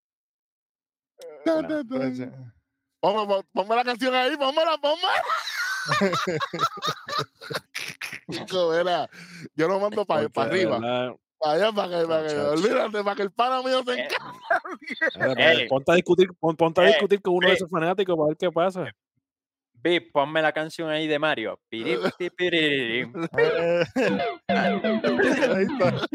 Ponme, 3.01 3.27
pon- 3.27 3.47
ponme 3.53 3.77
la 3.77 3.85
canción 3.85 4.15
ahí, 4.15 4.37
pónmela, 4.37 4.79
pónmela. 4.79 5.13
Chico, 8.31 8.71
mira, 8.73 9.09
yo 9.55 9.69
lo 9.69 9.79
mando 9.81 10.07
para 10.07 10.23
de 10.23 10.31
arriba, 10.35 10.79
para 11.39 11.53
allá, 11.53 11.73
para 11.73 11.89
que, 12.01 12.07
para 12.07 12.51
olvídate, 12.51 13.05
para 13.05 13.17
que 13.17 13.23
el 13.23 13.31
pana 13.33 13.63
mío 13.63 13.83
se 13.85 13.93
Eh, 13.93 14.09
encargue. 15.15 15.67
ponte 15.69 15.93
a 15.93 15.95
discutir, 15.97 16.29
pon- 16.41 16.57
ponte 16.57 16.81
a 16.81 16.85
Eh, 16.85 16.87
discutir 16.89 17.21
con 17.21 17.35
uno 17.35 17.47
de 17.49 17.53
eh. 17.53 17.57
esos 17.57 17.69
fanáticos 17.71 18.17
para 18.17 18.29
ver 18.29 18.37
qué 18.39 18.51
pasa. 18.51 18.85
Vip, 19.85 20.13
ponme 20.13 20.41
la 20.41 20.51
canción 20.53 20.89
ahí 20.89 21.07
de 21.07 21.19
Mario. 21.19 21.61
Piripiti, 21.69 22.31
piririm. 22.37 23.13
eh, 23.37 23.85
ahí 24.49 25.65
está. 25.65 26.07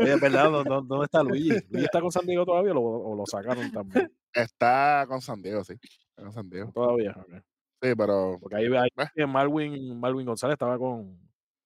Oye, 0.00 0.16
verdad, 0.20 0.50
¿dó- 0.50 0.62
dó- 0.64 0.80
¿dónde 0.82 1.04
está 1.06 1.22
Luigi? 1.24 1.50
¿Luigi 1.70 1.84
está 1.86 2.00
con 2.00 2.12
San 2.12 2.24
Diego 2.24 2.46
todavía 2.46 2.70
o 2.70 2.74
lo, 2.74 2.80
o 2.82 3.16
lo 3.16 3.26
sacaron 3.26 3.70
también? 3.72 4.12
Está 4.32 5.04
con 5.08 5.20
San 5.20 5.42
Diego, 5.42 5.64
sí. 5.64 5.72
Está 5.72 6.22
con 6.22 6.32
San 6.32 6.48
Diego. 6.48 6.70
Todavía. 6.72 7.10
ok. 7.18 7.34
Sí, 7.82 7.94
pero 7.96 8.38
Porque 8.40 8.56
ahí, 8.56 8.66
ahí 8.76 8.88
Eh. 9.16 9.26
Marwin, 9.26 9.98
Marwin 9.98 10.24
González 10.26 10.54
estaba 10.54 10.78
con. 10.78 11.18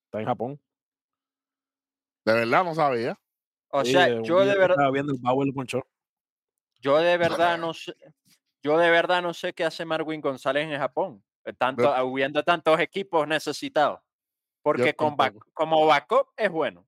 Está 0.07 0.21
en 0.21 0.27
Japón. 0.27 0.59
de 2.25 2.33
verdad 2.33 2.65
no 2.65 2.75
sabía. 2.75 3.19
O 3.71 3.85
Sí, 3.85 3.93
sea, 3.93 4.23
yo 4.23 4.41
de 4.41 4.57
verdad, 4.57 4.71
Estaba 4.71 4.91
viendo 4.91 5.13
el 5.13 5.19
Bauer 5.21 5.53
Poncho. 5.53 5.83
yo 6.81 6.97
de 6.99 7.19
verdad 7.55 7.59
no 7.59 7.75
sé, 7.75 7.93
yo 8.63 8.79
de 8.79 8.91
verdad 8.91 9.23
no 9.23 9.35
sé 9.35 9.53
qué 9.53 9.65
hace 9.65 9.85
Marwin 9.85 10.21
González 10.21 10.69
en 10.69 10.79
Japón, 10.79 11.23
eh, 11.45 11.53
tanto, 11.53 11.93
habiendo 11.93 12.43
tantos 12.43 12.79
equipos 12.81 13.27
necesitados. 13.27 14.01
Porque 14.63 14.95
con 14.95 15.17
back- 15.17 15.33
tampoco. 15.33 15.51
como 15.55 15.87
backup 15.87 16.29
es 16.37 16.51
bueno. 16.51 16.87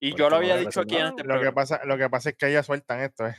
Y 0.00 0.10
Pues 0.10 0.18
yo 0.18 0.28
lo 0.30 0.36
había 0.36 0.56
dicho 0.56 0.80
aquí 0.80 0.96
en 0.96 1.06
este 1.06 1.24
Lo 1.24 1.40
que, 1.40 1.52
pasa, 1.52 1.80
lo 1.84 1.96
que 1.96 2.10
pasa 2.10 2.30
es 2.30 2.36
que 2.36 2.48
ellas 2.48 2.66
sueltan 2.66 3.00
esto, 3.00 3.26
eh. 3.26 3.34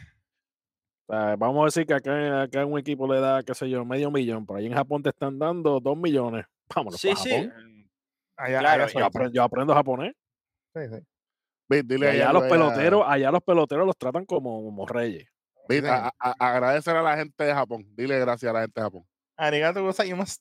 O 1.09 1.13
sea, 1.13 1.35
vamos 1.35 1.61
a 1.61 1.65
decir 1.65 1.85
que 1.85 1.93
acá, 1.93 2.41
acá 2.43 2.65
un 2.65 2.79
equipo 2.79 3.11
le 3.11 3.19
da, 3.19 3.43
qué 3.43 3.53
sé 3.53 3.69
yo, 3.69 3.85
medio 3.85 4.09
millón. 4.11 4.45
Por 4.45 4.57
ahí 4.57 4.65
en 4.65 4.73
Japón 4.73 5.03
te 5.03 5.09
están 5.09 5.37
dando 5.37 5.79
dos 5.79 5.95
millones. 5.97 6.45
Vámonos 6.75 6.99
Sí, 6.99 7.09
para 7.09 7.19
sí. 7.21 7.29
Japón. 7.29 7.89
Allá, 8.37 8.59
Claro, 8.59 8.83
allá 8.83 8.99
yo 8.99 9.05
aprendo, 9.05 9.33
yo 9.33 9.43
aprendo 9.43 9.73
japonés. 9.73 10.15
Sí, 10.75 10.81
sí. 10.89 11.81
Dile 11.85 12.09
allá 12.09 12.31
los 12.33 12.43
peloteros, 12.43 13.03
allá 13.05 13.31
los 13.31 13.41
peloteros 13.43 13.85
los 13.85 13.97
tratan 13.97 14.25
como, 14.25 14.63
como 14.63 14.85
reyes. 14.87 15.27
A- 15.89 16.11
a- 16.19 16.35
agradecer 16.53 16.95
a 16.95 17.01
la 17.01 17.17
gente 17.17 17.43
de 17.43 17.53
Japón. 17.53 17.85
Dile 17.95 18.19
gracias 18.19 18.49
a 18.49 18.53
la 18.53 18.61
gente 18.61 18.79
de 18.79 18.85
Japón. 18.85 19.03
Arigato 19.37 19.83
gozaimasu. 19.83 20.39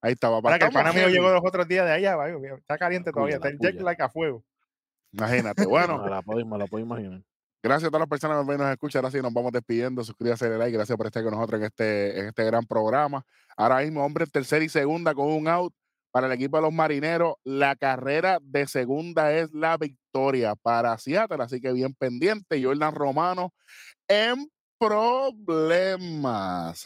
Ahí 0.00 0.12
está, 0.12 0.28
papá. 0.28 0.42
Para 0.42 0.58
que 0.58 0.64
el 0.66 0.72
pana 0.72 0.92
mío 0.92 1.08
llegó 1.08 1.30
los 1.30 1.42
otros 1.44 1.66
días 1.66 1.84
de 1.84 1.92
allá, 1.92 2.14
vaya, 2.16 2.36
está 2.56 2.78
caliente 2.78 3.10
La 3.10 3.14
todavía, 3.14 3.36
está 3.36 3.48
el 3.48 3.58
jet 3.58 3.80
lag 3.80 4.00
a 4.00 4.08
fuego. 4.08 4.44
Imagínate. 5.12 5.64
Bueno, 5.68 6.02
Me 6.04 6.10
la 6.10 6.22
puedo, 6.22 6.44
me 6.46 6.58
la 6.58 6.66
puedo 6.66 6.84
imaginar. 6.84 7.22
Gracias 7.60 7.88
a 7.88 7.90
todas 7.90 8.00
las 8.02 8.08
personas 8.08 8.36
que 8.36 8.38
nos 8.38 8.46
ven 8.46 8.60
y 8.60 8.62
nos 8.62 8.70
escuchan. 8.70 9.04
Ahora 9.04 9.10
sí 9.16 9.20
nos 9.20 9.32
vamos 9.32 9.50
despidiendo. 9.50 10.04
Suscríbase, 10.04 10.44
dale 10.46 10.58
like. 10.58 10.76
Gracias 10.76 10.96
por 10.96 11.06
estar 11.06 11.24
con 11.24 11.32
nosotros 11.34 11.58
en 11.60 11.66
este, 11.66 12.20
en 12.20 12.26
este 12.28 12.44
gran 12.44 12.64
programa. 12.64 13.24
Ahora 13.56 13.78
mismo, 13.78 14.04
hombre, 14.04 14.24
en 14.24 14.30
tercera 14.30 14.64
y 14.64 14.68
segunda 14.68 15.12
con 15.14 15.26
un 15.26 15.48
out 15.48 15.74
para 16.10 16.26
el 16.26 16.32
equipo 16.32 16.56
de 16.56 16.62
los 16.62 16.72
marineros. 16.72 17.34
La 17.44 17.76
carrera 17.76 18.38
de 18.42 18.66
segunda 18.66 19.32
es 19.32 19.52
la 19.52 19.76
victoria 19.76 20.54
para 20.54 20.96
Seattle. 20.98 21.42
Así 21.42 21.60
que 21.60 21.72
bien 21.72 21.94
pendiente. 21.94 22.62
Jordan 22.62 22.94
Romano 22.94 23.52
en 24.08 24.50
problemas. 24.78 26.16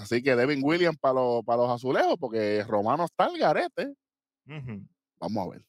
Así 0.00 0.22
que 0.22 0.34
Devin 0.34 0.60
Williams 0.62 0.98
para 0.98 1.14
los, 1.14 1.44
para 1.44 1.62
los 1.62 1.70
azulejos, 1.70 2.16
porque 2.18 2.64
Romano 2.64 3.04
está 3.04 3.24
al 3.24 3.38
garete. 3.38 3.94
Vamos 5.20 5.46
a 5.46 5.50
ver. 5.50 5.64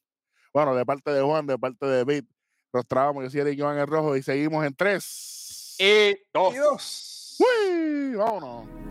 Bueno, 0.54 0.76
de 0.76 0.86
parte 0.86 1.12
de 1.12 1.22
Juan, 1.22 1.48
de 1.48 1.58
parte 1.58 1.86
de 1.86 2.04
Bit, 2.04 2.28
Rostrábamos, 2.72 3.24
yo 3.24 3.30
soy 3.30 3.42
Eric 3.42 3.60
Joan 3.60 3.78
el 3.78 3.86
Rojo 3.86 4.16
y 4.18 4.24
seguimos 4.24 4.66
en 4.66 4.74
tres. 4.74 5.76
Y 5.78 6.18
dos. 6.34 6.56
Y 6.56 6.58
dos. 6.58 7.38
¡Uy! 7.40 8.16
Vámonos. 8.16 8.83